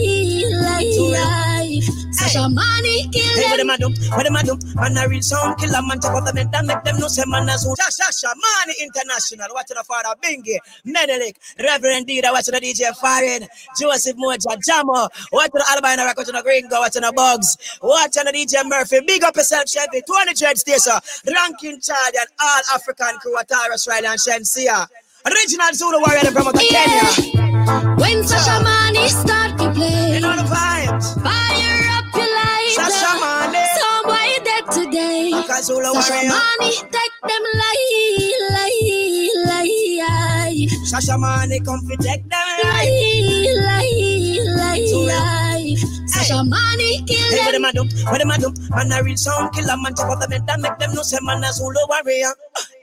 [0.62, 2.14] lie, lie.
[2.14, 3.68] Shashamane kill Hey, what them.
[3.68, 3.90] them a do?
[4.12, 4.58] What them a do?
[4.76, 7.24] Man a real sound killer, man top of the men that make them know say
[7.28, 7.74] man a zoo.
[7.78, 13.48] Shashamane International, watching the father Bingi, Menelik, Reverend Dida, watching the DJ Farin,
[13.80, 18.32] Joseph Moja, Jamo, watching the Albina Rock, watching the Gringo, watching the Bugs, watching the
[18.32, 20.94] DJ Murphy, big up yourself, Chevy, 20 Dread Station,
[21.28, 24.88] Ranking Charlie, and all African crew, Atara, Riley, and Shensia.
[25.26, 27.08] Original Zulu warrior and promoter Kenya.
[27.96, 31.24] When Shashamane start to play, You know the vibes.
[31.24, 31.63] fire
[35.48, 36.28] Zulu Sasha.
[36.28, 40.68] Money take them lie, lie, lie.
[40.90, 42.48] Shashamane come protect them.
[42.64, 46.08] Lie, lie, lie, lie.
[46.12, 47.62] Shashamane kill Hey, what them.
[47.64, 47.84] them a do?
[48.06, 48.54] What them a do?
[48.72, 51.18] Man a real sound killer, man top of the men that make them know say
[51.22, 52.34] man a Zulu warrior.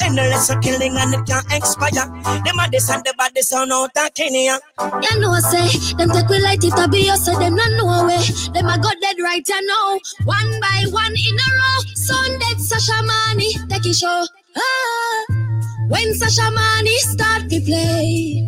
[0.01, 2.07] Endless a killing and it can't expire.
[2.45, 4.59] Them a this and the body sound out of Kenya.
[4.81, 8.19] You know, say, them take we light it up, you say them not know way.
[8.55, 9.99] Them a go dead right you know.
[10.25, 11.81] One by one in a row.
[11.95, 14.27] Son dead Shashamane, take it show.
[14.57, 15.25] Ah,
[15.89, 18.45] when Shashamane start to play,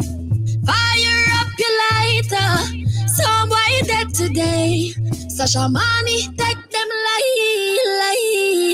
[0.66, 2.81] fire up your lighter.
[3.16, 4.94] Some boy dead today.
[5.36, 7.86] Shashamane, take them lie,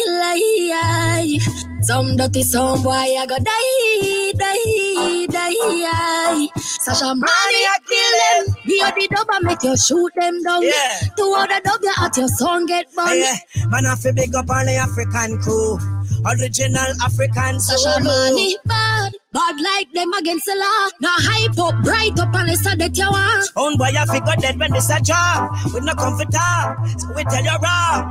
[0.07, 1.39] lie, lie.
[1.83, 6.49] Some dirty, some boy I go die, die, die.
[6.86, 8.57] Shashamane, I kill them.
[8.67, 10.62] The other dub make you shoot them down.
[10.62, 11.00] Yeah.
[11.17, 13.10] Two other dub you at your song get burned.
[13.10, 13.67] Hey, yeah.
[13.67, 15.98] Man, I feel big up on the African crew.
[16.28, 20.90] Original African Shashamane bad, bad like them against the law.
[21.00, 23.48] Now hype up, bright up and listen that you want.
[23.57, 25.57] Own boy, I figure dead when this a job.
[25.73, 28.05] We no comforter, so we tell you raw,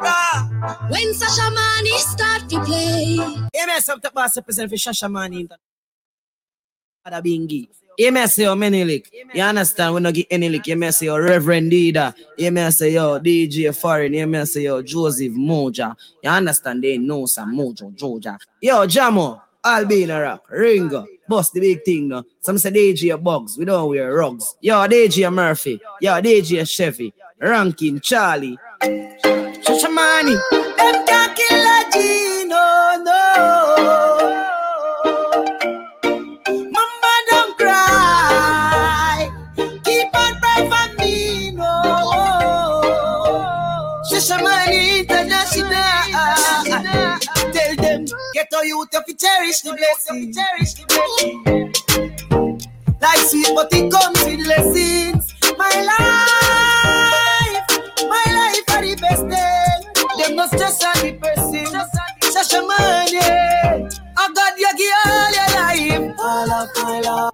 [0.00, 0.86] raw.
[0.88, 3.16] When Sasha money start to play.
[3.52, 5.48] Yeah, man, some top boss represent for Shashamane.
[7.04, 7.68] Ada bingi.
[7.96, 9.12] You may say yo many lick.
[9.32, 9.94] You understand?
[9.94, 10.66] We no get any lick.
[10.66, 12.14] You may say yo Reverend Dida.
[12.36, 14.14] You may say yo DJ Foreign.
[14.14, 15.94] You may say yo Joseph Moja.
[16.22, 16.82] You understand?
[16.82, 18.38] They know some Mojo Joja.
[18.60, 19.40] Yo Jamo.
[19.64, 20.46] Albina Rock.
[20.50, 21.06] Ringo.
[21.26, 22.24] Bust the big thing now.
[22.40, 23.56] Some say DJ Bugs.
[23.56, 24.56] We don't wear rugs.
[24.60, 25.80] Yo DJ Murphy.
[26.00, 27.14] Yo DJ Chevy.
[27.40, 28.58] Rankin Charlie.
[28.82, 30.38] Shashamane.
[30.50, 33.04] Them can't kill a Gino.
[33.04, 34.43] No.
[48.64, 50.32] Youth if you cherish the blessing.
[50.32, 51.44] Cherish the blessing.
[53.00, 55.34] Like sweet, but it comes with lessons.
[55.58, 57.62] My life,
[58.08, 59.80] my life are the best thing.
[60.18, 61.66] Them no stress on the person.
[62.32, 63.20] Shashamane.
[64.16, 66.16] I got you give all your life.
[66.20, 67.32] All of my life.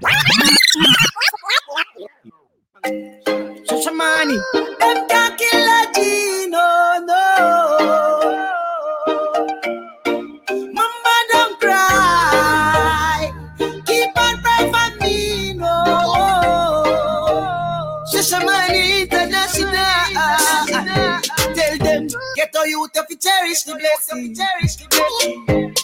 [3.69, 4.39] Shashamane.
[4.81, 8.40] Them can't kill a Gino, no.
[22.95, 24.35] Youth if you cherish the blessing.
[24.35, 25.77] Cherish the blessing.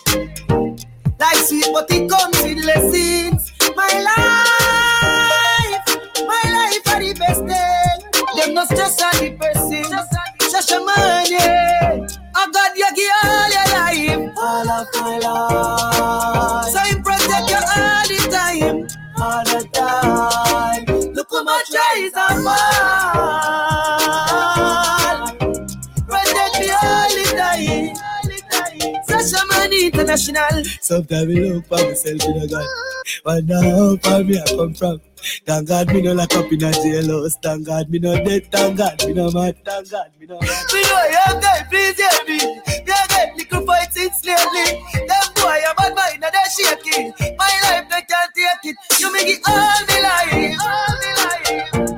[1.18, 3.52] Like sweet, but it comes with lessons.
[3.76, 5.86] My life,
[6.26, 7.99] my life are the best thing.
[8.36, 9.85] Them no stress on the person.
[10.51, 12.10] Shashamane.
[12.35, 14.35] I got you give all your life.
[14.39, 16.73] All of my life.
[16.73, 18.89] So him protect you all the time.
[19.20, 21.12] All the time.
[21.15, 23.66] Look how much eyes are fall.
[29.85, 30.65] International.
[30.81, 32.67] Sometimes we look for myself in a God.
[33.25, 35.01] Wonder how far me I come from.
[35.45, 37.35] Thank God me no lock up in a jailhouse.
[37.43, 38.51] Thank God me no dead.
[38.51, 39.57] Thank God me no mad.
[39.65, 40.65] Thank God me no mad.
[40.73, 42.39] We know young guy, please hear me.
[42.87, 44.83] Young guy, little fight since lately.
[45.07, 47.15] Them boy, a bad mind, and they shaking.
[47.39, 48.77] My life, they can't take it.
[49.01, 50.59] You make it all the life.
[50.63, 51.95] All the life.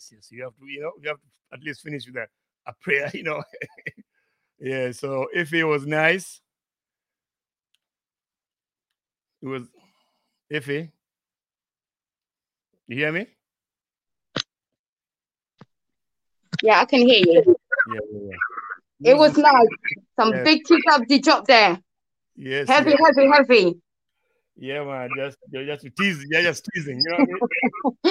[0.00, 0.28] Yes, yes.
[0.32, 2.26] You have to, you know, you have to at least finish with a,
[2.66, 3.42] a prayer, you know.
[4.58, 6.40] yeah, so if it was nice,
[9.42, 9.64] it was
[10.50, 10.90] Iffy.
[12.86, 13.26] You hear me?
[16.62, 17.56] Yeah, I can hear you.
[17.86, 18.36] Yeah, yeah,
[19.00, 19.12] yeah.
[19.12, 19.66] It was nice.
[20.18, 21.78] Some big kick up the drop there.
[22.36, 22.68] Yes.
[22.68, 23.80] Heavy, heavy, heavy.
[24.60, 25.08] Yeah, man.
[25.16, 26.28] Just you're just teasing.
[26.30, 27.00] You're just teasing.
[27.02, 27.28] You know what
[28.04, 28.08] I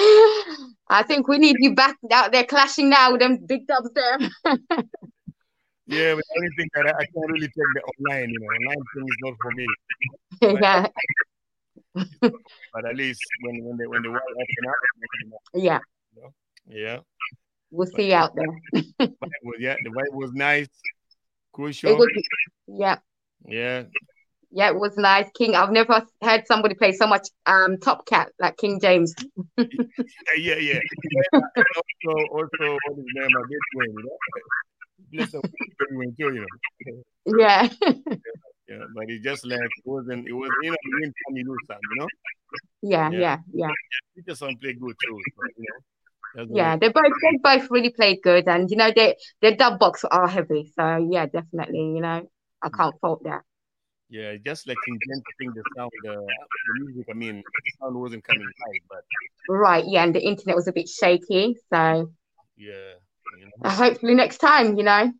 [0.58, 0.74] mean?
[0.88, 4.18] I think we need you back out there clashing now with them big dubs there.
[5.86, 8.46] Yeah, but the only thing that I, I can't really take the online, you know,
[8.46, 9.66] online thing is not for me.
[10.62, 10.86] yeah,
[12.72, 14.74] But at least when when the when the world open up,
[15.24, 15.78] you know, yeah.
[16.14, 16.30] you know,
[16.68, 16.98] yeah.
[17.72, 18.46] We'll see you out there.
[18.98, 20.70] But was, yeah, the vibe was nice, It
[21.52, 21.96] crucial.
[21.96, 22.08] was,
[22.68, 22.98] yeah,
[23.44, 23.84] Yeah,
[24.50, 25.26] yeah, it was nice.
[25.34, 29.14] King, I've never heard somebody play so much um Top Cat like King James.
[29.56, 29.66] yeah,
[30.36, 30.80] yeah, yeah.
[32.04, 33.28] Also, also, what is name?
[33.48, 34.18] Big Wayne, you know.
[35.12, 35.42] Bless him,
[35.78, 36.46] too, you
[36.86, 37.38] know.
[37.38, 37.68] Yeah,
[38.68, 40.26] Yeah, but he just like it wasn't.
[40.26, 42.08] It was you know you win some, you lose some, you know.
[42.82, 43.70] yeah, yeah, yeah.
[44.16, 45.80] Peterson played good too, so, you know.
[46.34, 49.78] That's Yeah, they both they both really played good, and you know they their dub
[49.78, 50.72] box are heavy.
[50.78, 52.28] So yeah, definitely, you know
[52.62, 53.42] I can't fault that.
[54.10, 57.72] Yeah, just like King James, I think the sound, the, the music, I mean, the
[57.80, 59.04] sound wasn't coming right, but
[59.48, 62.10] Right, yeah, and the internet was a bit shaky, so
[62.56, 62.94] yeah,
[63.38, 63.50] you know.
[63.64, 65.12] uh, hopefully next time, you know.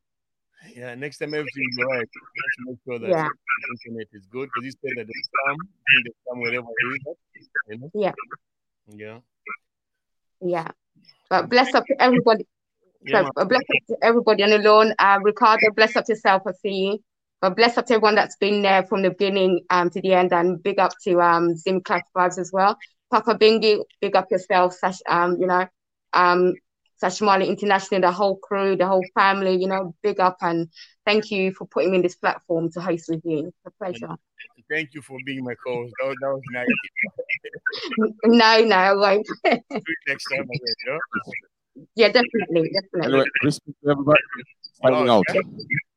[0.75, 2.09] Yeah, next time everything's all right.
[2.13, 3.29] Just make sure that Yeah.
[3.29, 5.57] the internet is good because you said that there's some,
[6.05, 6.67] there's some wherever
[7.69, 7.91] you know.
[7.95, 8.13] Yeah,
[8.89, 9.19] Yeah.
[10.41, 10.71] yeah.
[11.29, 12.47] But bless up to everybody.
[13.03, 14.95] Yeah, So, uh, bless up to everybody on the lawn.
[14.99, 16.43] Uh, Ricardo, bless up yourself.
[16.47, 16.99] I see you.
[17.41, 20.33] But bless up to everyone that's been there from the beginning um to the end,
[20.33, 22.77] and big up to um Zim Clash Vibez as well.
[23.11, 25.67] Papa Bingi, big up yourself, Sash, um, you know,
[26.13, 26.55] um,
[27.03, 30.69] Shashamane International, the whole crew, the whole family, you know, big up and
[31.05, 33.49] thank you for putting me in this platform to host with you.
[33.49, 34.15] It's a pleasure.
[34.71, 35.93] Thank you for being my co-host.
[36.01, 36.69] That was, that was nice.
[38.25, 39.27] No, no, I won't.
[40.07, 40.99] Next time again, you know?
[41.95, 43.07] yeah, definitely, definitely.
[43.07, 44.21] Anyway, respect to everybody.
[44.83, 45.25] Signing Oh, out.
[45.35, 45.41] yeah.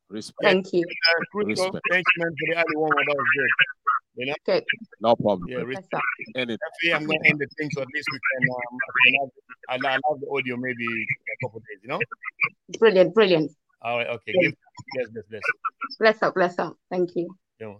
[0.08, 0.42] Respect.
[0.42, 0.84] Thank you.
[0.84, 1.84] Uh, Respect.
[1.90, 2.90] thank you, man, for the early one.
[2.90, 3.50] That was good.
[4.16, 4.34] You know?
[4.48, 4.64] Okay.
[5.00, 5.48] No problem.
[5.48, 6.04] Yeah, respect.
[6.36, 8.90] Any Definitely, I'm going to end the thing so at least we can, um, I
[9.02, 9.30] can have,
[9.68, 11.98] I'll, I'll have the audio maybe in a couple of days, you know?
[12.78, 13.50] Brilliant, brilliant.
[13.82, 14.32] All right, okay.
[14.34, 14.50] Yeah.
[14.50, 14.54] Give,
[14.94, 15.42] bless, bless, bless.
[15.98, 16.76] Bless up, bless up.
[16.90, 17.34] Thank you.
[17.60, 17.78] Yeah, man.